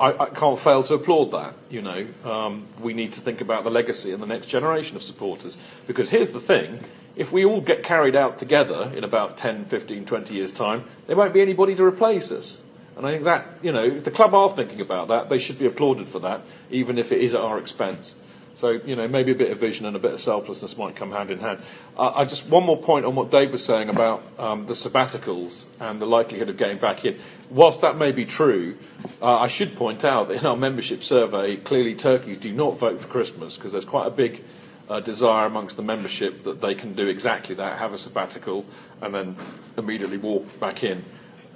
I, 0.00 0.12
I 0.12 0.26
can't 0.26 0.58
fail 0.58 0.82
to 0.84 0.94
applaud 0.94 1.30
that. 1.32 1.54
You 1.70 1.82
know, 1.82 2.06
um, 2.24 2.66
we 2.80 2.94
need 2.94 3.12
to 3.14 3.20
think 3.20 3.40
about 3.40 3.64
the 3.64 3.70
legacy 3.70 4.12
and 4.12 4.22
the 4.22 4.26
next 4.26 4.46
generation 4.46 4.96
of 4.96 5.02
supporters. 5.02 5.56
Because 5.86 6.10
here's 6.10 6.30
the 6.30 6.40
thing: 6.40 6.80
if 7.16 7.32
we 7.32 7.44
all 7.44 7.60
get 7.60 7.82
carried 7.82 8.16
out 8.16 8.38
together 8.38 8.90
in 8.96 9.04
about 9.04 9.38
10, 9.38 9.64
15, 9.66 10.04
20 10.06 10.34
years' 10.34 10.52
time, 10.52 10.84
there 11.06 11.16
won't 11.16 11.34
be 11.34 11.40
anybody 11.40 11.74
to 11.74 11.84
replace 11.84 12.32
us. 12.32 12.62
And 12.98 13.06
I 13.06 13.12
think 13.12 13.24
that, 13.24 13.46
you 13.62 13.70
know, 13.70 13.84
if 13.84 14.04
the 14.04 14.10
club 14.10 14.34
are 14.34 14.50
thinking 14.50 14.80
about 14.80 15.06
that, 15.08 15.28
they 15.28 15.38
should 15.38 15.58
be 15.58 15.66
applauded 15.66 16.08
for 16.08 16.18
that, 16.18 16.40
even 16.70 16.98
if 16.98 17.12
it 17.12 17.20
is 17.20 17.32
at 17.32 17.40
our 17.40 17.58
expense. 17.58 18.16
So, 18.54 18.70
you 18.70 18.96
know, 18.96 19.06
maybe 19.06 19.30
a 19.30 19.36
bit 19.36 19.52
of 19.52 19.58
vision 19.58 19.86
and 19.86 19.94
a 19.94 20.00
bit 20.00 20.12
of 20.12 20.20
selflessness 20.20 20.76
might 20.76 20.96
come 20.96 21.12
hand 21.12 21.30
in 21.30 21.38
hand. 21.38 21.60
Uh, 21.96 22.12
I 22.16 22.24
just, 22.24 22.48
one 22.48 22.64
more 22.64 22.76
point 22.76 23.04
on 23.04 23.14
what 23.14 23.30
Dave 23.30 23.52
was 23.52 23.64
saying 23.64 23.88
about 23.88 24.20
um, 24.36 24.66
the 24.66 24.72
sabbaticals 24.72 25.66
and 25.80 26.00
the 26.00 26.06
likelihood 26.06 26.48
of 26.48 26.56
getting 26.56 26.78
back 26.78 27.04
in. 27.04 27.16
Whilst 27.50 27.82
that 27.82 27.96
may 27.96 28.10
be 28.10 28.24
true, 28.24 28.74
uh, 29.22 29.38
I 29.38 29.46
should 29.46 29.76
point 29.76 30.04
out 30.04 30.26
that 30.26 30.40
in 30.40 30.46
our 30.46 30.56
membership 30.56 31.04
survey, 31.04 31.54
clearly 31.54 31.94
turkeys 31.94 32.36
do 32.36 32.52
not 32.52 32.78
vote 32.78 33.00
for 33.00 33.06
Christmas 33.06 33.56
because 33.56 33.70
there's 33.70 33.84
quite 33.84 34.08
a 34.08 34.10
big 34.10 34.42
uh, 34.90 34.98
desire 34.98 35.46
amongst 35.46 35.76
the 35.76 35.84
membership 35.84 36.42
that 36.42 36.60
they 36.60 36.74
can 36.74 36.94
do 36.94 37.06
exactly 37.06 37.54
that, 37.54 37.78
have 37.78 37.92
a 37.92 37.98
sabbatical, 37.98 38.64
and 39.00 39.14
then 39.14 39.36
immediately 39.76 40.18
walk 40.18 40.58
back 40.58 40.82
in. 40.82 41.04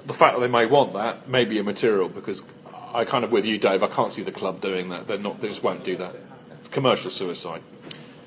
The 0.06 0.12
fact 0.12 0.34
that 0.34 0.40
they 0.40 0.48
may 0.48 0.66
want 0.66 0.94
that 0.94 1.28
may 1.28 1.44
be 1.44 1.58
immaterial 1.58 2.08
because 2.08 2.42
I 2.94 3.04
kind 3.04 3.24
of 3.24 3.32
with 3.32 3.46
you, 3.46 3.58
Dave. 3.58 3.82
I 3.82 3.86
can't 3.86 4.12
see 4.12 4.22
the 4.22 4.32
club 4.32 4.60
doing 4.60 4.90
that. 4.90 5.06
They're 5.06 5.18
not. 5.18 5.40
They 5.40 5.48
just 5.48 5.62
won't 5.62 5.84
do 5.84 5.96
that. 5.96 6.14
It's 6.58 6.68
commercial 6.68 7.10
suicide. 7.10 7.62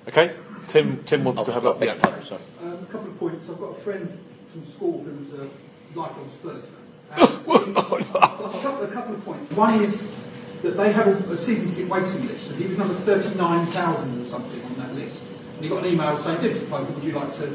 Okay, 0.07 0.34
Tim. 0.68 1.03
Tim 1.03 1.23
wants 1.23 1.43
to 1.43 1.52
have 1.52 1.65
a 1.65 1.76
yeah. 1.85 1.95
Sorry. 2.23 2.41
Um, 2.64 2.73
a 2.73 2.85
couple 2.85 3.07
of 3.07 3.19
points. 3.19 3.49
I've 3.49 3.60
got 3.60 3.72
a 3.72 3.73
friend 3.73 4.10
from 4.52 4.64
school 4.64 5.03
who's 5.03 5.34
a 5.34 5.49
lifelong 5.97 6.30
Spurs 6.30 6.65
fan. 6.65 6.81
A, 7.15 7.27
couple, 7.27 8.84
a 8.84 8.88
couple 8.91 9.14
of 9.14 9.23
points. 9.23 9.53
One 9.53 9.76
is 9.76 10.61
that 10.64 10.72
they 10.72 10.91
have 10.91 11.07
a, 11.07 11.11
a 11.11 11.38
season 11.38 11.69
ticket 11.69 11.89
waiting 11.89 12.27
list, 12.27 12.52
and 12.52 12.61
he 12.61 12.68
was 12.68 12.77
number 12.77 12.93
39,000 12.93 14.22
or 14.22 14.26
something 14.26 14.64
on 14.65 14.73
that 14.80 14.95
list. 14.95 15.53
And 15.56 15.64
he 15.64 15.69
got 15.69 15.85
an 15.85 15.93
email 15.93 16.18
saying, 16.18 16.41
Dear 16.41 16.52
Mr. 16.56 16.95
Would 16.95 17.03
you 17.03 17.14
like 17.14 17.31
to 17.34 17.45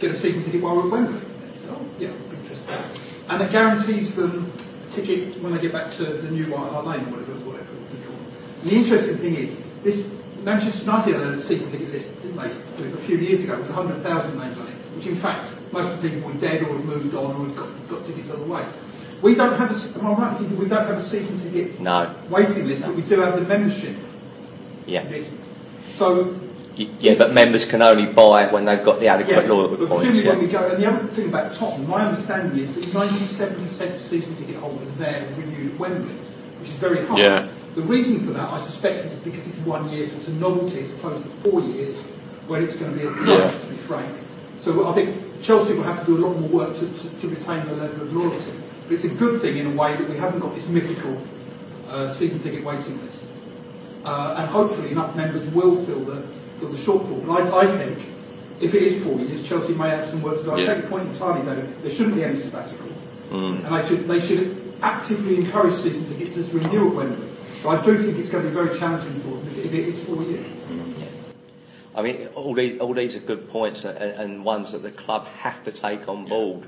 get 0.00 0.12
a 0.12 0.14
season 0.14 0.44
ticket 0.44 0.62
while 0.62 0.76
we're 0.76 0.86
at 0.86 0.92
Wembley? 0.92 1.18
And 1.18 1.50
said, 1.50 1.74
oh, 1.74 1.84
yeah, 1.98 2.08
I'm 2.10 2.36
interested. 2.36 3.05
And 3.28 3.42
it 3.42 3.50
guarantees 3.50 4.14
them 4.14 4.30
a 4.50 4.92
ticket 4.92 5.36
when 5.42 5.52
they 5.52 5.60
get 5.60 5.72
back 5.72 5.90
to 5.94 6.04
the 6.04 6.30
new 6.30 6.44
White 6.46 6.70
Hart 6.70 6.86
Lane 6.86 7.00
or 7.00 7.18
whatever, 7.18 7.32
whatever 7.42 7.72
we 7.74 7.98
call 8.06 8.14
it. 8.14 8.62
And 8.62 8.70
the 8.70 8.76
interesting 8.76 9.16
thing 9.16 9.34
is, 9.34 9.58
this 9.82 10.14
Manchester 10.44 10.84
United 10.86 11.14
had 11.14 11.22
a 11.34 11.38
season 11.38 11.70
ticket 11.72 11.90
list, 11.90 12.22
didn't 12.22 12.38
they, 12.38 12.46
a 12.46 13.02
few 13.02 13.18
years 13.18 13.42
ago 13.44 13.56
with 13.58 13.66
100,000 13.74 14.38
names 14.38 14.58
on 14.58 14.66
it, 14.68 14.74
which 14.94 15.06
in 15.08 15.16
fact, 15.16 15.50
most 15.72 15.92
of 15.94 16.02
the 16.02 16.08
people 16.08 16.30
were 16.30 16.38
dead 16.38 16.62
or 16.62 16.76
had 16.76 16.84
moved 16.84 17.14
on 17.16 17.34
or 17.34 17.46
had 17.46 17.56
got, 17.56 17.68
got 17.90 18.04
tickets 18.06 18.30
the 18.30 18.38
way. 18.46 18.64
We 19.22 19.34
don't 19.34 19.58
have 19.58 19.70
a, 19.74 19.98
am 19.98 20.06
I 20.06 20.12
right 20.14 20.36
thinking 20.38 20.58
we 20.58 20.68
don't 20.68 20.86
have 20.86 20.98
a 20.98 21.00
season 21.00 21.38
ticket 21.40 21.80
No. 21.80 22.14
waiting 22.30 22.68
list, 22.68 22.82
but 22.86 22.94
we 22.94 23.02
do 23.02 23.18
have 23.20 23.34
the 23.34 23.46
membership 23.48 23.96
Yeah. 24.86 25.02
list. 25.10 25.34
So 25.96 26.30
Yeah, 26.76 27.14
but 27.16 27.32
members 27.32 27.64
can 27.64 27.80
only 27.80 28.04
buy 28.12 28.46
when 28.52 28.66
they've 28.66 28.84
got 28.84 29.00
the 29.00 29.08
adequate 29.08 29.44
Yeah, 29.46 29.50
loyalty 29.52 29.76
but 29.76 29.88
points. 29.88 30.04
presumably 30.04 30.28
when 30.30 30.46
we 30.46 30.52
go, 30.52 30.68
and 30.68 30.82
the 30.82 30.86
other 30.88 30.98
thing 31.06 31.28
about 31.28 31.54
Tottenham, 31.54 31.88
my 31.88 32.04
understanding 32.04 32.58
is 32.58 32.74
that 32.74 32.84
97% 32.84 33.94
of 33.94 34.00
season 34.00 34.36
ticket 34.36 34.56
holders 34.56 34.92
there 34.96 35.24
are 35.24 35.40
renewed 35.40 35.72
at 35.72 35.78
Wembley, 35.78 36.12
which 36.60 36.68
is 36.68 36.76
very 36.76 37.04
high. 37.06 37.18
Yeah. 37.18 37.48
The 37.76 37.82
reason 37.82 38.20
for 38.20 38.32
that, 38.32 38.52
I 38.52 38.58
suspect, 38.60 39.04
is 39.06 39.18
because 39.20 39.46
it's 39.48 39.58
one 39.60 39.88
year, 39.90 40.04
so 40.04 40.16
it's 40.16 40.28
a 40.28 40.34
novelty 40.34 40.80
as 40.80 40.92
opposed 40.94 41.22
to 41.24 41.28
four 41.48 41.60
years, 41.62 42.02
when 42.46 42.62
it's 42.62 42.76
going 42.76 42.92
to 42.92 42.98
be 42.98 43.06
a 43.06 43.10
club, 43.10 43.40
Yeah. 43.40 43.50
to 43.50 43.66
be 43.66 43.76
frank. 43.76 44.12
So 44.60 44.86
I 44.86 44.92
think 44.92 45.16
Chelsea 45.42 45.74
will 45.74 45.82
have 45.84 46.00
to 46.00 46.06
do 46.06 46.16
a 46.18 46.22
lot 46.26 46.38
more 46.38 46.48
work 46.50 46.76
to, 46.76 46.86
to, 46.92 47.20
to 47.20 47.28
retain 47.28 47.64
the 47.66 47.74
level 47.76 48.02
of 48.02 48.12
loyalty. 48.12 48.52
But 48.84 48.92
it's 48.94 49.04
a 49.04 49.14
good 49.14 49.40
thing 49.40 49.56
in 49.56 49.66
a 49.66 49.70
way 49.70 49.94
that 49.96 50.08
we 50.08 50.16
haven't 50.16 50.40
got 50.40 50.54
this 50.54 50.68
mythical 50.68 51.20
uh, 51.88 52.08
season 52.08 52.38
ticket 52.40 52.64
waiting 52.64 53.00
list. 53.00 53.24
Uh, 54.04 54.36
and 54.38 54.48
hopefully 54.50 54.90
enough 54.92 55.16
members 55.16 55.48
will 55.50 55.76
feel 55.84 56.00
the, 56.00 56.24
fill 56.58 56.68
the 56.68 56.76
shortfall. 56.76 57.26
But 57.26 57.52
I, 57.52 57.60
I 57.62 57.66
think 57.66 57.98
if 58.62 58.74
it 58.74 58.82
is 58.82 59.02
four 59.04 59.18
years, 59.20 59.46
Chelsea 59.46 59.74
may 59.74 59.90
have 59.90 60.06
some 60.06 60.22
work 60.22 60.38
to 60.38 60.44
do. 60.44 60.50
I 60.52 60.58
Yeah. 60.58 60.74
take 60.74 60.84
the 60.84 60.90
point 60.90 61.08
entirely, 61.08 61.42
though. 61.42 61.54
There 61.60 61.90
shouldn't 61.90 62.16
be 62.16 62.24
any 62.24 62.36
sabbatical. 62.36 62.86
Mm. 63.30 63.64
And 63.66 63.74
they 63.74 63.86
should, 63.88 64.08
they 64.08 64.20
should 64.20 64.56
actively 64.82 65.36
encourage 65.38 65.74
season 65.74 66.04
tickets 66.06 66.34
to 66.50 66.58
renew 66.58 66.88
at 66.90 66.94
Wembley. 66.94 67.28
But 67.62 67.68
I 67.80 67.84
do 67.84 67.96
think 67.98 68.18
it's 68.18 68.30
going 68.30 68.44
to 68.44 68.48
be 68.50 68.54
very 68.54 68.76
challenging 68.78 69.12
for 69.20 69.30
them 69.36 69.48
if 69.64 69.72
it 69.72 69.74
is 69.74 70.04
four 70.04 70.22
years. 70.22 70.46
I 71.94 72.02
mean, 72.02 72.28
all 72.34 72.52
these, 72.52 72.78
all 72.78 72.92
these 72.92 73.16
are 73.16 73.20
good 73.20 73.48
points 73.48 73.84
and, 73.84 73.96
and 73.98 74.44
ones 74.44 74.72
that 74.72 74.82
the 74.82 74.90
club 74.90 75.26
have 75.38 75.64
to 75.64 75.72
take 75.72 76.08
on 76.08 76.26
board. 76.26 76.64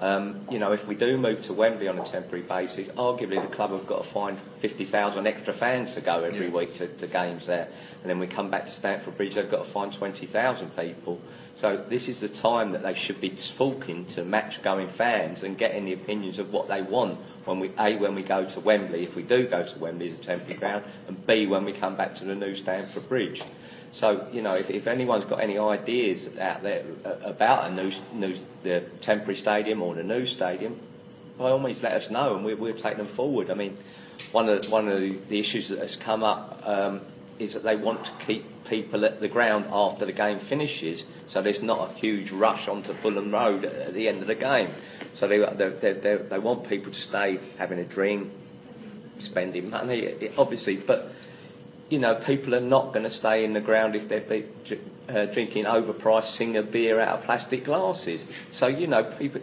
Um, 0.00 0.40
you 0.48 0.60
know, 0.60 0.72
if 0.72 0.86
we 0.86 0.94
do 0.94 1.18
move 1.18 1.42
to 1.44 1.52
Wembley 1.52 1.88
on 1.88 1.98
a 1.98 2.04
temporary 2.04 2.44
basis, 2.44 2.86
arguably 2.90 3.42
the 3.42 3.54
club 3.54 3.70
have 3.70 3.86
got 3.86 4.04
to 4.04 4.08
find 4.08 4.38
50,000 4.38 5.26
extra 5.26 5.52
fans 5.52 5.94
to 5.94 6.00
go 6.00 6.22
every 6.22 6.48
week 6.48 6.74
to, 6.74 6.86
to 6.86 7.06
games 7.08 7.46
there. 7.46 7.68
And 8.02 8.10
then 8.10 8.20
we 8.20 8.28
come 8.28 8.48
back 8.48 8.66
to 8.66 8.70
Stamford 8.70 9.16
Bridge, 9.16 9.34
they've 9.34 9.50
got 9.50 9.64
to 9.64 9.70
find 9.70 9.92
20,000 9.92 10.76
people. 10.76 11.20
So 11.56 11.76
this 11.76 12.08
is 12.08 12.20
the 12.20 12.28
time 12.28 12.70
that 12.70 12.84
they 12.84 12.94
should 12.94 13.20
be 13.20 13.30
talking 13.30 14.04
to 14.06 14.24
match-going 14.24 14.86
fans 14.86 15.42
and 15.42 15.58
getting 15.58 15.84
the 15.84 15.94
opinions 15.94 16.38
of 16.38 16.52
what 16.52 16.68
they 16.68 16.82
want 16.82 17.18
when 17.46 17.58
we 17.58 17.70
a 17.78 17.96
when 17.96 18.14
we 18.14 18.22
go 18.22 18.44
to 18.44 18.60
Wembley, 18.60 19.02
if 19.02 19.16
we 19.16 19.22
do 19.22 19.48
go 19.48 19.66
to 19.66 19.78
Wembley 19.78 20.10
as 20.10 20.18
a 20.20 20.22
temporary 20.22 20.54
ground, 20.54 20.84
and 21.08 21.26
b 21.26 21.46
when 21.46 21.64
we 21.64 21.72
come 21.72 21.96
back 21.96 22.14
to 22.16 22.24
the 22.24 22.34
new 22.36 22.54
Stamford 22.54 23.08
Bridge. 23.08 23.42
So 23.92 24.26
you 24.32 24.42
know, 24.42 24.54
if, 24.54 24.70
if 24.70 24.86
anyone's 24.86 25.24
got 25.24 25.40
any 25.40 25.58
ideas 25.58 26.38
out 26.38 26.62
there 26.62 26.82
about 27.24 27.70
a 27.70 27.74
new, 27.74 27.92
new 28.12 28.34
the 28.62 28.80
temporary 29.00 29.36
stadium 29.36 29.82
or 29.82 29.94
the 29.94 30.02
new 30.02 30.26
stadium, 30.26 30.78
by 31.38 31.50
all 31.50 31.58
means 31.58 31.82
let 31.82 31.92
us 31.92 32.10
know 32.10 32.36
and 32.36 32.44
we, 32.44 32.54
we'll 32.54 32.74
take 32.74 32.96
them 32.96 33.06
forward. 33.06 33.50
I 33.50 33.54
mean, 33.54 33.76
one 34.32 34.48
of 34.48 34.62
the, 34.62 34.70
one 34.70 34.88
of 34.88 35.28
the, 35.28 35.38
issues 35.40 35.68
that 35.68 35.78
has 35.78 35.96
come 35.96 36.22
up 36.22 36.60
um, 36.66 37.00
is 37.38 37.54
that 37.54 37.62
they 37.62 37.76
want 37.76 38.04
to 38.04 38.12
keep 38.26 38.44
people 38.68 39.04
at 39.04 39.20
the 39.20 39.28
ground 39.28 39.66
after 39.72 40.04
the 40.04 40.12
game 40.12 40.38
finishes, 40.38 41.06
so 41.28 41.40
there's 41.40 41.62
not 41.62 41.90
a 41.90 41.94
huge 41.94 42.30
rush 42.30 42.68
onto 42.68 42.92
Fulham 42.92 43.30
Road 43.30 43.64
at, 43.64 43.94
the 43.94 44.08
end 44.08 44.20
of 44.20 44.26
the 44.26 44.34
game. 44.34 44.68
So 45.14 45.26
they, 45.26 45.38
they, 45.38 45.68
they, 45.68 45.92
they, 45.92 46.16
they 46.16 46.38
want 46.38 46.68
people 46.68 46.92
to 46.92 47.00
stay 47.00 47.38
having 47.58 47.78
a 47.78 47.84
drink, 47.84 48.30
spending 49.18 49.70
money, 49.70 50.12
obviously, 50.36 50.76
but 50.76 51.12
you 51.88 51.98
know, 51.98 52.14
people 52.14 52.54
are 52.54 52.60
not 52.60 52.92
going 52.92 53.04
to 53.04 53.10
stay 53.10 53.44
in 53.44 53.52
the 53.52 53.60
ground 53.60 53.96
if 53.96 54.08
they're 54.08 54.20
be, 54.20 54.44
uh, 55.08 55.26
drinking 55.26 55.64
overpriced 55.64 56.24
Singha 56.24 56.62
beer 56.62 57.00
out 57.00 57.18
of 57.18 57.24
plastic 57.24 57.64
glasses. 57.64 58.46
So, 58.50 58.66
you 58.66 58.86
know, 58.86 59.04
people 59.04 59.40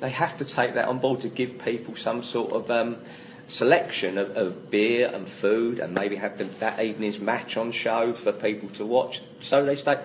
they 0.00 0.10
have 0.10 0.36
to 0.38 0.44
take 0.44 0.74
that 0.74 0.88
on 0.88 0.98
board 0.98 1.20
to 1.20 1.28
give 1.28 1.62
people 1.62 1.94
some 1.94 2.22
sort 2.22 2.52
of 2.52 2.70
um, 2.70 2.96
selection 3.48 4.16
of, 4.18 4.36
of 4.36 4.70
beer 4.70 5.10
and 5.12 5.28
food 5.28 5.78
and 5.78 5.94
maybe 5.94 6.16
have 6.16 6.38
that 6.60 6.80
evening's 6.80 7.20
match 7.20 7.56
on 7.56 7.72
show 7.72 8.12
for 8.12 8.32
people 8.32 8.68
to 8.70 8.86
watch. 8.86 9.22
So 9.40 9.64
they 9.64 9.76
stay. 9.76 9.98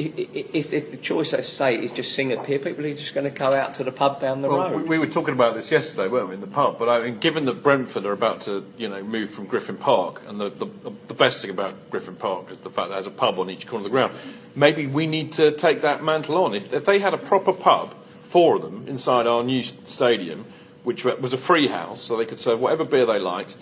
I- 0.00 0.12
i- 0.18 0.28
If, 0.52 0.72
if 0.72 0.90
the 0.90 0.96
choice, 0.96 1.32
let's 1.32 1.48
say, 1.48 1.76
is 1.76 1.92
just 1.92 2.12
Singha 2.12 2.42
beer, 2.46 2.58
people 2.58 2.84
are 2.84 2.94
just 2.94 3.14
going 3.14 3.30
to 3.30 3.36
go 3.36 3.52
out 3.52 3.74
to 3.76 3.84
the 3.84 3.92
pub 3.92 4.20
down 4.20 4.42
the 4.42 4.48
Well, 4.48 4.70
road. 4.70 4.82
we, 4.82 4.88
we 4.88 4.98
were 4.98 5.06
talking 5.06 5.34
about 5.34 5.54
this 5.54 5.70
yesterday, 5.70 6.08
weren't 6.08 6.28
we, 6.28 6.34
in 6.34 6.40
the 6.40 6.46
pub? 6.48 6.78
But 6.78 6.88
I 6.88 7.02
mean, 7.04 7.18
given 7.18 7.44
that 7.44 7.62
Brentford 7.62 8.04
are 8.04 8.12
about 8.12 8.40
to, 8.42 8.64
you 8.76 8.88
know, 8.88 9.02
move 9.04 9.30
from 9.30 9.46
Griffin 9.46 9.76
Park, 9.76 10.22
and 10.28 10.40
the, 10.40 10.48
the, 10.48 10.66
the 11.08 11.14
best 11.14 11.42
thing 11.42 11.50
about 11.52 11.74
Griffin 11.90 12.16
Park 12.16 12.50
is 12.50 12.60
the 12.60 12.70
fact 12.70 12.88
that 12.88 12.94
there's 12.94 13.06
a 13.06 13.10
pub 13.12 13.38
on 13.38 13.50
each 13.50 13.66
corner 13.66 13.84
of 13.84 13.90
the 13.90 13.96
ground. 13.96 14.12
Maybe 14.56 14.86
we 14.86 15.06
need 15.06 15.32
to 15.34 15.52
take 15.52 15.82
that 15.82 16.02
mantle 16.02 16.36
on. 16.44 16.54
If, 16.54 16.72
if 16.72 16.84
they 16.84 16.98
had 16.98 17.14
a 17.14 17.18
proper 17.18 17.52
pub, 17.52 17.92
four 18.22 18.56
of 18.56 18.62
them, 18.62 18.86
inside 18.88 19.26
our 19.28 19.44
new 19.44 19.62
stadium, 19.62 20.44
which 20.82 21.04
was 21.04 21.32
a 21.32 21.38
free 21.38 21.68
house, 21.68 22.02
so 22.02 22.16
they 22.16 22.26
could 22.26 22.38
serve 22.38 22.60
whatever 22.60 22.84
beer 22.84 23.06
they 23.06 23.18
liked, 23.18 23.56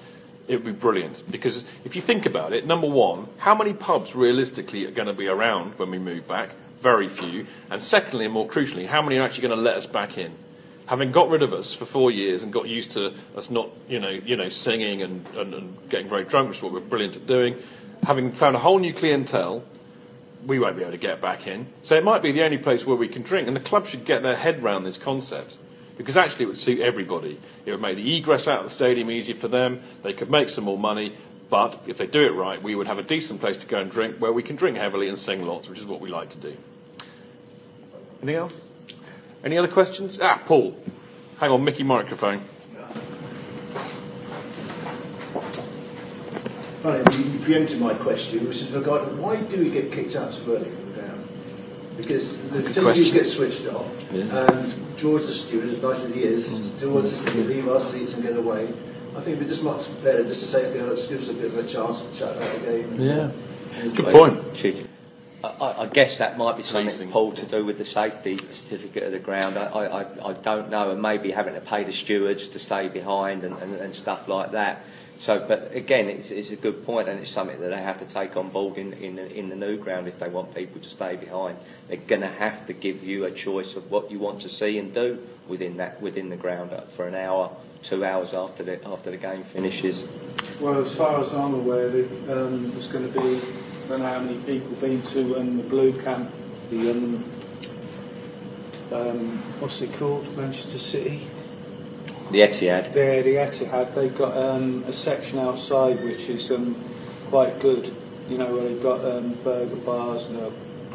it 0.49 0.57
would 0.57 0.65
be 0.65 0.73
brilliant. 0.73 1.25
Because 1.31 1.69
if 1.85 1.95
you 1.97 2.03
think 2.03 2.27
about 2.27 2.53
it, 2.53 2.67
number 2.67 2.89
one, 2.89 3.27
how 3.39 3.55
many 3.55 3.73
pubs 3.73 4.15
realistically 4.15 4.87
are 4.87 4.91
going 4.91 5.09
to 5.09 5.15
be 5.15 5.29
around 5.29 5.79
when 5.79 5.91
we 5.91 5.99
move 5.99 6.27
back? 6.29 6.51
Very 6.81 7.09
few. 7.09 7.47
And 7.71 7.83
secondly, 7.83 8.25
and 8.25 8.35
more 8.35 8.47
crucially, 8.47 8.87
how 8.87 9.03
many 9.03 9.19
are 9.19 9.23
actually 9.23 9.49
going 9.49 9.57
to 9.57 9.63
let 9.63 9.77
us 9.77 9.87
back 9.87 10.19
in? 10.19 10.33
Having 10.87 11.13
got 11.13 11.29
rid 11.29 11.43
of 11.43 11.53
us 11.53 11.75
for 11.75 11.85
four 11.85 12.11
years 12.11 12.43
and 12.43 12.53
got 12.53 12.69
used 12.69 12.93
to 12.93 13.13
us 13.37 13.51
not, 13.51 13.69
you 13.89 14.01
know, 14.01 14.11
you 14.11 14.37
know, 14.37 14.49
singing 14.49 15.01
and, 15.01 15.31
and, 15.37 15.55
and 15.55 15.89
getting 15.89 16.09
very 16.09 16.25
drunk, 16.25 16.49
which 16.49 16.59
is 16.59 16.63
what 16.63 16.73
we're 16.73 16.81
brilliant 16.81 17.17
at 17.17 17.27
doing, 17.27 17.57
having 18.05 18.33
found 18.33 18.57
a 18.57 18.59
whole 18.59 18.79
new 18.79 18.93
clientele, 18.93 19.63
we 20.47 20.59
won't 20.59 20.77
be 20.77 20.83
able 20.83 20.93
to 20.93 20.99
get 20.99 21.21
back 21.21 21.47
in. 21.47 21.67
So 21.83 21.95
it 21.95 22.05
might 22.05 22.21
be 22.21 22.33
the 22.33 22.43
only 22.43 22.59
place 22.59 22.85
where 22.85 22.97
we 22.97 23.09
can 23.09 23.23
drink, 23.23 23.47
and 23.47 23.57
the 23.57 23.61
club 23.61 23.87
should 23.87 24.05
get 24.05 24.23
their 24.23 24.37
head 24.37 24.63
round 24.63 24.85
this 24.85 24.99
concept. 24.99 25.57
Because 26.03 26.17
actually, 26.17 26.47
it 26.47 26.49
would 26.49 26.59
suit 26.59 26.81
everybody. 26.81 27.39
It 27.65 27.71
would 27.71 27.81
make 27.81 27.97
the 27.97 28.17
egress 28.17 28.49
out 28.49 28.59
of 28.59 28.65
the 28.65 28.71
stadium 28.71 29.09
easier 29.11 29.37
for 29.37 29.47
them. 29.49 29.81
They 30.03 30.13
could 30.13 30.31
make 30.31 30.49
some 30.49 30.65
more 30.65 30.79
money. 30.79 31.13
But 31.49 31.81
if 31.87 31.99
they 31.99 32.07
do 32.07 32.25
it 32.25 32.33
right, 32.33 32.61
we 32.61 32.75
would 32.75 32.87
have 32.87 32.99
a 32.99 33.03
decent 33.03 33.41
place 33.41 33.59
to 33.59 33.67
go 33.67 33.79
and 33.79 33.91
drink 33.91 34.17
where 34.17 34.33
we 34.33 34.43
can 34.43 34.57
drink 34.57 34.79
heavily 34.79 35.09
and 35.09 35.19
sing 35.19 35.47
lots, 35.47 35.69
which 35.69 35.79
is 35.79 35.87
what 35.87 36.01
we 36.01 36.09
like 36.09 36.31
to 36.31 36.39
do. 36.41 36.57
Anything 38.23 38.37
else? 38.37 38.69
Any 39.45 39.59
other 39.59 39.69
questions? 39.69 40.19
Ah, 40.21 40.41
Paul. 40.45 40.75
Hang 41.39 41.51
on, 41.51 41.63
Mickey 41.63 41.83
microphone. 41.83 42.41
Right, 46.83 47.19
you 47.19 47.39
preempted 47.45 47.81
my 47.81 47.95
question, 47.95 48.41
which 48.49 48.63
is 48.63 48.73
regarding 48.73 49.21
why 49.23 49.41
do 49.41 49.57
we 49.59 49.71
get 49.71 49.93
kicked 49.93 50.17
out 50.17 50.33
so 50.33 50.57
early? 50.57 50.82
Because 51.97 52.41
the 52.51 52.63
Good 52.63 52.73
televisions 52.75 53.13
get 53.13 53.27
switched 53.27 53.67
off, 53.69 54.03
Yeah. 54.13 54.23
and 54.25 54.73
George 54.97 55.23
the 55.23 55.33
steward, 55.33 55.69
as 55.69 55.83
nice 55.83 56.05
as 56.05 56.15
he 56.15 56.23
is, 56.25 56.51
Mm. 56.51 56.81
George 56.81 57.05
is 57.05 57.25
to 57.25 57.37
leave 57.45 57.69
our 57.69 57.81
seats 57.81 58.15
and 58.15 58.23
get 58.23 58.37
away. 58.37 58.65
I 59.15 59.21
think 59.21 59.37
it'd 59.37 59.41
be 59.41 59.47
just 59.47 59.63
much 59.63 59.83
better 60.03 60.25
just 60.25 60.41
to 60.45 60.49
say, 60.49 60.73
you 60.73 60.81
know, 60.81 60.87
let's 60.89 61.07
give 61.07 61.21
us 61.21 61.29
a 61.29 61.35
bit 61.35 61.53
of 61.53 61.59
a 61.59 61.63
chance 61.69 62.01
to 62.01 62.19
chat 62.19 62.35
about 62.37 62.55
the 62.55 62.67
game. 62.67 62.87
Yeah. 62.99 63.31
And 63.81 63.95
Good 63.97 64.07
it's 64.07 64.17
point. 64.17 64.89
I, 65.45 65.49
I- 65.65 65.83
I 65.83 65.87
guess 65.87 66.19
that 66.19 66.39
might 66.39 66.57
be 66.57 66.63
something, 66.63 66.85
Policing. 66.87 67.11
Paul, 67.11 67.33
to 67.33 67.45
do 67.47 67.65
with 67.65 67.77
the 67.79 67.85
safety 67.85 68.39
certificate 68.39 69.03
of 69.03 69.13
the 69.13 69.19
ground. 69.19 69.59
I, 69.59 69.65
I, 69.67 70.03
I- 70.03 70.29
I 70.31 70.33
don't 70.35 70.71
know, 70.71 70.91
and 70.93 71.03
maybe 71.03 71.31
having 71.33 71.55
to 71.55 71.61
pay 71.61 71.85
the 71.85 71.93
stewards 71.93 72.49
to 72.49 72.59
stay 72.59 72.89
behind 72.89 73.45
and, 73.45 73.57
and, 73.61 73.75
and 73.75 73.95
stuff 73.95 74.29
like 74.29 74.53
that. 74.53 74.83
So, 75.23 75.39
but 75.47 75.71
again, 75.73 76.09
it's, 76.09 76.33
it's 76.33 76.51
a 76.51 76.57
good 76.57 76.85
point, 76.85 77.09
and 77.09 77.21
it's 77.21 77.31
something 77.31 77.61
that 77.61 77.69
they 77.69 77.81
have 77.81 77.97
to 78.01 78.05
take 78.05 78.37
on 78.37 78.49
board 78.49 78.77
in, 78.77 78.93
in, 78.95 79.15
the, 79.15 79.33
in 79.33 79.51
the 79.51 79.55
new 79.55 79.77
ground 79.77 80.09
if 80.09 80.19
they 80.19 80.29
want 80.29 80.53
people 80.53 80.81
to 80.81 80.89
stay 80.89 81.15
behind. 81.15 81.57
They're 81.87 81.99
going 81.99 82.23
to 82.23 82.27
have 82.27 82.67
to 82.67 82.73
give 82.73 83.05
you 83.05 83.25
a 83.25 83.31
choice 83.31 83.77
of 83.77 83.89
what 83.89 84.11
you 84.11 84.19
want 84.19 84.43
to 84.43 84.49
see 84.49 84.79
and 84.79 84.93
do 84.93 85.21
within 85.47 85.77
that 85.77 86.03
within 86.03 86.29
the 86.29 86.37
ground 86.37 86.73
for 86.89 87.07
an 87.07 87.15
hour, 87.15 87.53
two 87.85 88.05
hours 88.05 88.35
after 88.35 88.65
the 88.65 88.85
after 88.85 89.13
the 89.13 89.17
game 89.17 89.45
finishes. 89.45 90.59
Well, 90.61 90.81
as 90.81 90.99
far 90.99 91.21
as 91.21 91.33
I'm 91.35 91.55
aware, 91.55 91.89
the, 91.89 92.03
um, 92.33 92.69
there's 92.73 92.91
going 92.91 93.07
to 93.07 93.13
be, 93.13 93.21
I 93.21 93.89
don't 93.91 94.01
know 94.01 94.07
how 94.07 94.19
many 94.19 94.39
people 94.43 94.75
been 94.81 95.01
to 95.03 95.39
um, 95.39 95.57
the 95.57 95.69
Blue 95.69 95.93
Camp, 96.03 96.29
the, 96.71 96.91
um, 96.91 97.15
um, 98.93 99.39
what's 99.61 99.81
it 99.83 99.93
called, 99.93 100.37
Manchester 100.37 100.79
City? 100.79 101.29
The 102.33 102.41
Etihad. 102.41 102.95
Yeah, 102.95 103.21
the 103.21 103.35
Etihad. 103.37 103.95
They've 103.95 104.17
got 104.17 104.35
um, 104.37 104.85
a 104.85 104.93
section 104.93 105.39
outside 105.39 106.03
which 106.03 106.31
is 106.31 106.51
um, 106.51 106.75
quite 107.29 107.61
good. 107.61 107.93
You 108.31 108.39
know, 108.39 108.51
where 108.55 108.69
they've 108.69 108.83
got 108.83 109.05
um, 109.05 109.35
burger 109.45 109.77
bars 109.85 110.31
and 110.31 110.39
a 110.39 110.51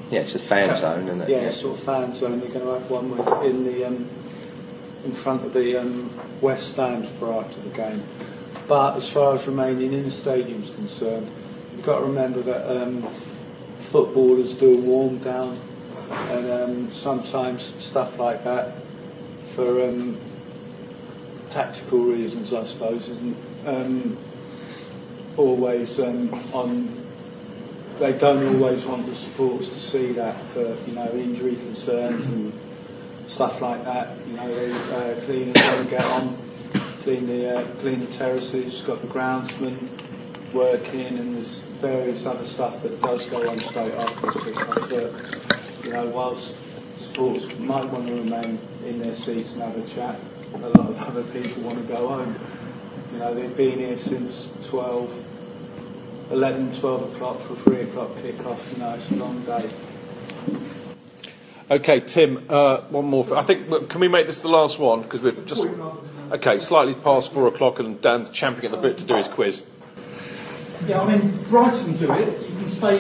Yeah, 0.10 0.22
it's 0.22 0.34
a 0.34 0.40
fan 0.40 0.76
zone, 0.76 1.04
isn't 1.04 1.22
it? 1.22 1.30
yeah, 1.30 1.52
sort 1.52 1.78
of 1.78 1.84
fan 1.84 2.12
zone. 2.14 2.40
They're 2.40 2.50
going 2.50 2.66
to 2.66 2.74
have 2.74 2.90
one 2.90 3.12
with, 3.12 3.28
in 3.46 3.66
the 3.66 3.86
um, 3.86 3.96
in 5.06 5.12
front 5.12 5.46
of 5.46 5.54
the 5.54 5.78
um, 5.80 6.10
west 6.42 6.74
stand 6.74 7.06
for 7.06 7.32
after 7.32 7.62
the 7.62 7.76
game. 7.76 8.02
But 8.68 8.98
as 8.98 9.08
far 9.14 9.36
as 9.36 9.48
remaining 9.48 9.94
in 9.94 10.04
the 10.04 10.12
stadium 10.12 10.64
is 10.64 10.74
concerned, 10.74 11.28
you've 11.72 11.86
got 11.86 12.00
to 12.00 12.06
remember 12.06 12.42
that 12.42 12.82
um, 12.82 13.04
footballers 13.04 14.58
do 14.58 14.80
a 14.80 14.82
warm 14.82 15.20
down, 15.20 15.56
and 16.32 16.50
um, 16.50 16.88
sometimes 16.90 17.62
stuff 17.62 18.18
like 18.18 18.44
that 18.44 18.74
for 19.54 19.88
um, 19.88 20.18
tactical 21.50 22.00
reasons, 22.00 22.54
I 22.54 22.64
suppose, 22.64 23.10
isn't 23.10 23.38
um, 23.68 24.18
always 25.38 26.00
um, 26.00 26.34
on 26.54 26.98
they 28.00 28.18
don't 28.18 28.56
always 28.56 28.86
want 28.86 29.06
the 29.06 29.16
supporters 29.16 29.70
to 29.70 29.80
see 29.80 30.12
that 30.14 30.36
for 30.36 30.62
you 30.88 30.96
know 30.96 31.10
injury 31.14 31.56
concerns 31.56 32.30
and 32.30 32.54
stuff 33.28 33.62
like 33.62 33.84
that. 33.84 34.16
You 34.28 34.34
know, 34.38 34.48
they 34.48 34.72
uh, 34.72 35.22
cleaners 35.26 35.54
don't 35.54 35.90
get 35.90 36.06
on, 36.06 36.36
clean 37.04 37.26
the 37.28 37.58
uh, 37.58 37.64
clean 37.82 38.00
the 38.00 38.08
terraces, 38.08 38.82
got 38.82 39.02
the 39.02 39.08
groundsman 39.08 39.76
working, 40.54 41.18
and 41.18 41.36
there's 41.36 41.60
various 41.82 42.26
other 42.26 42.46
stuff 42.46 42.82
that 42.84 43.02
does 43.02 43.28
go 43.30 43.50
on 43.50 43.60
straight 43.60 43.94
after 43.94 44.28
the. 44.28 45.68
But 45.82 45.86
you 45.86 45.94
know, 45.94 46.08
whilst 46.10 46.56
supporters 47.00 47.60
might 47.60 47.86
want 47.86 48.08
to 48.08 48.16
remain 48.16 48.60
in 48.86 49.00
their 49.00 49.14
seats 49.14 49.56
and 49.56 49.64
have 49.64 49.78
a 49.78 49.88
chat, 49.90 50.20
a 50.56 50.70
lot 50.78 50.90
of 50.90 51.02
other 51.08 51.24
people 51.24 51.64
want 51.64 51.80
to 51.80 51.84
go 51.86 52.08
home. 52.08 52.36
You 53.14 53.20
know, 53.20 53.34
they've 53.34 53.58
been 53.58 53.80
here 53.80 53.98
since 53.98 54.70
12. 54.70 55.24
11, 56.32 56.76
12 56.76 57.16
o'clock 57.16 57.38
for 57.38 57.56
3 57.56 57.82
o'clock 57.82 58.10
kick-off, 58.22 58.74
you 58.74 58.80
know, 58.80 58.94
it's 58.94 59.12
a 59.12 59.16
long 59.16 59.40
day. 59.44 59.70
Okay, 61.70 62.00
Tim, 62.00 62.46
uh, 62.50 62.78
one 62.90 63.06
more. 63.06 63.36
I 63.36 63.44
think, 63.44 63.90
can 63.90 64.00
we 64.00 64.08
make 64.08 64.26
this 64.26 64.42
the 64.42 64.48
last 64.48 64.80
one? 64.80 65.02
Because 65.02 65.22
we've 65.22 65.46
just. 65.46 65.68
Okay, 66.32 66.60
slightly 66.60 66.94
past 66.94 67.32
four 67.32 67.48
o'clock, 67.48 67.80
and 67.80 68.02
Dan's 68.02 68.30
champing 68.30 68.66
at 68.66 68.72
the 68.72 68.78
bit 68.78 68.98
to 68.98 69.06
do 69.06 69.16
his 69.16 69.28
quiz. 69.28 69.66
Yeah, 70.86 71.02
I 71.02 71.08
mean, 71.08 71.22
Brighton 71.50 71.98
do 71.98 72.12
it. 72.14 72.50
You 72.50 72.56
can 72.58 72.68
stay 72.68 73.00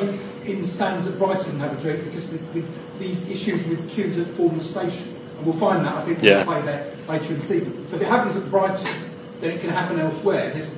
in 0.49 0.61
the 0.61 0.67
stands 0.67 1.07
at 1.07 1.17
Brighton 1.17 1.51
and 1.51 1.61
have 1.61 1.77
a 1.77 1.81
drink 1.81 2.05
because 2.05 2.29
the, 2.29 2.59
the, 2.59 2.65
the 2.99 3.31
issues 3.31 3.67
with 3.67 3.89
queues 3.89 4.17
at 4.17 4.27
Falmer 4.27 4.59
Station. 4.59 5.16
And 5.37 5.45
we'll 5.45 5.55
find 5.55 5.85
that, 5.85 5.95
I 5.95 6.01
think, 6.01 6.17
when 6.21 6.25
Yeah. 6.31 6.39
we 6.39 6.43
play 6.45 6.61
there 6.61 6.85
later 7.07 7.33
in 7.33 7.39
the 7.39 7.45
season. 7.45 7.73
But 7.89 7.97
if 7.97 8.07
it 8.07 8.07
happens 8.09 8.35
at 8.35 8.49
Brighton, 8.49 8.89
then 9.41 9.51
it 9.51 9.61
can 9.61 9.69
happen 9.69 9.99
elsewhere. 9.99 10.51
There's, 10.53 10.71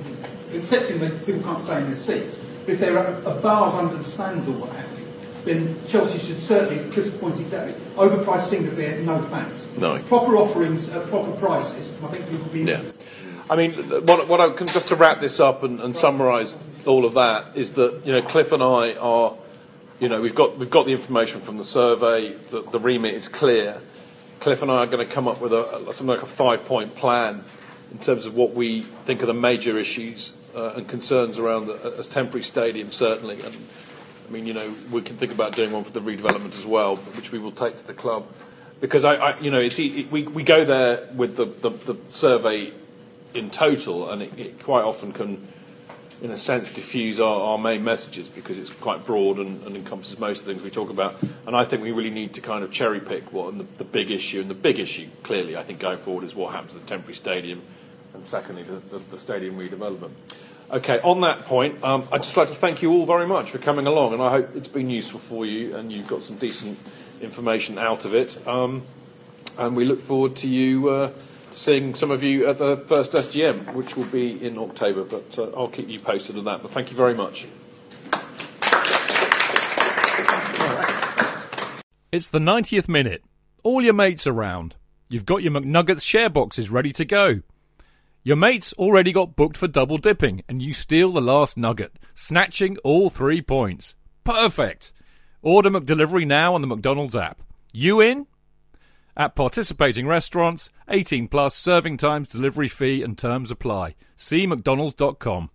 excepting 0.54 0.98
that 1.00 1.24
people 1.26 1.42
can't 1.42 1.58
stay 1.60 1.78
in 1.78 1.84
their 1.84 1.94
seats. 1.94 2.36
But 2.66 2.74
if 2.74 2.80
there 2.80 2.98
are, 2.98 3.06
are 3.26 3.40
bars 3.40 3.74
under 3.74 3.94
the 3.96 4.04
stands 4.04 4.46
or 4.48 4.52
what 4.52 4.70
have 4.72 4.86
you, 4.98 5.06
then 5.44 5.74
Chelsea 5.88 6.18
should 6.18 6.38
certainly, 6.38 6.76
as 6.76 6.92
Chris 6.92 7.10
points 7.18 7.40
exactly, 7.40 7.72
overpriced 7.96 8.48
Singha 8.48 8.70
beer, 8.72 9.00
no 9.04 9.18
thanks. 9.18 9.74
No. 9.78 9.98
Proper 10.00 10.36
offerings 10.36 10.94
at 10.94 11.06
proper 11.08 11.30
prices, 11.38 11.92
I 12.04 12.08
think 12.08 12.28
people 12.28 12.44
will 12.44 12.52
be 12.52 12.60
Yeah. 12.70 12.80
I 13.48 13.56
mean, 13.56 13.72
what, 14.06 14.28
what 14.28 14.40
I 14.40 14.50
can 14.50 14.68
just 14.68 14.88
to 14.88 14.94
wrap 14.96 15.20
this 15.20 15.40
up 15.40 15.62
and, 15.64 15.80
and 15.80 15.96
summarise 15.96 16.56
all 16.86 17.04
of 17.04 17.14
that 17.14 17.56
is 17.56 17.74
that 17.74 18.02
you 18.04 18.12
know 18.12 18.22
Cliff 18.22 18.52
and 18.52 18.62
I 18.62 18.94
are, 18.94 19.34
you 19.98 20.08
know, 20.08 20.20
we've 20.20 20.34
got 20.36 20.56
we've 20.58 20.70
got 20.70 20.86
the 20.86 20.92
information 20.92 21.40
from 21.40 21.56
the 21.58 21.64
survey. 21.64 22.28
The, 22.50 22.60
the 22.60 22.78
remit 22.78 23.14
is 23.14 23.26
clear. 23.28 23.80
Cliff 24.40 24.62
and 24.62 24.70
I 24.70 24.78
are 24.78 24.86
going 24.86 25.06
to 25.06 25.12
come 25.12 25.28
up 25.28 25.40
with 25.40 25.52
a, 25.52 25.92
something 25.92 26.06
like 26.06 26.22
a 26.22 26.26
five 26.26 26.64
point 26.64 26.96
plan 26.96 27.44
in 27.92 27.98
terms 27.98 28.24
of 28.24 28.34
what 28.34 28.54
we 28.54 28.80
think 28.80 29.22
are 29.22 29.26
the 29.26 29.34
major 29.34 29.78
issues 29.78 30.36
uh, 30.56 30.74
and 30.76 30.88
concerns 30.88 31.38
around 31.38 31.66
the, 31.66 31.96
a 31.98 32.02
temporary 32.02 32.42
stadium, 32.42 32.90
certainly. 32.90 33.40
And 33.42 33.54
I 34.26 34.32
mean, 34.32 34.46
you 34.46 34.54
know, 34.54 34.74
we 34.90 35.02
can 35.02 35.16
think 35.16 35.32
about 35.32 35.52
doing 35.52 35.72
one 35.72 35.84
for 35.84 35.92
the 35.92 36.00
redevelopment 36.00 36.54
as 36.54 36.64
well, 36.64 36.96
which 36.96 37.32
we 37.32 37.38
will 37.38 37.52
take 37.52 37.76
to 37.76 37.86
the 37.86 37.94
club. 37.94 38.26
Because 38.80 39.04
I, 39.04 39.16
I 39.16 39.38
you 39.40 39.50
know, 39.50 39.60
it's, 39.60 39.78
it, 39.78 40.10
we, 40.10 40.22
we 40.22 40.42
go 40.42 40.64
there 40.64 41.06
with 41.14 41.36
the, 41.36 41.44
the, 41.44 41.70
the 41.92 42.10
survey 42.10 42.72
in 43.34 43.50
total, 43.50 44.10
and 44.10 44.22
it, 44.22 44.38
it 44.38 44.62
quite 44.62 44.84
often 44.84 45.12
can, 45.12 45.46
in 46.22 46.30
a 46.30 46.36
sense, 46.36 46.72
diffuse 46.72 47.18
our, 47.18 47.40
our 47.40 47.58
main 47.58 47.82
messages 47.82 48.28
because 48.28 48.58
it's 48.58 48.70
quite 48.70 49.06
broad 49.06 49.38
and, 49.38 49.62
and 49.66 49.76
encompasses 49.76 50.18
most 50.18 50.40
of 50.40 50.46
the 50.46 50.52
things 50.52 50.62
we 50.62 50.70
talk 50.70 50.90
about. 50.90 51.16
And 51.46 51.56
I 51.56 51.64
think 51.64 51.82
we 51.82 51.92
really 51.92 52.10
need 52.10 52.34
to 52.34 52.40
kind 52.40 52.62
of 52.62 52.70
cherry 52.70 53.00
pick 53.00 53.32
what 53.32 53.52
and 53.52 53.60
the, 53.60 53.64
the 53.78 53.84
big 53.84 54.10
issue, 54.10 54.40
and 54.40 54.50
the 54.50 54.54
big 54.54 54.78
issue, 54.78 55.08
clearly, 55.22 55.56
I 55.56 55.62
think 55.62 55.78
going 55.78 55.98
forward, 55.98 56.24
is 56.24 56.34
what 56.34 56.52
happens 56.52 56.72
to 56.72 56.78
the 56.78 56.86
temporary 56.86 57.14
stadium, 57.14 57.62
and 58.14 58.24
secondly, 58.24 58.62
the, 58.64 58.74
the, 58.74 58.98
the 58.98 59.16
stadium 59.16 59.58
redevelopment. 59.58 60.12
Okay, 60.70 61.00
on 61.00 61.22
that 61.22 61.46
point, 61.46 61.82
um, 61.82 62.04
I'd 62.12 62.22
just 62.22 62.36
like 62.36 62.48
to 62.48 62.54
thank 62.54 62.80
you 62.80 62.92
all 62.92 63.04
very 63.04 63.26
much 63.26 63.50
for 63.50 63.58
coming 63.58 63.88
along, 63.88 64.12
and 64.12 64.22
I 64.22 64.30
hope 64.30 64.50
it's 64.54 64.68
been 64.68 64.88
useful 64.88 65.18
for 65.18 65.44
you 65.44 65.74
and 65.74 65.90
you've 65.90 66.06
got 66.06 66.22
some 66.22 66.36
decent 66.36 66.78
information 67.20 67.76
out 67.76 68.04
of 68.04 68.14
it. 68.14 68.38
Um, 68.46 68.82
and 69.58 69.74
we 69.74 69.84
look 69.84 70.00
forward 70.00 70.36
to 70.36 70.48
you 70.48 70.88
uh, 70.88 71.10
seeing 71.50 71.94
some 71.94 72.10
of 72.10 72.22
you 72.22 72.46
at 72.46 72.58
the 72.58 72.76
first 72.76 73.12
SGM, 73.12 73.74
which 73.74 73.96
will 73.96 74.06
be 74.06 74.44
in 74.44 74.58
October. 74.58 75.04
But 75.04 75.38
uh, 75.38 75.50
I'll 75.56 75.68
keep 75.68 75.88
you 75.88 76.00
posted 76.00 76.36
on 76.38 76.44
that. 76.44 76.62
But 76.62 76.70
thank 76.70 76.90
you 76.90 76.96
very 76.96 77.14
much. 77.14 77.48
It's 82.12 82.28
the 82.28 82.40
90th 82.40 82.88
minute. 82.88 83.22
All 83.62 83.82
your 83.82 83.94
mates 83.94 84.26
around. 84.26 84.76
You've 85.08 85.26
got 85.26 85.42
your 85.42 85.52
McNuggets 85.52 86.02
share 86.02 86.28
boxes 86.28 86.70
ready 86.70 86.92
to 86.92 87.04
go. 87.04 87.42
Your 88.22 88.36
mates 88.36 88.72
already 88.74 89.12
got 89.12 89.34
booked 89.34 89.56
for 89.56 89.66
double 89.66 89.96
dipping, 89.96 90.42
and 90.48 90.60
you 90.60 90.72
steal 90.72 91.10
the 91.10 91.20
last 91.20 91.56
nugget, 91.56 91.96
snatching 92.14 92.76
all 92.84 93.10
three 93.10 93.40
points. 93.40 93.96
Perfect! 94.24 94.92
Order 95.40 95.70
McDelivery 95.70 96.26
now 96.26 96.54
on 96.54 96.60
the 96.60 96.66
McDonald's 96.66 97.16
app. 97.16 97.40
You 97.72 98.00
in? 98.00 98.26
At 99.20 99.34
participating 99.34 100.06
restaurants, 100.06 100.70
18 100.88 101.28
plus 101.28 101.54
serving 101.54 101.98
times, 101.98 102.28
delivery 102.28 102.68
fee, 102.68 103.02
and 103.02 103.18
terms 103.18 103.50
apply. 103.50 103.94
See 104.16 104.46
McDonald's.com. 104.46 105.50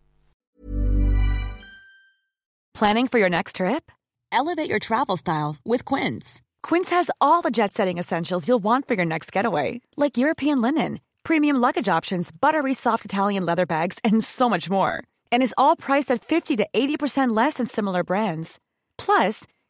Planning 2.75 3.07
for 3.07 3.17
your 3.17 3.29
next 3.29 3.55
trip? 3.55 3.91
Elevate 4.31 4.69
your 4.69 4.77
travel 4.77 5.17
style 5.17 5.55
with 5.65 5.83
Quince. 5.83 6.43
Quince 6.61 6.91
has 6.91 7.09
all 7.19 7.41
the 7.41 7.49
jet 7.49 7.73
setting 7.73 7.97
essentials 7.97 8.47
you'll 8.47 8.63
want 8.63 8.87
for 8.87 8.93
your 8.93 9.05
next 9.05 9.31
getaway, 9.31 9.81
like 9.97 10.19
European 10.19 10.61
linen, 10.61 10.99
premium 11.23 11.55
luggage 11.55 11.89
options, 11.89 12.29
buttery 12.31 12.73
soft 12.73 13.03
Italian 13.03 13.47
leather 13.47 13.65
bags, 13.65 13.97
and 14.03 14.23
so 14.23 14.47
much 14.47 14.69
more. 14.69 15.03
And 15.31 15.41
is 15.41 15.55
all 15.57 15.75
priced 15.75 16.11
at 16.11 16.23
50 16.23 16.57
to 16.57 16.67
80% 16.71 17.35
less 17.35 17.55
than 17.55 17.65
similar 17.65 18.03
brands. 18.03 18.59
Plus, 18.99 19.47